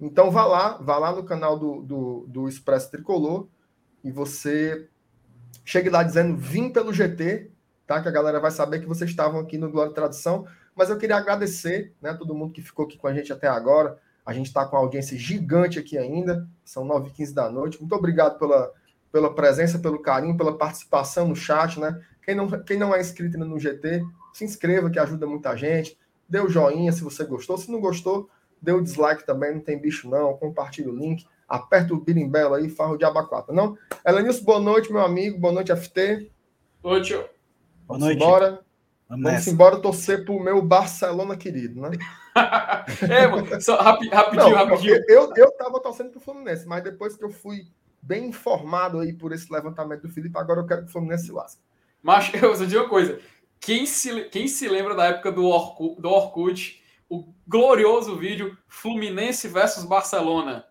então 0.00 0.30
vá 0.30 0.44
lá, 0.44 0.78
vá 0.78 0.98
lá 0.98 1.12
no 1.12 1.24
canal 1.24 1.58
do, 1.58 1.82
do, 1.82 2.26
do 2.28 2.48
Expresso 2.48 2.90
Tricolor 2.90 3.46
e 4.02 4.10
você 4.10 4.88
chegue 5.64 5.90
lá 5.90 6.02
dizendo 6.02 6.36
vim 6.36 6.70
pelo 6.70 6.92
GT, 6.92 7.50
tá? 7.86 8.00
Que 8.00 8.08
a 8.08 8.12
galera 8.12 8.40
vai 8.40 8.50
saber 8.50 8.80
que 8.80 8.86
vocês 8.86 9.10
estavam 9.10 9.40
aqui 9.40 9.58
no 9.58 9.70
Glória 9.70 9.90
e 9.90 9.94
Tradição. 9.94 10.46
Mas 10.74 10.90
eu 10.90 10.98
queria 10.98 11.16
agradecer, 11.16 11.94
né, 12.02 12.12
todo 12.12 12.34
mundo 12.34 12.52
que 12.52 12.60
ficou 12.60 12.84
aqui 12.84 12.98
com 12.98 13.06
a 13.06 13.14
gente 13.14 13.32
até 13.32 13.48
agora. 13.48 13.98
A 14.24 14.32
gente 14.32 14.46
está 14.46 14.66
com 14.66 14.76
uma 14.76 14.82
audiência 14.82 15.16
gigante 15.16 15.78
aqui 15.78 15.96
ainda, 15.96 16.46
são 16.64 16.86
9h15 16.86 17.32
da 17.32 17.50
noite. 17.50 17.78
Muito 17.80 17.94
obrigado 17.94 18.38
pela, 18.38 18.72
pela 19.10 19.34
presença, 19.34 19.78
pelo 19.78 20.00
carinho, 20.00 20.36
pela 20.36 20.58
participação 20.58 21.28
no 21.28 21.36
chat, 21.36 21.80
né? 21.80 22.00
Quem 22.22 22.34
não, 22.34 22.48
quem 22.62 22.76
não 22.76 22.94
é 22.94 23.00
inscrito 23.00 23.38
no 23.38 23.58
GT, 23.58 24.04
se 24.32 24.44
inscreva, 24.44 24.90
que 24.90 24.98
ajuda 24.98 25.26
muita 25.26 25.56
gente. 25.56 25.96
Dê 26.28 26.40
o 26.40 26.48
joinha 26.48 26.92
se 26.92 27.02
você 27.02 27.24
gostou. 27.24 27.56
Se 27.56 27.70
não 27.70 27.80
gostou, 27.80 28.28
dê 28.60 28.72
o 28.72 28.82
dislike 28.82 29.24
também, 29.24 29.54
não 29.54 29.60
tem 29.60 29.80
bicho 29.80 30.08
não. 30.08 30.36
Compartilhe 30.36 30.88
o 30.88 30.96
link 30.96 31.26
aperta 31.48 31.94
o 31.94 32.00
birimbelo 32.00 32.54
aí, 32.54 32.68
farro 32.68 32.96
de 32.96 33.04
abacate, 33.04 33.52
não? 33.52 33.76
Elenilson, 34.04 34.44
boa 34.44 34.60
noite, 34.60 34.92
meu 34.92 35.02
amigo, 35.02 35.38
boa 35.38 35.52
noite, 35.52 35.74
FT. 35.74 36.30
Boa 36.82 36.96
noite. 36.96 37.14
Vamos 37.86 38.02
noite. 38.02 38.16
embora. 38.16 38.60
Vamos, 39.08 39.24
Vamos 39.24 39.46
embora 39.46 39.80
torcer 39.80 40.24
pro 40.24 40.40
meu 40.40 40.60
Barcelona 40.60 41.36
querido, 41.36 41.80
né? 41.80 41.90
é, 43.08 43.28
mano, 43.28 43.60
só 43.60 43.76
rapi, 43.76 44.08
rapidinho, 44.08 44.50
não, 44.50 44.56
rapidinho. 44.56 45.00
Eu, 45.08 45.32
eu 45.36 45.52
tava 45.52 45.80
torcendo 45.80 46.10
pro 46.10 46.20
Fluminense, 46.20 46.66
mas 46.66 46.82
depois 46.82 47.16
que 47.16 47.24
eu 47.24 47.30
fui 47.30 47.68
bem 48.02 48.26
informado 48.26 48.98
aí 48.98 49.12
por 49.12 49.32
esse 49.32 49.52
levantamento 49.52 50.02
do 50.02 50.08
Felipe, 50.08 50.36
agora 50.36 50.60
eu 50.60 50.66
quero 50.66 50.82
que 50.82 50.88
o 50.88 50.92
Fluminense 50.92 51.26
se 51.26 51.32
lasque. 51.32 51.62
Mas 52.02 52.34
eu 52.34 52.52
vou 52.52 52.66
dizer 52.66 52.78
uma 52.78 52.88
coisa. 52.88 53.20
Quem 53.60 53.86
se, 53.86 54.24
quem 54.24 54.46
se 54.46 54.68
lembra 54.68 54.94
da 54.94 55.06
época 55.06 55.32
do 55.32 55.44
Orkut, 55.46 56.00
do 56.00 56.08
Orkut, 56.08 56.82
o 57.08 57.32
glorioso 57.46 58.16
vídeo 58.16 58.56
Fluminense 58.68 59.48
versus 59.48 59.84
Barcelona? 59.84 60.66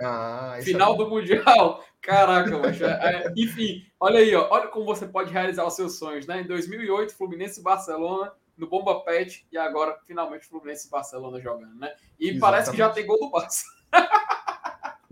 Ah, 0.00 0.58
Final 0.62 0.94
é 0.94 0.96
do 0.98 1.08
Mundial. 1.08 1.84
Caraca, 2.02 2.58
mas, 2.58 2.80
é, 2.80 2.86
é, 2.86 3.32
enfim, 3.36 3.86
olha 4.00 4.18
aí, 4.18 4.34
ó, 4.34 4.48
olha 4.50 4.66
como 4.66 4.84
você 4.84 5.06
pode 5.06 5.32
realizar 5.32 5.64
os 5.64 5.74
seus 5.74 5.98
sonhos, 5.98 6.26
né? 6.26 6.40
Em 6.40 6.46
2008, 6.46 7.14
Fluminense 7.14 7.60
e 7.60 7.62
Barcelona 7.62 8.32
no 8.56 8.66
Bomba 8.66 9.00
Pet 9.00 9.46
e 9.50 9.56
agora 9.56 9.96
finalmente 10.04 10.46
Fluminense 10.46 10.88
e 10.88 10.90
Barcelona 10.90 11.40
jogando, 11.40 11.78
né? 11.78 11.92
E 12.18 12.30
Exatamente. 12.30 12.40
parece 12.40 12.70
que 12.72 12.76
já 12.76 12.90
tem 12.90 13.06
gol 13.06 13.18
do 13.20 13.30
Barça. 13.30 13.64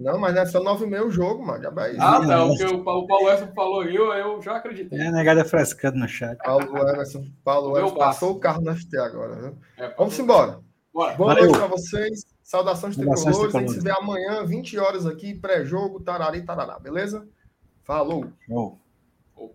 Não, 0.01 0.18
mas 0.18 0.35
não 0.35 0.43
é 0.43 0.47
só 0.47 0.62
9 0.62 0.86
meio 0.86 1.09
o 1.09 1.10
jogo, 1.10 1.44
mano. 1.44 1.62
Já 1.62 1.70
vai... 1.70 1.94
Ah, 1.98 2.27
tá. 2.27 2.44
O 2.44 2.56
que 2.56 2.64
o, 2.64 2.82
Paulo 2.82 3.28
Emerson 3.28 3.52
falou 3.55 3.85
eu, 3.85 4.12
eu 4.14 4.40
já 4.40 4.56
acreditei. 4.56 4.98
É, 4.98 5.10
negada 5.10 5.44
frescando 5.44 5.98
no 5.98 6.09
chat. 6.09 6.39
Paulo 6.39 6.78
Emerson, 6.78 7.27
Paulo 7.44 7.77
Emerson 7.77 7.97
passou 7.97 8.32
o 8.32 8.40
carro 8.40 8.62
no 8.62 8.74
FT 8.74 8.97
agora. 8.97 9.36
Né? 9.36 9.52
É, 9.77 9.94
Vamos 9.98 10.18
embora. 10.18 10.59
Bora. 10.93 11.14
Boa 11.14 11.35
noite 11.35 11.52
para 11.52 11.66
vocês. 11.66 12.24
Saudações 12.43 12.97
tricolores. 12.97 13.55
A 13.55 13.60
gente 13.60 13.72
se 13.72 13.81
vê 13.81 13.90
amanhã, 13.90 14.44
20 14.44 14.78
horas 14.78 15.06
aqui, 15.06 15.35
pré-jogo, 15.35 16.01
tarari, 16.01 16.43
tarará, 16.43 16.78
beleza? 16.78 17.28
Falou. 17.85 18.27
Oh. 18.48 18.77